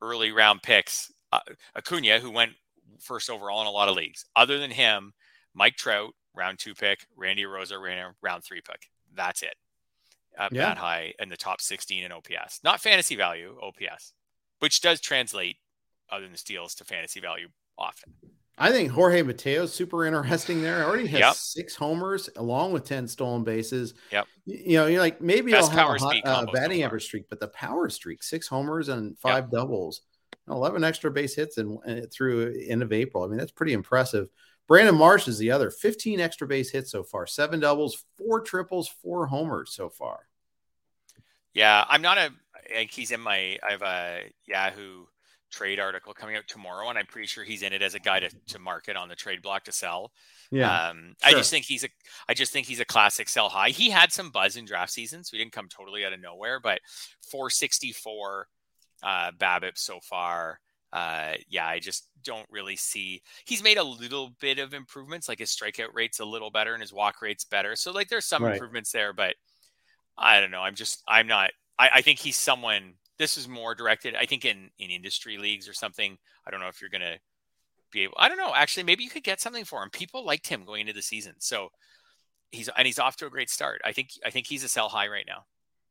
early 0.00 0.30
round 0.30 0.62
picks. 0.62 1.12
Uh, 1.32 1.40
Acuna, 1.76 2.20
who 2.20 2.30
went 2.30 2.52
first 3.00 3.28
overall 3.28 3.60
in 3.60 3.66
a 3.66 3.70
lot 3.70 3.88
of 3.88 3.96
leagues, 3.96 4.24
other 4.36 4.58
than 4.58 4.70
him, 4.70 5.12
Mike 5.54 5.74
Trout, 5.74 6.12
round 6.34 6.60
two 6.60 6.74
pick, 6.74 7.00
Randy 7.16 7.44
Rosa, 7.44 7.78
round 7.78 8.44
three 8.44 8.60
pick. 8.60 8.88
That's 9.12 9.42
it 9.42 9.54
uh, 10.38 10.48
yeah. 10.52 10.66
that 10.68 10.78
high 10.78 11.14
in 11.18 11.28
the 11.28 11.36
top 11.36 11.60
16 11.60 12.04
in 12.04 12.12
OPS, 12.12 12.60
not 12.62 12.80
fantasy 12.80 13.16
value, 13.16 13.56
OPS, 13.62 14.12
which 14.58 14.80
does 14.80 15.00
translate 15.00 15.56
other 16.10 16.26
than 16.26 16.36
steals 16.36 16.74
to 16.76 16.84
fantasy 16.84 17.20
value 17.20 17.48
often. 17.78 18.12
I 18.58 18.70
think 18.70 18.90
Jorge 18.90 19.22
Mateo 19.22 19.66
super 19.66 20.06
interesting 20.06 20.62
there. 20.62 20.84
Already 20.84 21.06
has 21.08 21.20
yep. 21.20 21.34
six 21.34 21.74
homers 21.74 22.30
along 22.36 22.72
with 22.72 22.84
10 22.84 23.06
stolen 23.06 23.44
bases. 23.44 23.92
Yep. 24.12 24.26
You 24.46 24.78
know, 24.78 24.86
you're 24.86 25.00
like, 25.00 25.20
maybe 25.20 25.52
Best 25.52 25.72
I'll 25.72 25.94
have 25.94 26.02
a 26.02 26.04
hot, 26.04 26.16
uh, 26.24 26.46
batting 26.52 26.82
average 26.82 27.04
streak, 27.04 27.28
but 27.28 27.38
the 27.38 27.48
power 27.48 27.90
streak, 27.90 28.22
six 28.22 28.48
homers 28.48 28.88
and 28.88 29.18
five 29.18 29.44
yep. 29.44 29.50
doubles, 29.50 30.02
11 30.48 30.84
extra 30.84 31.10
base 31.10 31.34
hits 31.34 31.58
and 31.58 31.78
through 32.10 32.54
end 32.66 32.82
of 32.82 32.92
April. 32.92 33.24
I 33.24 33.26
mean, 33.26 33.36
that's 33.36 33.52
pretty 33.52 33.74
impressive. 33.74 34.28
Brandon 34.68 34.96
Marsh 34.96 35.28
is 35.28 35.38
the 35.38 35.50
other 35.50 35.70
15 35.70 36.20
extra 36.20 36.46
base 36.46 36.70
hits 36.70 36.90
so 36.90 37.02
far, 37.02 37.26
seven 37.26 37.60
doubles, 37.60 38.04
four 38.16 38.40
triples, 38.40 38.88
four 38.88 39.26
homers 39.26 39.72
so 39.72 39.88
far. 39.88 40.28
Yeah, 41.54 41.84
I'm 41.88 42.02
not 42.02 42.18
a. 42.18 42.30
He's 42.90 43.12
in 43.12 43.20
my. 43.20 43.58
I 43.66 43.70
have 43.70 43.82
a 43.82 44.22
Yahoo 44.46 45.06
trade 45.50 45.78
article 45.78 46.12
coming 46.12 46.36
out 46.36 46.46
tomorrow, 46.48 46.88
and 46.90 46.98
I'm 46.98 47.06
pretty 47.06 47.28
sure 47.28 47.44
he's 47.44 47.62
in 47.62 47.72
it 47.72 47.80
as 47.80 47.94
a 47.94 48.00
guy 48.00 48.20
to, 48.20 48.28
to 48.48 48.58
market 48.58 48.96
on 48.96 49.08
the 49.08 49.14
trade 49.14 49.40
block 49.40 49.64
to 49.64 49.72
sell. 49.72 50.12
Yeah, 50.50 50.88
um, 50.88 51.14
sure. 51.22 51.30
I 51.30 51.32
just 51.32 51.50
think 51.50 51.64
he's 51.64 51.84
a. 51.84 51.88
I 52.28 52.34
just 52.34 52.52
think 52.52 52.66
he's 52.66 52.80
a 52.80 52.84
classic 52.84 53.28
sell 53.28 53.48
high. 53.48 53.70
He 53.70 53.88
had 53.88 54.12
some 54.12 54.30
buzz 54.30 54.56
in 54.56 54.66
draft 54.66 54.92
season, 54.92 55.24
so 55.24 55.30
he 55.36 55.42
didn't 55.42 55.52
come 55.52 55.68
totally 55.68 56.04
out 56.04 56.12
of 56.12 56.20
nowhere, 56.20 56.60
but 56.60 56.80
464 57.30 58.48
uh, 59.02 59.30
BABIP 59.38 59.78
so 59.78 60.00
far 60.02 60.60
uh, 60.96 61.34
yeah, 61.50 61.66
I 61.66 61.78
just 61.78 62.08
don't 62.24 62.46
really 62.50 62.74
see. 62.74 63.20
He's 63.44 63.62
made 63.62 63.76
a 63.76 63.84
little 63.84 64.30
bit 64.40 64.58
of 64.58 64.72
improvements, 64.72 65.28
like 65.28 65.40
his 65.40 65.54
strikeout 65.54 65.92
rate's 65.92 66.20
a 66.20 66.24
little 66.24 66.50
better 66.50 66.72
and 66.72 66.80
his 66.80 66.90
walk 66.90 67.20
rate's 67.20 67.44
better. 67.44 67.76
So 67.76 67.92
like 67.92 68.08
there's 68.08 68.24
some 68.24 68.42
right. 68.42 68.54
improvements 68.54 68.92
there, 68.92 69.12
but 69.12 69.34
I 70.16 70.40
don't 70.40 70.50
know. 70.50 70.62
I'm 70.62 70.74
just 70.74 71.02
I'm 71.06 71.26
not. 71.26 71.50
I, 71.78 71.90
I 71.96 72.00
think 72.00 72.18
he's 72.18 72.38
someone. 72.38 72.94
This 73.18 73.36
is 73.36 73.46
more 73.46 73.74
directed. 73.74 74.14
I 74.14 74.24
think 74.24 74.46
in 74.46 74.70
in 74.78 74.88
industry 74.88 75.36
leagues 75.36 75.68
or 75.68 75.74
something. 75.74 76.16
I 76.46 76.50
don't 76.50 76.60
know 76.60 76.68
if 76.68 76.80
you're 76.80 76.88
gonna 76.88 77.18
be 77.92 78.04
able. 78.04 78.14
I 78.16 78.30
don't 78.30 78.38
know. 78.38 78.54
Actually, 78.54 78.84
maybe 78.84 79.04
you 79.04 79.10
could 79.10 79.22
get 79.22 79.42
something 79.42 79.66
for 79.66 79.82
him. 79.82 79.90
People 79.90 80.24
liked 80.24 80.48
him 80.48 80.64
going 80.64 80.80
into 80.80 80.94
the 80.94 81.02
season, 81.02 81.34
so 81.40 81.68
he's 82.52 82.70
and 82.74 82.86
he's 82.86 82.98
off 82.98 83.16
to 83.16 83.26
a 83.26 83.30
great 83.30 83.50
start. 83.50 83.82
I 83.84 83.92
think 83.92 84.12
I 84.24 84.30
think 84.30 84.46
he's 84.46 84.64
a 84.64 84.68
sell 84.68 84.88
high 84.88 85.08
right 85.08 85.26
now. 85.26 85.44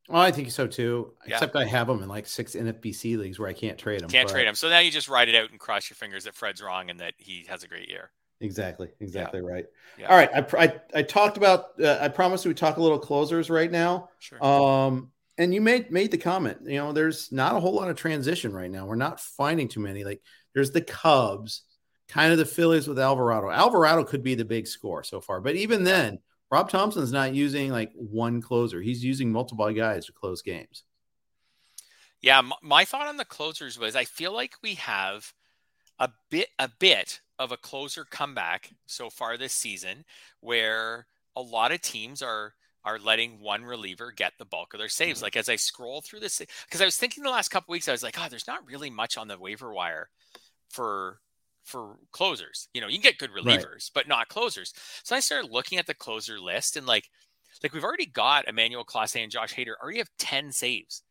Oh, 0.08 0.18
I 0.18 0.30
think 0.30 0.50
so 0.50 0.66
too. 0.66 1.12
Yeah. 1.26 1.34
Except 1.34 1.56
I 1.56 1.64
have 1.64 1.86
them 1.88 2.02
in 2.02 2.08
like 2.08 2.26
six 2.26 2.54
NFBC 2.54 3.18
leagues 3.18 3.38
where 3.38 3.48
I 3.48 3.52
can't 3.52 3.78
trade 3.78 4.00
them. 4.00 4.08
Can't 4.08 4.28
but... 4.28 4.32
trade 4.32 4.46
them. 4.46 4.54
So 4.54 4.68
now 4.68 4.78
you 4.78 4.90
just 4.90 5.08
ride 5.08 5.28
it 5.28 5.34
out 5.34 5.50
and 5.50 5.58
cross 5.58 5.90
your 5.90 5.96
fingers 5.96 6.24
that 6.24 6.34
Fred's 6.34 6.62
wrong 6.62 6.90
and 6.90 7.00
that 7.00 7.14
he 7.18 7.46
has 7.48 7.64
a 7.64 7.68
great 7.68 7.88
year. 7.88 8.10
Exactly. 8.40 8.88
Exactly 9.00 9.40
yeah. 9.40 9.52
right. 9.52 9.64
Yeah. 9.98 10.08
All 10.08 10.16
right. 10.16 10.30
I, 10.34 10.64
I, 10.64 10.98
I 10.98 11.02
talked 11.02 11.36
about. 11.36 11.80
Uh, 11.80 11.98
I 12.00 12.08
promised 12.08 12.46
we 12.46 12.54
talk 12.54 12.76
a 12.76 12.82
little 12.82 12.98
closers 12.98 13.50
right 13.50 13.70
now. 13.70 14.10
Sure. 14.18 14.44
Um, 14.44 15.10
and 15.38 15.52
you 15.52 15.60
made 15.60 15.90
made 15.90 16.10
the 16.10 16.18
comment, 16.18 16.58
you 16.64 16.78
know, 16.78 16.92
there's 16.92 17.30
not 17.30 17.56
a 17.56 17.60
whole 17.60 17.74
lot 17.74 17.90
of 17.90 17.96
transition 17.96 18.52
right 18.52 18.70
now. 18.70 18.86
We're 18.86 18.96
not 18.96 19.20
finding 19.20 19.68
too 19.68 19.80
many. 19.80 20.04
Like 20.04 20.22
there's 20.54 20.70
the 20.70 20.80
Cubs, 20.80 21.62
kind 22.08 22.32
of 22.32 22.38
the 22.38 22.44
Phillies 22.44 22.88
with 22.88 22.98
Alvarado. 22.98 23.50
Alvarado 23.50 24.04
could 24.04 24.22
be 24.22 24.34
the 24.34 24.44
big 24.44 24.66
score 24.66 25.02
so 25.02 25.20
far, 25.20 25.40
but 25.40 25.56
even 25.56 25.84
then, 25.84 26.20
Rob 26.50 26.70
Thomson's 26.70 27.12
not 27.12 27.34
using 27.34 27.70
like 27.70 27.92
one 27.94 28.40
closer. 28.40 28.80
He's 28.80 29.04
using 29.04 29.32
multiple 29.32 29.70
guys 29.72 30.06
to 30.06 30.12
close 30.12 30.42
games. 30.42 30.84
Yeah, 32.22 32.42
my 32.62 32.84
thought 32.84 33.08
on 33.08 33.16
the 33.16 33.24
closers 33.24 33.78
was 33.78 33.94
I 33.94 34.04
feel 34.04 34.32
like 34.32 34.54
we 34.62 34.74
have 34.74 35.32
a 35.98 36.10
bit 36.30 36.48
a 36.58 36.68
bit 36.68 37.20
of 37.38 37.52
a 37.52 37.56
closer 37.56 38.04
comeback 38.04 38.70
so 38.86 39.10
far 39.10 39.36
this 39.36 39.52
season 39.52 40.04
where 40.40 41.06
a 41.34 41.42
lot 41.42 41.72
of 41.72 41.80
teams 41.80 42.22
are 42.22 42.54
are 42.84 42.98
letting 43.00 43.40
one 43.40 43.64
reliever 43.64 44.12
get 44.12 44.32
the 44.38 44.44
bulk 44.44 44.72
of 44.72 44.78
their 44.78 44.88
saves. 44.88 45.20
Like 45.20 45.36
as 45.36 45.48
I 45.48 45.56
scroll 45.56 46.00
through 46.00 46.20
this, 46.20 46.40
because 46.66 46.80
I 46.80 46.84
was 46.84 46.96
thinking 46.96 47.24
the 47.24 47.30
last 47.30 47.48
couple 47.48 47.72
weeks, 47.72 47.88
I 47.88 47.92
was 47.92 48.04
like, 48.04 48.16
oh, 48.18 48.28
there's 48.30 48.46
not 48.46 48.66
really 48.66 48.90
much 48.90 49.18
on 49.18 49.26
the 49.26 49.38
waiver 49.38 49.72
wire 49.74 50.08
for 50.70 51.18
for 51.66 51.96
closers. 52.12 52.68
You 52.72 52.80
know, 52.80 52.86
you 52.86 52.94
can 52.94 53.02
get 53.02 53.18
good 53.18 53.32
relievers, 53.32 53.64
right. 53.64 53.90
but 53.94 54.08
not 54.08 54.28
closers. 54.28 54.72
So 55.02 55.14
I 55.14 55.20
started 55.20 55.50
looking 55.50 55.78
at 55.78 55.86
the 55.86 55.94
closer 55.94 56.40
list 56.40 56.76
and 56.76 56.86
like 56.86 57.10
like 57.62 57.72
we've 57.72 57.84
already 57.84 58.06
got 58.06 58.48
Emmanuel 58.48 58.84
Clase 58.84 59.22
and 59.22 59.32
Josh 59.32 59.54
Hader 59.54 59.74
already 59.82 59.98
have 59.98 60.10
10 60.18 60.52
saves. 60.52 61.02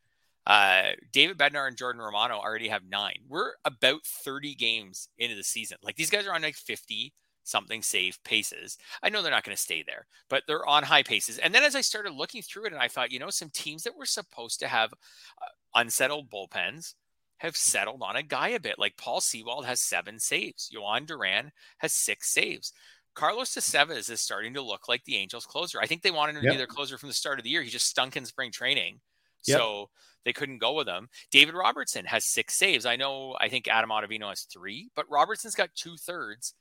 Uh, 0.45 0.91
David 1.12 1.39
Bednar 1.39 1.68
and 1.68 1.76
Jordan 1.76 2.01
Romano 2.01 2.36
already 2.38 2.68
have 2.68 2.84
nine. 2.88 3.18
We're 3.28 3.53
about 3.66 4.06
30 4.06 4.53
games 4.56 5.10
into 5.18 5.36
the 5.36 5.43
season. 5.43 5.78
Like 5.82 5.95
these 5.95 6.12
guys 6.12 6.28
are 6.28 6.36
on 6.36 6.43
like 6.43 6.56
50 6.56 7.14
something 7.43 7.82
save 7.82 8.24
paces. 8.24 8.78
I 9.01 9.10
know 9.10 9.22
they're 9.22 9.32
not 9.32 9.43
going 9.43 9.56
to 9.56 9.62
stay 9.62 9.84
there, 9.86 10.08
but 10.30 10.43
they're 10.47 10.66
on 10.68 10.84
high 10.84 11.03
paces. 11.03 11.38
And 11.38 11.53
then 11.53 11.64
as 11.64 11.76
I 11.76 11.82
started 11.82 12.14
looking 12.14 12.41
through 12.41 12.66
it, 12.66 12.74
and 12.74 12.82
I 12.82 12.88
thought, 12.88 13.12
you 13.12 13.20
know, 13.20 13.30
some 13.30 13.49
teams 13.51 13.84
that 13.84 13.97
were 13.97 14.06
supposed 14.06 14.60
to 14.60 14.68
have 14.68 14.91
uh, 14.93 15.80
unsettled 15.80 16.30
bullpens 16.30 16.93
have 17.38 17.57
settled 17.57 18.01
on 18.01 18.15
a 18.15 18.23
guy 18.23 18.49
a 18.49 18.59
bit. 18.59 18.79
Like 18.79 18.97
Paul 18.97 19.21
Sewald 19.21 19.65
has 19.65 19.83
seven 19.83 20.19
saves. 20.19 20.69
Jhoan 20.73 21.05
Duran 21.05 21.51
has 21.79 21.93
six 21.93 22.33
saves. 22.33 22.71
Carlos 23.13 23.55
Estevez 23.55 24.09
is 24.09 24.19
starting 24.21 24.53
to 24.53 24.61
look 24.61 24.88
like 24.89 25.03
the 25.05 25.15
Angels 25.15 25.45
closer. 25.45 25.79
I 25.81 25.88
think 25.88 26.01
they 26.01 26.11
wanted 26.11 26.36
him 26.36 26.41
to 26.41 26.47
yep. 26.47 26.53
be 26.53 26.57
their 26.57 26.67
closer 26.67 26.97
from 26.97 27.09
the 27.09 27.15
start 27.15 27.39
of 27.39 27.43
the 27.43 27.49
year. 27.49 27.61
He 27.61 27.69
just 27.69 27.88
stunk 27.88 28.17
in 28.17 28.25
spring 28.25 28.51
training. 28.51 28.99
Yep. 29.47 29.57
So 29.57 29.89
they 30.25 30.33
couldn't 30.33 30.57
go 30.57 30.73
with 30.73 30.88
him. 30.88 31.07
David 31.31 31.55
Robertson 31.55 32.05
has 32.05 32.25
six 32.25 32.55
saves. 32.55 32.86
I 32.86 32.97
know, 32.97 33.36
I 33.39 33.47
think 33.47 33.67
Adam 33.67 33.89
Ottavino 33.89 34.29
has 34.29 34.41
three, 34.41 34.89
but 34.95 35.09
Robertson's 35.09 35.55
got 35.55 35.69
two 35.75 35.95
thirds 35.95 36.55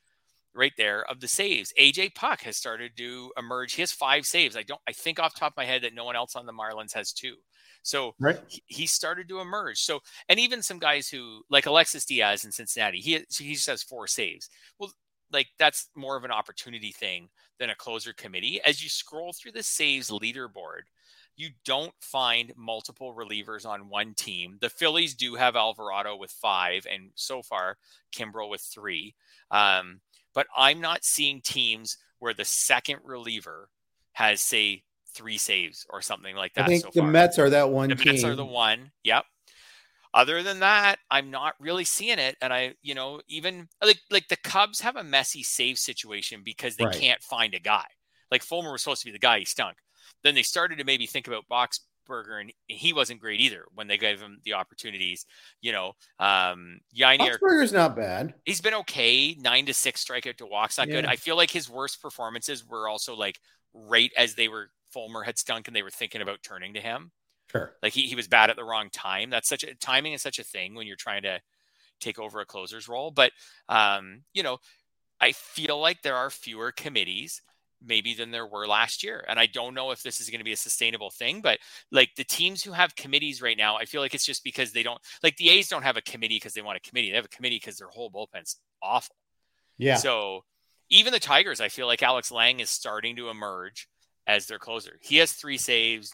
right 0.53 0.71
there 0.77 1.03
of 1.09 1.19
the 1.19 1.27
saves. 1.27 1.73
AJ 1.79 2.15
Puk 2.15 2.41
has 2.41 2.55
started 2.55 2.95
to 2.97 3.33
emerge. 3.37 3.73
He 3.73 3.81
has 3.81 3.91
five 3.91 4.25
saves. 4.25 4.55
I 4.55 4.63
don't, 4.63 4.79
I 4.87 4.93
think 4.93 5.19
off 5.19 5.35
top 5.35 5.53
of 5.53 5.57
my 5.57 5.65
head 5.65 5.81
that 5.81 5.93
no 5.93 6.05
one 6.05 6.15
else 6.15 6.35
on 6.35 6.45
the 6.45 6.53
Marlins 6.53 6.93
has 6.93 7.11
two. 7.11 7.35
So 7.85 8.15
right. 8.19 8.39
he, 8.65 8.87
started 8.87 9.29
to 9.29 9.41
emerge. 9.41 9.79
So, 9.79 9.99
and 10.27 10.39
even 10.39 10.63
some 10.63 10.79
guys 10.79 11.07
who 11.07 11.41
like 11.51 11.67
Alexis 11.67 12.03
Diaz 12.03 12.43
in 12.43 12.51
Cincinnati, 12.51 12.97
he, 12.99 13.23
he 13.29 13.53
just 13.53 13.67
has 13.67 13.83
four 13.83 14.07
saves. 14.07 14.49
Well, 14.79 14.91
like 15.31 15.47
that's 15.59 15.89
more 15.95 16.17
of 16.17 16.23
an 16.23 16.31
opportunity 16.31 16.91
thing 16.91 17.29
than 17.59 17.69
a 17.69 17.75
closer 17.75 18.11
committee. 18.11 18.59
As 18.65 18.83
you 18.83 18.89
scroll 18.89 19.33
through 19.33 19.51
the 19.51 19.61
saves 19.61 20.09
leaderboard, 20.09 20.85
you 21.35 21.49
don't 21.63 21.93
find 21.99 22.53
multiple 22.55 23.13
relievers 23.13 23.67
on 23.67 23.87
one 23.87 24.15
team. 24.15 24.57
The 24.61 24.69
Phillies 24.69 25.13
do 25.13 25.35
have 25.35 25.55
Alvarado 25.55 26.15
with 26.15 26.31
five, 26.31 26.87
and 26.91 27.11
so 27.13 27.43
far 27.43 27.77
Kimbrel 28.11 28.49
with 28.49 28.61
three. 28.61 29.13
Um, 29.51 29.99
but 30.33 30.47
I'm 30.57 30.81
not 30.81 31.05
seeing 31.05 31.39
teams 31.41 31.97
where 32.17 32.33
the 32.33 32.45
second 32.45 32.99
reliever 33.03 33.69
has, 34.13 34.41
say, 34.41 34.81
three 35.15 35.37
saves 35.37 35.85
or 35.89 36.01
something 36.01 36.35
like 36.35 36.53
that. 36.53 36.65
I 36.65 36.67
think 36.67 36.83
so 36.83 36.89
the 36.93 37.01
far. 37.01 37.11
Mets 37.11 37.39
are 37.39 37.49
that 37.49 37.69
one. 37.69 37.89
The 37.89 37.95
team. 37.95 38.13
Mets 38.13 38.23
are 38.23 38.35
the 38.35 38.45
one. 38.45 38.91
Yep. 39.03 39.23
Other 40.13 40.43
than 40.43 40.59
that, 40.61 40.99
I'm 41.11 41.29
not 41.29 41.55
really 41.59 41.83
seeing 41.83 42.19
it. 42.19 42.37
And 42.41 42.53
I, 42.53 42.75
you 42.81 42.95
know, 42.95 43.19
even 43.27 43.67
like 43.83 43.99
like 44.09 44.29
the 44.29 44.37
Cubs 44.37 44.79
have 44.79 44.95
a 44.95 45.03
messy 45.03 45.43
save 45.43 45.77
situation 45.77 46.41
because 46.43 46.77
they 46.77 46.85
right. 46.85 46.95
can't 46.95 47.21
find 47.21 47.53
a 47.53 47.59
guy. 47.59 47.85
Like 48.31 48.41
Fulmer 48.41 48.71
was 48.71 48.81
supposed 48.81 49.01
to 49.01 49.07
be 49.07 49.11
the 49.11 49.19
guy, 49.19 49.39
he 49.39 49.45
stunk. 49.45 49.75
Then 50.23 50.33
they 50.33 50.41
started 50.41 50.77
to 50.77 50.85
maybe 50.85 51.05
think 51.05 51.27
about 51.27 51.43
Boxberger, 51.51 52.39
and 52.39 52.53
he 52.67 52.93
wasn't 52.93 53.19
great 53.19 53.41
either 53.41 53.65
when 53.73 53.87
they 53.87 53.97
gave 53.97 54.21
him 54.21 54.39
the 54.45 54.53
opportunities. 54.53 55.25
You 55.61 55.73
know, 55.73 55.93
um, 56.19 56.79
Yainier, 56.97 57.37
Boxberger's 57.37 57.73
not 57.73 57.97
bad. 57.97 58.33
He's 58.45 58.61
been 58.61 58.73
okay. 58.73 59.35
Nine 59.35 59.65
to 59.65 59.73
six 59.73 60.03
strikeout 60.03 60.37
to 60.37 60.45
walks, 60.45 60.77
not 60.77 60.87
yeah. 60.87 60.95
good. 60.95 61.05
I 61.05 61.17
feel 61.17 61.35
like 61.35 61.51
his 61.51 61.69
worst 61.69 62.01
performances 62.01 62.65
were 62.65 62.87
also 62.87 63.15
like 63.15 63.37
right 63.73 64.11
as 64.17 64.35
they 64.35 64.47
were 64.47 64.69
Fulmer 64.95 65.23
had 65.23 65.37
stunk 65.37 65.67
and 65.67 65.75
they 65.75 65.83
were 65.83 65.91
thinking 65.91 66.21
about 66.21 66.41
turning 66.41 66.73
to 66.75 66.79
him. 66.79 67.11
Sure. 67.51 67.73
Like 67.83 67.93
he, 67.93 68.03
he 68.03 68.15
was 68.15 68.29
bad 68.29 68.49
at 68.49 68.55
the 68.55 68.63
wrong 68.63 68.89
time. 68.89 69.29
That's 69.29 69.49
such 69.49 69.63
a 69.63 69.75
timing 69.75 70.13
is 70.13 70.21
such 70.21 70.39
a 70.39 70.43
thing 70.43 70.73
when 70.73 70.87
you're 70.87 70.95
trying 70.95 71.23
to 71.23 71.41
take 71.99 72.17
over 72.17 72.39
a 72.39 72.45
closer's 72.45 72.87
role. 72.87 73.11
But 73.11 73.31
um, 73.67 74.21
you 74.33 74.41
know, 74.41 74.57
I 75.19 75.33
feel 75.33 75.79
like 75.79 76.01
there 76.01 76.15
are 76.15 76.29
fewer 76.29 76.71
committees 76.71 77.41
maybe 77.85 78.13
than 78.13 78.31
there 78.31 78.47
were 78.47 78.65
last 78.65 79.03
year. 79.03 79.23
And 79.27 79.39
I 79.39 79.45
don't 79.45 79.75
know 79.75 79.91
if 79.91 80.01
this 80.01 80.21
is 80.21 80.29
going 80.29 80.39
to 80.39 80.45
be 80.45 80.53
a 80.53 80.57
sustainable 80.57 81.11
thing, 81.11 81.41
but 81.41 81.59
like 81.91 82.09
the 82.15 82.23
teams 82.23 82.63
who 82.63 82.71
have 82.71 82.95
committees 82.95 83.41
right 83.41 83.57
now, 83.57 83.75
I 83.75 83.85
feel 83.85 84.01
like 84.01 84.15
it's 84.15 84.25
just 84.25 84.43
because 84.43 84.71
they 84.71 84.81
don't 84.81 84.99
like 85.21 85.37
the 85.37 85.49
A's 85.49 85.67
don't 85.67 85.83
have 85.83 85.97
a 85.97 86.01
committee 86.01 86.37
because 86.37 86.53
they 86.53 86.61
want 86.61 86.77
a 86.77 86.89
committee. 86.89 87.09
They 87.11 87.17
have 87.17 87.25
a 87.25 87.29
committee 87.29 87.57
because 87.57 87.77
their 87.77 87.89
whole 87.89 88.09
bullpen's 88.09 88.55
awful. 88.81 89.15
Yeah. 89.77 89.97
So 89.97 90.45
even 90.89 91.13
the 91.13 91.19
Tigers, 91.19 91.61
I 91.61 91.69
feel 91.69 91.85
like 91.85 92.01
Alex 92.01 92.31
Lange 92.31 92.59
is 92.59 92.69
starting 92.69 93.17
to 93.17 93.29
emerge 93.29 93.87
as 94.27 94.47
their 94.47 94.59
closer. 94.59 94.99
He 95.01 95.17
has 95.17 95.31
three 95.31 95.57
saves. 95.57 96.13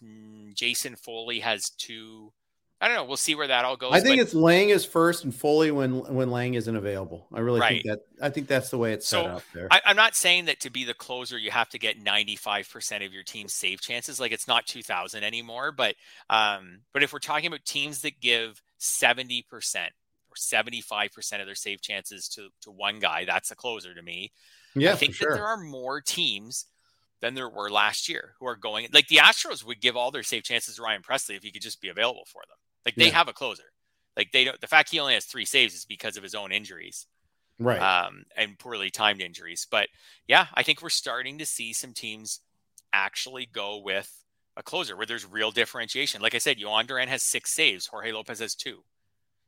Jason 0.54 0.96
Foley 0.96 1.40
has 1.40 1.70
two. 1.70 2.32
I 2.80 2.88
don't 2.88 2.98
know. 2.98 3.04
We'll 3.06 3.18
see 3.18 3.36
where 3.36 3.48
that 3.48 3.64
all 3.64 3.78
goes. 3.78 3.94
I 3.94 4.00
think 4.00 4.20
it's 4.20 4.34
Lange 4.34 4.70
is 4.70 4.86
first 4.86 5.24
and 5.24 5.34
Foley 5.34 5.70
when 5.70 6.00
when 6.14 6.32
Lange 6.32 6.56
isn't 6.56 6.76
available. 6.76 7.28
I 7.32 7.40
really 7.40 7.60
right. 7.60 7.84
think 7.84 7.86
that 7.86 8.26
I 8.26 8.30
think 8.30 8.48
that's 8.48 8.70
the 8.70 8.78
way 8.80 8.94
it's 8.94 9.08
so, 9.08 9.22
set 9.22 9.32
up 9.32 9.44
there. 9.54 9.68
I, 9.70 9.82
am 9.86 9.96
not 9.96 10.16
saying 10.16 10.46
that 10.46 10.60
to 10.62 10.72
be 10.72 10.84
the 10.84 10.96
closer 10.96 11.38
you 11.38 11.52
have 11.52 11.70
to 11.70 11.80
get 11.80 12.04
95% 12.04 13.06
of 13.06 13.14
your 13.14 13.24
team's 13.24 13.54
save 13.54 13.82
chances. 13.82 14.20
Like 14.20 14.32
it's 14.32 14.48
not 14.48 14.66
2000 14.66 15.24
anymore, 15.24 15.72
but 15.72 15.96
um, 16.30 16.80
but 16.92 17.04
if 17.04 17.14
we're 17.14 17.20
talking 17.20 17.46
about 17.46 17.66
teams 17.66 18.02
that 18.02 18.20
give 18.20 18.62
70% 18.80 19.44
or 19.46 20.36
75% 20.36 21.40
of 21.40 21.46
their 21.46 21.56
save 21.56 21.82
chances 21.82 22.28
to 22.30 22.50
to 22.62 22.72
one 22.72 23.00
guy, 23.00 23.26
that's 23.26 23.52
a 23.52 23.56
closer 23.56 23.94
to 23.94 24.02
me. 24.02 24.32
Yeah, 24.74 24.94
I 24.94 24.96
think 24.96 25.14
sure. 25.14 25.30
that 25.30 25.36
there 25.36 25.46
are 25.46 25.58
more 25.58 26.02
teams 26.02 26.66
than 27.22 27.36
there 27.36 27.50
were 27.50 27.70
last 27.70 28.10
year 28.10 28.34
who 28.40 28.48
are 28.48 28.56
going 28.56 28.88
like 28.92 29.08
the 29.08 29.18
Astros 29.18 29.64
would 29.64 29.82
give 29.82 29.96
all 29.96 30.12
their 30.12 30.24
save 30.24 30.44
chances 30.44 30.76
to 30.76 30.82
Ryan 30.82 31.02
Pressly 31.02 31.38
if 31.38 31.44
he 31.44 31.52
could 31.52 31.62
just 31.62 31.82
be 31.82 31.90
available 31.90 32.26
for 32.26 32.42
them. 32.48 32.58
Like 32.86 32.96
they 32.96 33.08
yeah. 33.08 33.14
have 33.14 33.28
a 33.28 33.34
closer. 33.34 33.72
Like 34.18 34.32
they 34.32 34.44
don't 34.44 34.60
the 34.60 34.68
fact 34.68 34.90
he 34.90 35.00
only 35.00 35.14
has 35.14 35.26
three 35.26 35.46
saves 35.46 35.74
is 35.74 35.86
because 35.86 36.18
of 36.18 36.24
his 36.24 36.36
own 36.36 36.52
injuries. 36.52 37.08
Right. 37.60 37.80
Um, 37.80 38.24
and 38.36 38.58
poorly 38.58 38.90
timed 38.90 39.22
injuries. 39.22 39.68
But 39.70 39.88
yeah, 40.28 40.48
I 40.56 40.64
think 40.64 40.82
we're 40.82 40.90
starting 40.90 41.38
to 41.38 41.46
see 41.46 41.74
some 41.74 41.94
teams 41.94 42.40
actually 42.92 43.46
go 43.46 43.78
with 43.78 44.12
a 44.58 44.64
closer 44.64 44.98
where 44.98 45.06
there's 45.06 45.26
real 45.26 45.52
differentiation. 45.52 46.22
Like 46.22 46.34
I 46.34 46.40
said, 46.40 46.58
Jhoan 46.58 46.88
Duran 46.88 47.08
has 47.08 47.22
six 47.22 47.54
saves, 47.54 47.86
Jorge 47.86 48.12
Lopez 48.12 48.40
has 48.40 48.56
two. 48.56 48.84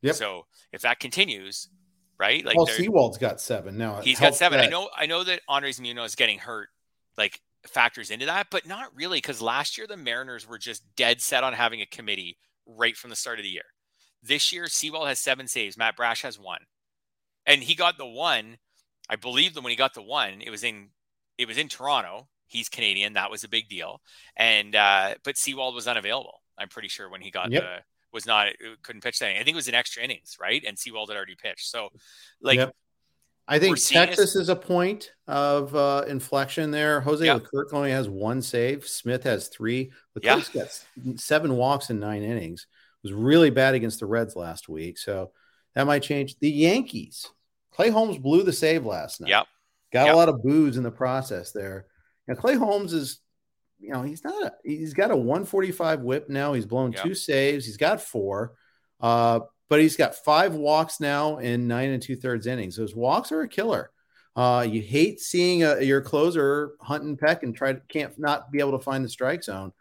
Yep. 0.04 0.16
So 0.16 0.46
if 0.72 0.82
that 0.82 1.00
continues, 1.00 1.70
right? 2.20 2.46
Like 2.46 2.56
well, 2.56 2.68
Sewald's 2.68 3.18
got 3.18 3.42
seven 3.42 3.78
now. 3.78 4.02
He's 4.02 4.20
got 4.20 4.36
seven. 4.36 4.60
That. 4.60 4.68
I 4.68 4.70
know 4.70 4.90
I 4.96 5.06
know 5.08 5.24
that 5.24 5.42
Andres 5.48 5.82
Munoz 5.82 6.12
is 6.12 6.16
getting 6.16 6.38
hurt 6.38 6.70
like 7.18 7.40
factors 7.68 8.10
into 8.10 8.26
that, 8.26 8.48
but 8.50 8.68
not 8.68 8.96
really 8.96 9.18
because 9.18 9.42
last 9.42 9.78
year 9.78 9.88
the 9.88 9.98
Mariners 9.98 10.48
were 10.48 10.58
just 10.58 10.84
dead 10.96 11.22
set 11.22 11.44
on 11.44 11.54
having 11.54 11.82
a 11.82 11.86
committee 11.86 12.38
right 12.66 12.96
from 12.96 13.10
the 13.10 13.16
start 13.16 13.40
of 13.40 13.44
the 13.44 13.50
year. 13.50 13.64
This 14.22 14.54
year, 14.54 14.68
Sewald 14.68 15.08
has 15.08 15.20
seven 15.20 15.48
saves. 15.48 15.78
Matt 15.78 15.98
Brash 15.98 16.22
has 16.22 16.40
one, 16.40 16.62
and 17.46 17.62
he 17.62 17.76
got 17.76 17.98
the 17.98 18.06
one. 18.06 18.58
I 19.10 19.18
believe 19.18 19.54
that 19.54 19.62
when 19.62 19.72
he 19.72 19.76
got 19.76 19.94
the 19.94 20.02
one, 20.02 20.42
it 20.42 20.50
was 20.50 20.64
in 20.64 20.90
it 21.38 21.48
was 21.48 21.58
in 21.58 21.68
Toronto. 21.68 22.30
He's 22.48 22.70
Canadian. 22.70 23.14
That 23.14 23.32
was 23.32 23.44
a 23.44 23.50
big 23.50 23.68
deal. 23.68 24.02
And 24.38 24.76
uh, 24.76 25.16
but 25.24 25.38
Sewald 25.38 25.76
was 25.76 25.88
unavailable. 25.88 26.42
I'm 26.58 26.70
pretty 26.70 26.88
sure 26.88 27.10
when 27.10 27.22
he 27.22 27.32
got 27.32 27.52
yep. 27.52 27.64
the 27.64 27.78
was 28.14 28.26
not 28.26 28.48
couldn't 28.84 29.04
pitch 29.04 29.20
that. 29.20 29.32
I 29.32 29.38
think 29.38 29.50
it 29.50 29.56
was 29.56 29.68
in 29.68 29.76
extra 29.76 30.04
innings, 30.04 30.38
right? 30.40 30.64
And 30.66 30.78
Sewald 30.78 31.10
had 31.10 31.18
already 31.18 31.36
pitched. 31.36 31.70
So, 31.70 31.90
like, 32.42 32.58
yep. 32.58 32.76
I 33.48 33.60
think 33.60 33.78
Texas 33.82 34.36
is 34.36 34.50
a 34.50 34.56
point 34.56 35.12
of 35.28 35.76
uh, 35.76 36.06
inflection 36.08 36.72
there. 36.72 37.02
Jose 37.02 37.26
yep. 37.26 37.42
Leclerc 37.42 37.74
only 37.74 37.92
has 37.92 38.08
one 38.08 38.42
save. 38.42 38.88
Smith 38.88 39.24
has 39.24 39.50
three. 39.50 39.92
Leclerc's 40.16 40.50
yeah. 40.54 40.64
got 40.64 41.20
seven 41.20 41.58
walks 41.58 41.90
in 41.90 42.00
nine 42.00 42.24
innings. 42.24 42.68
It 43.04 43.08
was 43.08 43.14
really 43.14 43.50
bad 43.50 43.74
against 43.74 44.00
the 44.00 44.06
Reds 44.06 44.36
last 44.36 44.70
week, 44.70 44.98
so 44.98 45.32
that 45.76 45.86
might 45.86 46.04
change. 46.04 46.40
The 46.40 46.50
Yankees. 46.50 47.30
Clay 47.72 47.90
Holmes 47.90 48.18
blew 48.18 48.44
the 48.44 48.54
save 48.54 48.86
last 48.86 49.20
night. 49.20 49.30
Yep. 49.30 49.48
Got 49.92 50.06
yep. 50.06 50.14
a 50.14 50.18
lot 50.18 50.30
of 50.30 50.44
boos 50.44 50.78
in 50.78 50.84
the 50.84 50.92
process 50.92 51.52
there. 51.52 51.88
Now 52.28 52.36
Clay 52.36 52.56
Holmes 52.56 52.94
is, 52.94 53.20
you 53.80 53.92
know, 53.92 54.04
he's 54.04 54.24
not. 54.24 54.42
A, 54.44 54.54
he's 54.64 54.94
got 54.94 55.12
a 55.12 55.18
145 55.18 56.02
WHIP 56.02 56.30
now. 56.30 56.54
He's 56.54 56.66
blown 56.66 56.94
yep. 56.94 57.04
two 57.04 57.14
saves. 57.14 57.66
He's 57.66 57.78
got 57.78 58.00
four. 58.00 58.54
Uh, 59.02 59.42
but 59.74 59.80
he's 59.80 59.98
got 59.98 60.14
five 60.14 60.54
walks 60.54 61.00
now 61.00 61.40
in 61.40 61.68
nine 61.68 61.90
and 61.90 62.00
two 62.04 62.16
thirds 62.16 62.46
innings. 62.46 62.76
Those 62.76 62.94
walks 62.94 63.32
are 63.32 63.42
a 63.42 63.48
killer. 63.48 63.90
Uh, 64.36 64.64
you 64.70 64.84
hate 64.84 65.20
seeing 65.20 65.64
a, 65.64 65.82
your 65.82 66.00
closer 66.00 66.74
hunt 66.80 67.06
and 67.06 67.18
peck 67.18 67.42
and 67.42 67.56
try 67.56 67.74
to 67.74 67.82
can't 67.90 68.20
not 68.20 68.52
be 68.52 68.60
able 68.60 68.78
to 68.78 68.84
find 68.84 69.04
the 69.04 69.10
strike 69.10 69.44
zone. 69.44 69.74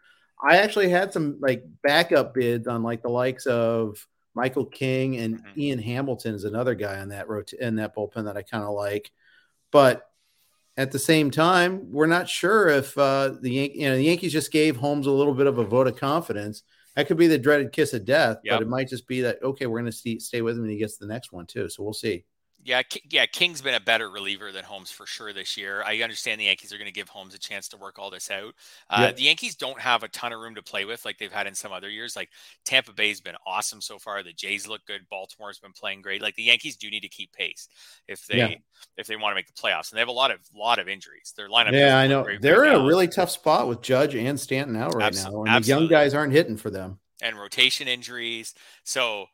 I 0.43 0.57
actually 0.57 0.89
had 0.89 1.13
some 1.13 1.37
like 1.39 1.63
backup 1.83 2.33
bids 2.33 2.67
on 2.67 2.81
like 2.81 3.03
the 3.03 3.09
likes 3.09 3.45
of 3.45 4.03
Michael 4.33 4.65
King 4.65 5.17
and 5.17 5.37
mm-hmm. 5.37 5.59
Ian 5.59 5.79
Hamilton 5.79 6.33
is 6.33 6.43
another 6.43 6.73
guy 6.73 6.97
on 6.97 7.09
that 7.09 7.29
rot- 7.29 7.53
in 7.53 7.75
that 7.75 7.95
bullpen 7.95 8.25
that 8.25 8.35
I 8.35 8.41
kind 8.41 8.63
of 8.63 8.73
like. 8.73 9.11
But 9.69 10.09
at 10.75 10.91
the 10.91 10.97
same 10.97 11.29
time, 11.29 11.91
we're 11.91 12.07
not 12.07 12.27
sure 12.27 12.67
if 12.67 12.97
uh, 12.97 13.33
the 13.39 13.51
Yan- 13.51 13.79
you 13.79 13.89
know 13.89 13.95
the 13.97 14.05
Yankees 14.05 14.33
just 14.33 14.51
gave 14.51 14.75
Holmes 14.75 15.05
a 15.05 15.11
little 15.11 15.35
bit 15.35 15.45
of 15.45 15.59
a 15.59 15.63
vote 15.63 15.85
of 15.85 15.97
confidence. 15.97 16.63
That 16.95 17.07
could 17.07 17.17
be 17.17 17.27
the 17.27 17.39
dreaded 17.39 17.71
kiss 17.71 17.93
of 17.93 18.05
death, 18.05 18.37
yep. 18.43 18.55
but 18.55 18.61
it 18.61 18.69
might 18.69 18.87
just 18.87 19.07
be 19.07 19.21
that 19.21 19.41
okay, 19.43 19.65
we're 19.65 19.79
going 19.79 19.91
to 19.91 20.19
stay 20.19 20.41
with 20.41 20.55
him 20.55 20.63
and 20.63 20.71
he 20.71 20.77
gets 20.77 20.97
the 20.97 21.07
next 21.07 21.31
one 21.31 21.45
too. 21.45 21.69
So 21.69 21.83
we'll 21.83 21.93
see. 21.93 22.25
Yeah, 22.65 22.81
yeah, 23.09 23.25
King's 23.25 23.61
been 23.61 23.73
a 23.73 23.79
better 23.79 24.09
reliever 24.09 24.51
than 24.53 24.63
Holmes 24.63 24.89
for 24.89 25.05
sure 25.05 25.33
this 25.33 25.57
year. 25.57 25.83
I 25.85 25.97
understand 25.99 26.39
the 26.39 26.45
Yankees 26.45 26.71
are 26.71 26.77
going 26.77 26.87
to 26.87 26.93
give 26.93 27.09
Holmes 27.09 27.33
a 27.33 27.39
chance 27.39 27.67
to 27.69 27.77
work 27.77 27.99
all 27.99 28.09
this 28.09 28.31
out. 28.31 28.53
Uh, 28.89 29.11
The 29.11 29.23
Yankees 29.23 29.55
don't 29.55 29.79
have 29.79 30.03
a 30.03 30.07
ton 30.07 30.31
of 30.31 30.39
room 30.39 30.55
to 30.55 30.63
play 30.63 30.85
with 30.85 31.03
like 31.03 31.17
they've 31.17 31.31
had 31.31 31.45
in 31.45 31.55
some 31.55 31.73
other 31.73 31.89
years. 31.89 32.15
Like 32.15 32.29
Tampa 32.63 32.93
Bay's 32.93 33.19
been 33.19 33.35
awesome 33.45 33.81
so 33.81 33.99
far. 33.99 34.23
The 34.23 34.31
Jays 34.31 34.67
look 34.67 34.85
good. 34.85 35.01
Baltimore's 35.09 35.59
been 35.59 35.73
playing 35.73 36.01
great. 36.01 36.21
Like 36.21 36.35
the 36.35 36.43
Yankees 36.43 36.77
do 36.77 36.89
need 36.89 37.01
to 37.01 37.09
keep 37.09 37.33
pace 37.33 37.67
if 38.07 38.25
they 38.27 38.37
yeah. 38.37 38.55
if 38.97 39.07
they 39.07 39.17
want 39.17 39.31
to 39.31 39.35
make 39.35 39.47
the 39.47 39.53
playoffs. 39.53 39.91
And 39.91 39.97
they 39.97 40.01
have 40.01 40.07
a 40.07 40.13
lot 40.13 40.31
of 40.31 40.39
lot 40.55 40.79
of 40.79 40.87
injuries. 40.87 41.33
Their 41.35 41.49
lineup. 41.49 41.73
Yeah, 41.73 41.97
I 41.97 42.07
know 42.07 42.25
they're 42.39 42.61
right 42.61 42.71
in 42.71 42.77
now. 42.77 42.85
a 42.85 42.87
really 42.87 43.07
tough 43.07 43.29
spot 43.29 43.67
with 43.67 43.81
Judge 43.81 44.15
and 44.15 44.39
Stanton 44.39 44.75
out 44.77 44.95
right 44.95 45.05
Absolutely. 45.07 45.35
now, 45.35 45.41
and 45.41 45.49
Absolutely. 45.57 45.87
the 45.87 45.93
young 45.95 46.03
guys 46.03 46.13
aren't 46.13 46.33
hitting 46.33 46.57
for 46.57 46.69
them. 46.69 46.99
And 47.21 47.37
rotation 47.37 47.87
injuries. 47.87 48.53
So 48.83 49.27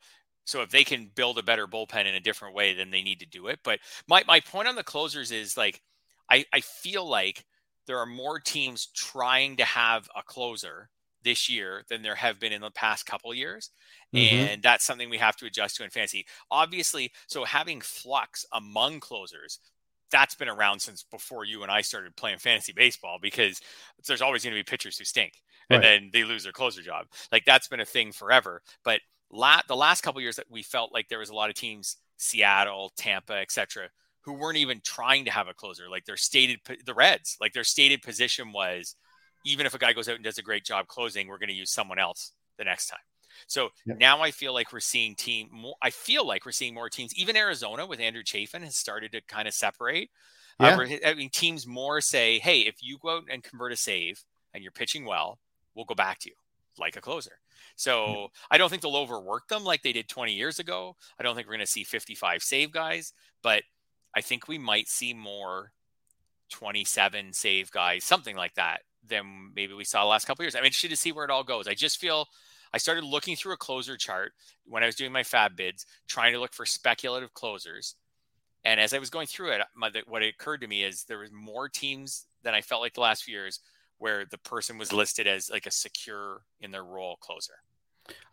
so 0.50 0.62
if 0.62 0.70
they 0.70 0.82
can 0.82 1.08
build 1.14 1.38
a 1.38 1.44
better 1.44 1.68
bullpen 1.68 2.06
in 2.06 2.14
a 2.16 2.20
different 2.20 2.56
way, 2.56 2.74
then 2.74 2.90
they 2.90 3.02
need 3.02 3.20
to 3.20 3.26
do 3.26 3.46
it. 3.46 3.60
But 3.62 3.78
my, 4.08 4.24
my 4.26 4.40
point 4.40 4.66
on 4.66 4.74
the 4.74 4.82
closers 4.82 5.30
is 5.30 5.56
like, 5.56 5.80
I, 6.28 6.44
I 6.52 6.58
feel 6.58 7.08
like 7.08 7.44
there 7.86 7.98
are 7.98 8.06
more 8.06 8.40
teams 8.40 8.86
trying 8.86 9.58
to 9.58 9.64
have 9.64 10.08
a 10.16 10.24
closer 10.24 10.90
this 11.22 11.48
year 11.48 11.84
than 11.88 12.02
there 12.02 12.16
have 12.16 12.40
been 12.40 12.52
in 12.52 12.62
the 12.62 12.70
past 12.72 13.06
couple 13.06 13.32
years. 13.32 13.70
Mm-hmm. 14.12 14.34
And 14.34 14.62
that's 14.62 14.84
something 14.84 15.08
we 15.08 15.18
have 15.18 15.36
to 15.36 15.46
adjust 15.46 15.76
to 15.76 15.84
in 15.84 15.90
fantasy. 15.90 16.26
Obviously, 16.50 17.12
so 17.28 17.44
having 17.44 17.80
flux 17.80 18.44
among 18.52 18.98
closers, 18.98 19.60
that's 20.10 20.34
been 20.34 20.48
around 20.48 20.80
since 20.80 21.04
before 21.04 21.44
you 21.44 21.62
and 21.62 21.70
I 21.70 21.82
started 21.82 22.16
playing 22.16 22.38
fantasy 22.38 22.72
baseball 22.72 23.18
because 23.22 23.60
there's 24.04 24.22
always 24.22 24.42
going 24.42 24.56
to 24.56 24.58
be 24.58 24.64
pitchers 24.64 24.98
who 24.98 25.04
stink 25.04 25.34
and 25.68 25.80
right. 25.80 25.88
then 25.88 26.10
they 26.12 26.24
lose 26.24 26.42
their 26.42 26.52
closer 26.52 26.82
job. 26.82 27.06
Like 27.30 27.44
that's 27.44 27.68
been 27.68 27.78
a 27.78 27.84
thing 27.84 28.10
forever. 28.10 28.62
But 28.82 29.00
la- 29.30 29.62
the 29.68 29.76
last 29.76 30.02
couple 30.02 30.20
years 30.20 30.36
that 30.36 30.50
we 30.50 30.62
felt 30.62 30.92
like 30.92 31.08
there 31.08 31.18
was 31.18 31.30
a 31.30 31.34
lot 31.34 31.50
of 31.50 31.56
teams, 31.56 31.96
Seattle, 32.16 32.92
Tampa, 32.96 33.34
etc., 33.34 33.88
who 34.22 34.34
weren't 34.34 34.58
even 34.58 34.80
trying 34.84 35.24
to 35.24 35.30
have 35.30 35.48
a 35.48 35.54
closer. 35.54 35.88
Like 35.88 36.04
their 36.04 36.16
stated, 36.16 36.60
the 36.84 36.94
Reds, 36.94 37.36
like 37.40 37.52
their 37.52 37.64
stated 37.64 38.02
position 38.02 38.52
was, 38.52 38.96
even 39.46 39.64
if 39.64 39.74
a 39.74 39.78
guy 39.78 39.92
goes 39.92 40.08
out 40.08 40.16
and 40.16 40.24
does 40.24 40.38
a 40.38 40.42
great 40.42 40.64
job 40.64 40.86
closing, 40.86 41.26
we're 41.26 41.38
going 41.38 41.48
to 41.48 41.54
use 41.54 41.70
someone 41.70 41.98
else 41.98 42.32
the 42.58 42.64
next 42.64 42.88
time. 42.88 43.00
So 43.46 43.70
yep. 43.86 43.98
now 43.98 44.20
I 44.20 44.32
feel 44.32 44.52
like 44.52 44.72
we're 44.72 44.80
seeing 44.80 45.14
team 45.14 45.48
more. 45.50 45.76
I 45.80 45.88
feel 45.88 46.26
like 46.26 46.44
we're 46.44 46.52
seeing 46.52 46.74
more 46.74 46.90
teams. 46.90 47.14
Even 47.14 47.36
Arizona 47.36 47.86
with 47.86 48.00
Andrew 48.00 48.22
Chafin 48.22 48.62
has 48.62 48.76
started 48.76 49.12
to 49.12 49.22
kind 49.22 49.48
of 49.48 49.54
separate. 49.54 50.10
Yeah. 50.58 50.76
Uh, 50.76 50.96
I 51.06 51.14
mean, 51.14 51.30
teams 51.30 51.66
more 51.66 52.02
say, 52.02 52.38
"Hey, 52.38 52.60
if 52.60 52.74
you 52.82 52.98
go 52.98 53.16
out 53.16 53.22
and 53.30 53.42
convert 53.42 53.72
a 53.72 53.76
save 53.76 54.22
and 54.52 54.62
you're 54.62 54.72
pitching 54.72 55.06
well, 55.06 55.38
we'll 55.74 55.86
go 55.86 55.94
back 55.94 56.18
to 56.18 56.28
you 56.28 56.34
like 56.78 56.96
a 56.96 57.00
closer." 57.00 57.38
So 57.76 58.28
I 58.50 58.58
don't 58.58 58.68
think 58.68 58.82
they'll 58.82 58.96
overwork 58.96 59.48
them 59.48 59.64
like 59.64 59.82
they 59.82 59.92
did 59.92 60.08
20 60.08 60.32
years 60.32 60.58
ago. 60.58 60.96
I 61.18 61.22
don't 61.22 61.34
think 61.34 61.46
we're 61.46 61.54
going 61.54 61.66
to 61.66 61.70
see 61.70 61.84
55 61.84 62.42
save 62.42 62.72
guys, 62.72 63.12
but 63.42 63.62
I 64.14 64.20
think 64.20 64.48
we 64.48 64.58
might 64.58 64.88
see 64.88 65.14
more 65.14 65.72
27 66.50 67.32
save 67.32 67.70
guys, 67.70 68.04
something 68.04 68.36
like 68.36 68.54
that, 68.54 68.80
than 69.06 69.52
maybe 69.54 69.72
we 69.72 69.84
saw 69.84 70.02
the 70.02 70.08
last 70.08 70.26
couple 70.26 70.44
years. 70.44 70.54
I'm 70.54 70.64
interested 70.64 70.90
to 70.90 70.96
see 70.96 71.12
where 71.12 71.24
it 71.24 71.30
all 71.30 71.44
goes. 71.44 71.68
I 71.68 71.74
just 71.74 71.98
feel 71.98 72.26
I 72.72 72.78
started 72.78 73.04
looking 73.04 73.36
through 73.36 73.54
a 73.54 73.58
closer 73.58 73.96
chart 73.96 74.32
when 74.64 74.82
I 74.82 74.86
was 74.86 74.96
doing 74.96 75.12
my 75.12 75.22
fab 75.22 75.56
bids, 75.56 75.86
trying 76.06 76.32
to 76.32 76.40
look 76.40 76.52
for 76.52 76.66
speculative 76.66 77.34
closers. 77.34 77.96
And 78.64 78.78
as 78.78 78.92
I 78.92 78.98
was 78.98 79.10
going 79.10 79.26
through 79.26 79.52
it, 79.52 79.62
my, 79.74 79.90
what 80.06 80.22
occurred 80.22 80.60
to 80.60 80.68
me 80.68 80.82
is 80.82 81.04
there 81.04 81.18
was 81.18 81.32
more 81.32 81.68
teams 81.68 82.26
than 82.42 82.54
I 82.54 82.60
felt 82.60 82.82
like 82.82 82.94
the 82.94 83.00
last 83.00 83.24
few 83.24 83.34
years 83.34 83.60
where 84.00 84.24
the 84.24 84.38
person 84.38 84.78
was 84.78 84.92
listed 84.92 85.28
as 85.28 85.48
like 85.50 85.66
a 85.66 85.70
secure 85.70 86.42
in 86.60 86.72
their 86.72 86.82
role 86.82 87.16
closer. 87.20 87.54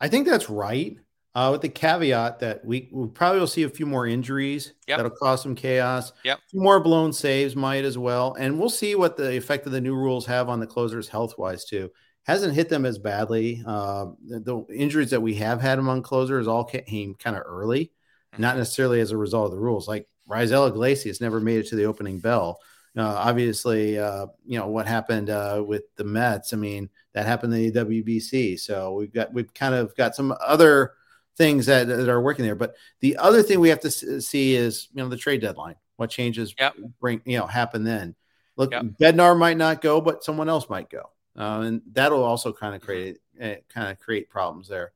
I 0.02 0.08
think 0.08 0.26
that's 0.28 0.50
right. 0.50 0.98
Uh, 1.36 1.52
with 1.52 1.62
the 1.62 1.70
caveat 1.70 2.40
that 2.40 2.66
we, 2.66 2.90
we 2.92 3.08
probably 3.10 3.40
will 3.40 3.46
see 3.46 3.62
a 3.62 3.70
few 3.70 3.86
more 3.86 4.08
injuries 4.08 4.74
yep. 4.88 4.98
that'll 4.98 5.12
cause 5.12 5.44
some 5.44 5.54
chaos. 5.54 6.12
Yep. 6.24 6.40
More 6.56 6.80
blown 6.80 7.14
saves 7.14 7.56
might 7.56 7.86
as 7.86 7.96
well. 7.96 8.36
And 8.40 8.58
we'll 8.58 8.72
see 8.72 8.96
what 8.96 9.18
the 9.18 9.38
effect 9.38 9.68
of 9.68 9.72
the 9.72 9.82
new 9.82 9.96
rules 9.96 10.26
have 10.26 10.50
on 10.50 10.60
the 10.60 10.66
closers 10.66 11.08
health 11.08 11.38
wise, 11.38 11.64
too. 11.66 11.92
Hasn't 12.24 12.56
hit 12.56 12.70
them 12.70 12.88
as 12.88 12.98
badly. 12.98 13.62
Uh, 13.64 14.08
the, 14.26 14.40
the, 14.40 14.66
injuries 14.74 15.12
that 15.12 15.22
we 15.22 15.36
have 15.36 15.62
had 15.62 15.78
among 15.78 16.02
closers 16.02 16.48
all 16.48 16.64
came 16.64 17.14
kind 17.14 17.36
of 17.36 17.44
early, 17.46 17.92
mm-hmm. 18.34 18.42
not 18.42 18.58
necessarily 18.58 19.00
as 19.00 19.12
a 19.12 19.18
result 19.18 19.46
of 19.46 19.52
the 19.52 19.60
rules. 19.60 19.88
Like 19.88 20.08
Raisel 20.28 20.68
Iglesias 20.68 21.22
never 21.22 21.40
made 21.40 21.60
it 21.60 21.68
to 21.68 21.76
the 21.76 21.86
opening 21.86 22.20
bell. 22.20 22.60
Uh, 22.98 23.14
obviously, 23.16 24.00
uh, 24.00 24.26
you 24.46 24.58
know 24.58 24.68
what 24.68 24.88
happened 24.88 25.30
uh, 25.30 25.64
with 25.66 25.84
the 25.98 26.04
Mets. 26.04 26.52
I 26.52 26.58
mean, 26.58 26.90
that 27.14 27.28
happened 27.28 27.54
in 27.54 27.72
the 27.72 27.86
WBC. 27.86 28.60
So 28.60 28.94
we've 28.94 29.14
got 29.14 29.32
we've 29.32 29.54
kind 29.54 29.76
of 29.76 29.96
got 29.96 30.16
some 30.16 30.34
other 30.46 30.94
things 31.38 31.68
that, 31.68 31.88
that 31.88 32.10
are 32.10 32.22
working 32.22 32.44
there. 32.44 32.56
But 32.56 32.76
the 33.00 33.18
other 33.18 33.44
thing 33.44 33.60
we 33.60 33.70
have 33.70 33.82
to 33.82 33.92
see 33.92 34.56
is 34.56 34.88
you 34.94 35.04
know 35.04 35.10
the 35.10 35.18
trade 35.18 35.42
deadline. 35.42 35.76
What 35.98 36.10
changes 36.10 36.56
yep. 36.58 36.76
bring 37.00 37.22
you 37.26 37.38
know 37.38 37.46
happen 37.46 37.84
then? 37.84 38.16
Look, 38.56 38.72
yep. 38.72 38.86
Bednar 39.00 39.38
might 39.38 39.58
not 39.58 39.82
go, 39.82 40.02
but 40.02 40.24
someone 40.24 40.50
else 40.50 40.68
might 40.68 40.90
go, 40.90 41.12
uh, 41.38 41.62
and 41.62 41.82
that'll 41.92 42.24
also 42.24 42.52
kind 42.52 42.74
of 42.74 42.82
mm-hmm. 42.82 42.88
create 42.88 43.18
uh, 43.40 43.62
kind 43.70 43.92
of 43.92 44.00
create 44.00 44.28
problems 44.28 44.68
there. 44.68 44.92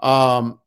Um, 0.00 0.60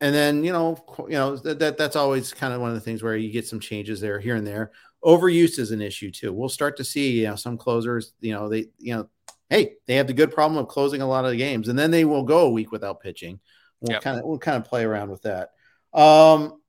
and 0.00 0.14
then 0.14 0.44
you 0.44 0.52
know 0.52 0.82
you 1.00 1.16
know 1.16 1.36
that, 1.36 1.58
that 1.58 1.76
that's 1.76 1.96
always 1.96 2.32
kind 2.32 2.54
of 2.54 2.60
one 2.62 2.70
of 2.70 2.74
the 2.74 2.80
things 2.80 3.02
where 3.02 3.16
you 3.16 3.30
get 3.30 3.46
some 3.46 3.60
changes 3.60 4.00
there 4.00 4.18
here 4.18 4.36
and 4.36 4.46
there 4.46 4.72
overuse 5.04 5.58
is 5.58 5.70
an 5.70 5.82
issue 5.82 6.10
too. 6.10 6.32
We'll 6.32 6.48
start 6.48 6.76
to 6.78 6.84
see, 6.84 7.20
you 7.20 7.28
know, 7.28 7.36
some 7.36 7.56
closers, 7.56 8.12
you 8.20 8.32
know, 8.32 8.48
they, 8.48 8.66
you 8.78 8.94
know, 8.94 9.08
hey, 9.48 9.76
they 9.86 9.96
have 9.96 10.06
the 10.06 10.12
good 10.12 10.32
problem 10.32 10.58
of 10.58 10.68
closing 10.68 11.02
a 11.02 11.08
lot 11.08 11.24
of 11.24 11.32
the 11.32 11.36
games, 11.36 11.68
and 11.68 11.78
then 11.78 11.90
they 11.90 12.04
will 12.04 12.22
go 12.22 12.46
a 12.46 12.50
week 12.50 12.72
without 12.72 13.00
pitching. 13.00 13.40
We'll 13.80 13.94
yep. 13.94 14.02
kind 14.02 14.18
of 14.18 14.24
we'll 14.24 14.38
kind 14.38 14.56
of 14.56 14.64
play 14.64 14.84
around 14.84 15.10
with 15.10 15.22
that. 15.22 15.50
Um, 15.92 16.60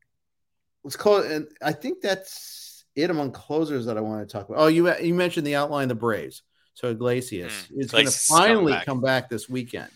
let's 0.84 0.96
close, 0.96 1.26
and 1.26 1.48
I 1.62 1.74
think 1.74 2.02
that's 2.02 2.86
it 2.96 3.10
among 3.10 3.32
closers 3.32 3.86
that 3.86 3.98
I 3.98 4.02
want 4.02 4.28
to 4.28 4.32
talk 4.32 4.50
about. 4.50 4.60
Oh, 4.62 4.68
you 4.68 4.94
you 5.00 5.14
mentioned 5.14 5.46
the 5.46 5.56
outline, 5.56 5.88
the 5.88 5.96
Braves. 5.96 6.44
So 6.74 6.90
Iglesias 6.90 7.68
mm, 7.72 7.82
is 7.82 7.92
going 7.92 8.06
to 8.06 8.12
finally 8.12 8.72
come 8.72 8.78
back. 8.78 8.86
come 8.86 9.02
back 9.02 9.30
this 9.30 9.50
weekend. 9.50 9.90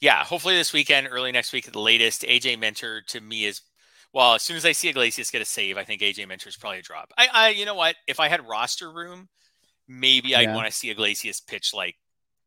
Yeah, 0.00 0.24
hopefully 0.24 0.56
this 0.56 0.72
weekend, 0.72 1.08
early 1.10 1.32
next 1.32 1.52
week 1.52 1.66
at 1.66 1.72
the 1.72 1.80
latest. 1.80 2.22
AJ 2.22 2.58
Minter 2.58 3.02
to 3.08 3.20
me 3.20 3.44
is 3.44 3.60
well, 4.12 4.34
as 4.34 4.42
soon 4.42 4.56
as 4.56 4.66
I 4.66 4.72
see 4.72 4.88
Iglesias 4.88 5.30
get 5.30 5.42
a 5.42 5.44
save, 5.44 5.76
I 5.76 5.84
think 5.84 6.02
AJ 6.02 6.26
Minter 6.26 6.48
is 6.48 6.56
probably 6.56 6.80
a 6.80 6.82
drop. 6.82 7.12
I, 7.16 7.28
I, 7.32 7.48
you 7.50 7.64
know 7.64 7.74
what? 7.74 7.96
If 8.08 8.18
I 8.18 8.28
had 8.28 8.46
roster 8.48 8.90
room, 8.90 9.28
maybe 9.88 10.34
I'd 10.34 10.54
want 10.54 10.66
to 10.66 10.72
see 10.72 10.90
Iglesias 10.90 11.40
pitch 11.40 11.72
like 11.72 11.96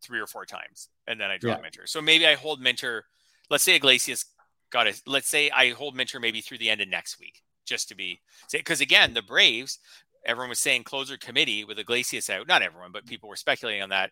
three 0.01 0.19
or 0.19 0.27
four 0.27 0.45
times, 0.45 0.89
and 1.07 1.19
then 1.19 1.29
I 1.31 1.37
drop 1.37 1.59
yeah. 1.59 1.61
Minter. 1.61 1.87
So 1.87 2.01
maybe 2.01 2.27
I 2.27 2.35
hold 2.35 2.61
Minter. 2.61 3.05
Let's 3.49 3.63
say 3.63 3.75
Iglesias 3.75 4.25
got 4.71 4.87
it. 4.87 5.01
Let's 5.05 5.29
say 5.29 5.49
I 5.51 5.69
hold 5.69 5.95
Minter 5.95 6.19
maybe 6.19 6.41
through 6.41 6.57
the 6.57 6.69
end 6.69 6.81
of 6.81 6.89
next 6.89 7.19
week, 7.19 7.41
just 7.65 7.87
to 7.89 7.95
be 7.95 8.19
because 8.51 8.81
again, 8.81 9.13
the 9.13 9.21
Braves. 9.21 9.79
Everyone 10.25 10.49
was 10.49 10.59
saying 10.59 10.85
closer 10.85 11.17
committee 11.17 11.65
with 11.65 11.77
Iglesias 11.77 12.29
out. 12.29 12.47
Not 12.47 12.61
everyone, 12.61 12.93
but 12.93 13.05
people 13.05 13.27
were 13.27 13.35
speculating 13.35 13.81
on 13.81 13.89
that. 13.89 14.11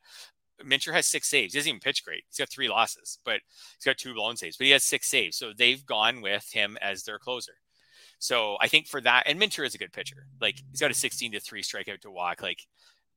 Minter 0.66 0.94
has 0.94 1.08
six 1.08 1.28
saves. 1.30 1.54
He 1.54 1.60
doesn't 1.60 1.70
even 1.70 1.80
pitch 1.80 2.04
great. 2.04 2.24
He's 2.28 2.38
got 2.38 2.50
three 2.50 2.70
losses, 2.70 3.20
but 3.26 3.42
he's 3.78 3.86
got 3.86 3.98
two 3.98 4.14
blown 4.14 4.38
saves, 4.38 4.58
but 4.58 4.66
he 4.66 4.72
has 4.72 4.84
six 4.84 5.08
saves. 5.08 5.38
So 5.38 5.52
they've 5.56 5.86
gone 5.86 6.22
with 6.22 6.50
him 6.52 6.78
as 6.82 7.04
their 7.04 7.20
closer. 7.20 7.54
So 8.20 8.56
I 8.62 8.68
think 8.68 8.88
for 8.88 9.02
that, 9.02 9.24
and 9.26 9.40
Minter 9.40 9.64
is 9.64 9.74
a 9.74 9.80
good 9.80 9.94
pitcher. 9.94 10.28
Like 10.40 10.62
he's 10.70 10.80
got 10.80 10.92
a 10.92 10.94
16 10.94 11.32
to 11.32 11.40
three 11.40 11.64
strikeout 11.64 12.02
to 12.02 12.12
walk. 12.12 12.42
Like, 12.42 12.60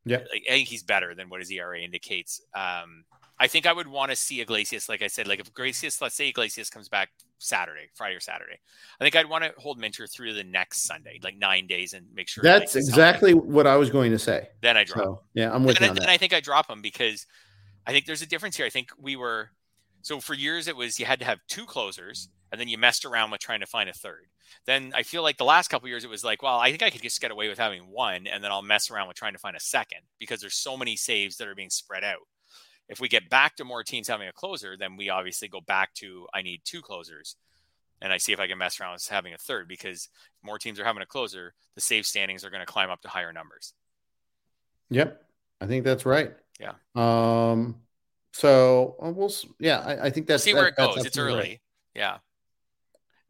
yeah, 0.05 0.18
like, 0.32 0.44
I 0.48 0.52
think 0.52 0.68
he's 0.68 0.82
better 0.82 1.14
than 1.14 1.28
what 1.28 1.40
his 1.40 1.51
ERA 1.51 1.81
indicates. 1.81 2.40
Um, 2.55 3.05
I 3.39 3.48
think 3.48 3.66
I 3.66 3.72
would 3.72 3.89
want 3.89 4.10
to 4.10 4.16
see 4.16 4.40
Iglesias, 4.40 4.89
like 4.89 5.02
I 5.02 5.09
said, 5.09 5.26
like 5.26 5.40
if 5.40 5.48
Iglesias, 5.48 6.01
let's 6.01 6.14
say 6.14 6.28
Iglesias 6.28 6.70
comes 6.70 6.89
back 6.89 7.09
Saturday, 7.39 7.89
Friday 7.94 8.14
or 8.14 8.20
Saturday, 8.20 8.60
I 9.01 9.05
think 9.05 9.16
I'd 9.16 9.28
want 9.28 9.43
to 9.44 9.52
hold 9.59 9.78
Minter 9.78 10.06
through 10.06 10.35
the 10.35 10.44
next 10.44 10.86
Sunday, 10.86 11.18
like 11.22 11.36
nine 11.36 11.66
days, 11.66 11.94
and 11.94 12.06
make 12.14 12.28
sure. 12.28 12.43
That's 12.44 12.76
exactly 12.76 13.35
what 13.35 13.66
I 13.66 13.76
was 13.76 13.90
going 13.90 14.12
to 14.12 14.18
say. 14.18 14.48
Then 14.60 14.76
I 14.76 14.85
drop. 14.85 15.05
So, 15.05 15.20
yeah, 15.35 15.52
I'm 15.52 15.64
with 15.64 15.76
and, 15.78 15.85
you. 15.85 15.90
And, 15.90 15.98
and 16.01 16.10
I 16.10 16.16
think 16.16 16.32
I 16.32 16.40
drop 16.40 16.70
him 16.70 16.81
because 16.81 17.26
I 17.86 17.93
think 17.93 18.06
there's 18.06 18.22
a 18.22 18.26
difference 18.26 18.56
here. 18.56 18.66
I 18.66 18.70
think 18.70 18.90
we 19.01 19.16
were 19.16 19.51
so 20.02 20.20
for 20.20 20.35
years 20.35 20.68
it 20.68 20.76
was 20.76 21.01
you 21.01 21.06
had 21.06 21.18
to 21.18 21.24
have 21.24 21.40
two 21.48 21.64
closers, 21.64 22.28
and 22.55 22.60
then 22.60 22.68
you 22.68 22.78
messed 22.78 23.05
around 23.05 23.31
with 23.31 23.40
trying 23.40 23.60
to 23.60 23.66
find 23.66 23.90
a 23.90 23.93
third. 23.93 24.26
Then 24.64 24.93
I 24.94 25.02
feel 25.02 25.22
like 25.22 25.36
the 25.36 25.44
last 25.44 25.68
couple 25.68 25.89
years 25.89 26.05
it 26.05 26.10
was 26.10 26.24
like, 26.24 26.43
well, 26.43 26.59
I 26.59 26.70
think 26.70 26.82
I 26.82 26.90
could 26.90 27.02
just 27.02 27.20
get 27.20 27.31
away 27.31 27.48
with 27.48 27.59
having 27.59 27.82
one, 27.82 28.26
and 28.26 28.43
then 28.43 28.51
I'll 28.51 28.62
mess 28.62 28.90
around 28.90 29.09
with 29.09 29.16
trying 29.16 29.35
to 29.35 29.39
find 29.39 29.56
a 29.56 29.60
second 29.60 30.01
because 30.18 30.40
there's 30.40 30.55
so 30.55 30.76
many 30.76 30.97
saves 30.97 31.36
that 31.36 31.48
are 31.48 31.55
being 31.55 31.70
spread 31.70 32.05
out 32.05 32.20
if 32.89 33.01
we 33.01 33.09
get 33.09 33.31
back 33.31 33.56
to 33.56 33.64
more 33.64 33.82
teams 33.82 34.09
having 34.09 34.28
a 34.28 34.32
closer, 34.32 34.76
then 34.76 34.97
we 34.97 35.09
obviously 35.09 35.48
go 35.48 35.60
back 35.60 35.94
to 35.94 36.26
I 36.35 36.43
need 36.43 36.60
two 36.64 36.82
closers. 36.82 37.36
And 38.02 38.12
I 38.12 38.18
see 38.18 38.32
if 38.32 38.40
I 38.40 38.47
can 38.47 38.59
mess 38.59 38.78
around 38.81 38.93
with 38.93 39.09
having 39.09 39.32
a 39.32 39.39
third 39.39 39.66
because 39.66 40.09
more 40.43 40.59
teams 40.59 40.78
are 40.78 40.85
having 40.85 41.02
a 41.02 41.06
closer, 41.06 41.55
the 41.74 41.81
save 41.81 42.05
standings 42.05 42.44
are 42.44 42.51
going 42.51 42.60
to 42.60 42.70
climb 42.70 42.90
up 42.90 43.01
to 43.02 43.09
higher 43.09 43.32
numbers. 43.32 43.72
Yep. 44.90 45.24
I 45.60 45.66
think 45.66 45.85
that's 45.85 46.05
right. 46.05 46.35
Yeah. 46.60 46.74
Um, 46.94 47.76
So 48.32 48.97
uh, 49.01 49.10
we'll, 49.10 49.32
yeah, 49.59 49.78
I, 49.78 50.06
I 50.06 50.10
think 50.10 50.26
that's 50.26 50.43
see 50.43 50.52
that, 50.52 50.59
where 50.59 50.68
it 50.68 50.76
goes. 50.76 51.06
It's 51.06 51.16
early. 51.16 51.39
Right. 51.39 51.60
Yeah. 51.94 52.18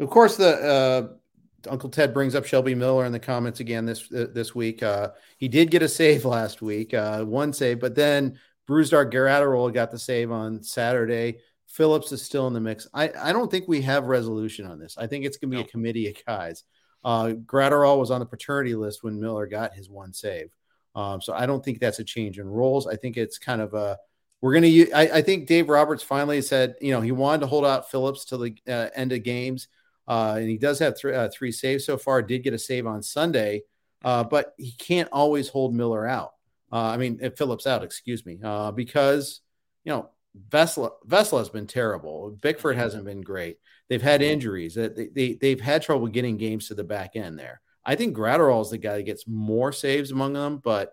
Of 0.01 0.11
course, 0.11 0.37
the 0.37 0.57
uh, 0.57 1.69
Uncle 1.71 1.91
Ted 1.91 2.13
brings 2.13 2.35
up 2.35 2.45
Shelby 2.45 2.75
Miller 2.75 3.05
in 3.05 3.13
the 3.13 3.21
comments 3.21 3.61
again 3.61 3.87
this 3.87 4.11
uh, 4.13 4.27
this 4.33 4.55
week. 4.55 4.83
Uh, 4.83 5.11
he 5.39 5.49
did 5.49 5.71
get 5.71 5.83
a 5.83 5.89
save 5.89 6.25
last 6.25 6.63
week, 6.63 6.95
uh, 6.95 7.25
one 7.25 7.53
save, 7.53 7.81
but 7.81 7.95
then 7.95 8.39
Brusdar 8.69 9.11
Graterol 9.13 9.73
got 9.73 9.91
the 9.91 9.99
save 9.99 10.31
on 10.31 10.63
Saturday. 10.63 11.39
Phillips 11.67 12.13
is 12.13 12.23
still 12.23 12.47
in 12.47 12.53
the 12.53 12.61
mix. 12.61 12.87
I, 12.95 13.11
I 13.21 13.33
don't 13.33 13.51
think 13.51 13.67
we 13.67 13.83
have 13.83 14.07
resolution 14.07 14.67
on 14.67 14.79
this. 14.79 14.97
I 14.97 15.07
think 15.07 15.25
it's 15.25 15.37
going 15.37 15.51
to 15.51 15.57
be 15.57 15.63
a 15.63 15.67
committee 15.67 16.09
of 16.09 16.25
guys. 16.25 16.63
Uh, 17.05 17.33
Graterol 17.45 17.99
was 17.99 18.11
on 18.11 18.21
the 18.21 18.27
paternity 18.27 18.75
list 18.75 19.03
when 19.03 19.21
Miller 19.21 19.47
got 19.47 19.75
his 19.75 19.91
one 19.91 20.13
save. 20.13 20.55
Um, 20.95 21.21
so 21.21 21.35
I 21.35 21.47
don't 21.47 21.65
think 21.65 21.81
that's 21.81 21.99
a 21.99 22.05
change 22.05 22.39
in 22.39 22.49
roles. 22.49 22.87
I 22.87 22.97
think 22.97 23.17
it's 23.17 23.39
kind 23.39 23.61
of 23.61 23.75
a 23.75 23.99
we're 24.41 24.53
going 24.53 24.63
to. 24.65 24.93
I, 24.93 25.19
I 25.19 25.23
think 25.23 25.47
Dave 25.47 25.69
Roberts 25.69 26.03
finally 26.03 26.43
said, 26.43 26.77
you 26.81 26.93
know, 26.93 27.01
he 27.01 27.13
wanted 27.13 27.41
to 27.41 27.47
hold 27.47 27.65
out 27.65 27.91
Phillips 27.91 28.25
till 28.25 28.39
the 28.39 28.55
uh, 28.69 28.91
end 28.95 29.13
of 29.13 29.23
games, 29.23 29.69
uh, 30.07 30.37
and 30.39 30.49
he 30.49 30.59
does 30.59 30.79
have 30.79 30.99
th- 30.99 31.15
uh, 31.15 31.29
three 31.33 31.53
saves 31.53 31.85
so 31.85 31.97
far. 31.97 32.23
Did 32.23 32.43
get 32.43 32.55
a 32.55 32.59
save 32.59 32.87
on 32.87 33.03
Sunday, 33.03 33.63
uh, 34.05 34.25
but 34.25 34.55
he 34.59 34.73
can't 34.73 35.09
always 35.13 35.49
hold 35.49 35.75
Miller 35.75 36.07
out. 36.07 36.33
Uh, 36.73 36.89
I 36.89 36.97
mean, 36.97 37.19
Phillips 37.37 37.67
out, 37.67 37.85
excuse 37.85 38.27
me, 38.27 38.39
uh, 38.43 38.73
because 38.73 39.41
you 39.85 39.93
know 39.93 40.11
Vesia 40.49 40.91
Vesia 41.07 41.39
has 41.39 41.49
been 41.49 41.67
terrible. 41.67 42.31
Bickford 42.31 42.77
hasn't 42.77 43.05
been 43.05 43.23
great. 43.23 43.59
They've 43.89 44.03
had 44.03 44.23
injuries. 44.23 44.75
They, 44.75 44.89
they 44.89 45.35
they've 45.35 45.61
had 45.61 45.83
trouble 45.83 46.09
getting 46.09 46.37
games 46.37 46.69
to 46.69 46.75
the 46.75 46.85
back 46.85 47.17
end 47.17 47.39
there. 47.39 47.61
I 47.85 47.97
think 47.97 48.17
Graterol 48.17 48.63
is 48.63 48.71
the 48.71 48.79
guy 48.79 48.97
that 48.97 49.03
gets 49.03 49.29
more 49.29 49.71
saves 49.73 50.11
among 50.11 50.33
them, 50.33 50.59
but 50.63 50.93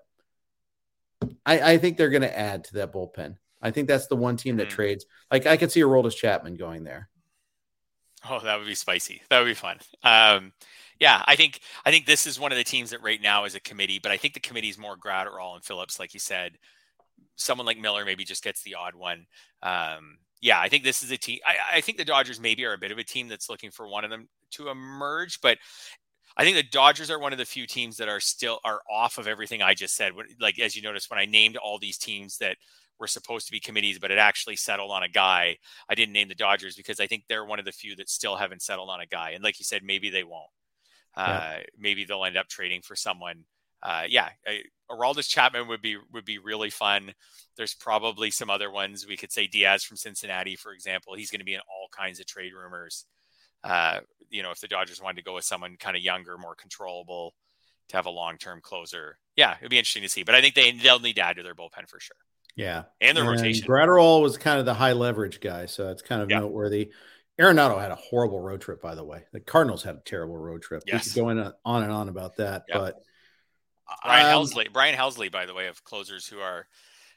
I, 1.46 1.74
I 1.74 1.78
think 1.78 1.98
they're 1.98 2.10
going 2.10 2.22
to 2.22 2.38
add 2.38 2.66
to 2.66 2.74
that 2.76 2.92
bullpen. 2.92 3.38
I 3.62 3.72
think 3.72 3.88
that's 3.88 4.08
the 4.08 4.16
one 4.16 4.38
team 4.38 4.58
that 4.58 4.68
mm. 4.68 4.72
trades. 4.72 5.06
Like 5.32 5.46
I 5.46 5.58
could 5.58 5.72
see 5.72 5.82
a 5.82 5.86
Aroldis 5.86 6.16
Chapman 6.16 6.56
going 6.56 6.84
there. 6.84 7.10
Oh, 8.30 8.40
that 8.40 8.58
would 8.58 8.68
be 8.68 8.76
spicy. 8.76 9.22
That 9.30 9.40
would 9.40 9.46
be 9.48 9.54
fun. 9.54 9.78
Um, 10.04 10.54
yeah, 11.00 11.24
I 11.26 11.36
think 11.36 11.60
I 11.86 11.92
think 11.92 12.06
this 12.06 12.28
is 12.28 12.40
one 12.40 12.52
of 12.52 12.58
the 12.58 12.64
teams 12.64 12.92
that 12.92 13.02
right 13.02 13.22
now 13.22 13.46
is 13.46 13.56
a 13.56 13.60
committee, 13.60 14.00
but 14.02 14.12
I 14.12 14.18
think 14.18 14.36
the 14.36 14.40
committee 14.40 14.70
is 14.70 14.78
more 14.78 14.96
Graterol 14.96 15.56
and 15.56 15.64
Phillips, 15.64 16.00
like 16.00 16.14
you 16.14 16.20
said. 16.20 16.54
Someone 17.36 17.66
like 17.66 17.80
Miller 17.80 18.06
maybe 18.06 18.24
just 18.24 18.44
gets 18.44 18.62
the 18.62 18.76
odd 18.76 18.96
one. 18.96 19.26
Um, 19.64 20.20
yeah, 20.42 20.60
I 20.60 20.70
think 20.70 20.84
this 20.84 21.04
is 21.04 21.12
a 21.12 21.18
team. 21.18 21.40
I, 21.46 21.78
I 21.78 21.82
think 21.82 21.98
the 21.98 22.06
Dodgers 22.06 22.40
maybe 22.40 22.66
are 22.66 22.74
a 22.74 22.78
bit 22.78 22.92
of 22.92 23.00
a 23.00 23.04
team 23.04 23.28
that's 23.28 23.50
looking 23.50 23.72
for 23.72 23.88
one 23.88 24.04
of 24.04 24.12
them 24.12 24.28
to 24.52 24.70
emerge, 24.70 25.42
but 25.42 25.58
I 26.38 26.44
think 26.44 26.56
the 26.56 26.64
Dodgers 26.64 27.12
are 27.12 27.20
one 27.20 27.34
of 27.34 27.40
the 27.40 27.46
few 27.46 27.68
teams 27.68 27.98
that 27.98 28.10
are 28.10 28.20
still 28.20 28.60
are 28.64 28.82
off 28.92 29.18
of 29.18 29.28
everything 29.28 29.62
I 29.62 29.74
just 29.74 29.96
said. 29.96 30.14
Like 30.40 30.60
as 30.60 30.76
you 30.76 30.82
noticed 30.82 31.10
when 31.10 31.20
I 31.20 31.26
named 31.26 31.58
all 31.58 31.80
these 31.80 31.98
teams 31.98 32.38
that 32.38 32.58
were 33.02 33.08
supposed 33.08 33.48
to 33.48 33.52
be 33.52 33.60
committees, 33.60 34.00
but 34.00 34.12
it 34.12 34.20
actually 34.20 34.56
settled 34.56 34.92
on 34.92 35.04
a 35.04 35.10
guy. 35.10 35.58
I 35.90 35.96
didn't 35.96 36.14
name 36.14 36.30
the 36.30 36.36
Dodgers 36.36 36.76
because 36.76 37.00
I 37.00 37.08
think 37.08 37.24
they're 37.28 37.44
one 37.44 37.60
of 37.60 37.66
the 37.66 37.72
few 37.72 37.96
that 37.98 38.10
still 38.10 38.38
haven't 38.38 38.62
settled 38.62 38.90
on 38.90 39.02
a 39.02 39.08
guy. 39.08 39.32
And 39.32 39.44
like 39.44 39.60
you 39.60 39.66
said, 39.66 39.84
maybe 39.84 40.10
they 40.10 40.24
won't. 40.24 40.52
Uh. 41.18 41.58
Maybe 41.78 42.06
they'll 42.06 42.24
end 42.24 42.38
up 42.38 42.48
trading 42.48 42.82
for 42.82 42.96
someone. 42.96 43.44
Uh, 43.84 44.04
yeah, 44.08 44.30
Aroldis 44.90 45.28
Chapman 45.28 45.68
would 45.68 45.82
be 45.82 45.98
would 46.14 46.24
be 46.24 46.38
really 46.38 46.70
fun. 46.70 47.14
There's 47.58 47.74
probably 47.74 48.30
some 48.30 48.52
other 48.52 48.70
ones 48.70 49.08
we 49.08 49.18
could 49.18 49.32
say 49.32 49.48
Diaz 49.48 49.84
from 49.84 49.98
Cincinnati, 49.98 50.56
for 50.56 50.72
example. 50.72 51.16
He's 51.16 51.32
going 51.32 51.40
to 51.40 51.46
be 51.46 51.56
in 51.56 51.62
all 51.62 51.88
kinds 51.92 52.20
of 52.20 52.28
trade 52.28 52.54
rumors. 52.54 53.06
Uh, 53.64 54.02
you 54.30 54.44
know, 54.44 54.52
if 54.52 54.60
the 54.62 54.68
Dodgers 54.68 55.02
wanted 55.02 55.18
to 55.18 55.24
go 55.24 55.34
with 55.34 55.46
someone 55.46 55.78
kind 55.80 55.98
of 55.98 56.04
younger, 56.04 56.38
more 56.38 56.56
controllable, 56.56 57.34
to 57.90 57.96
have 57.98 58.06
a 58.06 58.12
long 58.12 58.38
term 58.38 58.62
closer, 58.62 59.18
yeah, 59.36 59.56
it'd 59.60 59.72
be 59.72 59.80
interesting 59.80 60.04
to 60.04 60.10
see. 60.10 60.24
But 60.24 60.36
I 60.36 60.42
think 60.42 60.54
they 60.54 60.72
they'll 60.72 61.00
need 61.00 61.16
to 61.16 61.26
add 61.26 61.38
to 61.38 61.44
their 61.44 61.56
bullpen 61.56 61.90
for 61.90 62.00
sure. 62.00 62.16
Yeah, 62.56 62.84
and 63.00 63.18
the 63.18 63.22
and 63.22 63.30
rotation. 63.30 63.68
Graterol 63.68 64.22
was 64.22 64.38
kind 64.38 64.60
of 64.60 64.66
the 64.66 64.74
high 64.74 64.94
leverage 64.94 65.40
guy, 65.40 65.66
so 65.66 65.90
it's 65.90 66.02
kind 66.02 66.22
of 66.22 66.30
yeah. 66.30 66.40
noteworthy. 66.40 66.92
Arenado 67.40 67.80
had 67.80 67.92
a 67.92 67.96
horrible 67.96 68.40
road 68.40 68.62
trip, 68.62 68.82
by 68.82 68.94
the 68.94 69.04
way. 69.04 69.24
The 69.32 69.40
Cardinals 69.40 69.84
had 69.84 69.96
a 69.96 70.00
terrible 70.00 70.38
road 70.38 70.62
trip. 70.62 70.84
Yes. 70.86 71.06
We 71.06 71.12
could 71.12 71.22
go 71.22 71.30
in 71.30 71.54
on 71.66 71.84
and 71.84 71.92
on 71.92 72.10
about 72.10 72.38
that, 72.38 72.66
yep. 72.68 72.78
but 72.78 73.04
Brian 74.04 74.26
um, 74.26 74.46
Helsley, 74.46 74.72
Brian 74.72 74.96
Helsley, 74.96 75.32
by 75.32 75.46
the 75.46 75.54
way, 75.54 75.68
of 75.68 75.84
closers 75.84 76.28
who 76.28 76.40
are 76.40 76.68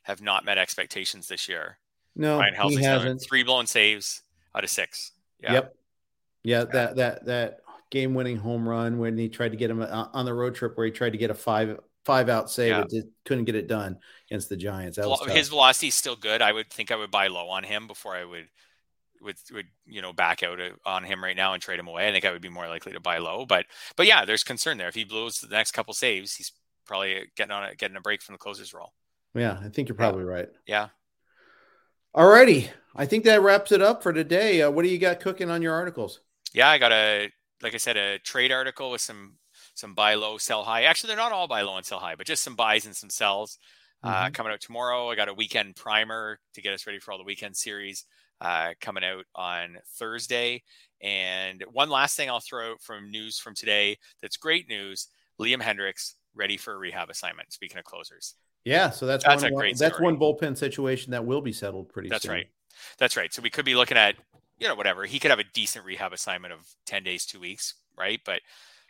have 0.02 0.23
not 0.23 0.44
met 0.44 0.59
expectations 0.59 1.28
this 1.28 1.48
year. 1.48 1.78
No, 2.16 2.39
Brian 2.39 2.55
Helsley's 2.55 2.78
he 2.78 2.85
hasn't. 2.85 3.23
Three 3.23 3.43
blown 3.43 3.66
saves 3.66 4.23
out 4.55 4.65
of 4.65 4.70
six. 4.70 5.12
Yeah. 5.43 5.52
Yep. 5.52 5.77
Yeah, 6.44 6.65
that 6.65 6.97
that 6.97 7.27
that 7.27 7.61
game-winning 7.90 8.36
home 8.36 8.69
run 8.69 8.98
when 8.98 9.16
he 9.16 9.28
tried 9.28 9.51
to 9.51 9.56
get 9.56 9.70
him 9.70 9.81
uh, 9.81 10.09
on 10.12 10.24
the 10.24 10.35
road 10.35 10.55
trip 10.55 10.77
where 10.77 10.86
he 10.86 10.93
tried 10.93 11.12
to 11.12 11.19
get 11.19 11.31
a 11.31 11.35
five 11.35 11.78
five 12.05 12.28
out 12.28 12.51
save, 12.51 12.70
yeah. 12.70 12.82
but 12.82 12.90
couldn't 13.24 13.44
get 13.44 13.55
it 13.55 13.68
done 13.68 13.98
against 14.28 14.48
the 14.48 14.56
Giants. 14.56 14.98
His 15.28 15.48
velocity 15.48 15.89
is 15.89 15.94
still 15.94 16.16
good. 16.16 16.43
I 16.43 16.52
would 16.52 16.70
think 16.70 16.90
I 16.90 16.97
would 16.97 17.10
buy 17.10 17.28
low 17.28 17.48
on 17.48 17.64
him 17.64 17.86
before 17.86 18.14
I 18.14 18.24
would 18.24 18.48
would 19.20 19.36
would 19.52 19.66
you 19.86 20.02
know 20.02 20.12
back 20.12 20.43
out 20.43 20.59
on 20.85 21.05
him 21.05 21.22
right 21.24 21.36
now 21.36 21.55
and 21.55 21.62
trade 21.62 21.78
him 21.78 21.89
away. 21.89 22.09
I 22.09 22.12
think 22.12 22.24
I 22.24 22.32
would 22.32 22.43
be 22.43 22.48
more 22.48 22.68
likely 22.68 22.93
to 22.93 23.01
buy 23.01 23.18
low, 23.18 23.47
but 23.47 23.66
but 23.97 24.06
yeah, 24.06 24.24
there's 24.24 24.44
concern 24.44 24.78
there. 24.78 24.89
If 24.89 24.94
he 24.94 25.05
blows 25.05 25.39
the 25.39 25.48
next 25.48 25.72
couple 25.72 25.94
saves, 25.94 26.35
he's 26.35 26.52
probably 26.86 27.24
getting 27.36 27.52
on 27.52 27.64
it, 27.64 27.78
getting 27.78 27.97
a 27.97 28.01
break 28.01 28.22
from 28.22 28.35
the 28.35 28.39
closer's 28.39 28.74
role. 28.74 28.93
Yeah, 29.35 29.59
I 29.62 29.68
think 29.68 29.89
you're 29.89 29.97
probably 29.97 30.24
yeah. 30.24 30.31
right. 30.31 30.48
Yeah. 30.66 30.89
All 32.14 32.28
righty. 32.28 32.70
I 32.94 33.06
think 33.06 33.24
that 33.24 33.43
wraps 33.43 33.72
it 33.72 33.82
up 33.82 34.02
for 34.02 34.12
today. 34.12 34.62
Uh, 34.62 34.70
what 34.70 34.82
do 34.82 34.89
you 34.89 34.98
got 34.98 35.18
cooking 35.18 35.51
on 35.51 35.62
your 35.62 35.74
articles? 35.74 36.20
Yeah, 36.52 36.68
I 36.68 36.78
got 36.78 36.93
a 36.93 37.31
like 37.62 37.74
I 37.74 37.78
said 37.78 37.97
a 37.97 38.18
trade 38.18 38.52
article 38.52 38.90
with 38.90 39.01
some 39.01 39.36
some 39.74 39.94
buy 39.94 40.14
low, 40.14 40.38
sell 40.38 40.64
high. 40.64 40.84
Actually, 40.84 41.09
they're 41.09 41.16
not 41.16 41.32
all 41.32 41.48
buy 41.48 41.62
low 41.62 41.76
and 41.76 41.84
sell 41.84 41.98
high, 41.98 42.14
but 42.14 42.26
just 42.26 42.42
some 42.42 42.56
buys 42.56 42.86
and 42.86 42.96
some 42.96 43.10
sells. 43.10 43.59
Uh, 44.02 44.09
mm-hmm. 44.09 44.26
Uh, 44.26 44.30
coming 44.30 44.52
out 44.52 44.60
tomorrow. 44.60 45.09
I 45.09 45.14
got 45.14 45.28
a 45.28 45.34
weekend 45.34 45.76
primer 45.76 46.38
to 46.52 46.60
get 46.60 46.74
us 46.74 46.86
ready 46.86 46.98
for 46.98 47.12
all 47.12 47.18
the 47.18 47.24
weekend 47.24 47.56
series 47.56 48.05
uh, 48.40 48.74
coming 48.80 49.02
out 49.02 49.24
on 49.34 49.78
Thursday. 49.98 50.62
And 51.01 51.64
one 51.72 51.88
last 51.88 52.16
thing 52.16 52.28
I'll 52.28 52.40
throw 52.40 52.72
out 52.72 52.82
from 52.82 53.10
news 53.10 53.38
from 53.38 53.55
today 53.55 53.96
that's 54.20 54.36
great 54.36 54.68
news 54.68 55.09
Liam 55.40 55.62
Hendriks 55.62 56.14
ready 56.34 56.56
for 56.56 56.74
a 56.74 56.76
rehab 56.76 57.09
assignment. 57.09 57.52
Speaking 57.52 57.78
of 57.78 57.84
closers. 57.84 58.34
Yeah, 58.64 58.90
so 58.90 59.06
that's, 59.06 59.24
that's 59.24 59.42
one, 59.42 59.52
a 59.52 59.55
great 59.55 59.78
that's 59.78 60.01
one 60.01 60.18
bullpen 60.18 60.56
situation 60.56 61.10
that 61.10 61.24
will 61.24 61.42
be 61.42 61.52
settled 61.52 61.90
pretty 61.90 62.09
that's 62.09 62.22
soon. 62.22 62.32
right. 62.32 62.46
That's 62.98 63.16
right. 63.16 63.32
So 63.32 63.42
we 63.42 63.51
could 63.51 63.64
be 63.64 63.74
looking 63.74 63.96
at, 63.96 64.16
you 64.59 64.68
know, 64.68 64.74
whatever. 64.74 65.05
He 65.05 65.18
could 65.18 65.30
have 65.30 65.38
a 65.38 65.44
decent 65.52 65.84
rehab 65.84 66.12
assignment 66.12 66.52
of 66.52 66.60
10 66.86 67.05
days, 67.05 67.26
two 67.26 67.40
weeks, 67.40 67.74
right? 67.96 68.20
But 68.24 68.40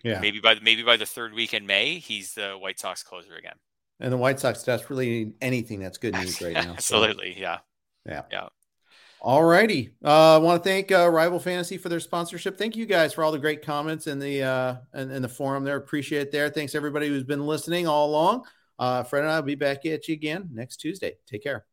yeah. 0.05 0.21
maybe 0.21 0.41
by 0.41 0.55
the, 0.55 0.61
maybe 0.61 0.83
by 0.83 0.97
the 0.97 1.07
third 1.07 1.35
week 1.35 1.55
in 1.55 1.67
May, 1.67 1.99
he's 1.99 2.35
the 2.35 2.53
White 2.53 2.79
Sox 2.79 3.03
closer 3.03 3.35
again. 3.35 3.57
And 4.01 4.13
the 4.13 4.17
White 4.17 4.39
Sox 4.39 4.63
desperately 4.63 5.09
need 5.09 5.33
anything 5.41 5.81
that's 5.81 5.99
good 5.99 6.15
news 6.15 6.41
right 6.41 6.53
now. 6.53 6.73
Absolutely. 6.77 7.35
So. 7.35 7.41
Yeah. 7.41 7.59
Yeah. 8.07 8.23
Yeah. 8.31 8.49
All 9.21 9.43
righty. 9.43 9.95
Uh, 10.05 10.35
I 10.35 10.39
want 10.39 10.63
to 10.63 10.69
thank 10.69 10.93
uh, 10.93 11.09
Rival 11.09 11.41
Fantasy 11.41 11.79
for 11.79 11.89
their 11.89 12.01
sponsorship. 12.01 12.59
Thank 12.59 12.77
you 12.77 12.85
guys 12.85 13.15
for 13.15 13.25
all 13.25 13.33
the 13.33 13.39
great 13.39 13.63
comments 13.63 14.07
in 14.07 14.19
the 14.19 14.43
uh, 14.43 14.77
in, 14.93 15.11
in 15.11 15.23
the 15.23 15.29
forum 15.29 15.65
there. 15.65 15.77
Appreciate 15.77 16.21
it 16.21 16.31
there. 16.31 16.51
Thanks 16.51 16.75
everybody 16.75 17.09
who's 17.09 17.25
been 17.25 17.47
listening 17.47 17.87
all 17.87 18.11
along. 18.11 18.45
Uh, 18.79 19.03
Fred 19.03 19.23
and 19.23 19.33
I 19.33 19.37
will 19.37 19.47
be 19.47 19.55
back 19.55 19.87
at 19.87 20.09
you 20.09 20.13
again 20.13 20.51
next 20.53 20.77
Tuesday. 20.77 21.15
Take 21.27 21.43
care. 21.43 21.65